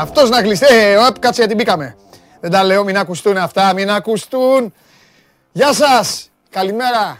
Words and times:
Γιωργάρα, 0.00 0.02
αυτός 0.02 0.30
να 0.30 0.42
κλειστεί. 0.42 0.66
Ε, 0.70 0.96
οπ, 0.96 1.18
κάτσε 1.18 1.40
γιατί 1.40 1.54
μπήκαμε. 1.54 1.96
Δεν 2.40 2.50
τα 2.50 2.64
λέω, 2.64 2.84
μην 2.84 2.96
ακουστούν 2.96 3.36
αυτά, 3.36 3.74
μην 3.74 3.90
ακουστούν. 3.90 4.74
Γεια 5.52 5.72
σας, 5.72 6.30
καλημέρα, 6.50 7.18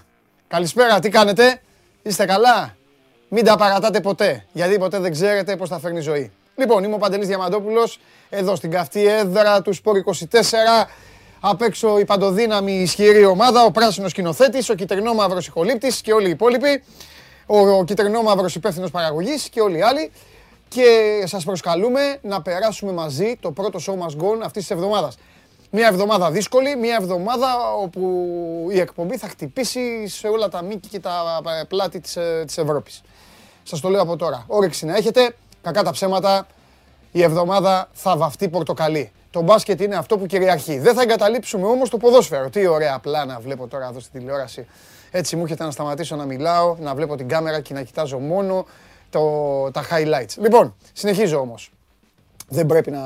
καλησπέρα, 0.49 0.99
τι 0.99 1.09
κάνετε, 1.09 1.61
είστε 2.03 2.25
καλά; 2.25 2.77
Μην 3.29 3.45
τα 3.45 3.57
παρατάτε 3.57 4.01
ποτέ, 4.01 4.45
γιατί 4.53 4.79
ποτέ 4.79 4.99
δεν 4.99 5.13
ξέρετε 5.13 5.57
πώς 5.57 5.69
θα 5.69 5.79
φέρνει 5.79 5.99
η 5.99 6.03
ζωή. 6.03 6.33
Λοιπόν, 6.57 6.85
είμαι 6.85 6.95
ο 6.95 6.99
Παντελής 6.99 7.27
Διαμαντόπουλος, 7.27 8.01
εδώ 8.31 8.57
στην 8.57 8.71
καυτή 8.71 9.07
έδρα 9.07 9.63
του 9.63 9.73
Σπορ 9.73 9.97
24. 9.97 10.89
Απ' 11.41 11.63
έξω 11.63 11.99
η 11.99 12.05
παντοδύναμη 12.05 12.73
ισχυρή 12.73 13.25
ομάδα, 13.25 13.65
ο 13.65 13.71
πράσινος 13.71 14.11
σκηνοθέτης, 14.11 14.69
ο 14.69 14.75
κυτρινόμαυρος 14.75 15.47
ηχολήπτης 15.47 16.01
και 16.01 16.13
όλοι 16.13 16.27
οι 16.27 16.31
υπόλοιποι. 16.31 16.83
Ο, 17.47 17.59
ο 17.59 17.85
κυτρινόμαυρος 17.85 18.55
υπεύθυνος 18.55 18.91
παραγωγής 18.91 19.49
και 19.49 19.61
όλοι 19.61 19.79
οι 19.79 19.83
άλλοι. 19.83 20.11
Και 20.75 21.23
σας 21.27 21.45
προσκαλούμε 21.45 22.19
να 22.23 22.43
περάσουμε 22.43 22.93
μαζί 22.93 23.37
το 23.41 23.51
πρώτο 23.51 23.79
show 23.87 23.93
must 23.93 24.23
go 24.23 24.39
αυτής 24.45 24.67
της 24.67 24.71
εβδομάδας. 24.71 25.19
Μια 25.71 25.87
εβδομάδα 25.87 26.31
δύσκολη, 26.31 26.77
μια 26.77 26.97
εβδομάδα 27.01 27.73
όπου 27.83 28.01
η 28.73 28.81
εκπομπή 28.81 29.17
θα 29.17 29.29
χτυπήσει 29.29 30.09
σε 30.09 30.29
όλα 30.29 30.49
τα 30.49 30.63
μήκη 30.63 30.89
και 30.89 31.01
τα 31.01 31.41
πλάτη 31.69 32.01
της, 32.01 32.17
ε, 32.17 32.43
της 32.47 32.59
Ευρώπης. 32.59 33.03
Σας 33.63 33.81
το 33.81 33.89
λέω 33.89 34.03
από 34.03 34.17
τώρα. 34.17 34.45
Όρεξη 34.47 34.87
να 34.87 34.97
έχετε, 34.97 35.35
κακά 35.63 35.83
τα 35.83 35.91
ψέματα, 35.91 36.47
η 37.13 37.23
εβδομάδα 37.23 37.89
θα 37.93 38.17
βαφτεί 38.17 38.49
πορτοκαλί. 38.49 39.13
Το 39.31 39.41
μπάσκετ 39.41 39.81
είναι 39.81 39.97
αυτό 39.97 40.19
που 40.19 40.27
κυριαρχεί. 40.27 40.79
Δεν 40.79 40.95
θα 40.95 41.03
εγκαταλείψουμε 41.03 41.67
όμως 41.67 41.91
το 41.91 41.97
ποδόσφαιρο. 41.97 42.51
Τι 42.51 42.67
ωραία 42.67 42.99
πλάνα 42.99 43.39
βλέπω 43.41 43.67
τώρα 43.67 43.89
εδώ 43.89 44.01
στη 44.01 44.19
τηλεόραση. 44.19 44.67
Έτσι 45.11 45.37
μου 45.37 45.43
έρχεται 45.43 45.65
να 45.65 45.71
σταματήσω 45.71 46.17
να 46.17 46.25
μιλάω, 46.25 46.77
να 46.81 46.95
βλέπω 46.95 47.17
την 47.17 47.29
κάμερα 47.29 47.61
και 47.61 47.75
να 47.75 47.83
κοιτάζω 47.83 48.19
μόνο 48.19 48.67
το, 49.11 49.71
τα 49.71 49.85
highlights. 49.91 50.39
Λοιπόν, 50.39 50.75
συνεχίζω 50.93 51.39
όμως. 51.39 51.73
Δεν 52.49 52.67
πρέπει 52.67 52.91
να 52.91 53.01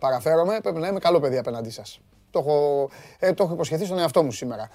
παραφέρομαι, 0.00 0.60
πρέπει 0.62 0.78
να 0.78 0.88
είμαι 0.88 0.98
καλό 0.98 1.20
παιδί 1.20 1.38
απέναντί 1.38 1.70
σας. 1.70 2.00
Το 2.30 2.38
έχω, 2.38 2.88
ε, 3.18 3.32
το 3.32 3.44
έχω 3.44 3.52
υποσχεθεί 3.52 3.84
στον 3.84 3.98
εαυτό 3.98 4.22
μου 4.22 4.32
σήμερα. 4.32 4.68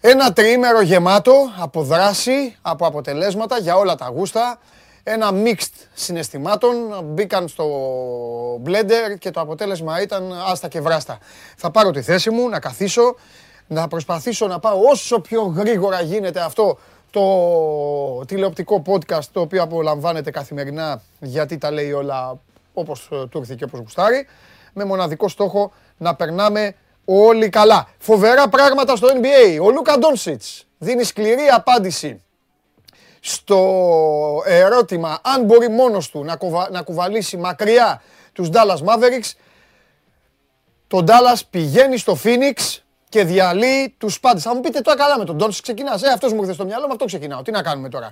Ένα 0.00 0.32
τριήμερο 0.32 0.80
γεμάτο 0.80 1.34
από 1.58 1.82
δράση, 1.82 2.56
από 2.62 2.86
αποτελέσματα 2.86 3.58
για 3.58 3.76
όλα 3.76 3.94
τα 3.94 4.06
γούστα. 4.06 4.58
Ένα 5.02 5.30
mixed 5.44 5.86
συναισθημάτων. 5.94 6.74
Μπήκαν 7.04 7.48
στο 7.48 7.66
blender 8.64 9.18
και 9.18 9.30
το 9.30 9.40
αποτέλεσμα 9.40 10.02
ήταν 10.02 10.32
άστα 10.50 10.68
και 10.68 10.80
βράστα. 10.80 11.18
Θα 11.56 11.70
πάρω 11.70 11.90
τη 11.90 12.02
θέση 12.02 12.30
μου, 12.30 12.48
να 12.48 12.58
καθίσω, 12.60 13.16
να 13.66 13.88
προσπαθήσω 13.88 14.46
να 14.46 14.58
πάω 14.58 14.78
όσο 14.90 15.20
πιο 15.20 15.42
γρήγορα 15.42 16.00
γίνεται 16.00 16.40
αυτό 16.40 16.78
το 17.12 18.24
τηλεοπτικό 18.26 18.82
podcast 18.86 19.24
το 19.32 19.40
οποίο 19.40 19.62
απολαμβάνετε 19.62 20.30
καθημερινά 20.30 21.02
γιατί 21.20 21.58
τα 21.58 21.70
λέει 21.70 21.92
όλα 21.92 22.38
όπως 22.74 23.08
του 23.30 23.38
ήρθε 23.38 23.54
και 23.54 23.64
όπως 23.64 23.80
γουστάρει 23.80 24.26
με 24.72 24.84
μοναδικό 24.84 25.28
στόχο 25.28 25.72
να 25.96 26.14
περνάμε 26.14 26.74
όλοι 27.04 27.48
καλά. 27.48 27.88
Φοβερά 27.98 28.48
πράγματα 28.48 28.96
στο 28.96 29.08
NBA. 29.08 29.60
Ο 29.62 29.70
Λούκα 29.70 29.98
Ντόνσιτς 29.98 30.66
δίνει 30.78 31.04
σκληρή 31.04 31.46
απάντηση 31.46 32.22
στο 33.20 33.58
ερώτημα 34.44 35.18
αν 35.22 35.44
μπορεί 35.44 35.68
μόνος 35.68 36.10
του 36.10 36.24
να, 36.24 36.38
να 36.70 36.82
κουβαλήσει 36.82 37.36
μακριά 37.36 38.02
τους 38.32 38.48
Dallas 38.52 38.84
Mavericks. 38.86 39.32
Το 40.86 41.04
Dallas 41.06 41.40
πηγαίνει 41.50 41.96
στο 41.96 42.16
Phoenix 42.24 42.78
και 43.12 43.24
διαλύει 43.24 43.94
τους 43.98 44.20
πάντες. 44.20 44.42
Θα 44.42 44.54
μου 44.54 44.60
πείτε 44.60 44.80
τώρα 44.80 44.98
καλά 44.98 45.18
με 45.18 45.24
τον 45.24 45.36
Ντόνσι 45.36 45.62
ξεκινάς. 45.62 46.02
Ε, 46.02 46.08
αυτός 46.08 46.32
μου 46.32 46.40
ήρθε 46.40 46.52
στο 46.52 46.64
μυαλό, 46.64 46.86
με 46.86 46.92
αυτό 46.92 47.04
ξεκινάω. 47.04 47.42
Τι 47.42 47.50
να 47.50 47.62
κάνουμε 47.62 47.88
τώρα. 47.88 48.10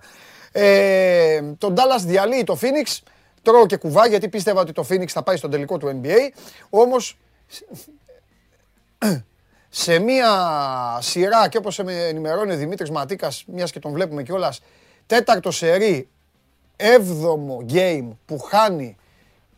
Ε, 0.53 1.43
τον 1.59 1.73
Ντάλλας 1.73 2.05
διαλύει 2.05 2.45
το 2.45 2.59
Phoenix. 2.61 2.99
Τρώω 3.43 3.67
και 3.67 3.77
κουβά 3.77 4.07
γιατί 4.07 4.29
πίστευα 4.29 4.61
ότι 4.61 4.73
το 4.73 4.87
Phoenix 4.91 5.07
θα 5.07 5.23
πάει 5.23 5.37
στον 5.37 5.51
τελικό 5.51 5.79
του 5.79 6.01
NBA. 6.03 6.19
Όμως 6.71 7.19
σε 9.69 9.99
μία 9.99 10.29
σειρά 11.01 11.49
και 11.49 11.59
όπως 11.59 11.79
με 11.79 11.95
ενημερώνει 11.95 12.53
ο 12.53 12.57
Δημήτρης 12.57 12.91
Ματίκας, 12.91 13.45
μιας 13.47 13.71
και 13.71 13.79
τον 13.79 13.93
βλέπουμε 13.93 14.23
κιόλας, 14.23 14.61
τέταρτο 15.07 15.51
σερί, 15.51 16.09
έβδομο 16.77 17.65
game 17.73 18.09
που 18.27 18.39
χάνει 18.39 18.97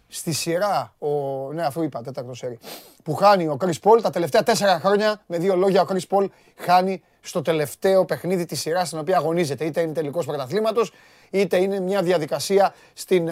στη 0.08 0.32
σειρά, 0.32 0.94
ο, 0.98 1.08
ναι 1.52 1.62
αφού 1.62 1.82
είπα 1.82 2.02
τέταρτο 2.02 2.34
σερί, 2.34 2.58
που 3.02 3.14
χάνει 3.14 3.46
ο 3.46 3.56
Chris 3.60 3.78
Paul 3.82 4.02
τα 4.02 4.10
τελευταία 4.10 4.42
τέσσερα 4.42 4.80
χρόνια, 4.84 5.20
με 5.26 5.38
δύο 5.38 5.56
λόγια 5.56 5.82
ο 5.82 5.86
Chris 5.88 6.16
Paul 6.16 6.26
χάνει 6.56 7.02
στο 7.20 7.42
τελευταίο 7.42 8.04
παιχνίδι 8.04 8.44
της 8.44 8.60
σειράς 8.60 8.86
στην 8.86 8.98
οποία 8.98 9.16
αγωνίζεται. 9.16 9.64
Είτε 9.64 9.80
είναι 9.80 9.92
τελικός 9.92 10.26
πρωταθλήματος, 10.26 10.92
είτε 11.30 11.56
είναι 11.56 11.80
μια 11.80 12.02
διαδικασία 12.02 12.74
στην 12.92 13.30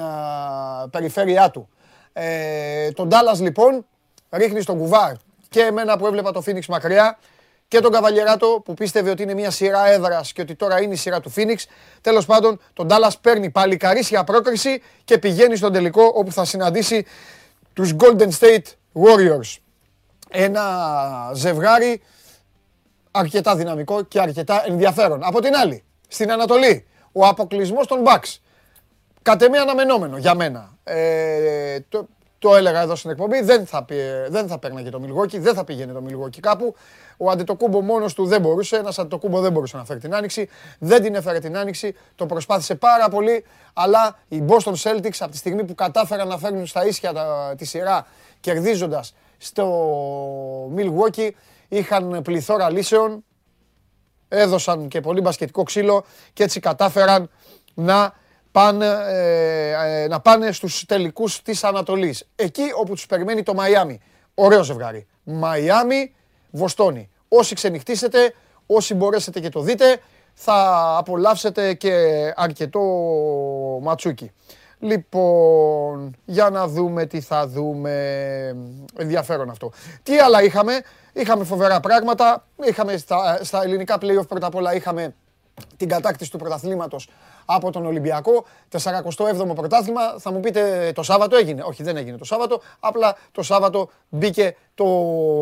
περιφέρειά 0.91 1.51
του. 1.51 1.69
Ε, 2.13 2.91
τον 2.91 3.09
Dallas 3.13 3.39
λοιπόν 3.39 3.87
ρίχνει 4.31 4.61
στον 4.61 4.79
κουβάρ 4.79 5.13
και 5.49 5.61
εμένα 5.61 5.99
που 5.99 6.07
έβλεπα 6.07 6.33
το 6.33 6.43
Phoenix 6.47 6.65
μακριά 6.69 7.19
και 7.69 7.81
τον 7.81 7.93
Καβαλιεράτο 7.93 8.63
που 8.65 8.75
πίστευε 8.75 9.11
ότι 9.11 9.23
είναι 9.23 9.35
μια 9.35 9.51
σειρά 9.51 9.89
έδρας 9.89 10.33
και 10.33 10.41
ότι 10.41 10.55
τώρα 10.55 10.83
είναι 10.83 10.95
η 10.95 10.97
σειρά 10.97 11.21
του 11.21 11.33
Phoenix. 11.37 11.57
Τέλος 12.01 12.27
πάντων, 12.27 12.61
τον 12.73 12.89
Dallas 12.91 13.13
παίρνει 13.21 13.51
πάλι 13.51 13.77
καρίσια 13.77 14.25
πρόκριση 14.25 14.83
και 15.05 15.19
πηγαίνει 15.19 15.57
στον 15.57 15.73
τελικό 15.73 16.13
όπου 16.15 16.33
θα 16.33 16.45
συναντήσει 16.45 17.07
τους 17.73 17.95
Golden 17.99 18.29
State 18.39 18.63
Warriors. 18.93 19.57
Ένα 20.31 20.65
ζευγάρι 21.35 22.03
αρκετά 23.11 23.57
δυναμικό 23.57 24.03
και 24.03 24.21
αρκετά 24.21 24.63
ενδιαφέρον. 24.67 25.21
Από 25.25 25.41
την 25.41 25.55
άλλη, 25.55 25.85
στην 26.09 26.33
Ανατολή, 26.33 26.87
ο 27.13 27.27
αποκλεισμός 27.27 27.87
των 27.87 28.03
Bucks. 28.07 28.37
Κατ' 29.23 29.43
εμέ 29.43 29.59
αναμενόμενο 29.59 30.17
για 30.17 30.35
μένα. 30.35 30.79
Ε, 30.85 31.79
το 32.39 32.57
έλεγα 32.57 32.81
εδώ 32.81 32.95
στην 32.95 33.11
εκπομπή, 33.11 33.41
δεν 33.41 33.67
θα, 33.67 33.85
δεν 34.29 34.49
θα 34.49 34.59
παίρναγε 34.59 34.91
το 34.91 35.01
Μιλγόκι, 35.01 35.39
δεν 35.39 35.55
θα 35.55 35.65
πήγαινε 35.65 35.93
το 35.93 36.01
Μιλγόκι 36.01 36.41
κάπου. 36.41 36.75
Ο 37.17 37.31
Αντετοκούμπο 37.31 37.81
μόνος 37.81 38.15
του 38.15 38.27
δεν 38.27 38.41
μπορούσε, 38.41 38.77
ένας 38.77 38.99
Αντετοκούμπο 38.99 39.41
δεν 39.41 39.53
μπορούσε 39.53 39.77
να 39.77 39.85
φέρει 39.85 40.01
την 40.01 40.15
άνοιξη. 40.15 40.49
Δεν 40.79 41.03
την 41.03 41.15
έφερε 41.15 41.39
την 41.39 41.57
άνοιξη, 41.57 41.97
το 42.15 42.27
προσπάθησε 42.27 42.75
πάρα 42.75 43.09
πολύ. 43.09 43.45
Αλλά 43.73 44.19
οι 44.29 44.43
Boston 44.49 44.73
Celtics 44.73 45.17
από 45.19 45.31
τη 45.31 45.37
στιγμή 45.37 45.65
που 45.65 45.75
κατάφεραν 45.75 46.29
να 46.29 46.39
φέρνουν 46.39 46.67
στα 46.67 46.87
ίσια 46.87 47.13
τη 47.57 47.65
σειρά 47.65 48.07
κερδίζοντας 48.41 49.15
στο 49.39 49.67
Milwaukee, 50.77 51.31
είχαν 51.69 52.21
πληθώρα 52.23 52.71
λύσεων. 52.71 53.25
Έδωσαν 54.29 54.89
και 54.89 55.01
πολύ 55.01 55.21
μπασκετικό 55.21 55.63
ξύλο 55.63 56.05
και 56.33 56.43
έτσι 56.43 56.61
κατάφεραν 56.61 57.31
να 57.75 58.15
πάνε, 58.53 58.87
ε, 59.09 60.03
ε, 60.03 60.09
να 60.09 60.21
πάνε 60.21 60.53
στους 60.53 60.85
τελικούς 60.85 61.43
της 61.43 61.65
Ανατολής. 61.65 62.29
Εκεί 62.37 62.65
όπου 62.77 62.95
τους 62.95 63.07
περιμένει 63.07 63.43
το 63.43 63.55
Μαϊάμι. 63.55 64.01
Ωραίο 64.35 64.63
ζευγάρι. 64.63 65.07
Μαϊάμι, 65.23 66.15
Βοστόνη. 66.51 67.11
Όσοι 67.29 67.55
ξενυχτήσετε, 67.55 68.35
όσοι 68.67 68.95
μπορέσετε 68.95 69.41
και 69.41 69.49
το 69.49 69.61
δείτε, 69.61 70.01
θα 70.35 70.95
απολαύσετε 70.99 71.75
και 71.75 71.93
αρκετό 72.37 72.81
ματσούκι. 73.83 74.33
Λοιπόν, 74.81 76.17
για 76.25 76.51
να 76.51 76.67
δούμε 76.67 77.07
τι 77.07 77.21
θα 77.21 77.47
δούμε. 77.49 77.93
Ενδιαφέρον 78.97 79.51
αυτό. 79.51 79.73
Τι 80.03 80.19
άλλα 80.19 80.43
είχαμε; 80.43 80.83
Είχαμε 81.13 81.45
φοβερά 81.45 81.81
πράγματα. 81.81 82.47
Είχαμε 82.65 82.97
στα, 82.97 83.39
στα 83.43 83.63
ελληνικά 83.63 83.97
playoff 84.01 84.29
πρώτα 84.29 84.47
απ' 84.47 84.55
όλα 84.55 84.75
είχαμε 84.75 85.15
την 85.77 85.89
κατάκτηση 85.89 86.31
του 86.31 86.39
πρωταθλήματος 86.39 87.09
από 87.45 87.71
τον 87.71 87.87
Ολυμπιακό. 87.87 88.45
47ο 88.73 89.55
πρωτάθλημα. 89.55 90.19
Θα 90.19 90.33
μου 90.33 90.41
πείτε 90.41 90.93
το 90.95 91.03
Σάββατο 91.03 91.37
έγινε; 91.37 91.63
Όχι, 91.63 91.83
δεν 91.83 91.97
έγινε 91.97 92.17
το 92.17 92.25
Σάββατο. 92.25 92.61
Απλά 92.81 93.17
το 93.33 93.43
Σάββατο 93.43 93.91
μπήκε 94.09 94.57
το 94.81 94.87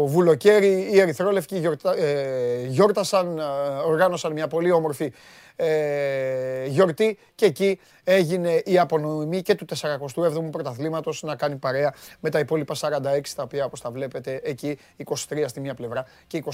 βουλοκαίρι. 0.07 0.89
Οι 0.93 1.01
Ερυθρόλευκοι 1.01 1.63
ε, 1.97 2.65
γιόρτασαν, 2.67 3.39
ε, 3.39 3.43
οργάνωσαν 3.87 4.33
μια 4.33 4.49
πολύ 4.49 4.71
όμορφη 4.71 5.13
ε, 5.57 6.67
γιορτή 6.67 7.19
και 7.35 7.45
εκεί 7.45 7.81
έγινε 8.05 8.63
η 8.65 8.79
απονομή 8.79 9.43
και 9.43 9.55
του 9.55 9.67
47ου 9.77 10.51
πρωταθλήματος 10.51 11.23
να 11.23 11.37
κάνει 11.37 11.57
παρέα 11.57 11.95
με 12.21 12.31
τα 12.31 12.39
υπόλοιπα 12.39 12.75
46 12.81 12.89
τα 13.37 13.43
οποία 13.43 13.65
όπως 13.65 13.81
τα 13.81 13.91
βλέπετε 13.91 14.41
εκεί 14.45 14.79
23 15.05 15.15
στη 15.47 15.61
μία 15.61 15.75
πλευρά 15.75 16.07
και 16.27 16.45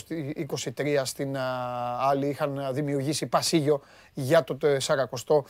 23 0.77 1.01
στην 1.03 1.37
άλλη 2.09 2.29
είχαν 2.29 2.69
δημιουργήσει 2.73 3.27
πασίγιο 3.27 3.81
για 4.13 4.45
το 4.45 4.57
47ο 4.87 5.43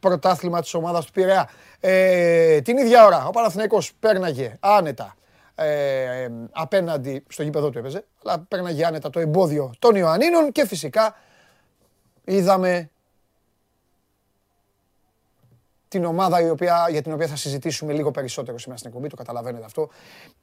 πρωτάθλημα 0.00 0.60
της 0.60 0.74
ομάδας 0.74 1.04
του 1.04 1.12
Πειραιά. 1.12 1.50
Ε, 1.80 2.60
την 2.60 2.78
ίδια 2.78 3.06
ώρα 3.06 3.26
ο 3.26 3.30
Παναθηναϊκός 3.30 3.92
πέρναγε 4.00 4.56
άνετα 4.60 5.16
ε, 5.64 6.30
απέναντι 6.50 7.24
στο 7.28 7.42
γήπεδο 7.42 7.70
του 7.70 7.78
έπαιζε, 7.78 8.04
αλλά 8.24 8.44
πέρναγε 8.48 8.84
άνετα 8.84 9.10
το 9.10 9.20
εμπόδιο 9.20 9.72
των 9.78 9.94
Ιωαννίνων 9.94 10.52
και 10.52 10.66
φυσικά 10.66 11.14
είδαμε 12.24 12.90
την 15.92 16.04
ομάδα 16.04 16.40
η 16.40 16.50
οποία, 16.50 16.86
για 16.90 17.02
την 17.02 17.12
οποία 17.12 17.26
θα 17.26 17.36
συζητήσουμε 17.36 17.92
λίγο 17.92 18.10
περισσότερο 18.10 18.58
σήμερα 18.58 18.78
στην 18.78 18.90
εκπομπή, 18.90 19.08
το 19.08 19.16
καταλαβαίνετε 19.16 19.64
αυτό. 19.64 19.88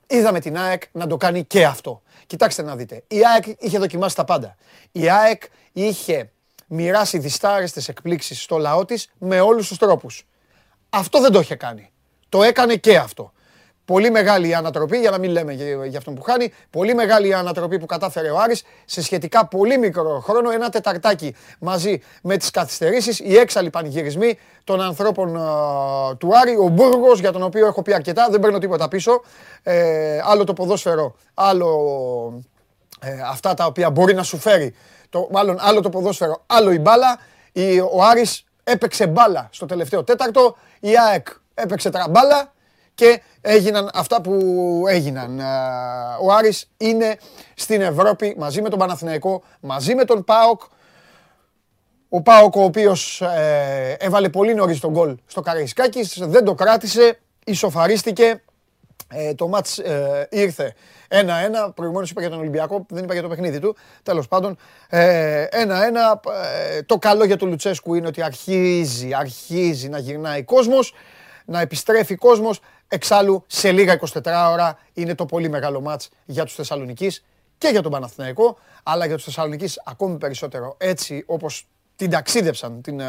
Είδαμε 0.07 0.39
την 0.39 0.57
ΑΕΚ 0.57 0.83
να 0.91 1.07
το 1.07 1.17
κάνει 1.17 1.43
και 1.43 1.65
αυτό. 1.65 2.01
Κοιτάξτε 2.27 2.61
να 2.61 2.75
δείτε. 2.75 3.03
Η 3.07 3.19
ΑΕΚ 3.25 3.55
είχε 3.59 3.77
δοκιμάσει 3.77 4.15
τα 4.15 4.23
πάντα. 4.25 4.55
Η 4.91 5.09
ΑΕΚ 5.09 5.43
είχε 5.71 6.31
μοιράσει 6.67 7.17
διστάρεστες 7.17 7.87
εκπλήξεις 7.87 8.41
στο 8.41 8.57
λαό 8.57 8.85
της 8.85 9.11
με 9.17 9.39
όλους 9.39 9.67
τους 9.67 9.77
τρόπους. 9.77 10.27
Αυτό 10.89 11.21
δεν 11.21 11.31
το 11.31 11.39
είχε 11.39 11.55
κάνει. 11.55 11.91
Το 12.29 12.43
έκανε 12.43 12.75
και 12.75 12.97
αυτό. 12.97 13.33
Πολύ 13.89 14.11
μεγάλη 14.11 14.47
η 14.47 14.53
ανατροπή, 14.53 14.97
για 14.97 15.11
να 15.11 15.17
μην 15.17 15.31
λέμε 15.31 15.53
για 15.87 15.97
αυτόν 15.97 16.15
που 16.15 16.21
χάνει, 16.21 16.53
πολύ 16.69 16.93
μεγάλη 16.93 17.27
η 17.27 17.33
ανατροπή 17.33 17.79
που 17.79 17.85
κατάφερε 17.85 18.29
ο 18.29 18.39
Άρης 18.39 18.63
σε 18.85 19.01
σχετικά 19.01 19.47
πολύ 19.47 19.77
μικρό 19.77 20.19
χρόνο, 20.19 20.51
ένα 20.51 20.69
τεταρτάκι 20.69 21.35
μαζί 21.59 22.01
με 22.21 22.37
τις 22.37 22.49
καθυστερήσεις, 22.49 23.19
οι 23.19 23.37
έξαλλοι 23.37 23.69
πανηγυρισμοί 23.69 24.37
των 24.63 24.81
ανθρώπων 24.81 25.33
του 26.17 26.37
Άρη, 26.37 26.55
ο 26.55 26.67
Μπούργος 26.67 27.19
για 27.19 27.31
τον 27.31 27.43
οποίο 27.43 27.65
έχω 27.65 27.81
πει 27.81 27.93
αρκετά, 27.93 28.27
δεν 28.29 28.39
παίρνω 28.39 28.57
τίποτα 28.57 28.87
πίσω, 28.87 29.21
ε, 29.63 30.19
άλλο 30.23 30.43
το 30.43 30.53
ποδόσφαιρο, 30.53 31.15
άλλο 31.33 32.43
ε, 33.01 33.21
αυτά 33.29 33.53
τα 33.53 33.65
οποία 33.65 33.89
μπορεί 33.89 34.13
να 34.13 34.23
σου 34.23 34.37
φέρει, 34.37 34.75
το, 35.09 35.27
μάλλον 35.31 35.57
άλλο 35.59 35.81
το 35.81 35.89
ποδόσφαιρο, 35.89 36.43
άλλο 36.45 36.71
η 36.71 36.79
μπάλα, 36.79 37.19
η, 37.51 37.79
ο 37.79 38.03
Άρης 38.09 38.43
έπαιξε 38.63 39.07
μπάλα 39.07 39.49
στο 39.51 39.65
τελευταίο 39.65 40.03
τέταρτο, 40.03 40.57
η 40.79 40.91
ΑΕΚ 41.09 41.27
έπαιξε 41.53 41.89
τραμπάλα, 41.89 42.51
και 42.99 43.21
έγιναν 43.41 43.89
αυτά 43.93 44.21
που 44.21 44.83
έγιναν. 44.87 45.39
Ο 46.21 46.31
Άρης 46.33 46.69
είναι 46.77 47.17
στην 47.55 47.81
Ευρώπη 47.81 48.35
μαζί 48.37 48.61
με 48.61 48.69
τον 48.69 48.79
Παναθηναϊκό, 48.79 49.43
μαζί 49.59 49.95
με 49.95 50.03
τον 50.03 50.23
ΠΑΟΚ. 50.23 50.61
Ο 52.09 52.21
ΠΑΟΚ 52.21 52.55
ο 52.55 52.63
οποίος 52.63 53.21
ε, 53.21 53.95
έβαλε 53.99 54.29
πολύ 54.29 54.53
νωρίς 54.53 54.79
τον 54.79 54.91
γκολ 54.91 55.17
στο 55.25 55.41
Καραϊσκάκης, 55.41 56.17
δεν 56.21 56.43
το 56.43 56.53
κράτησε, 56.53 57.19
ισοφαρίστηκε. 57.45 58.43
Ε, 59.11 59.33
το 59.33 59.47
μάτς 59.47 59.77
ε, 59.77 60.27
ήρθε 60.31 60.73
1-1. 61.09 61.15
Προηγουμένως 61.75 62.09
είπα 62.09 62.21
για 62.21 62.29
τον 62.29 62.39
Ολυμπιακό, 62.39 62.85
δεν 62.89 63.03
είπα 63.03 63.13
για 63.13 63.21
το 63.21 63.27
παιχνίδι 63.27 63.59
του. 63.59 63.75
Τέλος 64.03 64.27
πάντων, 64.27 64.57
1-1. 64.89 64.97
το 66.85 66.97
καλό 66.97 67.25
για 67.25 67.37
τον 67.37 67.49
Λουτσέσκου 67.49 67.93
είναι 67.93 68.07
ότι 68.07 68.21
αρχίζει, 68.23 69.13
αρχίζει 69.13 69.89
να 69.89 69.99
γυρνάει 69.99 70.43
κόσμος, 70.43 70.93
να 71.49 71.61
επιστρέφει 71.61 72.15
κόσμος. 72.15 72.59
Εξάλλου, 72.87 73.43
σε 73.47 73.71
λίγα 73.71 73.99
24 74.13 74.49
ώρα 74.51 74.77
είναι 74.93 75.15
το 75.15 75.25
πολύ 75.25 75.49
μεγάλο 75.49 75.81
μάτς 75.81 76.09
για 76.25 76.43
τους 76.45 76.55
Θεσσαλονικείς 76.55 77.23
και 77.57 77.67
για 77.67 77.81
τον 77.81 77.91
Παναθηναϊκό, 77.91 78.57
αλλά 78.83 79.05
για 79.05 79.15
τους 79.15 79.23
Θεσσαλονικείς 79.23 79.81
ακόμη 79.85 80.17
περισσότερο 80.17 80.75
έτσι 80.77 81.23
όπως 81.25 81.67
την 81.95 82.09
ταξίδεψαν 82.09 82.81
την 82.81 82.99
uh, 83.01 83.03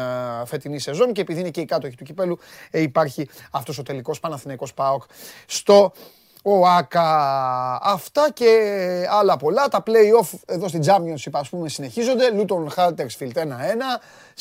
φετινή 0.45 0.79
σεζόν 0.79 1.13
και 1.13 1.21
επειδή 1.21 1.39
είναι 1.39 1.49
και 1.49 1.61
η 1.61 1.65
κάτοχη 1.65 1.95
του 1.95 2.03
κυπέλου 2.03 2.39
ε, 2.71 2.81
υπάρχει 2.81 3.29
αυτός 3.51 3.77
ο 3.77 3.83
τελικός 3.83 4.19
Παναθηναϊκός 4.19 4.73
ΠΑΟΚ 4.73 5.03
στο 5.45 5.91
ΟΑΚΑ. 6.41 7.79
Αυτά 7.83 8.31
και 8.33 8.57
άλλα 9.09 9.37
πολλά. 9.37 9.67
Τα 9.67 9.83
play-off 9.85 10.39
εδώ 10.45 10.67
στην 10.67 10.81
Championship 10.85 11.31
ας 11.31 11.49
πούμε 11.49 11.69
συνεχίζονται. 11.69 12.23
Luton 12.33 12.67
Huddersfield 12.75 13.33
1-1, 13.33 13.43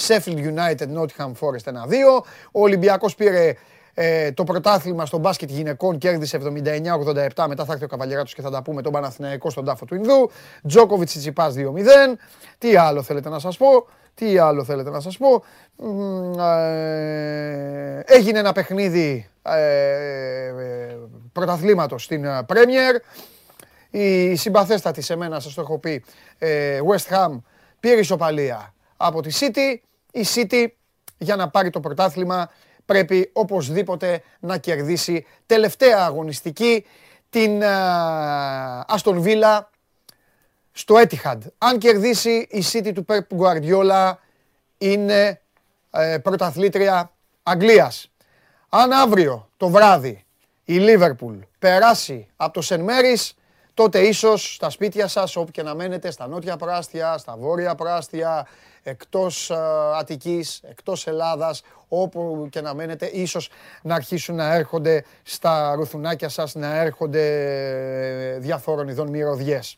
Sheffield 0.07 0.55
United 0.55 0.89
Nottingham 0.97 1.33
Forest 1.41 1.73
1-2. 1.73 1.73
Ο 2.53 2.61
Ολυμπιακός 2.61 3.15
πήρε 3.15 3.55
ε, 3.95 4.33
το 4.33 4.45
πρωτάθλημα 4.45 5.07
στο 5.07 5.19
μπάσκετ 5.19 5.51
γυναικών 5.51 5.99
κέρδισε 5.99 6.39
79-87. 6.43 7.45
Μετά 7.49 7.65
θα 7.65 7.73
έρθει 7.73 7.85
ο 7.85 7.89
Καβαλιεράτος 7.89 8.35
και 8.35 8.43
θα 8.43 8.51
τα 8.51 8.63
πούμε 8.63 8.83
τον 8.83 8.93
Παναθηναϊκό 8.93 9.51
στον 9.51 9.65
τάφο 9.65 9.85
του 9.85 9.95
Ινδού. 9.95 10.31
Τζόκοβιτς 10.67 11.13
Τσιπάς 11.13 11.55
2-0. 11.57 11.61
Τι 12.59 12.77
άλλο 12.77 13.03
θέλετε 13.03 13.29
να 13.29 13.39
σας 13.39 13.57
πω. 13.57 13.87
Τι 14.15 14.39
άλλο 14.39 14.65
θέλετε 14.65 14.91
να 14.91 15.01
σας 15.01 15.17
πω. 15.19 15.45
Ε, 16.43 18.01
έγινε 18.05 18.39
ένα 18.39 18.53
παιχνίδι 18.53 19.29
ε, 19.43 20.55
πρωταθλήματος 21.33 22.05
στην 22.05 22.27
Πρέμιερ. 22.47 22.97
Η 23.91 24.37
συμπαθέστατη 24.37 25.03
σε 25.03 25.17
μένα, 25.17 25.41
σας 25.41 25.55
το 25.55 25.61
έχω 25.61 25.79
πει, 25.79 26.05
West 26.91 27.15
Ham 27.15 27.41
πήρε 27.81 28.01
ισοπαλία 28.01 28.75
από 28.97 29.23
τη 29.23 29.31
City. 29.41 29.77
Η 30.13 30.27
City 30.35 30.67
για 31.19 31.37
να 31.37 31.49
πάρει 31.49 31.71
το 31.71 31.81
πρωτάθλημα 31.81 32.51
πρέπει 32.91 33.31
οπωσδήποτε 33.33 34.23
να 34.41 34.59
κερδίσει 34.59 35.27
τελευταία 35.47 36.05
αγωνιστική 36.05 36.87
την 37.31 37.63
Αστον 38.87 39.21
Βίλα 39.21 39.71
στο 40.73 40.95
Etihad. 40.95 41.39
Αν 41.59 41.79
κερδίσει 41.79 42.47
η 42.51 42.65
City 42.73 42.93
του 42.95 43.05
Pep 43.09 43.21
Guardiola 43.39 44.13
είναι 44.79 45.41
ε, 45.91 46.19
πρωταθλήτρια 46.19 47.13
Αγγλίας. 47.43 48.11
Αν 48.69 48.93
αύριο 48.93 49.49
το 49.57 49.69
βράδυ 49.69 50.25
η 50.65 50.75
Λίβερπουλ 50.75 51.37
περάσει 51.59 52.29
από 52.37 52.53
το 52.53 52.61
Σεν 52.61 52.81
Μέρις, 52.81 53.35
τότε 53.75 53.99
ίσως 54.01 54.55
στα 54.55 54.71
σπίτια 54.71 55.09
σας, 55.09 55.37
όπου 55.37 55.51
και 55.51 55.63
να 55.63 55.75
μένετε, 55.75 56.11
στα 56.11 56.27
νότια 56.27 56.57
πράστια, 56.57 57.19
στα 57.19 57.37
βόρεια 57.37 57.75
πράστια, 57.75 58.47
εκτός 58.83 59.51
Αττικής, 59.95 60.61
εκτός 60.63 61.07
Ελλάδας, 61.07 61.63
όπου 61.89 62.49
και 62.51 62.61
να 62.61 62.75
μένετε, 62.75 63.07
ίσως 63.07 63.51
να 63.83 63.95
αρχίσουν 63.95 64.35
να 64.35 64.55
έρχονται 64.55 65.05
στα 65.23 65.75
ρουθουνάκια 65.75 66.29
σας, 66.29 66.55
να 66.55 66.77
έρχονται 66.77 67.25
ε, 68.35 68.39
διαφόρων 68.39 68.89
ειδών 68.89 69.09
μυρωδιές. 69.09 69.77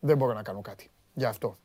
Δεν 0.00 0.16
μπορώ 0.16 0.32
να 0.32 0.42
κάνω 0.42 0.60
κάτι 0.60 0.90
γι' 1.14 1.24
αυτό. 1.24 1.56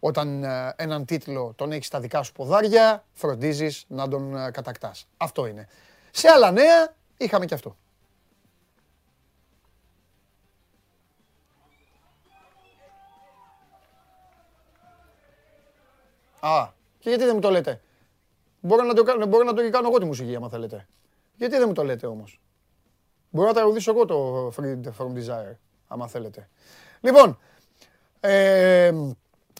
Όταν 0.00 0.44
ε, 0.44 0.74
έναν 0.76 1.04
τίτλο 1.04 1.52
τον 1.56 1.72
έχεις 1.72 1.86
στα 1.86 2.00
δικά 2.00 2.22
σου 2.22 2.32
ποδάρια, 2.32 3.04
φροντίζεις 3.12 3.84
να 3.88 4.08
τον 4.08 4.36
ε, 4.36 4.50
κατακτάς. 4.50 5.06
Αυτό 5.16 5.46
είναι. 5.46 5.68
Σε 6.10 6.28
άλλα 6.28 6.50
νέα 6.50 6.94
είχαμε 7.16 7.44
και 7.44 7.54
αυτό. 7.54 7.76
Α, 16.46 16.68
και 16.98 17.08
γιατί 17.08 17.24
δεν 17.24 17.34
μου 17.34 17.40
το 17.40 17.50
λέτε; 17.50 17.80
Μπορώ 18.60 18.82
να 18.82 18.94
το, 18.94 19.02
κάνω, 19.02 19.26
μπορώ 19.26 19.44
να 19.44 19.54
το 19.54 19.70
κάνω 19.70 19.88
εγώ 19.88 19.98
τη 19.98 20.04
μουσική, 20.04 20.34
άμα 20.34 20.48
θέλετε. 20.48 20.86
Γιατί 21.36 21.56
δεν 21.56 21.64
μου 21.66 21.74
το 21.74 21.84
λέτε 21.84 22.06
όμως; 22.06 22.40
Μπορώ 23.30 23.48
να 23.48 23.54
τραγουδήσω 23.54 23.90
εγώ 23.90 24.04
το 24.04 24.46
Free 24.56 24.80
From 24.98 25.12
Desire, 25.16 25.56
άμα 25.88 26.08
θέλετε. 26.08 26.48
Λοιπόν, 27.00 27.38
ε, 28.20 28.92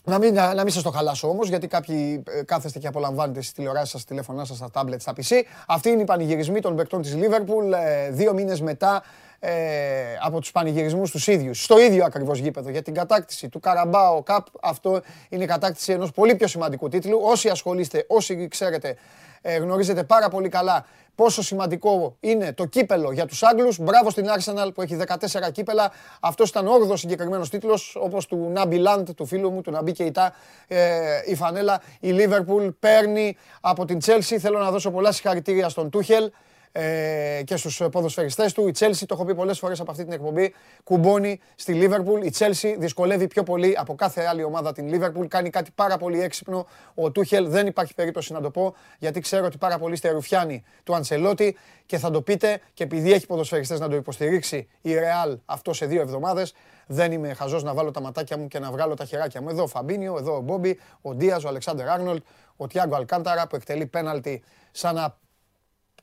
να 0.04 0.18
μην, 0.18 0.34
να 0.34 0.62
μην 0.62 0.70
σας 0.70 0.82
το 0.82 0.90
χαλάσω 0.90 1.28
όμως, 1.28 1.48
γιατί 1.48 1.66
κάποιοι 1.66 2.22
ε, 2.26 2.42
κάθεστε 2.42 2.78
και 2.78 2.86
απολαμβάνετε 2.86 3.40
στις 3.40 3.52
τηλεοράσεις 3.52 3.90
σας, 3.90 4.00
στα 4.00 4.10
τηλέφωνά 4.10 4.44
σας, 4.44 4.56
στα 4.56 4.70
τάμπλετ, 4.70 5.00
στα 5.00 5.12
PC. 5.16 5.42
Αυτή 5.66 5.88
είναι 5.88 6.02
η 6.02 6.04
πανηγυρισμοί 6.04 6.60
των 6.60 6.76
παικτών 6.76 7.02
της 7.02 7.16
Liverpool, 7.16 7.72
ε, 7.72 8.10
δύο 8.10 8.32
μήνες 8.32 8.60
μετά 8.60 9.02
ε, 9.46 10.16
από 10.22 10.40
τους 10.40 10.52
πανηγυρισμούς 10.52 11.10
τους 11.10 11.26
ίδιους, 11.26 11.62
στο 11.62 11.78
ίδιο 11.78 12.04
ακριβώς 12.04 12.38
γήπεδο, 12.38 12.70
για 12.70 12.82
την 12.82 12.94
κατάκτηση 12.94 13.48
του 13.48 13.60
Καραμπάο 13.60 14.22
Cup. 14.26 14.38
Αυτό 14.60 15.00
είναι 15.28 15.44
η 15.44 15.46
κατάκτηση 15.46 15.92
ενός 15.92 16.10
πολύ 16.10 16.34
πιο 16.34 16.46
σημαντικού 16.46 16.88
τίτλου. 16.88 17.20
Όσοι 17.22 17.48
ασχολείστε, 17.48 18.04
όσοι 18.08 18.48
ξέρετε, 18.48 18.96
ε, 19.42 19.56
γνωρίζετε 19.56 20.02
πάρα 20.02 20.28
πολύ 20.28 20.48
καλά 20.48 20.86
πόσο 21.14 21.42
σημαντικό 21.42 22.16
είναι 22.20 22.52
το 22.52 22.64
κύπελο 22.64 23.12
για 23.12 23.26
τους 23.26 23.42
Άγγλους. 23.42 23.78
Μπράβο 23.78 24.10
στην 24.10 24.26
Arsenal 24.26 24.74
που 24.74 24.82
έχει 24.82 24.96
14 24.96 25.50
κύπελα. 25.52 25.92
Αυτός 26.20 26.48
ήταν 26.48 26.66
ο 26.66 26.72
8 26.72 26.96
συγκεκριμένος 26.96 27.50
τίτλος, 27.50 27.96
όπως 28.00 28.26
του 28.26 28.50
Νάμπι 28.52 28.76
Λαντ, 28.76 29.10
του 29.10 29.26
φίλου 29.26 29.50
μου, 29.50 29.60
του 29.60 29.70
Ναμπί 29.70 29.92
Κεϊτά, 29.92 30.34
ε, 30.66 30.78
η 31.24 31.34
φανέλα. 31.34 31.82
Η 32.00 32.14
Liverpool 32.18 32.74
παίρνει 32.80 33.36
από 33.60 33.84
την 33.84 33.98
Chelsea. 34.04 34.36
Θέλω 34.38 34.58
να 34.58 34.70
δώσω 34.70 34.90
πολλά 34.90 35.12
συγχαρητήρια 35.12 35.68
στον 35.68 35.90
Τούχελ 35.90 36.30
ε, 36.76 37.42
και 37.44 37.56
στους 37.56 37.82
ποδοσφαιριστές 37.90 38.52
του. 38.52 38.68
Η 38.68 38.72
Chelsea, 38.78 39.02
το 39.06 39.14
έχω 39.14 39.24
πει 39.24 39.34
πολλές 39.34 39.58
φορές 39.58 39.80
από 39.80 39.90
αυτή 39.90 40.04
την 40.04 40.12
εκπομπή, 40.12 40.54
κουμπώνει 40.84 41.40
στη 41.54 41.80
Liverpool. 41.82 42.24
Η 42.24 42.32
Chelsea 42.38 42.74
δυσκολεύει 42.78 43.26
πιο 43.26 43.42
πολύ 43.42 43.74
από 43.78 43.94
κάθε 43.94 44.22
άλλη 44.22 44.44
ομάδα 44.44 44.72
την 44.72 44.90
Liverpool. 44.92 45.26
Κάνει 45.28 45.50
κάτι 45.50 45.70
πάρα 45.74 45.96
πολύ 45.96 46.22
έξυπνο. 46.22 46.66
Ο 46.94 47.10
Τούχελ 47.10 47.48
δεν 47.48 47.66
υπάρχει 47.66 47.94
περίπτωση 47.94 48.32
να 48.32 48.40
το 48.40 48.50
πω, 48.50 48.74
γιατί 48.98 49.20
ξέρω 49.20 49.46
ότι 49.46 49.58
πάρα 49.58 49.78
πολύ 49.78 49.96
στερουφιάνει 49.96 50.64
του 50.84 50.94
Αντσελότη 50.94 51.56
και 51.86 51.98
θα 51.98 52.10
το 52.10 52.22
πείτε 52.22 52.60
και 52.74 52.82
επειδή 52.82 53.12
έχει 53.12 53.26
ποδοσφαιριστές 53.26 53.80
να 53.80 53.88
το 53.88 53.96
υποστηρίξει 53.96 54.68
η 54.80 54.90
Real 54.94 55.36
αυτό 55.44 55.72
σε 55.72 55.86
δύο 55.86 56.00
εβδομάδες, 56.00 56.54
δεν 56.86 57.12
είμαι 57.12 57.34
χαζός 57.34 57.62
να 57.62 57.74
βάλω 57.74 57.90
τα 57.90 58.00
ματάκια 58.00 58.38
μου 58.38 58.48
και 58.48 58.58
να 58.58 58.70
βγάλω 58.70 58.94
τα 58.94 59.04
χεράκια 59.04 59.42
μου. 59.42 59.48
Εδώ 59.48 59.62
ο 59.62 59.66
Φαμπίνιο, 59.66 60.16
εδώ 60.18 60.36
ο 60.36 60.40
Μπόμπι, 60.40 60.78
ο 61.02 61.14
Ντίας, 61.14 61.44
ο 61.44 61.48
Αλεξάνδερ 61.48 61.88
Άρνολτ, 61.88 62.24
ο 62.56 62.66
Τιάγκο 62.66 62.96
Αλκάνταρα 62.96 63.46
που 63.46 63.56
εκτελεί 63.56 63.86
πέναλτι 63.86 64.42
σαν 64.70 64.94
να 64.94 65.16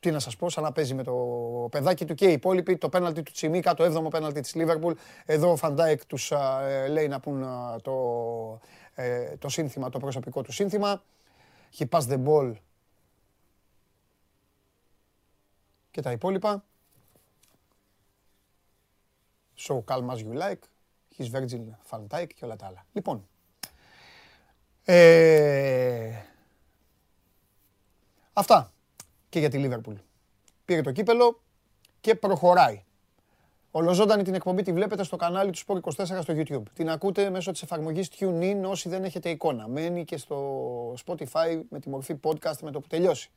τι 0.02 0.10
να 0.10 0.18
σας 0.18 0.36
πω, 0.36 0.50
σαν 0.50 0.62
να 0.62 0.72
παίζει 0.72 0.94
με 0.94 1.02
το 1.02 1.12
παιδάκι 1.70 2.04
του 2.04 2.14
και 2.14 2.28
οι 2.28 2.32
υπόλοιποι. 2.32 2.76
Το 2.76 2.88
πέναλτι 2.88 3.22
του 3.22 3.32
Τσιμίκα, 3.32 3.74
το 3.74 3.84
7ο 3.84 4.10
πέναλτι 4.10 4.40
της 4.40 4.54
Λίβερπουλ. 4.54 4.92
Εδώ 5.24 5.50
ο 5.50 5.56
Φαντάικ 5.56 6.06
τους 6.06 6.30
ε, 6.30 6.86
λέει 6.88 7.08
να 7.08 7.20
πούν 7.20 7.44
το, 7.82 7.92
ε, 8.94 9.36
το 9.36 9.48
σύνθημα, 9.48 9.88
το 9.88 9.98
προσωπικό 9.98 10.42
του 10.42 10.52
σύνθημα. 10.52 11.02
He 11.78 11.88
passed 11.88 12.08
the 12.08 12.24
ball 12.24 12.52
και 15.90 16.00
τα 16.00 16.10
υπόλοιπα. 16.10 16.64
So 19.58 19.84
calm 19.84 20.10
as 20.10 20.18
you 20.18 20.32
like. 20.34 20.62
His 21.18 21.28
Virgil 21.32 21.64
van 21.90 22.06
Dijk 22.08 22.26
και 22.34 22.44
όλα 22.44 22.56
τα 22.56 22.66
άλλα. 22.66 22.86
Λοιπόν, 22.92 23.28
ε, 24.84 26.12
αυτά 28.32 28.71
και 29.32 29.38
για 29.38 29.50
τη 29.50 29.58
Λίβερπουλ. 29.58 29.94
Πήρε 30.64 30.80
το 30.80 30.92
κύπελο 30.92 31.40
και 32.00 32.14
προχωράει. 32.14 32.84
Ολοζώντανη 33.70 34.22
την 34.22 34.34
εκπομπή 34.34 34.62
τη 34.62 34.72
βλέπετε 34.72 35.04
στο 35.04 35.16
κανάλι 35.16 35.50
του 35.50 35.58
Sport24 35.58 36.04
στο 36.04 36.34
YouTube. 36.36 36.62
Την 36.74 36.90
ακούτε 36.90 37.30
μέσω 37.30 37.50
της 37.50 37.62
εφαρμογής 37.62 38.10
TuneIn 38.18 38.62
όσοι 38.66 38.88
δεν 38.88 39.04
έχετε 39.04 39.30
εικόνα. 39.30 39.68
Μένει 39.68 40.04
και 40.04 40.16
στο 40.16 40.94
Spotify 41.06 41.60
με 41.68 41.80
τη 41.80 41.88
μορφή 41.88 42.20
podcast 42.22 42.58
με 42.62 42.70
το 42.70 42.80
που 42.80 42.86
τελειώσει. 42.86 43.30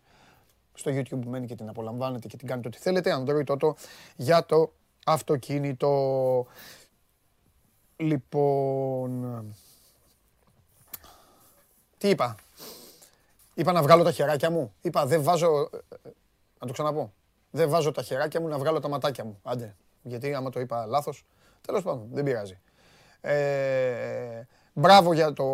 Στο 0.73 0.91
YouTube 0.91 1.25
μένει 1.25 1.47
και 1.47 1.55
την 1.55 1.69
απολαμβάνετε 1.69 2.27
και 2.27 2.37
την 2.37 2.47
κάνετε 2.47 2.67
ό,τι 2.67 2.77
θέλετε. 2.77 3.23
Android 3.25 3.55
Auto 3.55 3.73
για 4.15 4.45
το 4.45 4.73
αυτοκίνητο. 5.05 6.45
Λοιπόν, 7.95 9.43
τι 11.97 12.09
είπα; 12.09 12.35
Είπα 13.57 13.71
να 13.71 13.81
βγάλω 13.81 14.03
τα 14.03 14.11
χεράκια 14.11 14.49
μου. 14.49 14.73
Είπα 14.81 15.05
δεν 15.05 15.23
βάζω, 15.23 15.69
να 16.59 16.67
το 16.67 16.73
ξαναπώ. 16.73 17.13
Δεν 17.51 17.69
βάζω 17.69 17.91
τα 17.91 18.01
χεράκια 18.01 18.41
μου 18.41 18.47
να 18.47 18.57
βγάλω 18.57 18.79
τα 18.79 18.87
ματάκια 18.87 19.23
μου. 19.23 19.39
Άντε, 19.43 19.75
γιατί 20.01 20.33
άμα 20.33 20.49
το 20.49 20.59
είπα 20.59 20.85
λάθος, 20.85 21.25
τέλος 21.61 21.83
πάντων, 21.83 22.07
δεν 22.11 22.23
πειράζει. 22.23 22.59
Ε, 23.21 24.41
μπράβο 24.73 25.13
για 25.13 25.33
το... 25.33 25.45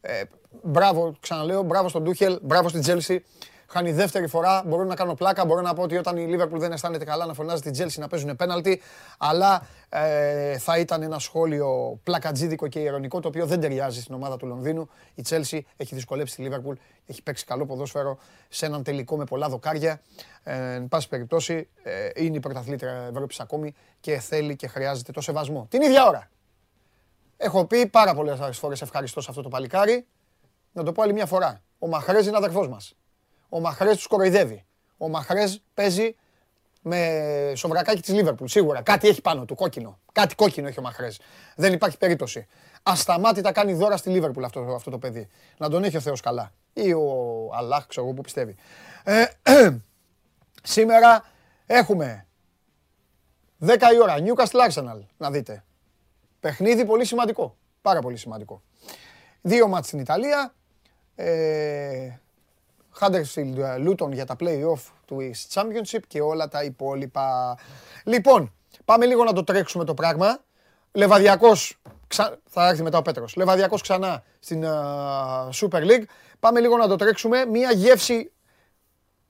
Ε, 0.00 0.22
μπράβο, 0.62 1.14
ξαναλέω, 1.20 1.62
μπράβο 1.62 1.88
στον 1.88 2.02
Τούχελ, 2.02 2.38
μπράβο 2.42 2.68
στην 2.68 2.80
Τσέλσι. 2.80 3.24
Χάνει 3.70 3.92
δεύτερη 3.92 4.26
φορά. 4.26 4.62
Μπορώ 4.66 4.84
να 4.84 4.94
κάνω 4.94 5.14
πλάκα. 5.14 5.44
Μπορώ 5.44 5.60
να 5.60 5.74
πω 5.74 5.82
ότι 5.82 5.96
όταν 5.96 6.16
η 6.16 6.26
Λίβερπουλ 6.26 6.58
δεν 6.58 6.72
αισθάνεται 6.72 7.04
καλά 7.04 7.26
να 7.26 7.34
φωνάζει 7.34 7.62
την 7.62 7.72
Τσέλσι 7.72 8.00
να 8.00 8.08
παίζουν 8.08 8.36
πέναλτι. 8.36 8.82
Αλλά 9.18 9.66
ε, 9.88 10.58
θα 10.58 10.78
ήταν 10.78 11.02
ένα 11.02 11.18
σχόλιο 11.18 12.00
πλακατζίδικο 12.02 12.66
και 12.68 12.78
ειρωνικό 12.78 13.20
το 13.20 13.28
οποίο 13.28 13.46
δεν 13.46 13.60
ταιριάζει 13.60 14.00
στην 14.00 14.14
ομάδα 14.14 14.36
του 14.36 14.46
Λονδίνου. 14.46 14.88
Η 15.14 15.22
Τσέλσι 15.22 15.66
έχει 15.76 15.94
δυσκολέψει 15.94 16.34
τη 16.36 16.42
Λίβερπουλ. 16.42 16.76
Έχει 17.06 17.22
παίξει 17.22 17.44
καλό 17.44 17.66
ποδόσφαιρο 17.66 18.18
σε 18.48 18.66
έναν 18.66 18.82
τελικό 18.82 19.16
με 19.16 19.24
πολλά 19.24 19.48
δοκάρια. 19.48 20.00
Ε, 20.42 20.74
εν 20.74 20.88
πάση 20.88 21.08
περιπτώσει, 21.08 21.68
ε, 21.82 22.10
είναι 22.14 22.36
η 22.36 22.40
πρωταθλήτρια 22.40 23.08
Ευρώπης 23.10 23.40
ακόμη 23.40 23.74
και 24.00 24.18
θέλει 24.18 24.56
και 24.56 24.66
χρειάζεται 24.66 25.12
το 25.12 25.20
σεβασμό. 25.20 25.66
Την 25.70 25.82
ίδια 25.82 26.06
ώρα. 26.06 26.30
Έχω 27.36 27.64
πει 27.64 27.86
πάρα 27.86 28.14
πολλές 28.14 28.58
φορές 28.58 28.82
ευχαριστώ 28.82 29.20
σε 29.20 29.26
αυτό 29.30 29.42
το 29.42 29.48
παλικάρι. 29.48 30.06
Να 30.72 30.82
το 30.82 30.92
πω 30.92 31.02
άλλη 31.02 31.12
μια 31.12 31.26
φορά. 31.26 31.62
Ο 31.78 31.88
Μαχρέζ 31.88 32.26
είναι 32.26 32.36
αδερφός 32.36 32.68
μας. 32.68 32.97
Ο 33.48 33.60
Μαχρές 33.60 33.96
τους 33.96 34.06
κοροϊδεύει. 34.06 34.64
Ο 34.96 35.08
Μαχρές 35.08 35.62
παίζει 35.74 36.16
με 36.82 37.52
σοβρακάκι 37.54 38.00
της 38.00 38.14
Λίβερπουλ. 38.14 38.46
Σίγουρα 38.46 38.82
κάτι 38.82 39.08
έχει 39.08 39.20
πάνω 39.20 39.44
του, 39.44 39.54
κόκκινο. 39.54 39.98
Κάτι 40.12 40.34
κόκκινο 40.34 40.68
έχει 40.68 40.78
ο 40.78 40.82
Μαχρές. 40.82 41.20
Δεν 41.56 41.72
υπάρχει 41.72 41.98
περίπτωση. 41.98 42.46
Ασταμάτητα 42.82 43.52
κάνει 43.52 43.74
δώρα 43.74 43.96
στη 43.96 44.10
Λίβερπουλ 44.10 44.44
αυτό, 44.44 44.60
αυτό 44.60 44.90
το 44.90 44.98
παιδί. 44.98 45.28
Να 45.56 45.68
τον 45.68 45.84
έχει 45.84 45.96
ο 45.96 46.00
Θεός 46.00 46.20
καλά. 46.20 46.52
Ή 46.72 46.92
ο 46.92 47.04
Αλλάχ, 47.54 47.86
ξέρω 47.86 48.06
εγώ 48.06 48.14
που 48.14 48.22
πιστεύει. 48.22 48.56
Ε, 49.04 49.24
σήμερα 50.62 51.24
έχουμε 51.66 52.26
10 53.66 53.76
η 53.94 54.00
ώρα. 54.02 54.16
Newcastle 54.18 54.68
Arsenal, 54.70 55.00
να 55.16 55.30
δείτε. 55.30 55.64
Παιχνίδι 56.40 56.84
πολύ 56.84 57.04
σημαντικό. 57.04 57.56
Πάρα 57.82 58.00
πολύ 58.00 58.16
σημαντικό. 58.16 58.62
Δύο 59.40 59.68
μάτς 59.68 59.86
στην 59.86 59.98
Ιταλία. 59.98 60.54
Ε, 61.14 62.10
Huddersfield 63.00 63.88
Luton 63.88 64.12
για 64.12 64.26
τα 64.26 64.36
play-off 64.40 64.80
του 65.06 65.18
East 65.20 65.60
Championship 65.60 66.00
και 66.06 66.20
όλα 66.20 66.48
τα 66.48 66.62
υπόλοιπα. 66.62 67.58
Λοιπόν, 68.04 68.52
πάμε 68.84 69.06
λίγο 69.06 69.24
να 69.24 69.32
το 69.32 69.44
τρέξουμε 69.44 69.84
το 69.84 69.94
πράγμα. 69.94 70.38
Λεβαδιακός, 70.92 71.78
θα 72.48 72.68
έρθει 72.68 72.82
μετά 72.82 72.98
ο 72.98 73.02
Πέτρος. 73.02 73.36
Λεβαδιακός 73.36 73.82
ξανά 73.82 74.22
στην 74.38 74.64
Super 75.52 75.82
League. 75.82 76.04
Πάμε 76.40 76.60
λίγο 76.60 76.76
να 76.76 76.88
το 76.88 76.96
τρέξουμε. 76.96 77.46
Μία 77.46 77.72
γεύση, 77.72 78.32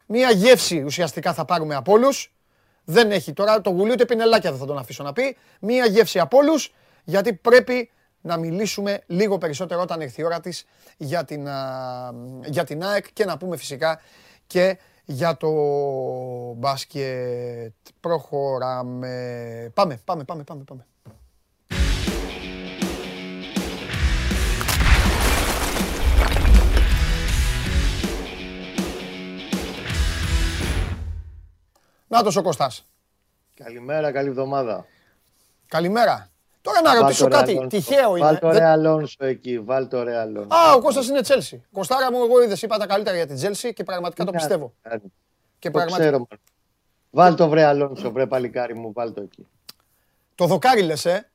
μία 0.07 0.31
γεύση 0.31 0.83
ουσιαστικά 0.83 1.33
θα 1.35 1.45
πάρουμε 1.45 1.75
από 1.75 1.93
όλους. 1.93 2.33
Δεν 2.85 3.11
έχει 3.11 3.33
τώρα 3.33 3.61
το 3.61 3.71
γουλί 3.71 3.93
ούτε 3.93 4.05
πινελάκια 4.05 4.51
δεν 4.51 4.61
θα 4.61 4.67
τον 4.67 4.79
αφήσω 4.79 5.03
να 5.03 5.13
πει. 5.13 5.37
Μία 5.61 5.87
γεύση 5.87 6.19
από 6.19 6.37
όλους 6.37 6.75
γιατί 7.05 7.33
πρέπει 7.33 7.91
να 8.21 8.37
μιλήσουμε 8.37 9.03
λίγο 9.07 9.39
περισσότερο 9.39 9.81
όταν 9.81 10.01
έρθει 10.01 10.21
η 10.21 10.25
ώρα 10.25 10.41
της 10.41 10.65
για 10.97 11.25
την, 11.25 11.49
για 12.45 12.65
την 12.65 12.85
ΑΕΚ 12.85 13.13
και 13.13 13.25
να 13.25 13.37
πούμε 13.37 13.57
φυσικά 13.57 14.01
και 14.47 14.79
για 15.05 15.37
το 15.37 15.51
μπάσκετ. 16.57 17.73
Προχωράμε. 18.01 19.71
Πάμε, 19.75 20.01
πάμε, 20.05 20.25
πάμε, 20.25 20.43
πάμε, 20.43 20.65
πάμε. 20.65 20.87
Νάτος 32.09 32.37
ο 32.37 32.43
Κώστας. 32.43 32.87
Καλημέρα, 33.55 34.13
καλή 34.13 34.29
εβδομάδα. 34.29 34.87
Καλημέρα. 35.69 36.29
Τώρα 36.69 36.95
να 36.95 37.01
ρωτήσω 37.01 37.29
κάτι. 37.29 37.67
Τυχαίο 37.67 38.17
είναι. 38.17 38.27
Βάλ 38.27 38.39
το 38.39 38.51
ρε 38.51 38.65
Αλόνσο 38.65 39.25
εκεί. 39.25 39.59
Βάλ 39.59 39.89
το 39.89 40.03
ρε 40.03 40.17
Αλόνσο. 40.17 40.57
Α, 40.57 40.75
ο 40.75 40.81
Κώστας 40.81 41.09
είναι 41.09 41.21
Τσέλσι. 41.21 41.65
Κωστάρα 41.73 42.13
μου, 42.13 42.23
εγώ 42.25 42.43
είδες, 42.43 42.63
είπα 42.63 42.77
τα 42.77 42.87
καλύτερα 42.87 43.17
για 43.17 43.27
την 43.27 43.37
Τσέλσι 43.37 43.73
και 43.73 43.85
πραγματικά 43.85 44.25
το 44.25 44.33
πιστεύω. 44.33 44.75
Και 45.59 45.71
πραγματικά. 45.71 46.09
Ξέρω, 46.09 46.29
Βάλ 47.11 47.35
το 47.35 47.49
βρε 47.49 47.65
Αλόνσο, 47.65 48.13
βρε 48.13 48.27
παλικάρι 48.27 48.75
μου, 48.75 48.93
βάλ 48.93 49.13
το 49.13 49.23
εκεί. 49.23 49.47
Το 50.35 50.47
δοκάρι 50.47 50.83
λες, 50.83 51.05
ε; 51.05 51.31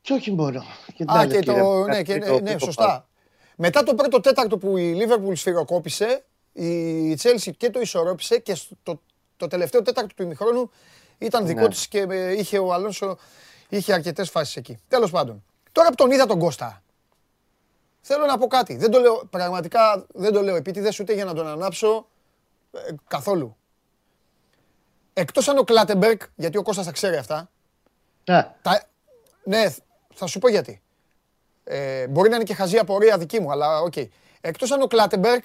Και 0.00 0.12
όχι 0.12 0.32
μόνο. 0.32 0.64
Α, 1.06 1.26
και 1.26 1.40
το, 1.40 1.84
ναι, 1.84 2.02
και, 2.02 2.40
ναι, 2.42 2.58
σωστά. 2.58 3.08
Μετά 3.56 3.82
το 3.82 3.94
πρώτο 3.94 4.20
τέταρτο 4.20 4.58
που 4.58 4.76
η 4.76 4.92
Λίβερπουλ 4.92 5.34
σφυροκόπησε, 5.34 6.24
η 6.52 7.14
Τσέλσι 7.14 7.54
και 7.54 7.70
το 7.70 7.80
ισορρόπησε 7.80 8.38
και 8.38 8.56
το, 8.82 9.00
το 9.36 9.46
τελευταίο 9.46 9.82
τέταρτο 9.82 10.14
του 10.14 10.22
ημιχρόνου 10.22 10.70
ήταν 11.18 11.46
δικό 11.46 11.60
ναι. 11.60 11.68
της 11.68 11.88
και 11.88 12.06
ε, 12.10 12.32
είχε 12.32 12.58
ο 12.58 12.72
Αλόνσο 12.72 13.18
Είχε 13.68 13.92
αρκετές 13.92 14.30
φάσεις 14.30 14.56
εκεί. 14.56 14.78
Τέλος 14.88 15.10
πάντων. 15.10 15.44
Τώρα 15.72 15.88
που 15.88 15.94
τον 15.94 16.10
είδα 16.10 16.26
τον 16.26 16.38
Κώστα, 16.38 16.82
θέλω 18.00 18.26
να 18.26 18.38
πω 18.38 18.46
κάτι. 18.46 18.76
Δεν 18.76 18.90
το 18.90 18.98
λέω, 18.98 19.26
πραγματικά 19.30 20.06
δεν 20.14 20.32
το 20.32 20.42
λέω 20.42 20.56
επίτηδες 20.56 21.00
ούτε 21.00 21.12
για 21.12 21.24
να 21.24 21.34
τον 21.34 21.46
ανάψω 21.46 22.06
ε, 22.72 22.78
καθόλου. 23.08 23.56
Εκτός 25.12 25.48
αν 25.48 25.58
ο 25.58 25.62
Κλάτεμπεργκ, 25.62 26.20
γιατί 26.34 26.58
ο 26.58 26.62
Κώστας 26.62 26.86
θα 26.86 26.92
ξέρει 26.92 27.16
αυτά. 27.16 27.50
Ναι. 28.24 28.52
ναι, 29.44 29.74
θα 30.14 30.26
σου 30.26 30.38
πω 30.38 30.48
γιατί. 30.48 30.82
Ε, 31.64 32.06
μπορεί 32.06 32.28
να 32.28 32.34
είναι 32.34 32.44
και 32.44 32.54
χαζή 32.54 32.78
απορία 32.78 33.18
δική 33.18 33.40
μου, 33.40 33.50
αλλά 33.50 33.80
οκ. 33.80 33.92
Okay. 33.96 34.08
Εκτός 34.40 34.70
αν 34.70 34.82
ο 34.82 34.86
Κλάτεμπεργκ 34.86 35.42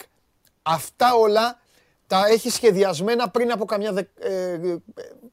αυτά 0.63 1.13
όλα 1.13 1.59
τα 2.07 2.27
έχει 2.27 2.49
σχεδιασμένα 2.49 3.29
πριν 3.29 3.51
από 3.51 3.65
καμιά 3.65 3.91
δε, 3.93 4.03
ε, 4.19 4.59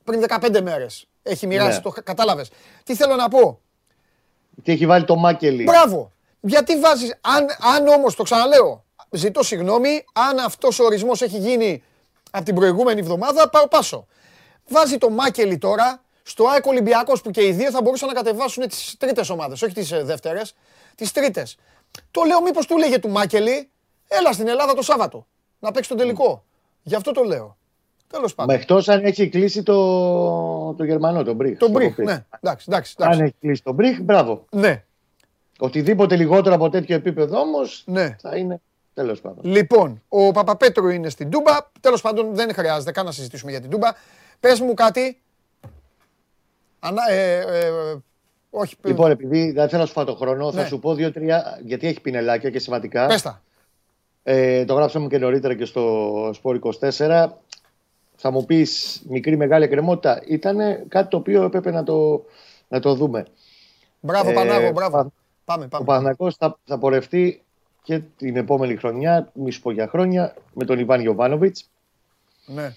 πριν 0.04 0.25
15 0.28 0.61
μέρες. 0.62 1.09
Έχει 1.23 1.47
μοιράσει 1.47 1.77
ναι. 1.77 1.83
το. 1.83 1.91
Κατάλαβες. 2.05 2.50
Τι 2.85 2.95
θέλω 2.95 3.15
να 3.15 3.29
πω; 3.29 3.61
Τι 4.62 4.73
έχει 4.73 4.87
βάλει 4.87 5.05
το 5.05 5.17
Μάκελι. 5.17 5.62
Μπράβο. 5.62 6.12
Γιατί 6.41 6.79
βάζεις. 6.79 7.19
Αν, 7.21 7.47
αν 7.75 7.89
όμως 7.89 8.15
το 8.15 8.23
ξαναλέω, 8.23 8.85
ζητώ 9.11 9.43
συγγνώμη, 9.43 10.05
αν 10.12 10.39
αυτός 10.39 10.79
ο 10.79 10.85
ορισμός 10.85 11.23
έχει 11.23 11.39
γίνει 11.39 11.83
από 12.31 12.45
την 12.45 12.55
προηγούμενη 12.55 13.00
εβδομάδα, 13.00 13.49
πάω 13.49 13.69
πάσο. 13.69 14.07
Βάζει 14.69 14.99
το 14.99 15.11
Μάκελι 15.11 15.59
τώρα 15.59 16.03
στο 16.23 16.47
ΑΕΚ 16.49 16.67
Ολυμπιακός 16.67 17.21
που 17.21 17.31
και 17.31 17.47
οι 17.47 17.53
δύο 17.53 17.71
θα 17.71 17.83
μπορούσαν 17.83 18.09
να 18.09 18.15
κατεβάσουν 18.15 18.69
τις 18.69 18.95
τρίτες 18.99 19.31
ομάδες, 19.31 19.62
όχι 19.62 19.75
τις 19.75 19.93
ε, 19.93 20.03
δεύτερες, 20.03 20.55
τις 20.95 21.12
τρίτες. 21.12 21.57
Το 22.11 22.23
λέω, 22.23 22.43
μήπως 22.43 22.67
του 22.67 22.79
λέγε 22.79 22.99
του 22.99 23.09
Μάκελι, 23.09 23.71
έλα 24.09 24.33
στην 24.33 24.49
Ελλάδα 24.49 24.75
το 24.75 24.83
Σάββατο 24.83 25.27
να 25.59 25.71
παίξει 25.71 25.89
τον 25.89 25.99
τελικό. 25.99 26.45
Γι' 26.83 26.95
αυτό 26.95 27.12
το 27.12 27.23
λέω. 27.23 27.57
Τέλο 28.11 28.31
πάντων. 28.37 28.55
Με 28.55 28.61
εκτός 28.61 28.88
αν 28.88 29.05
έχει 29.05 29.29
κλείσει 29.29 29.62
το, 29.62 30.75
το 30.75 30.85
Γερμανό, 30.85 31.23
τον 31.23 31.35
Μπριχ. 31.35 31.59
Τον 31.59 31.71
Μπριχ, 31.71 31.99
ναι. 31.99 32.25
Εντάξει, 32.40 32.64
εντάξει, 32.69 32.95
Αν 32.99 33.21
έχει 33.21 33.35
κλείσει 33.40 33.62
τον 33.62 33.75
Μπριχ, 33.75 34.00
μπράβο. 34.00 34.45
Ναι. 34.50 34.85
Οτιδήποτε 35.59 36.17
λιγότερο 36.17 36.55
από 36.55 36.69
τέτοιο 36.69 36.95
επίπεδο 36.97 37.40
όμως 37.40 37.83
ναι. 37.87 38.17
θα 38.21 38.37
είναι. 38.37 38.61
Τέλος 38.95 39.21
πάντων. 39.21 39.45
Λοιπόν, 39.45 40.02
ο 40.09 40.31
Παπαπέτρου 40.31 40.88
είναι 40.88 41.09
στην 41.09 41.31
Τούμπα. 41.31 41.52
Τέλος 41.81 42.00
πάντων, 42.00 42.35
δεν 42.35 42.55
χρειάζεται 42.55 42.93
καν 42.93 43.05
να 43.05 43.12
συζητήσουμε 43.12 43.50
για 43.50 43.61
την 43.61 43.71
Τούμπα. 43.71 43.88
Πες 44.40 44.61
μου 44.61 44.75
κάτι. 44.75 45.21
Ανα, 46.79 47.02
ε, 47.11 47.38
ε, 47.38 47.71
όχι, 48.50 48.75
λοιπόν, 48.85 49.11
επειδή 49.11 49.50
δεν 49.50 49.69
θέλω 49.69 49.81
να 49.81 49.87
σου 49.87 49.93
φάω 49.93 50.05
το 50.05 50.14
χρόνο, 50.14 50.50
ναι. 50.50 50.61
θα 50.61 50.67
σου 50.67 50.79
πω 50.79 50.95
δύο-τρία. 50.95 51.61
Γιατί 51.64 51.87
έχει 51.87 52.00
πινελάκια 52.00 52.50
και 52.50 52.59
σημαντικά. 52.59 53.07
Πέστα. 53.07 53.43
Ε, 54.23 54.64
το 54.64 54.75
γράψαμε 54.75 55.07
και 55.07 55.19
νωρίτερα 55.19 55.55
και 55.55 55.64
στο 55.64 56.31
Σπόρ 56.35 56.59
24 56.99 57.26
θα 58.21 58.31
μου 58.31 58.45
πεις 58.45 59.03
μικρή 59.09 59.37
μεγάλη 59.37 59.65
εκκρεμότητα, 59.65 60.23
ήταν 60.27 60.59
κάτι 60.89 61.09
το 61.09 61.17
οποίο 61.17 61.43
έπρεπε 61.43 61.71
να 61.71 61.83
το, 61.83 62.25
να 62.69 62.81
το 62.81 62.95
δούμε. 62.95 63.27
Μπράβο, 64.00 64.31
ε, 64.31 64.33
Πανάγο, 64.33 64.71
μπράβο. 64.71 65.12
πάμε, 65.45 65.69
πάμε. 65.69 65.83
Ο 65.83 65.85
Παναγός 65.85 66.37
θα, 66.37 66.59
θα 66.65 66.79
πορευτεί 66.79 67.43
και 67.83 67.99
την 68.17 68.37
επόμενη 68.37 68.77
χρονιά, 68.77 69.31
μη 69.35 69.50
σου 69.50 69.61
πω 69.61 69.71
για 69.71 69.89
χρόνια, 69.89 70.35
με 70.55 70.65
τον 70.65 70.79
Ιβάν 70.79 71.00
Γιωβάνοβιτς. 71.00 71.71
Ναι. 72.47 72.75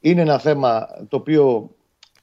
Είναι 0.00 0.20
ένα 0.20 0.38
θέμα 0.38 0.88
το 1.08 1.16
οποίο 1.16 1.70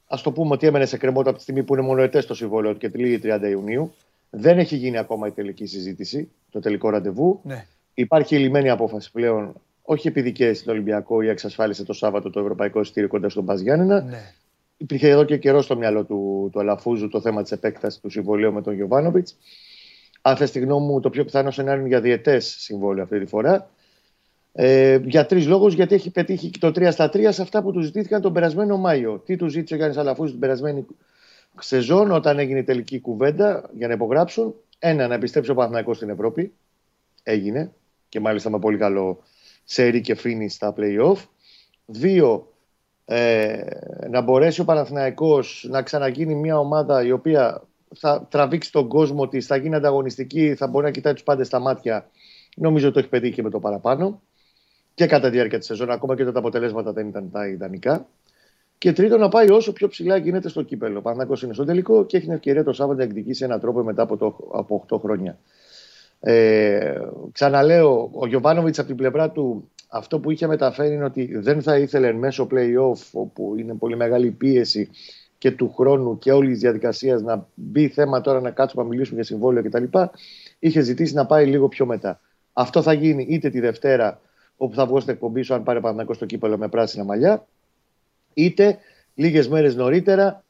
ας 0.07 0.21
το 0.21 0.31
πούμε 0.31 0.53
ότι 0.53 0.67
έμενε 0.67 0.85
σε 0.85 0.97
κρεμότητα 0.97 1.29
από 1.29 1.37
τη 1.37 1.43
στιγμή 1.43 1.63
που 1.63 1.73
είναι 1.73 1.83
μονοετές 1.83 2.25
το 2.25 2.33
συμβόλαιο 2.33 2.73
και 2.73 2.89
τη 2.89 3.19
30 3.23 3.39
Ιουνίου. 3.49 3.93
Δεν 4.29 4.59
έχει 4.59 4.75
γίνει 4.75 4.97
ακόμα 4.97 5.27
η 5.27 5.31
τελική 5.31 5.65
συζήτηση, 5.65 6.31
το 6.49 6.59
τελικό 6.59 6.89
ραντεβού. 6.89 7.39
Ναι. 7.43 7.65
Υπάρχει 7.93 8.35
η 8.35 8.39
λιμένη 8.39 8.69
απόφαση 8.69 9.11
πλέον 9.11 9.53
όχι 9.81 10.07
επειδή 10.07 10.31
και 10.31 10.53
στην 10.53 10.71
Ολυμπιακό 10.71 11.21
ή 11.21 11.27
εξασφάλισε 11.27 11.83
το 11.83 11.93
Σάββατο 11.93 12.29
το 12.29 12.39
ευρωπαϊκό 12.39 12.79
εισιτήριο 12.79 13.09
κοντά 13.09 13.29
στον 13.29 13.45
Πα 13.45 13.55
Ναι. 13.75 14.33
Υπήρχε 14.77 15.09
εδώ 15.09 15.23
και 15.23 15.37
καιρό 15.37 15.61
στο 15.61 15.77
μυαλό 15.77 16.03
του, 16.03 16.49
του 16.51 16.59
Αλαφούζου 16.59 17.07
το 17.07 17.21
θέμα 17.21 17.41
της 17.41 17.51
επέκτασης 17.51 17.99
του 17.99 18.09
συμβολίου 18.09 18.53
με 18.53 18.61
τον 18.61 18.73
Γιωβάνοβιτς. 18.73 19.37
Αν 20.21 20.35
θες 20.35 20.51
τη 20.51 20.59
γνώμη 20.59 20.85
μου, 20.85 20.99
το 20.99 21.09
πιο 21.09 21.25
πιθανό 21.25 21.51
σενάριο 21.51 21.79
είναι 21.79 21.89
για 21.89 22.01
διαιτές 22.01 22.55
συμβόλαιο 22.59 23.03
αυτή 23.03 23.19
τη 23.19 23.25
φορά. 23.25 23.69
Ε, 24.53 24.99
για 25.03 25.25
τρεις 25.25 25.47
λόγους, 25.47 25.73
γιατί 25.73 25.95
έχει 25.95 26.11
πετύχει 26.11 26.49
και 26.49 26.59
το 26.59 26.67
3 26.67 26.91
στα 26.91 27.09
3 27.09 27.31
σε 27.31 27.41
αυτά 27.41 27.61
που 27.61 27.71
του 27.71 27.81
ζητήθηκαν 27.81 28.21
τον 28.21 28.33
περασμένο 28.33 28.77
Μάιο. 28.77 29.21
Τι 29.25 29.35
του 29.35 29.47
ζήτησε 29.47 29.73
ο 29.73 29.77
Γιάννης 29.77 29.97
Αλαφού 29.97 30.25
την 30.25 30.39
περασμένη 30.39 30.85
σεζόν, 31.59 32.11
όταν 32.11 32.39
έγινε 32.39 32.59
η 32.59 32.63
τελική 32.63 32.99
κουβέντα 32.99 33.69
για 33.77 33.87
να 33.87 33.93
υπογράψουν. 33.93 34.55
Ένα, 34.79 35.07
να 35.07 35.13
επιστρέψει 35.13 35.51
ο 35.51 35.53
Παναθηναϊκός 35.53 35.95
στην 35.95 36.09
Ευρώπη. 36.09 36.53
Έγινε 37.23 37.73
και 38.09 38.19
μάλιστα 38.19 38.49
με 38.49 38.59
πολύ 38.59 38.77
καλό 38.77 39.23
σερί 39.63 40.01
και 40.01 40.15
φίνι 40.15 40.49
στα 40.49 40.73
play-off. 40.77 41.17
Δύο, 41.85 42.47
ε, 43.05 43.63
να 44.09 44.21
μπορέσει 44.21 44.61
ο 44.61 44.65
Παναθηναϊκός 44.65 45.67
να 45.69 45.81
ξαναγίνει 45.81 46.35
μια 46.35 46.59
ομάδα 46.59 47.03
η 47.03 47.11
οποία 47.11 47.63
θα 47.95 48.27
τραβήξει 48.29 48.71
τον 48.71 48.87
κόσμο 48.87 49.27
της, 49.27 49.45
θα 49.45 49.55
γίνει 49.55 49.75
ανταγωνιστική, 49.75 50.55
θα 50.55 50.67
μπορεί 50.67 50.85
να 50.85 50.91
κοιτάει 50.91 51.13
τους 51.13 51.23
πάντες 51.23 51.47
στα 51.47 51.59
μάτια. 51.59 52.09
Νομίζω 52.55 52.85
ότι 52.85 52.93
το 52.93 52.99
έχει 52.99 53.09
πετύχει 53.09 53.33
και 53.33 53.43
με 53.43 53.49
το 53.49 53.59
παραπάνω. 53.59 54.21
Και 54.93 55.05
κατά 55.05 55.29
τη 55.29 55.33
διάρκεια 55.35 55.57
της 55.57 55.67
σεζόν, 55.67 55.91
ακόμα 55.91 56.15
και 56.15 56.21
όταν 56.21 56.33
τα 56.33 56.39
αποτελέσματα 56.39 56.93
δεν 56.93 57.07
ήταν 57.07 57.31
τα 57.31 57.47
ιδανικά. 57.47 58.07
Και 58.77 58.93
τρίτον, 58.93 59.19
να 59.19 59.29
πάει 59.29 59.49
όσο 59.51 59.73
πιο 59.73 59.87
ψηλά 59.87 60.17
γίνεται 60.17 60.49
στο 60.49 60.61
κύπελο. 60.61 60.97
Ο 60.97 61.01
Παναγό 61.01 61.33
είναι 61.43 61.53
στο 61.53 61.65
τελικό 61.65 62.05
και 62.05 62.17
έχει 62.17 62.25
την 62.25 62.35
ευκαιρία 62.35 62.63
το 62.63 62.73
Σάββατο 62.73 62.97
να 62.97 63.03
εκδικήσει 63.03 63.43
έναν 63.43 63.59
τρόπο 63.59 63.83
μετά 63.83 64.01
από, 64.01 64.17
το, 64.17 64.37
από 64.53 64.85
8 64.89 64.99
χρόνια. 64.99 65.37
Ε, 66.23 66.93
ξαναλέω, 67.31 68.09
ο 68.13 68.27
Γιωβάνοβιτς 68.27 68.79
από 68.79 68.87
την 68.87 68.97
πλευρά 68.97 69.31
του 69.31 69.71
αυτό 69.87 70.19
που 70.19 70.31
είχε 70.31 70.47
μεταφέρει 70.47 70.93
είναι 70.93 71.03
ότι 71.03 71.37
δεν 71.37 71.61
θα 71.61 71.77
ήθελε 71.77 72.13
μέσω 72.13 72.47
play-off, 72.51 73.01
όπου 73.11 73.55
είναι 73.57 73.73
πολύ 73.73 73.95
μεγάλη 73.95 74.31
πίεση 74.31 74.89
και 75.37 75.51
του 75.51 75.73
χρόνου 75.73 76.17
και 76.17 76.31
όλης 76.31 76.51
της 76.51 76.61
διαδικασίας 76.61 77.21
να 77.21 77.47
μπει 77.53 77.87
θέμα 77.87 78.21
τώρα 78.21 78.41
να 78.41 78.51
κάτσουμε 78.51 78.83
να 78.83 78.89
μιλήσουμε 78.89 79.15
για 79.15 79.23
συμβόλαιο 79.23 79.63
κτλ. 79.63 79.83
Είχε 80.59 80.81
ζητήσει 80.81 81.13
να 81.13 81.25
πάει 81.25 81.45
λίγο 81.45 81.67
πιο 81.67 81.85
μετά. 81.85 82.19
Αυτό 82.53 82.81
θα 82.81 82.93
γίνει 82.93 83.25
είτε 83.29 83.49
τη 83.49 83.59
Δευτέρα, 83.59 84.21
όπου 84.57 84.75
θα 84.75 84.85
βγω 84.85 84.99
στην 84.99 85.13
εκπομπή 85.13 85.41
σου, 85.41 85.53
αν 85.53 85.63
πάρει 85.63 85.79
Παναγό 85.79 86.13
στο 86.13 86.25
κύπελο 86.25 86.57
με 86.57 86.67
πράσινα 86.67 87.03
μαλλιά, 87.03 87.47
είτε 88.33 88.77
λίγες 89.15 89.47
μέρες 89.47 89.75
νωρίτερα. 89.75 90.43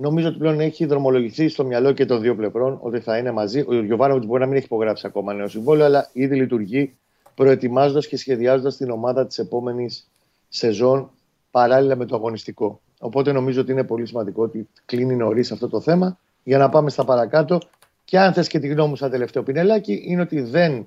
Νομίζω 0.00 0.28
ότι 0.28 0.38
πλέον 0.38 0.60
έχει 0.60 0.84
δρομολογηθεί 0.84 1.48
στο 1.48 1.64
μυαλό 1.64 1.92
και 1.92 2.04
των 2.04 2.20
δύο 2.20 2.34
πλευρών 2.36 2.78
ότι 2.82 3.00
θα 3.00 3.16
είναι 3.16 3.30
μαζί. 3.30 3.64
Ο 3.68 3.74
Γιωβάνοβιτς 3.74 4.26
μπορεί 4.26 4.40
να 4.40 4.46
μην 4.46 4.56
έχει 4.56 4.64
υπογράψει 4.64 5.06
ακόμα 5.06 5.34
νέο 5.34 5.48
συμβόλαιο, 5.48 5.84
αλλά 5.84 6.08
ήδη 6.12 6.36
λειτουργεί 6.36 6.96
προετοιμάζοντας 7.34 8.06
και 8.06 8.16
σχεδιάζοντας 8.16 8.76
την 8.76 8.90
ομάδα 8.90 9.26
της 9.26 9.38
επόμενης 9.38 10.10
σεζόν 10.48 11.10
παράλληλα 11.50 11.96
με 11.96 12.04
το 12.04 12.16
αγωνιστικό. 12.16 12.80
Οπότε 13.00 13.32
νομίζω 13.32 13.60
ότι 13.60 13.72
είναι 13.72 13.84
πολύ 13.84 14.06
σημαντικό 14.06 14.42
ότι 14.42 14.68
κλείνει 14.84 15.16
νωρίς 15.16 15.52
αυτό 15.52 15.68
το 15.68 15.80
θέμα 15.80 16.18
για 16.42 16.58
να 16.58 16.68
πάμε 16.68 16.90
στα 16.90 17.04
παρακάτω. 17.04 17.58
Και 18.04 18.18
αν 18.18 18.32
θες 18.32 18.48
και 18.48 18.58
τη 18.58 18.68
γνώμη 18.68 18.88
μου 18.88 18.96
σαν 18.96 19.10
τελευταίο 19.10 19.42
πινελάκι, 19.42 20.02
είναι 20.06 20.20
ότι 20.20 20.40
δεν 20.40 20.86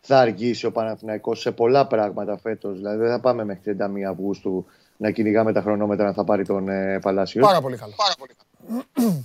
θα 0.00 0.18
αργήσει 0.18 0.66
ο 0.66 0.72
Παναθηναϊκός 0.72 1.40
σε 1.40 1.52
πολλά 1.52 1.86
πράγματα 1.86 2.38
φέτος. 2.38 2.76
Δηλαδή 2.76 2.98
δεν 2.98 3.10
θα 3.10 3.20
πάμε 3.20 3.44
μέχρι 3.44 3.76
31 3.78 4.02
Αυγούστου 4.10 4.66
να 4.96 5.10
κυνηγάμε 5.10 5.52
τα 5.52 5.60
χρονόμετρα 5.60 6.04
να 6.04 6.12
θα 6.12 6.24
πάρει 6.24 6.44
τον 6.44 6.68
ε, 6.68 6.98
Παλάσιος. 6.98 7.46
Πάρα 7.46 7.60
πολύ 7.60 7.76
καλό. 7.76 7.92
Πάρα 7.96 8.14
πολύ 8.18 8.32
καλό. 8.34 9.24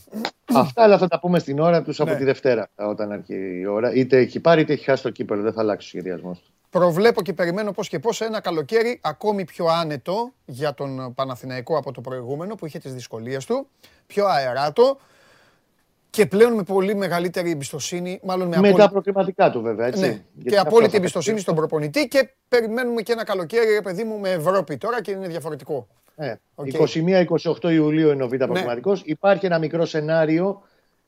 Αυτά 0.54 0.84
αλλά 0.84 0.98
θα 0.98 1.08
τα 1.08 1.20
πούμε 1.20 1.40
στην 1.40 1.60
ώρα 1.60 1.82
τους 1.82 2.00
από 2.00 2.12
ναι. 2.12 2.18
τη 2.18 2.24
Δευτέρα 2.24 2.70
όταν 2.76 3.12
αρχίσει 3.12 3.60
η 3.60 3.66
ώρα. 3.66 3.94
Είτε 3.94 4.18
έχει 4.18 4.40
πάρει 4.40 4.62
είτε 4.62 4.74
έχει 4.74 4.84
χάσει 4.84 5.04
το 5.04 5.10
κύπελο. 5.10 5.42
Δεν 5.42 5.54
θα 5.54 5.62
αλλάξει 5.62 5.88
ο 5.88 5.90
σχεδιασμός 5.90 6.40
του. 6.40 6.52
Προβλέπω 6.70 7.22
και 7.22 7.34
περιμένω 7.34 7.72
πώς 7.72 7.88
και 7.88 8.00
πώς 8.00 8.22
ένα 8.22 8.40
καλοκαίρι 8.40 9.00
ακόμη 9.04 9.46
πιο 9.46 9.66
άνετο 9.66 10.34
για 10.46 10.74
τον 10.74 11.14
Παναθηναϊκό 11.14 11.78
από 11.78 11.92
το 11.92 12.02
προηγούμενο 12.02 12.56
που 12.56 12.66
είχε 12.66 12.80
τις 12.80 12.94
δυσκολίες 12.94 13.46
του, 13.46 13.68
πιο 14.08 14.26
αεράτο 14.26 14.98
και 16.12 16.26
πλέον 16.26 16.54
με 16.54 16.64
πολύ 16.64 16.96
μεγαλύτερη 16.96 17.52
εμπιστοσύνη, 17.52 18.20
μάλλον 18.24 18.48
με, 18.48 18.60
με 18.60 18.72
τα 18.72 18.90
προκριματικά 18.90 19.52
του 19.52 19.62
βέβαια, 19.62 19.88
έτσι. 19.88 20.02
Ναι, 20.02 20.50
και 20.50 20.58
απόλυτη 20.58 20.98
εμπιστοσύνη 20.98 21.40
στον 21.40 21.56
προπονητή 21.56 22.08
και 22.08 22.30
περιμένουμε 22.48 23.02
και 23.02 23.12
ένα 23.12 23.24
καλοκαίρι, 23.24 23.82
παιδί 23.84 24.04
μου, 24.04 24.20
με 24.20 24.30
Ευρώπη 24.30 24.78
τώρα 24.78 25.02
και 25.02 25.12
είναι 25.12 25.28
διαφορετικό. 25.28 25.88
Ναι. 26.16 26.40
Okay. 26.56 27.26
21-28 27.64 27.72
Ιουλίου 27.72 28.10
είναι 28.10 28.24
ο 28.24 28.28
Β' 28.28 28.34
ναι. 28.34 28.64
Υπάρχει 29.04 29.46
ένα 29.46 29.60
μικρό 29.60 29.86
σενάριο 29.86 30.62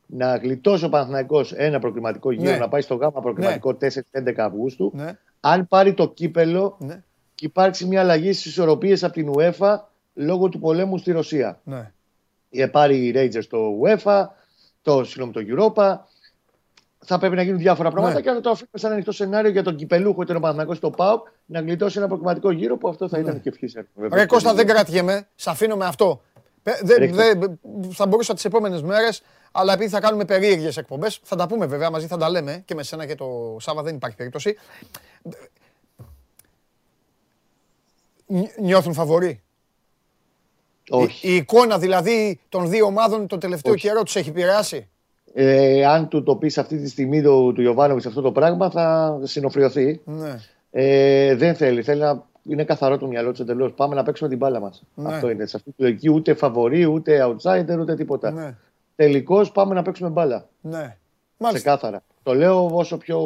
να 0.05 0.35
γλιτώσει 0.35 0.85
ο 0.85 0.89
Παναθηναϊκός 0.89 1.53
ένα 1.53 1.79
προκριματικό 1.79 2.31
γύρο, 2.31 2.51
ναι. 2.51 2.57
να 2.57 2.69
πάει 2.69 2.81
στο 2.81 2.95
γάμα 2.95 3.21
προκριματικό 3.21 3.77
ναι. 3.79 3.87
4-11 4.11 4.33
Αυγούστου. 4.37 4.91
Ναι. 4.95 5.17
Αν 5.39 5.67
πάρει 5.67 5.93
το 5.93 6.09
κύπελο 6.09 6.77
ναι. 6.79 7.03
και 7.35 7.45
υπάρξει 7.45 7.85
μια 7.85 7.99
αλλαγή 7.99 8.33
στις 8.33 8.45
ισορροπίες 8.45 9.03
από 9.03 9.13
την 9.13 9.31
UEFA 9.35 9.75
λόγω 10.13 10.49
του 10.49 10.59
πολέμου 10.59 10.97
στη 10.97 11.11
Ρωσία. 11.11 11.59
Ναι. 11.63 11.91
Ε, 12.49 12.65
πάρει 12.65 13.07
η 13.07 13.13
Rangers 13.15 13.45
το 13.49 13.57
UEFA, 13.83 14.25
το, 14.83 15.03
συγγνώμη, 15.03 15.31
το 15.31 15.41
Europa. 15.47 15.97
Θα 17.05 17.17
πρέπει 17.17 17.35
να 17.35 17.41
γίνουν 17.41 17.59
διάφορα 17.59 17.87
ναι. 17.87 17.93
πράγματα 17.93 18.19
ναι. 18.19 18.25
και 18.25 18.29
αν 18.29 18.41
το 18.41 18.49
αφήσουμε 18.49 18.77
σαν 18.79 18.91
ανοιχτό 18.91 19.11
σενάριο 19.11 19.51
για 19.51 19.63
τον 19.63 19.75
κυπελούχο 19.75 20.21
ήταν 20.21 20.35
ο 20.35 20.39
Παναθηναϊκός 20.39 20.77
στο 20.77 20.89
ΠΑΟΚ 20.89 21.27
να 21.45 21.59
γλιτώσει 21.59 21.97
ένα 21.97 22.07
προκριματικό 22.07 22.51
γύρο 22.51 22.77
που 22.77 22.87
αυτό 22.87 23.09
θα 23.09 23.19
ήταν 23.19 23.33
ναι. 23.33 23.39
και 23.39 23.49
ευχής. 23.49 23.77
Ρε 24.11 24.25
Κώστα, 24.25 24.53
δεν 24.53 24.67
κρατιέμαι. 24.67 25.27
Σ' 25.35 25.47
αφήνω 25.47 25.75
με 25.75 25.85
αυτό. 25.85 26.21
Δε, 26.63 27.07
δε, 27.07 27.33
θα 27.91 28.05
μπορούσα 28.05 28.33
τις 28.33 28.45
επόμενες 28.45 28.81
μέρες 28.81 29.21
αλλά 29.55 29.73
επειδή 29.73 29.89
θα 29.89 29.99
κάνουμε 29.99 30.25
περίεργες 30.25 30.77
εκπομπές, 30.77 31.19
θα 31.23 31.35
τα 31.35 31.47
πούμε 31.47 31.65
βέβαια 31.65 31.89
μαζί, 31.89 32.07
θα 32.07 32.17
τα 32.17 32.29
λέμε 32.29 32.61
και 32.65 32.75
με 32.75 32.83
σένα 32.83 33.05
και 33.05 33.15
το 33.15 33.57
Σάββα 33.59 33.83
δεν 33.83 33.95
υπάρχει 33.95 34.17
περίπτωση. 34.17 34.57
Νιώθουν 38.59 38.93
φαβοροί. 38.93 39.43
Όχι. 40.89 41.27
Η, 41.27 41.35
εικόνα 41.35 41.77
δηλαδή 41.77 42.39
των 42.49 42.69
δύο 42.69 42.85
ομάδων 42.85 43.27
το 43.27 43.37
τελευταίο 43.37 43.73
Όχι. 43.73 43.87
καιρό 43.87 44.03
τους 44.03 44.15
έχει 44.15 44.29
επηρεάσει; 44.29 44.89
Ε, 45.33 45.85
αν 45.85 46.07
του 46.07 46.23
το 46.23 46.35
πεις 46.35 46.57
αυτή 46.57 46.77
τη 46.77 46.89
στιγμή 46.89 47.21
του, 47.21 47.53
του 47.55 47.81
αυτό 48.07 48.21
το 48.21 48.31
πράγμα, 48.31 48.69
θα 48.69 49.19
συνοφριωθεί. 49.23 50.01
Ναι. 50.05 50.39
Ε, 50.71 51.35
δεν 51.35 51.55
θέλει. 51.55 51.81
Θέλει 51.81 51.99
να 51.99 52.23
είναι 52.43 52.63
καθαρό 52.63 52.97
το 52.97 53.07
μυαλό 53.07 53.31
του 53.31 53.41
εντελώς. 53.41 53.73
Πάμε 53.73 53.95
να 53.95 54.03
παίξουμε 54.03 54.29
την 54.29 54.37
μπάλα 54.37 54.59
μας. 54.59 54.83
Ναι. 54.95 55.13
Αυτό 55.13 55.29
είναι. 55.29 55.45
Σε 55.45 55.57
αυτή 55.57 55.71
τη 55.71 55.81
λογική 55.81 56.09
ούτε 56.09 56.33
φαβορή, 56.33 56.85
ούτε 56.85 57.25
outsider, 57.25 57.79
ούτε 57.79 57.95
τίποτα. 57.95 58.31
Ναι 58.31 58.55
τελικώς 58.95 59.51
πάμε 59.51 59.73
να 59.73 59.81
παίξουμε 59.81 60.09
μπάλα. 60.09 60.47
Ναι. 60.61 60.97
Ξεκάθαρα. 61.53 62.03
Το 62.23 62.33
λέω 62.33 62.69
όσο 62.73 62.97
πιο 62.97 63.19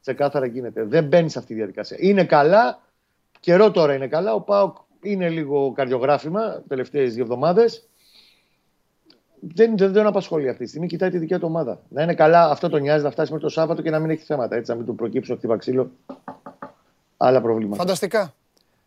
ξεκάθαρα 0.00 0.46
γίνεται. 0.46 0.84
Δεν 0.84 1.04
μπαίνει 1.04 1.28
σε 1.28 1.38
αυτή 1.38 1.50
τη 1.50 1.58
διαδικασία. 1.58 1.96
Είναι 2.00 2.24
καλά, 2.24 2.80
καιρό 3.40 3.70
τώρα 3.70 3.94
είναι 3.94 4.06
καλά. 4.06 4.34
Ο 4.34 4.40
Πάοκ 4.40 4.76
είναι 5.02 5.28
λίγο 5.28 5.72
καρδιογράφημα 5.72 6.62
τελευταίες 6.68 7.14
δύο 7.14 7.22
εβδομάδες. 7.22 7.88
Δεν, 9.40 9.76
δεν, 9.76 9.92
δεν 9.92 10.06
απασχολεί 10.06 10.48
αυτή 10.48 10.62
τη 10.62 10.68
στιγμή. 10.68 10.86
Κοιτάει 10.86 11.10
τη 11.10 11.18
δικιά 11.18 11.38
του 11.38 11.46
ομάδα. 11.48 11.80
Να 11.88 12.02
είναι 12.02 12.14
καλά, 12.14 12.50
αυτό 12.50 12.68
τον 12.68 12.80
νοιάζει 12.80 13.04
να 13.04 13.10
φτάσει 13.10 13.32
μέχρι 13.32 13.46
το 13.46 13.52
Σάββατο 13.52 13.82
και 13.82 13.90
να 13.90 13.98
μην 13.98 14.10
έχει 14.10 14.24
θέματα. 14.24 14.56
Έτσι, 14.56 14.70
να 14.70 14.76
μην 14.76 14.86
του 14.86 14.94
προκύψουν 14.94 15.36
χτύπα 15.36 15.56
ξύλο. 15.56 15.90
Άλλα 17.16 17.40
προβλήματα. 17.40 17.76
Φανταστικά. 17.76 18.34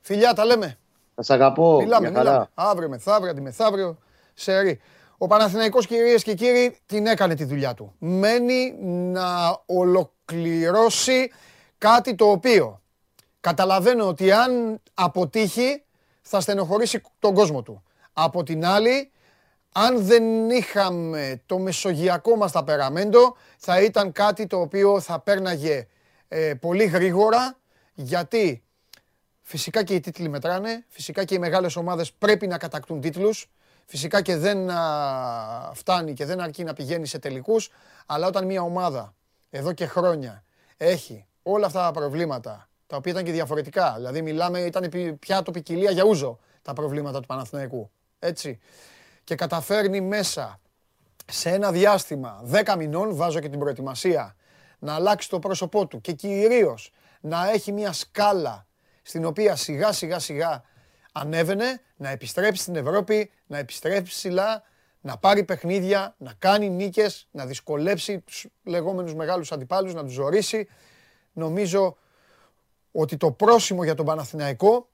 Φιλιά, 0.02 0.34
τα 0.34 0.46
λέμε. 0.46 0.78
Θα 1.16 1.24
σας 1.24 1.36
αγαπώ. 1.36 1.78
Μιλάμε, 1.82 2.10
μιλάμε. 2.10 2.50
Αύριο, 2.54 2.90
μεθαύριο, 2.90 3.32
αντιμεθαύριο. 3.32 3.98
Σε 4.34 4.80
ο 5.18 5.28
Παναθηναϊκός 5.28 5.88
κυρίες 5.88 6.24
και 6.24 6.34
κύριοι 6.34 6.78
την 6.86 7.08
έκανε 7.08 7.36
τη 7.36 7.44
δουλειά 7.44 7.74
του. 7.74 7.94
Μένει 8.00 8.76
να 9.12 9.60
ολοκληρώσει 9.66 11.32
κάτι 11.78 12.16
το 12.16 12.26
οποίο 12.26 12.82
καταλαβαίνω 13.40 14.08
ότι 14.08 14.32
αν 14.32 14.82
αποτύχει 14.94 15.84
θα 16.24 16.40
στενοχωρήσει 16.42 17.02
τον 17.20 17.34
κόσμο 17.34 17.62
του. 17.62 17.84
Από 18.14 18.44
την 18.44 18.66
άλλη, 18.66 19.12
αν 19.72 20.06
δεν 20.06 20.50
είχαμε 20.50 21.42
το 21.46 21.60
μεσογειακό 21.60 22.36
μας 22.36 22.52
ταπεραμέντο, 22.52 23.36
θα 23.58 23.82
ήταν 23.82 24.12
κάτι 24.12 24.48
το 24.48 24.60
οποίο 24.60 25.00
θα 25.00 25.20
πέρναγε 25.20 25.88
ε, 26.28 26.54
πολύ 26.54 26.84
γρήγορα, 26.86 27.58
γιατί 27.94 28.64
φυσικά 29.42 29.84
και 29.84 29.94
οι 29.94 30.00
τίτλοι 30.00 30.30
μετράνε, 30.30 30.86
φυσικά 30.88 31.24
και 31.24 31.36
οι 31.36 31.40
μεγάλες 31.40 31.76
ομάδες 31.76 32.14
πρέπει 32.14 32.48
να 32.48 32.58
κατακτούν 32.58 33.02
τίτλους, 33.02 33.48
Φυσικά 33.86 34.22
και 34.22 34.36
δεν 34.36 34.70
φτάνει 35.74 36.14
και 36.14 36.26
δεν 36.26 36.42
αρκεί 36.42 36.64
να 36.64 36.74
πηγαίνει 36.74 37.08
σε 37.08 37.20
τελικούς, 37.20 37.70
αλλά 38.06 38.28
όταν 38.28 38.46
μια 38.46 38.62
ομάδα 38.62 39.14
εδώ 39.50 39.74
και 39.74 39.86
χρόνια 39.86 40.44
έχει 40.78 41.26
όλα 41.44 41.66
αυτά 41.66 41.82
τα 41.82 41.92
προβλήματα, 41.92 42.70
τα 42.94 43.00
οποία 43.00 43.12
ήταν 43.12 43.24
και 43.24 43.32
διαφορετικά, 43.32 43.94
δηλαδή 43.96 44.22
μιλάμε, 44.22 44.60
ήταν 44.60 44.90
πια 45.20 45.42
το 45.42 45.52
ποικιλία 45.52 45.92
για 45.92 46.04
ούζο 46.04 46.40
τα 46.62 46.74
προβλήματα 46.74 47.20
του 47.20 47.28
Παναθηναϊκού, 47.28 47.92
έτσι, 48.20 48.60
και 49.24 49.36
καταφέρνει 49.36 50.02
μέσα 50.02 50.60
σε 51.32 51.50
ένα 51.50 51.72
διάστημα 51.72 52.44
10 52.52 52.76
μηνών, 52.78 53.16
βάζω 53.16 53.40
και 53.40 53.50
την 53.50 53.60
προετοιμασία, 53.60 54.36
να 54.80 54.94
αλλάξει 54.94 55.30
το 55.30 55.40
πρόσωπό 55.40 55.88
του 55.88 56.02
και 56.02 56.12
κυρίως 56.12 56.92
να 57.22 57.50
έχει 57.52 57.72
μια 57.72 57.94
σκάλα 57.94 58.68
στην 59.02 59.26
οποία 59.26 59.56
σιγά 59.56 59.92
σιγά 59.92 60.20
σιγά 60.20 60.64
ανέβαινε, 61.12 61.82
να 61.96 62.10
επιστρέψει 62.10 62.62
στην 62.62 62.76
Ευρώπη, 62.76 63.32
να 63.48 63.58
επιστρέψει 63.58 64.12
ψηλά, 64.12 64.64
να 65.02 65.18
πάρει 65.18 65.44
παιχνίδια, 65.44 66.16
να 66.18 66.34
κάνει 66.40 66.70
νίκες, 66.70 67.28
να 67.32 67.46
δυσκολέψει 67.46 68.20
τους 68.20 68.46
λεγόμενους 68.64 69.16
μεγάλους 69.16 69.52
αντιπάλους, 69.52 69.94
να 69.94 70.04
τους 70.04 70.14
ζωρίσει. 70.14 70.68
Νομίζω 71.34 71.98
ότι 72.96 73.18
το 73.18 73.32
πρόσημο 73.32 73.84
για 73.84 73.96
τον 73.96 74.06
Παναθηναϊκό 74.06 74.90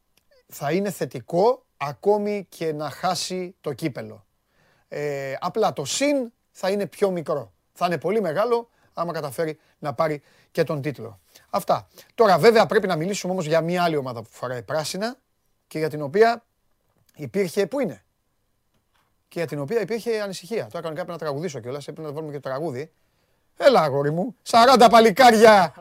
θα 0.47 0.71
είναι 0.71 0.91
θετικό 0.91 1.65
ακόμη 1.77 2.45
και 2.49 2.73
να 2.73 2.89
χάσει 2.89 3.55
το 3.61 3.73
κύπελο. 3.73 4.25
Ε, 4.87 5.35
απλά 5.39 5.73
το 5.73 5.85
συν 5.85 6.31
θα 6.51 6.69
είναι 6.69 6.87
πιο 6.87 7.11
μικρό. 7.11 7.53
Θα 7.73 7.85
είναι 7.85 7.97
πολύ 7.97 8.21
μεγάλο, 8.21 8.69
άμα 8.93 9.13
καταφέρει 9.13 9.59
να 9.79 9.93
πάρει 9.93 10.21
και 10.51 10.63
τον 10.63 10.81
τίτλο. 10.81 11.19
Αυτά. 11.49 11.87
Τώρα 12.15 12.37
βέβαια 12.37 12.65
πρέπει 12.65 12.87
να 12.87 12.95
μιλήσουμε 12.95 13.31
όμως 13.31 13.45
για 13.45 13.61
μια 13.61 13.83
άλλη 13.83 13.95
ομάδα 13.95 14.21
που 14.21 14.29
φοράει 14.31 14.63
πράσινα 14.63 15.17
και 15.67 15.77
για 15.77 15.89
την 15.89 16.01
οποία 16.01 16.45
υπήρχε, 17.15 17.67
πού 17.67 17.79
είναι, 17.79 18.03
και 19.27 19.39
για 19.39 19.47
την 19.47 19.59
οποία 19.59 19.81
υπήρχε 19.81 20.21
ανησυχία. 20.21 20.61
Τώρα 20.61 20.81
κανονικά 20.81 21.05
πρέπει 21.05 21.11
να 21.11 21.17
τραγουδήσω 21.17 21.59
κιόλας, 21.59 21.87
έπρεπε 21.87 22.07
να 22.07 22.13
βάλουμε 22.13 22.31
και 22.31 22.39
το 22.39 22.49
τραγούδι. 22.49 22.91
Έλα 23.61 23.81
αγόρι 23.81 24.11
μου, 24.11 24.35
40 24.49 24.87
παλικάρια. 24.89 25.73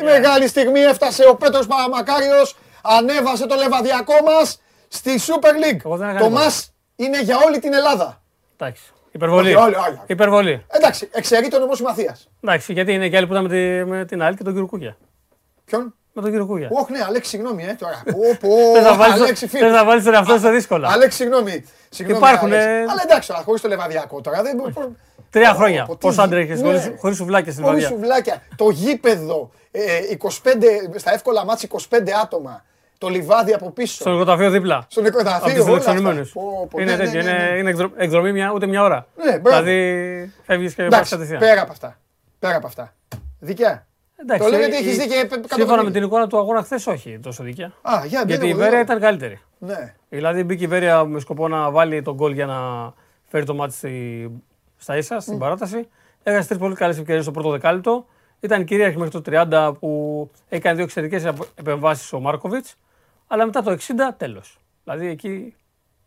Η 0.00 0.02
μεγάλη 0.02 0.48
στιγμή 0.48 0.80
έφτασε 0.80 1.28
ο 1.28 1.34
Πέτρος 1.36 1.66
Παραμακάριος, 1.66 2.56
ανέβασε 2.82 3.46
το 3.46 3.54
λεβαδιακό 3.54 4.14
μας 4.24 4.60
στη 4.88 5.10
Super 5.26 5.48
League. 5.88 5.98
Το 6.18 6.30
μας 6.30 6.72
είναι 6.96 7.22
για 7.22 7.36
όλη 7.46 7.58
την 7.58 7.74
Ελλάδα. 7.74 8.22
Εντάξει. 8.56 8.82
Υπερβολή. 9.10 9.54
Όχι, 9.54 9.64
όλοι, 9.64 9.74
όχι. 9.74 9.98
Υπερβολή. 10.06 10.64
Εντάξει, 10.68 11.08
εξαιρεί 11.12 11.48
τον 11.48 11.62
όμως 11.62 11.80
Μαθίας. 11.80 12.28
Εντάξει, 12.44 12.72
γιατί 12.72 12.92
είναι 12.92 13.08
και 13.08 13.16
άλλοι 13.16 13.26
που 13.26 13.32
ήταν 13.32 13.44
με, 13.44 13.48
τη, 13.48 13.90
με 13.90 14.04
την 14.04 14.22
άλλη 14.22 14.36
και 14.36 14.42
τον 14.42 14.52
κύριο 14.52 14.68
Κούγια. 14.68 14.96
Ποιον; 15.64 15.94
Με 16.12 16.22
τον 16.22 16.30
κύριο 16.30 16.46
Κούγια. 16.46 16.68
Όχι, 16.72 16.92
ναι, 16.92 16.98
Αλέξη, 17.06 17.30
συγγνώμη, 17.30 17.64
ε, 17.64 17.74
τώρα. 17.78 18.02
Πω, 18.12 18.18
πω, 18.40 18.56
Θες 18.74 18.84
να 18.84 18.94
βάλεις- 18.96 19.14
Αλέξη, 19.22 19.46
φίλε. 19.48 19.64
θες 19.64 19.72
να 19.72 19.84
βάλεις 19.84 20.04
τον 20.04 20.14
εαυτό 20.14 20.32
σου 20.32 20.38
στα 20.38 20.50
δύσκολα. 20.50 20.88
Αλέξη, 20.90 21.16
συγγνώμη. 21.16 21.64
Συγγνώμη, 21.88 22.20
Υπάρχουν, 22.26 22.48
Αλέξη. 22.52 22.68
ε, 22.68 22.80
Αλλά 22.80 23.02
εντάξει, 23.04 23.28
τώρα, 23.28 23.42
χωρίς 23.42 23.60
το 23.60 23.68
λεβαδιακό 23.68 24.20
τώρα. 24.20 24.42
Δεν... 25.30 25.42
πώς- 25.42 25.50
Τρία 25.50 25.50
Πω, 25.50 25.56
χρόνια. 25.56 25.84
πω, 25.84 25.92
τι 25.92 25.98
Πώς 26.06 26.14
γι- 26.14 26.20
άντρεχε 26.20 26.54
ναι. 26.54 26.94
χωρί 26.98 27.14
σουβλάκια 27.14 27.52
στην 27.52 27.64
Χωρίς 27.64 27.82
βαδιά. 27.82 27.96
σουβλάκια. 27.98 28.42
Το 28.56 28.68
γήπεδο, 28.70 29.50
ε, 29.70 29.80
25, 30.18 30.98
στα 30.98 31.12
εύκολα 31.12 31.44
μάτς 31.44 31.62
25 31.62 32.10
άτομα. 32.22 32.64
Το 32.98 33.08
λιβάδι 33.08 33.52
από 33.52 33.70
πίσω. 33.70 33.94
Στο 33.94 34.10
νοικοταφείο 34.10 34.50
δίπλα. 34.50 34.86
Στο 34.88 35.00
Από 35.00 35.08
νοικοταφείο. 35.08 35.54
τους 35.54 35.64
όλα 35.66 35.76
αυτά. 35.76 35.90
ηλεκτρονημένου. 35.90 36.30
Πω, 36.32 36.66
πω, 36.70 36.80
Είναι 36.80 36.90
ναι, 36.90 36.96
ναι, 36.96 37.04
τέτοιο. 37.04 37.22
ναι, 37.22 37.32
ναι. 37.32 37.44
Είναι 37.48 37.56
είναι 37.58 37.70
εκδρο- 37.70 37.92
εκδρομή 37.96 38.32
μια, 38.32 38.52
ούτε 38.54 38.66
μια 38.66 38.82
ώρα. 38.82 39.06
Ναι, 39.24 39.38
μπράβο. 39.38 39.62
Δηλαδή 39.62 40.32
φεύγεις 40.42 40.74
και 40.74 40.82
πας 40.82 40.92
Εντάξει, 40.92 41.10
κατευθείαν. 41.10 41.40
πέρα 41.40 41.62
από 41.62 41.72
αυτά. 41.72 41.98
Πέρα 42.38 42.56
από 42.56 42.66
αυτά. 42.66 42.94
Δικιά. 43.38 43.86
Εντάξει, 44.16 44.42
Το 44.44 44.50
λέω 44.50 44.58
ε, 44.60 44.66
γιατί 44.66 44.76
έχεις 44.84 44.96
η- 44.96 45.00
δει 45.00 45.06
και 45.08 45.24
π- 45.26 45.30
Σύμφωνα 45.32 45.56
με 45.56 45.64
καταπληκτική. 45.64 45.92
την 45.92 46.02
εικόνα 46.02 46.26
του 46.26 46.38
αγώνα 46.38 46.62
χθες, 46.62 46.86
όχι 46.86 47.18
τόσο 47.22 47.42
δίκαια. 47.42 47.72
Α, 47.82 48.00
για 48.06 48.22
Γιατί 48.26 48.32
η 48.32 48.36
μπαίνω, 48.48 48.56
Βέρεια 48.56 48.70
λέω. 48.72 48.80
ήταν 48.80 49.00
καλύτερη. 49.00 49.40
Ναι. 49.58 49.94
Δηλαδή 50.08 50.44
μπήκε 50.44 50.64
η 50.64 50.66
Βέρεια 50.66 51.04
με 51.04 51.20
σκοπό 51.20 51.48
να 51.48 51.70
βάλει 51.70 52.02
τον 52.02 52.14
γκολ 52.14 52.32
για 52.32 52.46
να 52.46 52.58
φέρει 53.28 53.44
το 53.44 53.54
μάτι 53.54 53.72
στη, 53.74 53.90
στα 54.80 54.96
ίσα, 54.96 55.20
στην 55.20 55.38
παράταση. 55.38 55.88
Έχασε 56.22 56.48
τρεις 56.48 56.60
πολύ 56.60 56.74
καλές 56.74 56.98
ευκαιρίες 56.98 57.22
στο 57.24 57.32
πρώτο 57.32 57.50
δεκάλεπτο. 57.50 58.06
Ήταν 58.40 58.64
κυρίαρχη 58.64 58.96
μέχρι 58.98 59.20
το 59.20 59.22
30 59.26 59.72
που 59.80 60.30
έκανε 60.48 60.74
δύο 60.74 60.84
εξαιρετικές 60.84 61.32
επεμβάσεις 61.54 62.12
ο 62.12 62.20
Μάρκοβιτς. 62.20 62.74
Αλλά 63.26 63.44
μετά 63.46 63.62
το 63.62 63.70
60 63.70 64.14
τέλος. 64.16 64.58
Δηλαδή 64.84 65.06
εκεί, 65.06 65.54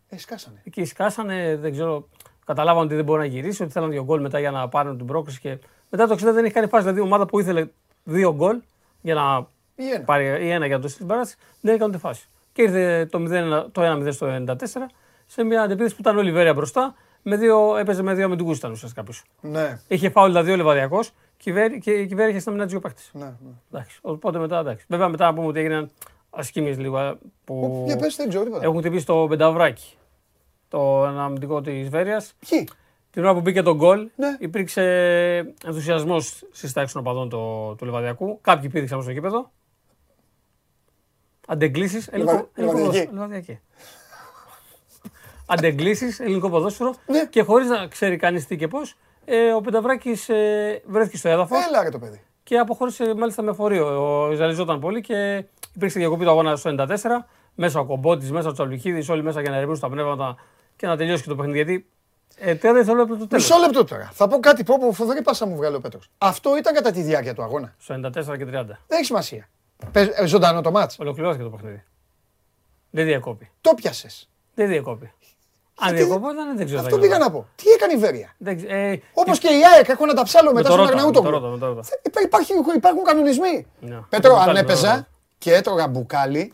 Ε, 0.08 0.18
σκάσανε. 0.18 0.60
εκεί 0.64 0.84
σκάσανε, 0.84 1.56
δεν 1.60 1.72
ξέρω, 1.72 2.08
καταλάβαν 2.44 2.84
ότι 2.84 2.94
δεν 2.94 3.04
μπορεί 3.04 3.18
να 3.20 3.24
γυρίσει, 3.26 3.62
ότι 3.62 3.72
θέλαν 3.72 3.90
δύο 3.90 4.04
γκολ 4.04 4.20
μετά 4.20 4.38
για 4.38 4.50
να 4.50 4.68
πάρουν 4.68 4.96
την 4.96 5.06
πρόκληση. 5.06 5.40
Και 5.40 5.58
μετά 5.90 6.06
το 6.06 6.12
60 6.14 6.32
δεν 6.32 6.44
έχει 6.44 6.54
κάνει 6.54 6.66
φάση. 6.66 6.82
Δηλαδή 6.82 7.00
η 7.00 7.04
ομάδα 7.04 7.26
που 7.26 7.38
ήθελε 7.40 7.66
δύο 8.04 8.34
γκολ 8.34 8.60
για 9.00 9.14
να 9.14 9.46
Ή 9.74 9.88
ένα. 9.90 10.04
πάρει 10.04 10.24
ή 10.46 10.50
ένα 10.50 10.66
για 10.66 10.78
το 10.78 10.88
στην 10.88 11.06
παράταση, 11.06 11.36
δεν 11.60 11.74
έκανε 11.74 11.88
ούτε 11.90 11.98
φάση. 11.98 12.26
Και 12.52 12.62
ήρθε 12.62 13.06
το, 13.10 13.18
0, 13.18 13.66
το 13.72 13.82
1-0 13.82 14.12
στο 14.12 14.26
94 14.26 14.90
σε 15.26 15.42
μια 15.42 15.62
αντεπίθεση 15.62 15.94
που 15.94 16.00
ήταν 16.00 16.16
όλη 16.18 16.28
η 16.28 16.32
Βέρεια 16.32 16.54
μπροστά. 16.54 16.94
Με 17.26 17.36
δύο, 17.36 17.76
έπαιζε 17.76 18.02
με 18.02 18.14
δύο 18.14 18.24
αμυντικού 18.24 18.50
ήταν 18.52 18.70
ουσιαστικά 18.72 19.02
πίσω. 19.04 19.22
Ναι, 19.40 19.78
Είχε 19.88 20.10
φάουλ 20.10 20.32
τα 20.32 20.42
δύο 20.42 20.56
λεβαδιακό 20.56 21.00
και 21.36 21.50
η 21.50 21.52
Βέρεια- 21.52 21.78
και 21.78 21.90
η 21.92 22.06
Βέρεια 22.06 22.28
είχε 22.28 22.38
στα 22.38 22.50
μηνά 22.50 22.66
δύο 22.66 22.80
παίχτε. 22.80 23.00
ναι, 23.12 23.24
ναι. 23.24 23.50
Εντάξει. 23.72 23.98
Οπότε 24.02 24.38
μετά 24.38 24.58
εντάξει. 24.58 24.84
Βέβαια 24.88 25.08
μετά 25.08 25.24
να 25.26 25.34
πούμε 25.34 25.46
ότι 25.46 25.58
έγιναν 25.58 25.90
ασκήμιες 26.30 26.78
λίγο 26.78 26.98
ε, 26.98 27.08
Ω, 27.08 27.16
που 27.44 27.82
Για 27.86 27.96
πες, 27.96 28.16
δεν 28.16 28.28
ξέρω 28.28 28.44
τίποτα. 28.44 28.64
έχουν 28.64 28.80
τυπήσει 28.82 29.06
το 29.06 29.26
πενταβράκι. 29.28 29.96
Το 30.68 31.04
ένα 31.06 31.24
αμυντικό 31.24 31.60
της 31.60 31.88
Βέρειας. 31.88 32.34
Ποιοι; 32.48 32.68
Την 33.10 33.22
ώρα 33.24 33.34
που 33.34 33.40
μπήκε 33.40 33.62
το 33.62 33.74
γκολ, 33.74 34.08
Ναι. 34.16 34.36
υπήρξε 34.38 34.82
ενθουσιασμός 35.64 36.42
στις 36.50 36.72
τάξεις 36.72 36.92
των 36.92 37.02
οπαδών 37.06 37.28
του, 37.28 37.74
του 37.78 37.84
Λεβαδιακού. 37.84 38.38
Κάποιοι 38.40 38.68
πήδηξαν 38.68 39.02
στο 39.02 39.10
γήπεδο. 39.10 39.50
Αντεγκλήσεις. 41.46 42.08
Λεβα- 42.12 42.48
Λεβαδιακοί. 42.54 43.08
Λεβαδιακοί. 43.12 43.58
Αντεγκλήσεις, 45.46 46.20
ελληνικό 46.20 46.50
ποδόσφαιρο. 46.50 46.94
Ναι. 47.06 47.26
Και 47.26 47.42
χωρίς 47.42 47.68
να 47.68 47.86
ξέρει 47.86 48.16
κανείς 48.16 48.46
τι 48.46 48.56
και 48.56 48.68
πώς, 48.68 48.96
ε, 49.24 49.52
ο 49.52 49.60
Πενταβράκης 49.60 50.28
ε, 50.28 50.82
βρέθηκε 50.86 51.16
στο 51.16 51.28
έδαφος 51.28 51.66
Έλα 51.66 51.82
ρε 51.82 51.88
το 51.90 51.98
παιδί. 51.98 52.20
και 52.42 52.58
αποχώρησε 52.58 53.14
μάλιστα 53.14 53.42
με 53.42 53.52
φορείο. 53.52 53.86
Ο 54.26 54.32
ζαλιζόταν 54.32 54.80
πολύ 54.80 55.00
και 55.00 55.44
υπήρξε 55.74 55.98
διακοπή 55.98 56.24
του 56.24 56.30
αγώνα 56.30 56.56
στο 56.56 56.74
94. 56.78 56.86
Μέσα 57.54 57.80
ο 57.80 57.84
Κομπότης, 57.84 58.30
μέσα 58.32 58.48
ο 58.48 58.52
Τσαλουχίδης, 58.52 59.08
όλοι 59.08 59.22
μέσα 59.22 59.40
για 59.40 59.50
να 59.50 59.56
ερευνήσουν 59.56 59.82
τα 59.88 59.94
πνεύματα 59.94 60.36
και 60.76 60.86
να 60.86 60.96
τελειώσει 60.96 61.22
και 61.22 61.28
το 61.28 61.34
παιχνίδι. 61.36 61.56
Γιατί 61.58 61.86
ε, 62.36 62.54
τώρα 62.54 62.74
δεν 62.74 62.84
θέλω 62.84 63.06
το 63.06 63.14
τέλο. 63.14 63.28
Μισό 63.32 63.58
λεπτό 63.58 63.84
τώρα. 63.84 64.10
Θα 64.12 64.28
πω 64.28 64.38
κάτι 64.40 64.64
που 64.64 64.92
φοβερή 64.94 65.22
πάσα 65.22 65.46
μου 65.46 65.56
βγάλει 65.56 65.76
ο 65.76 65.80
Πέτρος. 65.80 66.10
Αυτό 66.18 66.56
ήταν 66.56 66.74
κατά 66.74 66.90
τη 66.90 67.02
διάρκεια 67.02 67.34
του 67.34 67.42
αγώνα. 67.42 67.74
Στο 67.78 67.94
94 67.94 68.10
και 68.12 68.22
30. 68.22 68.46
Δεν 68.46 68.76
έχει 68.90 69.04
σημασία. 69.04 69.48
Πες, 69.92 70.08
ε, 70.14 70.26
ζωντανό 70.26 70.60
το 70.60 70.70
μάτς. 70.70 70.98
Ολοκληρώθηκε 70.98 71.42
το 71.42 71.50
παιχνίδι. 71.50 71.84
Δεν 72.90 73.04
διακόπη. 73.04 73.50
Το 73.60 73.74
πιασε. 73.74 74.08
Δεν 74.54 74.68
διακόπη. 74.68 75.12
Αν 75.80 75.94
Γιατί- 75.94 76.04
διακόπη, 76.10 76.34
δεν 76.56 76.66
ξέρω. 76.66 76.80
Αυτό 76.80 76.98
πήγα 76.98 77.18
να 77.18 77.30
πω. 77.30 77.46
Τι 77.56 77.70
έκανε 77.70 77.92
η 77.92 77.96
Βέρεια; 77.96 78.34
Δεν 78.38 78.56
ξε- 78.56 78.70
ε, 78.70 79.00
Όπως 79.14 79.38
και 79.38 79.48
η 79.48 79.60
ΑΕΚ, 79.74 79.88
έχω 79.88 80.06
να 80.06 80.14
τα 80.14 80.22
ψάλω 80.22 80.48
με 80.48 80.54
μετά 80.54 80.68
το 80.68 80.74
στον 80.74 80.84
ρώτα, 80.86 80.94
με 80.94 81.00
το 81.00 81.06
ρώτα, 81.20 81.26
Αρναούτογλου. 81.28 81.50
με 81.52 81.58
το 81.58 81.66
ρώτα. 81.66 81.88
Υπά- 82.02 82.22
Υπάρχουν, 82.22 82.74
υπάρχουν 82.76 83.04
κανονισμοί. 83.04 83.66
Ναι. 83.80 83.96
Πέτρο, 84.08 84.08
Με 84.08 84.18
το 84.20 84.28
αν 84.28 84.34
μπουκάλι, 84.38 84.46
με 84.46 84.62
το 84.62 84.72
έπαιζα 84.72 84.88
ρώτα. 84.90 85.06
και 85.38 85.54
έτρωγα 85.54 85.88
μπουκάλι, 85.88 86.52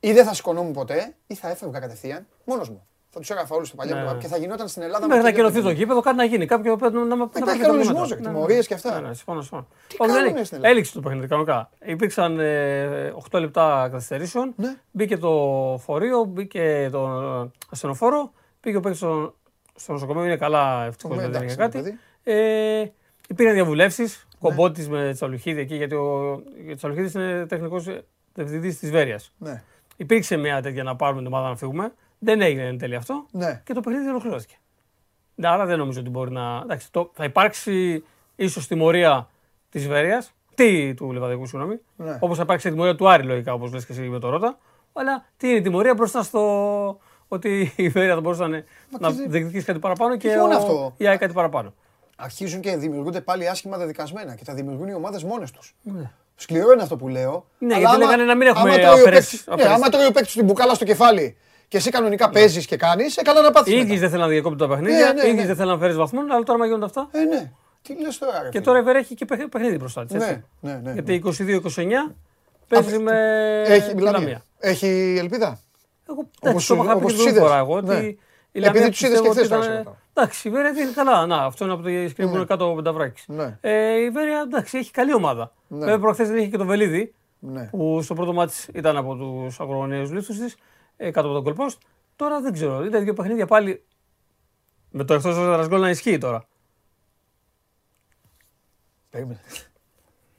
ή 0.00 0.12
δεν 0.12 0.24
θα 0.24 0.34
σηκωνόμουν 0.34 0.72
ποτέ, 0.72 1.14
ή 1.26 1.34
θα 1.34 1.48
έφευγα 1.50 1.78
κατευθείαν 1.78 2.26
μόνος 2.44 2.68
μου. 2.68 2.86
Θα 3.14 3.20
τους 3.20 3.30
έγραφα 3.30 3.54
όλους 3.54 3.66
στο 3.68 3.76
παλιό 3.76 3.94
Ναι. 3.94 4.02
μου 4.02 4.18
και 4.18 4.26
θα 4.26 4.36
γινόταν 4.36 4.68
στην 4.68 4.82
Ελλάδα. 4.82 5.06
Μέχρι 5.06 5.22
με 5.22 5.28
να 5.28 5.30
το 5.30 5.36
κυρωθεί 5.36 5.54
το 5.62 5.68
ίδιο. 5.68 5.72
γήπεδο, 5.80 6.00
κάτι 6.00 6.16
να 6.16 6.24
γίνει. 6.24 6.46
Κάποιο 6.46 6.76
πρέπει 6.76 6.96
να 6.96 7.16
μα 7.16 7.30
Υπάρχει 7.36 7.60
κανονισμός, 7.60 8.08
ρε, 8.08 8.16
τιμωρίες 8.16 8.66
και 8.66 8.74
αυτά. 8.74 9.00
Ναι, 9.00 9.08
ναι, 9.08 9.14
συμφωνώ, 9.14 9.40
συμφωνώ. 9.40 9.66
Τι 9.88 9.96
Όχι, 9.98 10.10
δεν 10.10 10.14
κάνουνε 10.14 10.30
είναι. 10.36 10.44
στην 10.44 10.56
Ελλάδα; 10.56 10.72
Έληξε 10.74 10.92
το 10.94 11.00
παιχνίδι 11.00 11.26
κανονικά. 11.26 11.70
Υπήρξαν 11.84 12.38
ε, 12.40 13.12
8 13.30 13.40
λεπτά 13.40 13.88
καθυστερήσεων. 13.92 14.52
Ναι. 14.56 14.74
Μπήκε 14.90 15.16
το 15.18 15.30
φορείο, 15.84 16.24
μπήκε 16.24 16.88
το 16.92 17.08
ασθενοφόρο, 17.70 18.32
πήγε 18.60 18.76
ο 18.76 18.80
παίκτης 18.80 19.00
στο, 19.00 19.34
στο 19.74 19.92
νοσοκομείο. 19.92 20.24
Είναι 20.24 20.36
καλά, 20.36 20.84
ευτυχώς 20.84 21.16
Ναι, 21.16 21.22
δεν 21.22 21.30
εντάξει, 21.30 21.46
έγινε 21.48 21.62
κάτι. 21.64 21.78
παιδί. 21.78 21.98
Ε, 22.22 22.84
υπήρχαν 23.28 23.54
διαβουλεύσεις. 23.54 24.26
Ναι. 24.40 24.48
Κομπότης 24.48 24.88
με 24.88 25.10
Τσαλουχίδη 25.14 25.60
εκεί, 25.60 25.74
γιατί 25.76 25.94
ο 25.94 26.42
Τσαλουχίδης 26.76 27.14
είναι 27.14 27.46
τεχνικός 27.46 27.86
διευθυντής 28.34 28.78
της 28.78 28.90
Βέρειας. 28.90 29.32
Ναι, 29.38 29.62
Υπήρξε 29.96 30.36
μια 30.36 30.62
τέτοια 30.62 30.82
να 30.82 30.96
πάρουμε 30.96 31.18
την 31.22 31.26
ομάδα 31.32 31.48
να 31.48 31.56
φύγουμε. 31.56 31.92
Δεν 32.24 32.40
έγινε 32.40 32.62
εν 32.66 32.78
τέλει 32.78 32.94
αυτό 32.94 33.26
ναι. 33.30 33.60
και 33.64 33.72
το 33.72 33.80
παιχνίδι 33.80 34.08
ολοκληρώθηκε. 34.08 34.54
Ναι, 35.34 35.48
Άρα 35.48 35.66
δεν 35.66 35.78
νομίζω 35.78 36.00
ότι 36.00 36.10
μπορεί 36.10 36.30
να. 36.30 36.60
Εντάξει, 36.62 36.92
το, 36.92 37.10
θα 37.14 37.24
υπάρξει 37.24 38.04
ίσως 38.36 38.66
τιμωρία 38.66 39.28
της 39.70 39.88
Βέρειας, 39.88 40.32
τι 40.54 40.94
του 40.94 41.12
Λεβαδικού, 41.12 41.46
συγγνώμη. 41.46 41.80
Ναι. 41.96 42.16
Όπως 42.20 42.36
θα 42.36 42.42
υπάρξει 42.42 42.70
τιμωρία 42.70 42.94
του 42.94 43.08
Άρη, 43.08 43.22
λογικά, 43.22 43.52
όπως 43.52 43.72
λες 43.72 43.86
και 43.86 43.92
εσύ 43.92 44.02
με 44.02 44.18
το 44.18 44.28
Ρότα. 44.28 44.58
Αλλά 44.92 45.24
τι 45.36 45.48
είναι 45.48 45.56
η 45.56 45.60
τιμωρία 45.60 45.94
μπροστά 45.94 46.22
στο 46.22 46.98
ότι 47.28 47.72
η 47.76 47.88
Βέρεια 47.88 48.14
θα 48.14 48.20
μπορούσε 48.20 48.40
να, 48.42 48.46
είναι- 48.48 48.64
να 49.00 49.12
τι- 49.12 49.28
διεκδικήσει 49.28 49.64
κάτι 49.64 49.78
παραπάνω 49.78 50.16
και 50.16 50.28
Τι 50.30 50.36
μόνο 50.38 50.54
ο, 50.54 50.56
αυτό. 50.56 50.94
η 50.96 51.06
ΑΕΚ 51.06 51.18
κάτι 51.18 51.32
παραπάνω. 51.32 51.74
Αρχίζουν 52.16 52.60
και 52.60 52.76
δημιουργούνται 52.76 53.20
πάλι 53.20 53.48
άσχημα 53.48 53.76
δεδικασμένα 53.78 54.34
και 54.34 54.44
τα 54.44 54.54
δημιουργούν 54.54 54.88
οι 54.88 54.94
ομάδες 54.94 55.24
μόνες 55.24 55.50
τους. 55.50 55.74
Ναι. 55.82 56.10
Σκληρό 56.36 56.72
είναι 56.72 56.82
αυτό 56.82 56.96
που 56.96 57.08
λέω. 57.08 57.46
Ναι, 57.58 57.74
αλλά 57.74 57.78
γιατί 57.78 57.94
άμα- 57.94 58.04
λέγανε 58.04 58.24
να 58.24 58.34
μην 58.36 58.46
έχουμε 58.46 58.70
άμα 58.70 58.78
τρώει 58.78 58.88
ο 58.88 58.92
αφαιρέσει- 58.92 59.30
παίκτης- 59.30 59.46
Ναι, 59.46 59.54
αφαιρέσει. 59.54 59.74
άμα 59.74 59.88
τρώει 59.88 60.06
ο 60.06 60.10
παίκτης 60.12 60.32
την 60.32 60.44
μπουκάλα 60.44 60.74
στο 60.74 60.84
κεφάλι 60.84 61.36
και 61.68 61.76
εσύ 61.76 61.90
κανονικά 61.90 62.30
παίζεις 62.30 62.66
και 62.66 62.76
κάνεις, 62.76 63.16
ε, 63.16 63.22
καλά 63.22 63.40
να 63.40 63.50
πάθεις. 63.50 63.72
Οι 63.72 63.76
ίδιοι 63.76 63.98
δεν 63.98 64.08
θέλουν 64.10 64.24
να 64.24 64.30
διακόπτουν 64.30 64.68
τα 64.68 64.74
παιχνίδια, 64.74 65.06
Ναι, 65.06 65.12
ναι, 65.22 65.26
οι 65.26 65.30
ίδιοι 65.30 65.40
ναι. 65.40 65.46
δεν 65.46 65.56
θέλουν 65.56 65.72
να 65.72 65.78
φέρεις 65.78 65.96
βαθμού, 65.96 66.20
αλλά 66.20 66.42
τώρα 66.42 66.58
μα 66.58 66.64
γίνονται 66.66 66.84
αυτά. 66.84 67.08
Ε, 67.12 67.20
ναι. 67.24 67.50
Τι 67.82 68.00
λες 68.02 68.18
τώρα, 68.18 68.32
ρε. 68.32 68.38
Και 68.44 68.50
φίλε. 68.50 68.60
τώρα 68.64 68.78
η 68.78 68.82
Βέρεια 68.82 69.00
έχει 69.00 69.14
και 69.14 69.24
παιχ- 69.24 69.48
παιχνίδι 69.48 69.76
μπροστά 69.76 70.04
της. 70.06 70.14
Ναι, 70.16 70.42
ναι, 70.60 70.80
ναι. 70.82 70.92
Γιατί 70.92 71.12
22-29 71.12 72.14
παίζει 72.68 72.98
με 72.98 73.12
Έχει, 73.66 73.88
τη 73.88 73.94
μιλάμε. 73.94 74.18
Λαμία. 74.18 74.42
Έχει 74.58 75.16
ελπίδα. 75.18 75.58
Εγώ 76.08 76.18
Όπως 76.18 76.28
εντάξει, 76.40 76.68
το 76.68 76.74
σου- 76.74 76.84
είχα 76.84 76.92
πει 76.92 76.98
όπως 76.98 77.10
και 77.12 77.16
τους 77.16 77.26
την 77.26 77.34
είδες. 77.34 77.42
φορά 77.48 77.58
εγώ. 77.58 77.80
Ναι. 77.80 77.94
Ότι 77.96 78.04
η 78.06 78.18
Επειδή 78.52 78.64
Λαμία 78.74 78.90
τους 78.90 79.00
είδες 79.02 79.20
πιστεύω 79.20 79.22
και 79.22 79.28
χθες, 79.30 79.40
ότι 79.44 79.48
τώρα 79.50 79.62
σε 79.62 79.68
ήταν- 79.70 79.78
ρωτάω. 79.84 79.94
Εντάξει, 80.14 80.48
η 80.48 80.50
Βέρεια 80.50 80.70
είναι 80.70 80.90
καλά. 80.94 81.26
Να, 81.26 81.36
αυτό 81.36 81.64
είναι 81.64 81.72
από 81.74 81.82
το 81.82 81.88
σκριν 82.08 82.28
που 82.30 82.36
είναι 82.36 82.44
κάτω 82.44 82.64
από 82.64 82.74
πενταβράκι. 82.74 83.22
Ναι. 83.26 83.56
Ε, 83.60 83.94
η 84.00 84.10
Βέρεια 84.10 84.40
εντάξει, 84.46 84.78
έχει 84.78 84.90
καλή 84.90 85.14
ομάδα. 85.14 85.52
Ναι. 85.68 85.78
Βέβαια 85.78 85.98
προχθές 85.98 86.28
δεν 86.28 86.36
είχε 86.36 86.46
και 86.48 86.56
τον 86.56 86.66
Βελίδη 86.66 87.14
Ναι. 87.38 87.68
που 87.70 88.02
στο 88.02 88.14
πρώτο 88.14 88.32
μάτι 88.32 88.54
ήταν 88.72 88.96
από 88.96 89.14
τους 89.16 89.60
αγρονέου 89.60 90.12
λήφθου 90.12 90.32
της 90.38 90.56
ε, 90.96 91.10
κάτω 91.10 91.26
από 91.26 91.34
τον 91.36 91.44
κολπόστ. 91.44 91.80
Τώρα 92.16 92.40
δεν 92.40 92.52
ξέρω. 92.52 92.84
Ήταν 92.84 93.04
δύο 93.04 93.12
παιχνίδια 93.14 93.46
πάλι 93.46 93.84
με 94.90 95.04
το 95.04 95.14
εκτός 95.14 95.36
έδρα 95.36 95.66
γκολ 95.66 95.80
να 95.80 95.90
ισχύει 95.90 96.18
τώρα. 96.18 96.46
Περίμενε. 99.10 99.40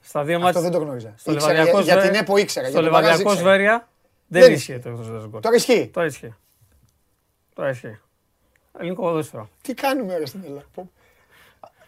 Στα 0.00 0.24
δύο 0.24 0.34
Αυτό 0.34 0.46
μάτια. 0.46 0.60
δεν 0.60 0.70
το 0.70 0.78
γνώριζα. 0.78 1.14
Στο 1.16 1.32
Ήξερα, 1.32 1.52
για, 1.52 1.62
Λεβαδιακό 1.62 1.84
για 1.84 2.00
Σβέ- 2.00 2.12
την 2.12 2.20
ΕΠΟ 2.20 2.36
ήξερα. 2.36 2.66
Στο 2.68 2.80
για 2.80 2.88
το 2.88 2.94
μαγαζί 2.94 3.10
Λεβαδιακό 3.18 3.32
ήξερα. 3.32 3.50
Σβέρια 3.54 3.88
Δεν 4.26 4.42
δεν 4.42 4.52
ισχύει. 4.52 4.72
ισχύει 4.72 4.82
το 4.82 4.88
εκτός 4.88 5.08
έδρα 5.08 5.26
γκολ. 5.28 5.40
Τώρα 5.40 5.54
ισχύει. 5.56 5.88
Τώρα 5.92 6.06
ισχύει. 6.06 6.34
Τώρα 7.54 7.68
ισχύει. 7.70 7.98
Ελληνικό 8.78 9.02
ποδόσφαιρο. 9.02 9.48
Τι 9.62 9.74
κάνουμε 9.74 10.18
ρε 10.18 10.26
στην 10.26 10.40
Ελλάδα; 10.44 10.66
Πω. 10.74 10.90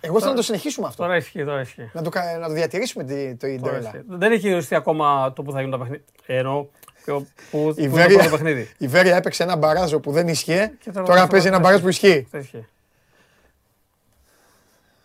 Εγώ 0.00 0.18
θέλω 0.18 0.30
να 0.30 0.36
το 0.36 0.42
συνεχίσουμε 0.42 0.86
αυτό. 0.86 1.02
Τώρα 1.02 1.16
ισχύει, 1.16 1.44
τώρα 1.44 1.60
ισχύει. 1.60 1.90
Να 1.92 2.02
το, 2.02 2.10
κα- 2.10 2.38
να 2.38 2.46
το 2.46 2.52
διατηρήσουμε 2.52 3.04
τη- 3.04 3.30
το 3.30 3.36
Τώρα 3.40 3.52
Ιντρέλα. 3.52 3.78
ισχύει. 3.78 4.02
Δεν 4.08 4.32
έχει 4.32 4.52
οριστεί 4.52 4.74
ακόμα 4.74 5.32
το 5.32 5.42
που 5.42 5.52
θα 5.52 5.60
γίνουν 5.62 5.78
τα 5.78 5.84
παιχνίδια. 5.84 6.04
Εννοώ 6.26 6.62
ποιο- 6.62 6.70
που, 7.12 7.26
που 7.50 7.58
Η 7.58 7.60
είναι 7.76 7.88
το 7.88 7.94
πρώτο 7.94 8.08
Βέρεια, 8.14 8.30
παιχνίδι. 8.30 8.70
η 8.78 8.86
Βέρεια 8.88 9.16
έπαιξε 9.16 9.42
ένα 9.42 9.56
μπαράζο 9.56 10.00
που 10.00 10.12
δεν 10.12 10.28
ισχύε. 10.28 10.72
Και 10.80 10.90
τώρα 10.90 11.06
Τώρα 11.06 11.20
θα 11.20 11.26
παίζει 11.26 11.46
ένα 11.46 11.54
βάλει- 11.60 11.66
μπαράζ 11.68 11.82
που 11.82 11.88
ισχύει. 11.88 12.22
Αυτό 12.24 12.38
ισχύει. 12.38 12.66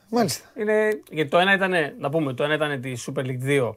Μάλιστα. 0.09 0.49
Είναι, 0.55 1.01
γιατί 1.09 1.29
το 1.29 1.37
ένα 1.37 1.53
ήταν, 1.53 1.73
να 1.99 2.09
πούμε, 2.09 2.33
το 2.33 2.43
ένα 2.43 2.53
ήταν 2.53 2.81
τη 2.81 2.93
Super 3.05 3.19
League 3.25 3.43
2 3.43 3.75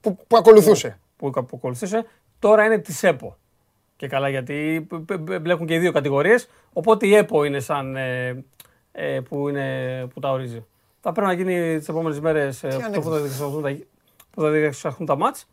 Που, 0.00 0.16
που 0.26 0.36
ακολουθούσε. 0.36 0.98
που, 1.16 1.30
που 1.30 1.46
ακολουθούσε. 1.54 2.06
Τώρα 2.38 2.64
είναι 2.64 2.78
της 2.78 3.02
ΕΠΟ. 3.02 3.36
Και 3.96 4.08
καλά, 4.08 4.28
γιατί 4.28 4.86
π- 4.88 4.94
π- 4.94 5.18
π- 5.18 5.40
μπλέκουν 5.40 5.66
και 5.66 5.74
οι 5.74 5.78
δύο 5.78 5.92
κατηγορίες. 5.92 6.48
Οπότε 6.72 7.06
η 7.06 7.14
ΕΠΟ 7.14 7.44
είναι 7.44 7.60
σαν. 7.60 7.96
Ε, 7.96 8.44
ε, 8.92 9.20
που, 9.20 9.48
είναι, 9.48 10.06
που 10.14 10.20
τα 10.20 10.30
ορίζει. 10.30 10.64
Θα 11.00 11.12
πρέπει 11.12 11.26
να 11.28 11.32
γίνει 11.34 11.78
τις 11.78 11.88
επόμενες 11.88 12.20
μέρες 12.20 12.58
που 12.60 12.68
ανέκδοτο. 12.84 13.10
θα 13.10 13.20
διεξαχθούν 13.20 13.62
τα, 13.62 13.76
που 14.30 14.40
θα 14.42 14.50
διεξαχθούν 14.50 15.06
τα 15.06 15.16
μάτς 15.16 15.46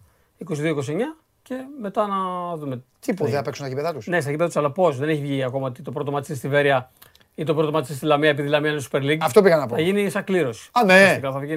22-29 0.47 1.15
και 1.43 1.55
μετά 1.81 2.07
να 2.07 2.15
δούμε. 2.57 2.83
Τι 2.99 3.13
που 3.13 3.23
δεν 3.25 3.33
θα 3.33 3.41
παίξουν 3.41 3.63
τα 3.65 3.69
γήπεδα 3.69 3.93
τους; 3.93 4.07
Ναι, 4.07 4.21
στα 4.21 4.29
γήπεδα 4.29 4.47
τους, 4.47 4.57
αλλά 4.57 4.71
πώς. 4.71 4.97
Δεν 4.97 5.09
έχει 5.09 5.21
βγει 5.21 5.43
ακόμα 5.43 5.67
ότι 5.67 5.81
το 5.81 5.91
πρώτο 5.91 6.11
μάτι 6.11 6.25
είναι 6.29 6.37
στη 6.37 6.47
Βέρεια 6.47 6.91
ή 7.35 7.43
το 7.43 7.53
πρώτο 7.53 7.71
μάτι 7.71 7.87
είναι 7.87 7.97
στη 7.97 8.05
Λαμία, 8.05 8.29
επειδή 8.29 8.47
η 8.47 8.51
Λαμία 8.51 8.71
είναι 8.71 8.81
Super 8.91 9.01
League. 9.01 9.17
Αυτό 9.21 9.41
πήγα 9.41 9.57
να 9.57 9.65
πω. 9.65 9.75
Θα 9.75 9.81
γίνει 9.81 10.09
σαν 10.09 10.23
κλήρωση. 10.23 10.69
Α, 10.73 10.83
ναι. 10.85 10.93
Ουσιαστικά 10.93 11.31
Θα, 11.31 11.39
βγει, 11.39 11.55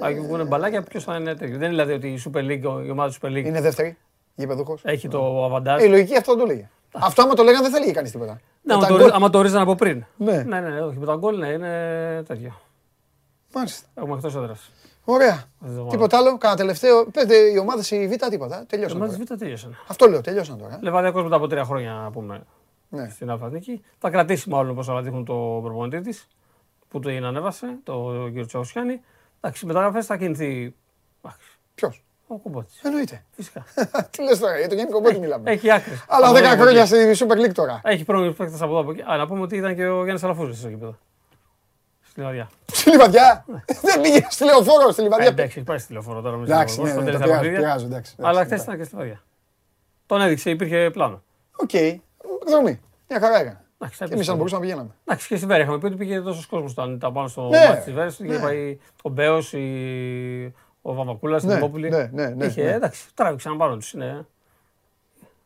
θα 0.00 0.10
βγουν 0.22 0.46
μπαλάκια 0.46 0.82
ποιος 0.82 1.04
θα 1.04 1.16
είναι 1.16 1.34
τέτοιο. 1.34 1.58
Δεν 1.58 1.72
είναι 1.72 1.84
δηλαδή 1.84 1.92
ότι 1.92 2.08
η 2.08 2.22
Super 2.24 2.38
League, 2.40 2.84
η 2.86 2.90
ομάδα 2.90 3.08
του 3.08 3.14
Super 3.22 3.30
League 3.30 3.44
Είναι 3.44 3.60
δεύτερη. 3.60 3.96
Γήπεδούχο. 4.34 4.78
έχει 4.82 5.08
το 5.08 5.44
αβαντάζ. 5.44 5.82
Ε, 5.82 5.84
η 5.84 5.88
λογική 5.88 6.16
αυτό 6.16 6.36
το 6.36 6.44
λέγε. 6.46 6.68
Αυτό 6.92 7.22
άμα 7.22 7.34
το 7.34 7.42
λέγανε 7.42 7.62
δεν 7.62 7.72
θα 7.72 7.78
λέγε 7.78 7.92
κανείς 7.92 8.10
τίποτα. 8.10 8.32
Ναι, 8.32 8.38
Με 8.62 8.72
άμα 8.74 8.82
τα 8.82 8.88
το, 8.88 8.98
γκολ- 8.98 9.12
άμα 9.14 9.30
το 9.30 9.38
ορίζαν 9.38 9.60
από 9.62 9.74
πριν. 9.74 10.04
Ναι. 10.16 10.42
ναι, 10.42 10.60
ναι, 10.60 10.80
όχι. 10.80 10.98
Με 10.98 11.06
τα 11.06 11.14
γκολ 11.14 11.38
ναι, 11.38 11.46
είναι 11.48 12.22
τέτοιο. 12.26 12.60
Μάλιστα. 13.54 13.86
Έχουμε 13.94 14.14
εκτός 14.14 14.34
έδρας. 14.34 14.70
Ωραία. 15.04 15.44
Εβδομάδα. 15.64 15.90
Τίποτα 15.90 16.16
άλλο. 16.18 16.38
Κάνα 16.38 16.56
τελευταίο. 16.56 17.04
Πέντε 17.10 17.36
οι 17.36 17.58
ομάδε 17.58 17.96
η 17.96 18.08
Β 18.08 18.12
τίποτα. 18.28 18.60
Οι 18.62 18.64
Τελειώσαν. 18.64 18.96
ομάδε 18.96 19.16
τώρα. 19.16 19.26
Β 19.34 19.38
τελείωσαν. 19.38 19.76
Αυτό 19.88 20.06
λέω. 20.08 20.20
Τελειώσαν 20.20 20.58
τώρα. 20.58 20.78
Λεβαδιακό 20.82 21.22
μετά 21.22 21.36
από 21.36 21.46
τρία 21.46 21.64
χρόνια 21.64 21.92
να 21.92 22.10
πούμε 22.10 22.42
Ναι. 22.88 23.08
στην 23.08 23.30
Αλφαδική. 23.30 23.82
Θα 23.98 24.10
κρατήσει 24.10 24.48
μάλλον 24.48 24.70
όπω 24.70 24.82
θα 24.82 25.02
δείχνουν 25.02 25.24
το 25.24 25.60
προπονητή 25.62 26.00
της 26.00 26.28
που 26.88 26.98
το 27.00 27.10
είναι 27.10 27.26
ανέβασε, 27.26 27.78
το 27.82 28.12
κύριο 28.26 28.46
Τσαουσιάννη. 28.46 29.00
Εντάξει, 29.40 29.66
μεταγραφές 29.66 30.06
θα 30.06 30.16
κινηθεί. 30.16 30.74
εντάξει, 31.24 31.46
Ποιος; 31.74 32.04
Ο 32.26 32.34
Κουμπότη. 32.36 32.72
Εννοείται. 32.82 33.24
Φυσικά. 33.30 33.64
Τι 34.10 34.22
λες 34.22 34.38
τώρα, 34.38 34.58
για 34.58 34.66
τον 34.68 34.76
Γιάννη 34.76 34.92
Κομπότη 34.94 35.18
μιλάμε. 35.18 35.50
Έχει 35.50 35.70
άκρη. 35.72 35.92
Άλλα 36.08 36.54
10 36.56 36.58
χρόνια 36.60 36.86
στη 36.86 36.96
Super 37.18 37.36
League 37.36 37.52
τώρα. 37.54 37.80
Έχει 37.84 38.04
πρώην 38.04 38.34
παίκτες 38.34 38.60
από 38.62 38.70
εδώ 38.70 38.80
από 38.80 38.90
εκεί. 38.90 39.02
Α, 39.02 39.16
να 39.16 39.26
πούμε 39.26 39.40
ότι 39.40 39.56
ήταν 39.56 39.74
και 39.74 39.86
ο 39.86 39.94
Γιάννης 40.02 40.22
Αλαφούζης 40.24 40.58
στο 40.58 40.68
γήπεδο. 40.68 40.98
Στη 42.14 42.20
Λιβαδιά. 42.22 42.50
Στη 42.72 42.90
Λιβαδιά; 42.90 43.44
Δεν 43.82 44.00
πήγε 44.00 44.26
στη 44.30 44.44
λεωφόρο 44.44 44.90
στη 44.90 45.00
Ε, 45.00 45.04
Λιβαδιά. 45.04 45.26
εντάξει, 45.26 45.58
έχει 45.58 45.66
πάει 45.66 45.78
στη 45.78 45.92
λεωφόρο 45.92 46.20
τώρα. 46.20 46.36
με 46.36 46.44
Εντάξει, 46.44 46.72
στην 46.74 46.84
ναι, 46.84 46.90
Λεωφόρο, 46.92 47.10
ναι, 47.12 47.16
στα 47.16 47.20
το 47.20 47.26
τελευταία 47.26 47.50
πειράζει, 47.50 47.50
παιχνίδια. 47.50 47.60
πειράζει, 47.60 47.84
εντάξει, 47.84 48.14
Αλλά 48.18 48.40
εντάξει, 48.40 48.54
χθε 48.54 48.62
ήταν 48.62 48.76
και 48.76 48.84
στη 48.84 48.94
Λιβαδιά. 48.94 49.22
Τον 50.06 50.20
έδειξε, 50.20 50.50
υπήρχε 50.50 50.90
πλάνο. 50.92 51.22
Οκ. 51.56 51.72
Εκδρομή. 51.72 52.80
Μια 53.08 53.20
χαρά 53.20 53.38
έκανε. 53.40 53.60
Εντάξει, 53.78 53.96
θα 53.98 54.06
Και 54.06 54.12
εμείς 54.14 54.28
αν 54.28 54.34
επιστρέψει. 54.34 54.36
μπορούσαμε 54.36 54.60
να 54.60 54.66
πηγαίναμε. 54.66 54.90
Εντάξει, 55.04 55.28
και 55.28 55.36
στη 55.36 55.46
Βέροια 55.46 55.62
είχαμε 55.62 55.78
πει 55.78 55.86
ότι 55.86 55.96
πήγε 55.96 56.20
τόσο 56.20 56.46
κόσμος 56.50 56.70
όταν 56.72 56.94
ήταν 56.94 57.12
πάνω 57.12 57.28
στο 57.28 57.42
Ναι, 57.48 57.68
μάτι 57.68 57.82
της 57.84 57.92
Βέροιας. 57.92 58.18
Είχε 58.18 58.32
ναι. 58.32 58.38
πάει 58.38 58.78
ο 59.02 59.08
Μπέος, 59.08 59.54
ο 60.82 60.94
Βαμβακούλας, 60.94 61.42
η 61.42 61.46
Ναι, 61.46 61.54
Νικόπουλη. 61.54 61.88
ναι, 61.88 62.10
ναι, 62.12 62.28
ναι, 62.28 62.44
Είχε, 62.46 62.62
ναι. 62.62 62.70
εντάξει, 62.72 63.04
τράβηξαν 63.14 63.56
πάνω 63.56 63.76
τους. 63.76 63.92
Είναι. 63.92 64.26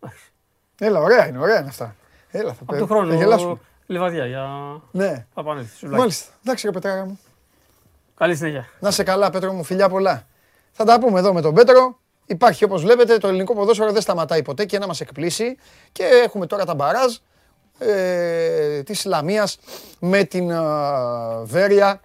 Εντάξει. 0.01 0.33
Έλα, 0.81 1.01
ωραία 1.01 1.27
είναι, 1.29 1.39
ωραία 1.39 1.59
είναι 1.59 1.69
αυτά. 1.69 1.95
Έλα, 2.31 2.53
θα, 2.53 2.59
Από 2.63 2.73
πε- 2.73 2.81
του 2.81 2.87
θα 2.87 2.95
χρόνου 2.95 3.15
γελάσουμε. 3.15 3.57
Λιβαδιά 3.89 4.27
για 4.27 4.47
Ναι. 4.91 5.27
θα 5.35 5.41
επανέλθει. 5.41 5.77
Σουλάκι. 5.77 5.99
Μάλιστα. 5.99 6.33
Εντάξει, 6.43 6.67
ρε 6.67 6.73
Πετράγα 6.73 7.05
μου. 7.05 7.19
Καλή 8.17 8.37
συνέχεια. 8.37 8.69
Να 8.81 8.91
σε 8.91 9.03
καλά, 9.03 9.31
Πέτρο 9.31 9.53
μου, 9.53 9.65
φιλιά 9.65 9.89
πολλά. 9.89 10.27
Θα 10.73 10.85
τα 10.85 10.99
πούμε 11.01 11.19
εδώ 11.19 11.33
με 11.33 11.41
τον 11.41 11.55
Πέτρο. 11.55 11.99
Υπάρχει 12.27 12.65
όπως 12.65 12.83
βλέπετε 12.83 13.19
το 13.19 13.29
ελληνικό 13.29 13.55
ποδόσφαιρο 13.55 13.93
δεν 13.93 14.03
σταματάει 14.03 14.43
ποτέ 14.43 14.65
και 14.65 14.79
να 14.79 14.87
μας 14.87 15.01
εκπλήσει. 15.01 15.57
Και 15.93 16.05
έχουμε 16.05 16.47
τώρα 16.47 16.65
τα 16.65 16.75
μπαράζ 16.75 17.17
ε, 17.79 18.83
της 18.83 18.99
Ισλαμίας 18.99 19.59
με 20.01 20.25
την 20.25 20.53
α, 20.53 21.45
Βέρεια. 21.45 22.01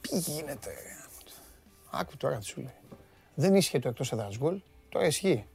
Τι 0.00 0.18
γίνεται. 0.18 0.68
ρε. 0.68 0.96
Άκου 1.90 2.16
τώρα 2.16 2.36
τι 2.36 2.44
σου 2.44 2.60
λέει. 2.60 2.74
Δεν 3.34 3.54
ίσχυε 3.54 3.78
το 3.78 3.88
εκτός 3.88 4.12
έδρας 4.12 4.36
γκολ. 4.38 4.60
Τώρα 4.88 5.06
ισχύει. 5.06 5.46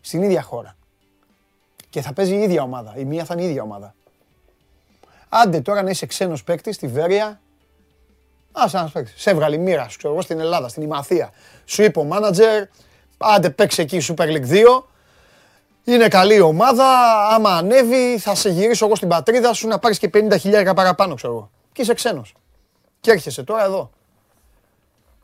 Στην 0.00 0.22
ίδια 0.22 0.42
χώρα. 0.42 0.76
Και 1.90 2.00
θα 2.00 2.12
παίζει 2.12 2.34
η 2.34 2.42
ίδια 2.42 2.62
ομάδα. 2.62 2.94
Η 2.96 3.04
μία 3.04 3.24
θα 3.24 3.34
είναι 3.34 3.42
η 3.42 3.48
ίδια 3.48 3.62
ομάδα. 3.62 3.94
Άντε 5.36 5.60
τώρα 5.60 5.82
να 5.82 5.90
είσαι 5.90 6.06
ξένος 6.06 6.44
παίκτη 6.44 6.72
στη 6.72 6.86
Βέρεια, 6.86 7.40
Α, 8.52 8.64
ένα 8.72 8.90
παίκτη. 8.92 9.12
Σε 9.16 9.30
έβγαλε 9.30 9.54
η 9.54 9.58
μοίρα 9.58 9.88
σου, 9.88 9.98
ξέρω 9.98 10.12
εγώ, 10.12 10.22
στην 10.22 10.40
Ελλάδα, 10.40 10.68
στην 10.68 10.82
Ημαθία. 10.82 11.30
Σου 11.64 11.82
είπε 11.82 11.98
ο 11.98 12.04
μάνατζερ, 12.04 12.64
άντε 13.18 13.50
παίξε 13.50 13.82
εκεί 13.82 13.96
η 13.96 14.02
Super 14.08 14.26
League 14.26 14.48
2. 14.48 14.82
Είναι 15.84 16.08
καλή 16.08 16.34
η 16.34 16.40
ομάδα. 16.40 16.86
Άμα 17.28 17.50
ανέβει, 17.50 18.18
θα 18.18 18.34
σε 18.34 18.48
γυρίσω 18.48 18.86
εγώ 18.86 18.94
στην 18.94 19.08
πατρίδα 19.08 19.52
σου 19.52 19.68
να 19.68 19.78
πάρεις 19.78 19.98
και 19.98 20.10
50 20.14 20.38
χιλιάρικα 20.38 20.74
παραπάνω, 20.74 21.14
ξέρω 21.14 21.32
εγώ. 21.32 21.50
Και 21.72 21.82
είσαι 21.82 21.94
ξένος. 21.94 22.34
Και 23.00 23.10
έρχεσαι 23.10 23.42
τώρα 23.42 23.64
εδώ. 23.64 23.90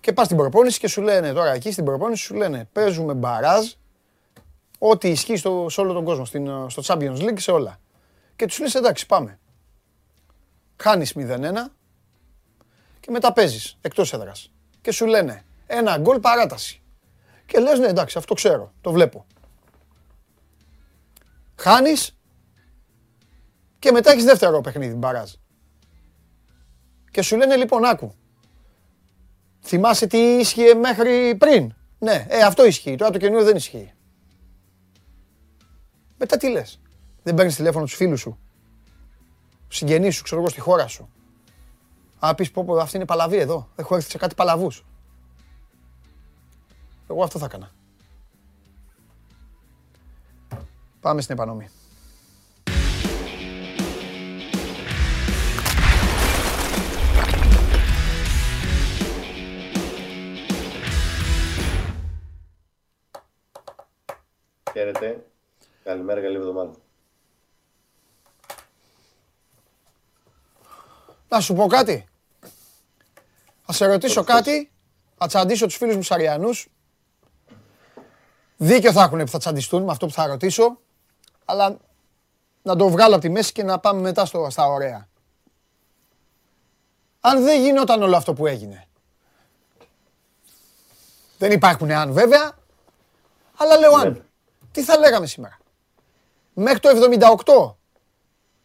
Και 0.00 0.12
πας 0.12 0.24
στην 0.26 0.36
προπόνηση 0.36 0.78
και 0.78 0.88
σου 0.88 1.02
λένε 1.02 1.32
τώρα 1.32 1.52
εκεί 1.52 1.72
στην 1.72 1.84
προπόνηση 1.84 2.24
σου 2.24 2.34
λένε 2.34 2.68
παίζουμε 2.72 3.14
μπαράζ. 3.14 3.66
Ό,τι 4.78 5.08
ισχύει 5.08 5.36
στο, 5.36 5.66
σε 5.68 5.80
όλο 5.80 5.92
τον 5.92 6.04
κόσμο, 6.04 6.24
στην, 6.24 6.46
ε, 6.46 6.64
στο 6.68 6.82
Champions 6.86 7.18
League, 7.18 7.38
σε 7.38 7.50
όλα. 7.50 7.78
Και 8.36 8.46
τους 8.46 8.58
λες 8.58 8.74
εντάξει, 8.74 9.06
πάμε. 9.06 9.38
Χάνει 10.80 11.06
0-1, 11.14 11.52
και 13.00 13.10
μετά 13.10 13.32
παίζεις 13.32 13.78
εκτός 13.80 14.12
έδρας. 14.12 14.52
Και 14.80 14.92
σου 14.92 15.06
λένε 15.06 15.44
ένα 15.66 15.98
γκολ 15.98 16.20
παράταση. 16.20 16.82
Και 17.46 17.58
λες 17.58 17.78
ναι, 17.78 17.86
εντάξει, 17.86 18.18
αυτό 18.18 18.34
ξέρω, 18.34 18.72
το 18.80 18.92
βλέπω. 18.92 19.26
Χάνεις 21.56 22.16
και 23.78 23.90
μετά 23.90 24.10
έχεις 24.10 24.24
δεύτερο 24.24 24.60
παιχνίδι, 24.60 24.94
μπαράζ. 24.94 25.30
Και 27.10 27.22
σου 27.22 27.36
λένε 27.36 27.56
λοιπόν, 27.56 27.84
άκου. 27.84 28.14
Θυμάσαι 29.60 30.06
τι 30.06 30.18
ίσχυε 30.18 30.74
μέχρι 30.74 31.36
πριν; 31.38 31.74
Ναι, 31.98 32.26
ε, 32.28 32.42
αυτό 32.42 32.64
ισχύει. 32.66 32.94
Τώρα 32.94 33.10
το 33.10 33.18
καινούριο 33.18 33.44
δεν 33.44 33.56
ισχύει. 33.56 33.92
Μετά 36.16 36.36
τι 36.36 36.50
λες; 36.50 36.80
Δεν 37.22 37.34
παίρνεις 37.34 37.56
τηλέφωνο 37.56 37.84
τους 37.84 37.94
φίλους 37.94 38.20
σου; 38.20 38.38
Συγγενείς 39.72 40.14
σου, 40.16 40.22
ξέρω 40.22 40.40
εγώ, 40.40 40.50
στη 40.50 40.60
χώρα 40.60 40.86
σου. 40.86 41.08
Α, 42.18 42.34
πεις 42.34 42.50
πω, 42.50 42.64
πω, 42.64 42.76
αυτή 42.76 42.96
είναι 42.96 43.04
παλαβή 43.04 43.36
εδώ. 43.36 43.68
Έχω 43.76 43.94
έρθει 43.94 44.10
σε 44.10 44.18
κάτι 44.18 44.34
παλαβούς. 44.34 44.84
Εγώ 47.08 47.22
αυτό 47.22 47.38
θα 47.38 47.44
έκανα. 47.44 47.70
Πάμε 51.00 51.20
στην 51.20 51.34
επανομή. 51.34 51.68
Χαίρετε. 64.72 65.26
Καλημέρα, 65.84 66.20
καλή 66.20 66.36
εβδομάδα. 66.36 66.72
Να 71.30 71.40
σου 71.40 71.54
πω 71.54 71.66
κάτι. 71.66 72.08
Θα 73.62 73.72
σε 73.72 73.86
ρωτήσω 73.86 74.24
κάτι. 74.24 74.70
Θα 75.18 75.26
τσαντήσω 75.26 75.66
τους 75.66 75.76
φίλους 75.76 75.96
μου 75.96 76.02
Σαριανούς. 76.02 76.68
Δίκιο 78.56 78.92
θα 78.92 79.02
έχουν 79.02 79.18
που 79.18 79.28
θα 79.30 79.38
τσαντιστούν 79.38 79.82
με 79.82 79.90
αυτό 79.90 80.06
που 80.06 80.12
θα 80.12 80.26
ρωτήσω. 80.26 80.78
Αλλά 81.44 81.76
να 82.62 82.76
το 82.76 82.88
βγάλω 82.88 83.14
από 83.14 83.22
τη 83.22 83.28
μέση 83.28 83.52
και 83.52 83.62
να 83.62 83.78
πάμε 83.78 84.00
μετά 84.00 84.24
στο, 84.24 84.50
στα 84.50 84.66
ωραία. 84.66 85.08
Αν 87.20 87.42
δεν 87.42 87.62
γινόταν 87.62 88.02
όλο 88.02 88.16
αυτό 88.16 88.32
που 88.32 88.46
έγινε. 88.46 88.88
Δεν 91.38 91.52
υπάρχουν 91.52 91.90
αν 91.90 92.12
βέβαια. 92.12 92.52
Αλλά 93.56 93.78
λέω 93.78 93.94
αν. 93.94 94.12
Ναι. 94.12 94.20
Τι 94.72 94.82
θα 94.82 94.98
λέγαμε 94.98 95.26
σήμερα. 95.26 95.58
Μέχρι 96.54 96.80
το 96.80 96.88
78 96.88 97.79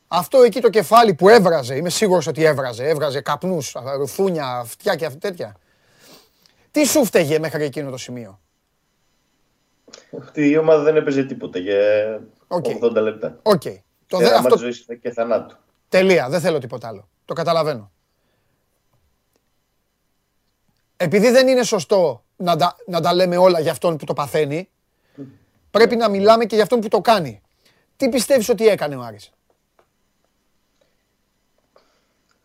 αυτό 0.08 0.38
εκεί 0.41 0.62
το 0.62 0.70
κεφάλι 0.70 1.13
που 1.13 1.30
έβραζε, 1.30 1.76
είμαι 1.76 1.89
σίγουρος 1.89 2.28
ότι 2.28 2.44
έβραζε, 2.44 2.88
έβραζε 2.88 3.22
καπνούς, 3.22 3.76
ρουθούνια, 3.97 4.45
αυτιά 4.48 4.96
και 4.96 5.06
αυτά 5.06 5.18
τέτοια. 5.20 5.56
Τι 6.72 6.86
σου 6.86 7.06
φταίγε 7.06 7.39
μέχρι 7.39 7.63
εκείνο 7.63 7.89
το 7.89 7.98
σημείο; 7.98 8.39
Αυτή 10.22 10.50
η 10.50 10.58
ομάδα 10.58 10.84
δεν 10.84 10.96
έπαιζε 10.96 11.24
τίποτα 11.24 11.60
για 11.60 11.80
Οκ. 12.48 12.65
80 12.82 12.91
λεπτά. 13.02 13.39
Οκ. 13.44 13.62
Το 14.08 14.18
δε, 14.18 14.24
θέαμα 14.23 14.39
αυτό, 14.39 14.58
ζωής 14.58 14.86
και 15.02 15.12
θανάτου. 15.12 15.56
τελεία, 15.89 16.30
δεν 16.30 16.39
θέλω 16.39 16.58
τίποτα 16.60 16.88
άλλο. 16.88 17.10
Το 17.26 17.34
καταλαβαίνω. 17.34 17.91
Επειδή 20.98 21.30
δεν 21.30 21.48
είναι 21.48 21.63
σωστό 21.63 22.24
να 22.36 22.56
τα, 22.56 22.76
να 22.88 23.02
τα 23.02 23.13
λέμε 23.13 23.38
όλα 23.38 23.60
για 23.60 23.72
αυτόν 23.72 23.98
που 23.98 24.06
το 24.06 24.13
παθαίνει, 24.13 24.70
πρέπει 25.72 25.96
να 25.96 26.10
μιλάμε 26.10 26.46
και 26.46 26.56
για 26.56 26.63
αυτόν 26.63 26.80
που 26.80 26.88
το 26.88 27.02
κάνει. 27.02 27.41
Τι 27.98 28.10
πιστεύεις 28.10 28.50
ότι 28.50 28.68
έκανε 28.68 28.96
ο 28.96 29.02
Άρης; 29.02 29.30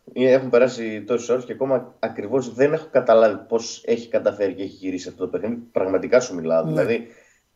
Έχουν 0.13 0.49
περάσει 0.49 1.03
τόσες 1.03 1.29
ώρες 1.29 1.45
και 1.45 1.51
ακόμα 1.51 1.95
ακριβώς 1.99 2.53
δεν 2.53 2.73
έχω 2.73 2.87
καταλάβει 2.91 3.37
πώς 3.47 3.83
έχει 3.85 4.07
καταφέρει 4.07 4.53
και 4.53 4.63
έχει 4.63 4.75
γυρίσει 4.75 5.09
αυτό 5.09 5.23
το 5.23 5.29
παιχνίδι. 5.29 5.61
Πραγματικά 5.71 6.19
σου 6.19 6.35
μιλάω. 6.35 6.63
Ναι. 6.63 6.69
Δηλαδή, 6.69 7.07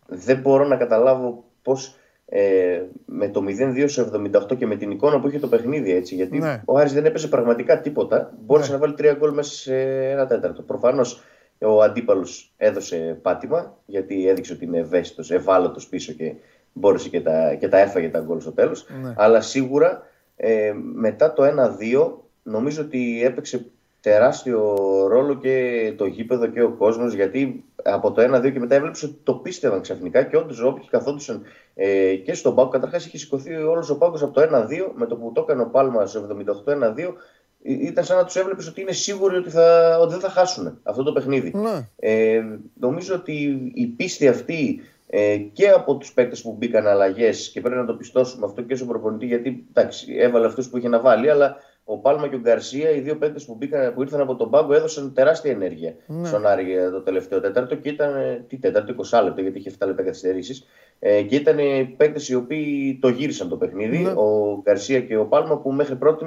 δεν 0.08 0.38
μπορώ 0.38 0.68
να 0.68 0.76
καταλάβω 0.76 1.44
πώς 1.62 1.96
ε, 2.26 2.82
με 3.06 3.30
το 3.30 3.44
0-2 3.48 3.84
σε 3.88 4.12
78 4.36 4.58
και 4.58 4.66
με 4.66 4.76
την 4.76 4.92
εικόνα 4.92 5.20
που 5.20 5.28
είχε 5.28 5.40
το 5.40 5.48
παιχνίδι 5.48 5.92
έτσι. 5.92 6.16
Γιατί 6.16 6.38
ναι. 6.38 6.62
ο 6.66 6.78
Άρης 6.78 6.94
δεν 6.94 7.06
έπαιζε 7.06 7.28
πραγματικά 7.28 7.82
τίποτα. 7.82 8.34
Μπόρεσε 8.46 8.70
ναι. 8.70 8.76
να 8.76 8.82
βάλει 8.82 8.94
τρία 8.94 9.14
γκολ 9.14 9.34
μέσα 9.34 9.54
σε 9.54 9.76
ένα 10.10 10.26
τέταρτο. 10.28 10.62
Προφανώς 10.62 11.24
ο 11.60 11.82
αντίπαλος 11.82 12.54
έδωσε 12.58 13.20
πάτημα 13.22 13.78
γιατί 13.86 14.28
έδειξε 14.28 14.54
ότι 14.54 14.66
είναι 14.66 14.78
ευαίσθητος, 14.78 15.32
ευάλωτος 15.32 15.88
πίσω 15.88 16.14
και 16.14 16.34
μπόρεσε 16.74 17.10
και 17.10 17.22
τα, 17.22 17.54
και 17.54 17.68
τα 17.68 17.78
έφαγε 17.78 18.10
τα 18.10 18.20
γκολ 18.20 18.40
στο 18.40 18.52
τέλος. 18.52 18.88
Ναι. 19.04 19.14
Αλλά 19.18 19.42
σίγουρα 19.42 20.02
ε, 20.36 20.74
μετά 20.94 21.34
το 21.34 21.44
1-2 21.44 22.25
νομίζω 22.46 22.82
ότι 22.82 23.24
έπαιξε 23.24 23.66
τεράστιο 24.02 24.76
ρόλο 25.08 25.38
και 25.38 25.94
το 25.98 26.06
γήπεδο 26.06 26.48
και 26.48 26.62
ο 26.62 26.70
κόσμος, 26.70 27.14
γιατί 27.14 27.64
από 27.84 28.12
το 28.12 28.36
1-2 28.36 28.52
και 28.52 28.60
μετά 28.60 28.76
έβλεψε 28.76 29.06
ότι 29.06 29.20
το 29.24 29.34
πίστευαν 29.34 29.82
ξαφνικά 29.82 30.24
και 30.24 30.38
όντως 30.38 30.62
όποιοι 30.62 30.88
καθόντουσαν 30.90 31.42
ε, 31.76 32.16
και 32.16 32.34
στον 32.34 32.56
πάγκο. 32.56 32.70
Καταρχάς 32.70 33.06
είχε 33.06 33.18
σηκωθεί 33.18 33.54
όλος 33.54 33.90
ο 33.90 33.98
πάγκο 33.98 34.16
από 34.16 34.34
το 34.34 34.42
1-2 34.42 34.48
με 34.96 35.06
το 35.06 35.16
που 35.16 35.32
το 35.34 35.42
έκανε 35.42 35.62
ο 35.62 35.66
Πάλμας 35.66 36.10
στο 36.10 36.28
78-1-2. 36.66 37.14
Ήταν 37.62 38.04
σαν 38.04 38.18
να 38.18 38.26
τους 38.26 38.36
έβλεπες 38.36 38.68
ότι 38.68 38.82
είναι 38.82 38.92
σίγουροι 38.92 39.36
ότι, 39.36 39.50
θα, 39.50 39.98
ότι 40.02 40.12
δεν 40.12 40.22
θα 40.22 40.30
χάσουν 40.30 40.80
αυτό 40.84 41.04
το 41.04 41.12
παιχνίδι. 41.12 41.52
Ναι. 41.56 41.88
Ε, 42.00 42.44
νομίζω 42.80 43.16
ότι 43.16 43.72
η 43.74 43.86
πίστη 43.88 44.28
αυτή 44.28 44.82
ε, 45.08 45.38
και 45.38 45.70
από 45.70 45.96
τους 45.96 46.14
παίκτες 46.14 46.42
που 46.42 46.56
μπήκαν 46.58 46.88
αλλαγές 46.88 47.50
και 47.50 47.62
πρέπει 47.62 47.78
να 47.78 47.86
το 47.86 47.94
πιστώσουμε 47.94 48.46
αυτό 48.46 48.62
και 48.62 48.76
στον 48.76 48.88
προπονητή, 48.88 49.26
γιατί 49.26 49.66
εντάξει, 49.74 50.16
έβαλε 50.18 50.46
αυτούς 50.46 50.70
που 50.70 50.78
είχε 50.78 50.88
να 50.88 51.00
βάλει, 51.00 51.30
αλλά 51.30 51.56
ο 51.88 51.98
Πάλμα 51.98 52.28
και 52.28 52.36
ο 52.36 52.40
Γκαρσία, 52.40 52.90
οι 52.90 53.00
δύο 53.00 53.18
παίκτες 53.18 53.46
που, 53.46 53.58
που 53.94 54.02
ήρθαν 54.02 54.22
από 54.22 54.36
τον 54.36 54.50
πάγκο, 54.50 54.74
έδωσαν 54.74 55.14
τεράστια 55.14 55.52
ενέργεια 55.52 55.96
ναι. 56.08 56.28
στον 56.28 56.46
Άρη 56.46 56.76
το 56.92 57.02
τελευταίο 57.02 57.40
τέταρτο 57.40 57.76
και 57.76 57.90
ήταν. 57.90 58.14
Τι 58.48 58.58
τέταρτο, 58.58 58.96
20 59.12 59.24
λεπτό, 59.24 59.42
γιατί 59.42 59.58
είχε 59.58 59.72
7 59.80 59.88
λεπτά 59.88 60.04
καθυστερήσεις. 60.04 60.66
Ε, 61.00 61.22
και 61.22 61.36
ήταν 61.36 61.58
παίκτες 61.98 62.30
οι 62.30 62.36
οποίοι 62.36 62.98
το 63.02 63.10
γύρισαν 63.10 63.50
το 63.50 63.58
παιχνίδι. 63.58 63.98
Ναι. 63.98 64.10
Ο 64.10 64.60
Γκαρσία 64.62 65.02
και 65.02 65.18
ο 65.18 65.26
Πάλμα 65.26 65.58
που 65.58 65.72
μέχρι 65.72 65.96
πρώτη 65.96 66.26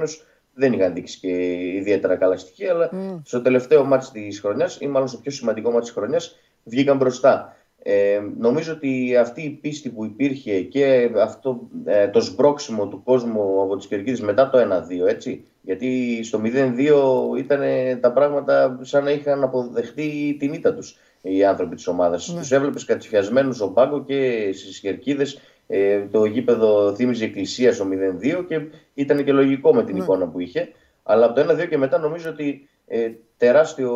δεν 0.55 0.73
είχαν 0.73 0.95
δείξει 0.95 1.19
και 1.19 1.29
ιδιαίτερα 1.75 2.17
καλά 2.17 2.37
στοιχεία, 2.37 2.73
αλλά 2.73 2.91
mm. 2.93 3.21
στο 3.25 3.43
τελευταίο 3.43 3.85
μάτι 3.85 4.11
της 4.13 4.41
χρονιάς 4.41 4.79
ή 4.81 4.87
μάλλον 4.87 5.09
στο 5.09 5.19
πιο 5.19 5.31
σημαντικό 5.31 5.71
μάτι 5.71 5.83
της 5.83 5.91
χρονιάς 5.91 6.37
βγήκαν 6.65 6.97
μπροστά. 6.97 7.57
Ε, 7.91 8.21
νομίζω 8.39 8.73
ότι 8.73 9.17
αυτή 9.17 9.43
η 9.43 9.51
πίστη 9.51 9.89
που 9.89 10.05
υπήρχε 10.05 10.61
και 10.61 11.11
αυτό 11.21 11.69
ε, 11.85 12.09
το 12.09 12.21
σμπρόξιμο 12.21 12.89
του 12.89 13.03
κόσμου 13.03 13.63
από 13.63 13.77
τις 13.77 13.87
Κερκίδες 13.87 14.21
μετά 14.21 14.51
το 14.51 14.59
1-2, 14.59 15.09
έτσι, 15.09 15.45
γιατί 15.63 16.21
στο 16.25 16.41
0-2 16.45 17.39
ήταν 17.39 17.61
τα 18.01 18.13
πράγματα 18.13 18.79
σαν 18.83 19.05
να 19.05 19.11
είχαν 19.11 19.43
αποδεχτεί 19.43 20.37
την 20.39 20.53
ήττα 20.53 20.75
τους 20.75 20.97
οι 21.23 21.45
άνθρωποι 21.45 21.75
της 21.75 21.87
ομάδας. 21.87 22.29
Ναι. 22.29 22.41
Τους 22.41 22.53
έβλεπες 22.53 22.85
κατσιφιασμένους 22.85 23.57
στον 23.57 23.75
πάγκο 23.75 24.05
και 24.05 24.51
στις 24.53 24.81
Κερκίδες 24.81 25.41
ε, 25.67 26.01
το 26.11 26.25
γήπεδο 26.25 26.95
θύμιζε 26.95 27.25
εκκλησία 27.25 27.73
στο 27.73 27.87
0-2 28.23 28.45
και 28.49 28.61
ήταν 28.95 29.25
και 29.25 29.33
λογικό 29.33 29.75
με 29.75 29.85
την 29.85 29.97
ναι. 29.97 30.03
εικόνα 30.03 30.27
που 30.27 30.41
είχε. 30.41 30.69
Αλλά 31.03 31.25
από 31.25 31.35
το 31.35 31.53
1-2 31.53 31.69
και 31.69 31.79
μετά 31.79 31.99
νομίζω 31.99 32.31
ότι 32.31 32.68
ε, 32.89 33.11
τεράστιο 33.37 33.93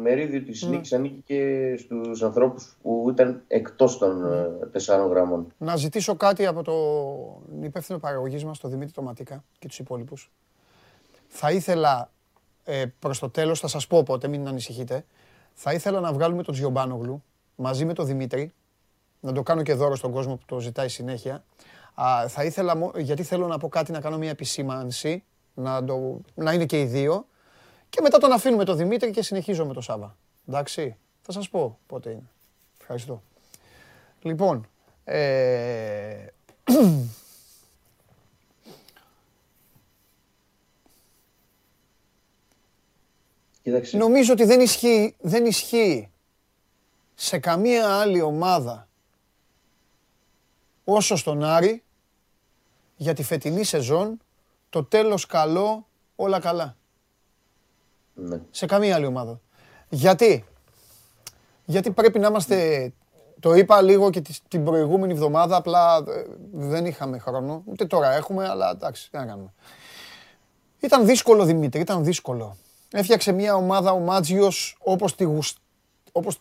μερίδιο 0.00 0.42
της 0.42 0.66
mm. 0.66 0.68
νίκης 0.68 0.92
ανήκει 0.92 1.22
και 1.24 1.74
στους 1.78 2.22
ανθρώπους 2.22 2.76
που 2.82 3.06
ήταν 3.10 3.42
εκτός 3.46 3.98
των 3.98 4.24
mm. 4.24 4.72
τεσσάρων 4.72 5.08
γραμμών. 5.08 5.52
Να 5.58 5.76
ζητήσω 5.76 6.14
κάτι 6.16 6.46
από 6.46 6.62
το 6.62 6.74
υπεύθυνο 7.62 7.98
παραγωγής 7.98 8.44
μας, 8.44 8.58
τον 8.58 8.70
Δημήτρη 8.70 8.92
Τοματίκα 8.92 9.44
και 9.58 9.68
τους 9.68 9.78
υπόλοιπους. 9.78 10.30
Θα 11.28 11.52
ήθελα 11.52 12.10
ε, 12.64 12.84
προς 12.98 13.18
το 13.18 13.30
τέλος, 13.30 13.60
θα 13.60 13.68
σας 13.68 13.86
πω 13.86 14.02
πότε, 14.02 14.28
μην 14.28 14.48
ανησυχείτε, 14.48 15.04
θα 15.54 15.72
ήθελα 15.72 16.00
να 16.00 16.12
βγάλουμε 16.12 16.42
τον 16.42 16.54
Τζιομπάνογλου 16.54 17.22
μαζί 17.56 17.84
με 17.84 17.92
τον 17.92 18.06
Δημήτρη, 18.06 18.52
να 19.20 19.32
το 19.32 19.42
κάνω 19.42 19.62
και 19.62 19.74
δώρο 19.74 19.96
στον 19.96 20.12
κόσμο 20.12 20.36
που 20.36 20.44
το 20.46 20.60
ζητάει 20.60 20.88
συνέχεια. 20.88 21.44
Α, 21.94 22.28
θα 22.28 22.44
ήθελα, 22.44 22.90
γιατί 22.96 23.22
θέλω 23.22 23.46
να 23.46 23.58
πω 23.58 23.68
κάτι, 23.68 23.92
να 23.92 24.00
κάνω 24.00 24.18
μια 24.18 24.30
επισήμανση, 24.30 25.24
να, 25.54 25.84
το, 25.84 26.20
να 26.34 26.52
είναι 26.52 26.66
και 26.66 26.80
οι 26.80 26.84
δύο, 26.84 27.26
και 27.90 28.00
μετά 28.00 28.18
τον 28.18 28.32
αφήνουμε 28.32 28.64
τον 28.64 28.76
Δημήτρη 28.76 29.10
και 29.10 29.22
συνεχίζω 29.22 29.66
με 29.66 29.72
τον 29.72 29.82
Σάβα. 29.82 30.16
Εντάξει, 30.48 30.96
θα 31.22 31.32
σας 31.32 31.48
πω 31.48 31.78
πότε 31.86 32.10
είναι. 32.10 32.30
Ευχαριστώ. 32.80 33.22
Λοιπόν, 34.22 34.68
ε... 35.04 36.26
Νομίζω 43.92 44.32
ότι 44.32 44.44
δεν 44.44 44.60
ισχύει, 44.60 45.14
δεν 45.20 45.46
ισχύει 45.46 46.10
σε 47.14 47.38
καμία 47.38 48.00
άλλη 48.00 48.20
ομάδα 48.20 48.88
όσο 50.84 51.16
στον 51.16 51.44
Άρη 51.44 51.82
για 52.96 53.14
τη 53.14 53.22
φετινή 53.22 53.64
σεζόν 53.64 54.20
το 54.70 54.84
τέλος 54.84 55.26
καλό, 55.26 55.86
όλα 56.16 56.40
καλά. 56.40 56.76
Ναι. 58.20 58.40
Σε 58.50 58.66
καμία 58.66 58.94
άλλη 58.94 59.06
ομάδα. 59.06 59.40
Γιατί; 59.88 60.44
Γιατί 61.64 61.90
πρέπει 61.90 62.18
να 62.18 62.26
είμαστε. 62.26 62.92
Το 63.40 63.54
είπα 63.54 63.82
λίγο 63.82 64.10
και 64.10 64.22
την 64.48 64.64
προηγούμενη 64.64 65.12
εβδομάδα, 65.12 65.56
απλά 65.56 65.96
ε, 65.96 66.24
δεν 66.52 66.86
είχαμε 66.86 67.18
χρόνο. 67.18 67.62
Ούτε 67.66 67.84
τώρα 67.86 68.12
έχουμε, 68.14 68.48
αλλά 68.48 68.70
εντάξει, 68.70 69.10
τι 69.10 69.16
να 69.16 69.26
κάνουμε. 69.26 69.52
Ήταν 70.80 71.06
δύσκολο 71.06 71.44
Δημήτρη, 71.44 71.80
ήταν 71.80 72.04
δύσκολο. 72.04 72.56
Έφτιαξε 72.92 73.32
μια 73.32 73.54
ομάδα 73.54 73.92
ο 73.92 73.98
Μάτζιος 73.98 74.76
όπως 74.80 75.14
τη, 75.14 75.26
όπως 76.12 76.40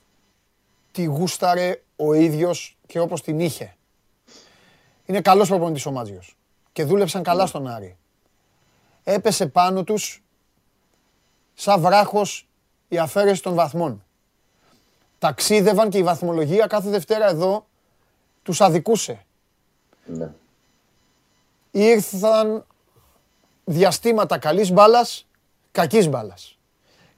τη 0.91 1.03
γούσταρε 1.03 1.81
ο 1.95 2.13
ίδιος 2.13 2.77
και 2.85 2.99
όπως 2.99 3.21
την 3.21 3.39
είχε. 3.39 3.75
Είναι 5.05 5.21
καλός 5.21 5.47
προπονητής 5.47 5.85
ο 5.85 5.91
Μάτζιος 5.91 6.37
και 6.71 6.83
δούλεψαν 6.83 7.23
καλά 7.23 7.41
ναι. 7.41 7.47
στον 7.47 7.67
Άρη. 7.67 7.97
Έπεσε 9.03 9.47
πάνω 9.47 9.83
τους 9.83 10.23
σαν 11.59 11.81
βράχος 11.81 12.47
η 12.87 12.97
αφαίρεση 12.97 13.41
των 13.41 13.55
βαθμών. 13.55 14.03
Ταξίδευαν 15.19 15.89
και 15.89 15.97
η 15.97 16.03
βαθμολογία 16.03 16.67
κάθε 16.67 16.89
Δευτέρα 16.89 17.27
εδώ 17.29 17.65
τους 18.43 18.61
αδικούσε. 18.61 19.25
Ναι. 20.05 20.31
Ήρθαν 21.71 22.65
διαστήματα 23.65 24.37
καλής 24.37 24.71
μπάλας, 24.71 25.27
κακής 25.71 26.07
μπάλας. 26.07 26.57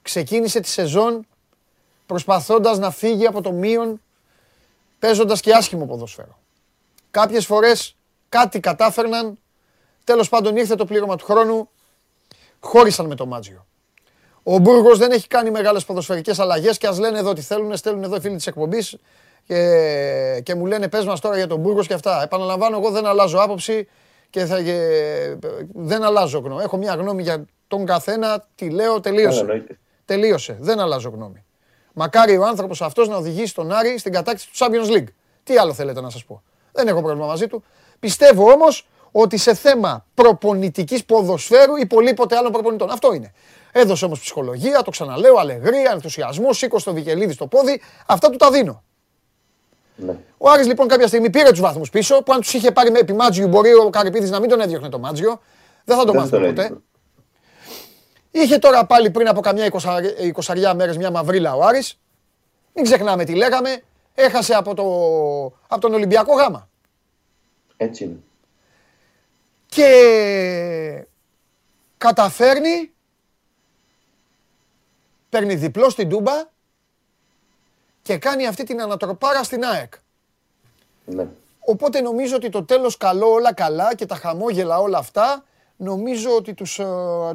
Ξεκίνησε 0.02 0.60
τη 0.60 0.68
σεζόν 0.68 1.26
προσπαθώντας 2.06 2.78
να 2.78 2.90
φύγει 2.90 3.26
από 3.26 3.40
το 3.40 3.52
μείον, 3.52 4.00
παίζοντας 4.98 5.40
και 5.40 5.52
άσχημο 5.52 5.86
ποδόσφαιρο. 5.86 6.38
Κάποιες 7.10 7.46
φορές 7.46 7.96
κάτι 8.28 8.60
κατάφερναν, 8.60 9.38
τέλος 10.04 10.28
πάντων 10.28 10.56
ήρθε 10.56 10.74
το 10.74 10.84
πλήρωμα 10.84 11.16
του 11.16 11.24
χρόνου, 11.24 11.68
χώρισαν 12.60 13.06
με 13.06 13.14
το 13.14 13.26
Μάτζιο. 13.26 13.66
Ο 14.42 14.58
Μπούργος 14.58 14.98
δεν 14.98 15.10
έχει 15.10 15.26
κάνει 15.26 15.50
μεγάλες 15.50 15.84
ποδοσφαιρικές 15.84 16.38
αλλαγές 16.38 16.78
και 16.78 16.86
ας 16.86 16.98
λένε 16.98 17.18
εδώ 17.18 17.32
τι 17.32 17.40
θέλουν, 17.40 17.76
στέλνουν 17.76 18.02
εδώ 18.02 18.16
οι 18.16 18.20
φίλοι 18.20 18.36
της 18.36 18.46
εκπομπής 18.46 18.96
και, 19.44 20.40
και 20.42 20.54
μου 20.54 20.66
λένε 20.66 20.88
πες 20.88 21.04
μας 21.04 21.20
τώρα 21.20 21.36
για 21.36 21.46
τον 21.46 21.58
Μπούργος 21.58 21.86
και 21.86 21.94
αυτά. 21.94 22.22
Επαναλαμβάνω, 22.22 22.76
εγώ 22.76 22.90
δεν 22.90 23.06
αλλάζω 23.06 23.38
άποψη 23.38 23.88
και, 24.30 24.44
θα, 24.44 24.58
δεν 25.72 26.02
αλλάζω 26.02 26.38
γνώμη. 26.38 26.62
Έχω 26.62 26.76
μια 26.76 26.94
γνώμη 26.94 27.22
για 27.22 27.44
τον 27.68 27.86
καθένα, 27.86 28.44
τη 28.54 28.70
λέω, 28.70 29.00
τελείωσε. 29.00 29.64
τελείωσε. 30.04 30.56
Δεν 30.60 30.80
αλλάζω 30.80 31.08
γνώμη. 31.08 31.44
Μακάρι 31.92 32.36
ο 32.36 32.44
άνθρωπος 32.46 32.82
αυτός 32.82 33.08
να 33.08 33.16
οδηγήσει 33.16 33.54
τον 33.54 33.72
Άρη 33.72 33.98
στην 33.98 34.12
κατάκτηση 34.12 34.48
του 34.48 34.56
Champions 34.58 34.96
League. 34.96 35.08
Τι 35.44 35.56
άλλο 35.56 35.72
θέλετε 35.72 36.00
να 36.00 36.10
σας 36.10 36.24
πω. 36.24 36.42
Δεν 36.72 36.88
έχω 36.88 37.02
πρόβλημα 37.02 37.26
μαζί 37.26 37.46
του. 37.46 37.64
Πιστεύω 37.98 38.50
όμως 38.50 38.88
ότι 39.12 39.36
σε 39.36 39.54
θέμα 39.54 40.06
προπονητικής 40.14 41.04
ποδοσφαίρου 41.04 41.76
υπολείπεται 41.76 42.36
άλλων 42.36 42.52
προπονητών. 42.52 42.90
Αυτό 42.90 43.12
είναι. 43.12 43.32
Έδωσε 43.72 44.04
όμως 44.04 44.20
ψυχολογία, 44.20 44.82
το 44.82 44.90
ξαναλέω, 44.90 45.36
αλεγρία, 45.36 45.90
ενθουσιασμό, 45.92 46.52
σήκωσε 46.52 46.84
το 46.84 46.92
Βικελίδη 46.94 47.32
στο 47.32 47.46
πόδι. 47.46 47.80
Αυτά 48.06 48.30
του 48.30 48.36
τα 48.36 48.50
δίνω. 48.50 48.82
Ναι. 49.96 50.16
Ο 50.38 50.50
Άρης 50.50 50.66
λοιπόν 50.66 50.88
κάποια 50.88 51.06
στιγμή 51.06 51.30
πήρε 51.30 51.50
τους 51.50 51.60
βαθμούς 51.60 51.90
πίσω, 51.90 52.22
που 52.22 52.32
αν 52.32 52.40
τους 52.40 52.54
είχε 52.54 52.70
πάρει 52.70 52.90
με 52.90 52.98
επί 52.98 53.12
Μάτζιου 53.12 53.48
μπορεί 53.48 53.74
ο 53.74 53.90
Καρυπίδης 53.90 54.30
να 54.30 54.40
μην 54.40 54.48
τον 54.48 54.60
έδιωχνε 54.60 54.88
το 54.88 54.98
Μάτζιο. 54.98 55.40
Δεν 55.84 55.96
θα 55.96 56.04
το 56.04 56.14
μάθουμε 56.14 56.46
ποτέ. 56.46 56.76
Είχε 58.30 58.58
τώρα 58.58 58.86
πάλι 58.86 59.10
πριν 59.10 59.28
από 59.28 59.40
καμιά 59.40 59.70
20 60.34 60.72
μέρες 60.76 60.96
μια 60.96 61.10
μαυρίλα 61.10 61.54
ο 61.54 61.62
Άρης. 61.62 62.00
Μην 62.74 62.84
ξεχνάμε 62.84 63.24
τι 63.24 63.34
λέγαμε. 63.34 63.82
Έχασε 64.14 64.54
από, 64.54 64.74
το, 64.74 64.84
από 65.66 65.80
τον 65.80 65.94
Ολυμπιακό 65.94 66.34
Γάμα. 66.34 66.68
Έτσι 67.76 68.04
είναι. 68.04 68.16
Και 69.66 71.06
καταφέρνει 71.98 72.92
παίρνει 75.32 75.54
διπλό 75.54 75.90
στην 75.90 76.08
Τούμπα 76.08 76.32
και 78.02 78.18
κάνει 78.18 78.46
αυτή 78.46 78.64
την 78.64 78.82
ανατροπάρα 78.82 79.42
στην 79.42 79.64
ΑΕΚ. 79.64 79.92
Ναι. 81.04 81.26
Οπότε 81.58 82.00
νομίζω 82.00 82.36
ότι 82.36 82.48
το 82.48 82.64
τέλος 82.64 82.96
καλό, 82.96 83.26
όλα 83.26 83.54
καλά 83.54 83.94
και 83.94 84.06
τα 84.06 84.14
χαμόγελα 84.14 84.78
όλα 84.78 84.98
αυτά 84.98 85.44
νομίζω 85.76 86.30
ότι 86.36 86.54
τους, 86.54 86.78
ε, 86.78 86.84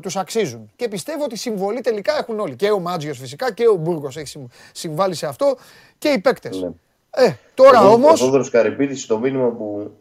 τους 0.01 0.15
αξίζουν. 0.15 0.71
Και 0.75 0.87
πιστεύω 0.87 1.23
ότι 1.23 1.35
συμβολή 1.35 1.81
τελικά 1.81 2.17
έχουν 2.17 2.39
όλοι. 2.39 2.55
Και 2.55 2.71
ο 2.71 2.79
Μάτζιος 2.79 3.17
φυσικά 3.19 3.53
και 3.53 3.67
ο 3.67 3.75
Μπούργος 3.75 4.17
έχει 4.17 4.47
συμβάλει 4.71 5.15
σε 5.15 5.25
αυτό 5.25 5.57
και 5.97 6.09
οι 6.09 6.19
παίκτες. 6.19 6.61
Ναι. 6.61 6.69
Ε, 7.09 7.33
τώρα 7.53 7.87
ο, 7.87 7.91
όμως... 7.91 8.21
Ο 8.21 8.25
Θόδωρος 8.25 8.49
Καρυπίδης 8.49 9.05
το 9.05 9.19
μήνυμα 9.19 9.49
που 9.49 9.91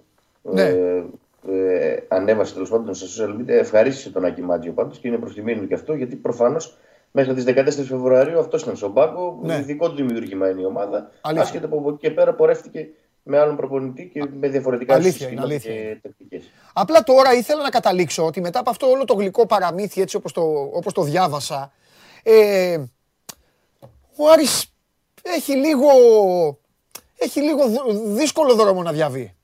ναι. 0.43 0.63
ε, 0.63 1.05
ε, 1.49 2.05
ανέβασε 2.09 2.53
τέλος 2.53 2.69
πάντων 2.71 2.95
στα 2.95 3.07
social 3.07 3.41
media, 3.41 3.49
ευχαρίστησε 3.49 4.11
τον 4.11 4.25
Άκη 4.25 4.43
Μάτζιο 4.43 4.73
πάντως 4.73 4.99
και 4.99 5.09
είναι 5.09 5.17
προ 5.17 5.33
τιμή 5.33 5.57
του 5.59 5.67
και 5.67 5.75
αυτό, 5.75 5.95
γιατί 5.95 6.17
προφανώς 6.17 6.77
μέχρι 7.11 7.35
τις 7.35 7.45
14 7.45 7.85
Φεβρουαρίου 7.89 8.39
αυτός 8.39 8.63
ήταν 8.63 8.77
στον 8.77 8.93
πάγκο. 8.93 9.39
Ναι. 9.43 9.61
Δικό 9.61 9.89
του 9.89 9.97
δημιουργήμα 9.97 10.51
είναι 10.51 10.61
η 10.61 10.65
ομάδα. 10.65 11.11
Άσχετα 11.21 11.67
από 11.67 11.89
εκεί 11.89 11.99
και 11.99 12.11
πέρα 12.11 12.35
πορεύτηκε 12.35 12.89
με 13.23 13.39
άλλον 13.39 13.57
προπονητή 13.57 14.09
και 14.09 14.25
με 14.41 14.49
διαφορετικά 14.49 15.03
συστήματα 15.03 15.57
και 15.57 15.99
τεχνικέ. 16.03 16.41
Απλά 16.73 17.03
τώρα 17.03 17.35
ήθελα 17.35 17.63
να 17.63 17.71
καταλήξω 17.71 18.27
ότι 18.27 18.41
μετά 18.41 18.59
από 18.59 18.71
αυτό 18.71 18.87
όλο 18.87 19.05
το 19.05 19.15
γλυκό 19.15 19.47
παραμύθι, 19.47 20.01
έτσι 20.01 20.17
όπως 20.17 20.33
το, 20.33 20.43
όπως 20.73 20.93
το 20.93 21.03
διάβασα, 21.03 21.73
ε, 22.23 22.79
ο 24.17 24.31
Άρης 24.33 24.75
έχει 25.23 25.57
λίγο, 25.57 25.89
έχει 27.19 27.41
λίγο 27.41 27.63
δύσκολο 28.05 28.55
δρόμο 28.55 28.83
να 28.83 28.93
διαβεί. 28.93 29.35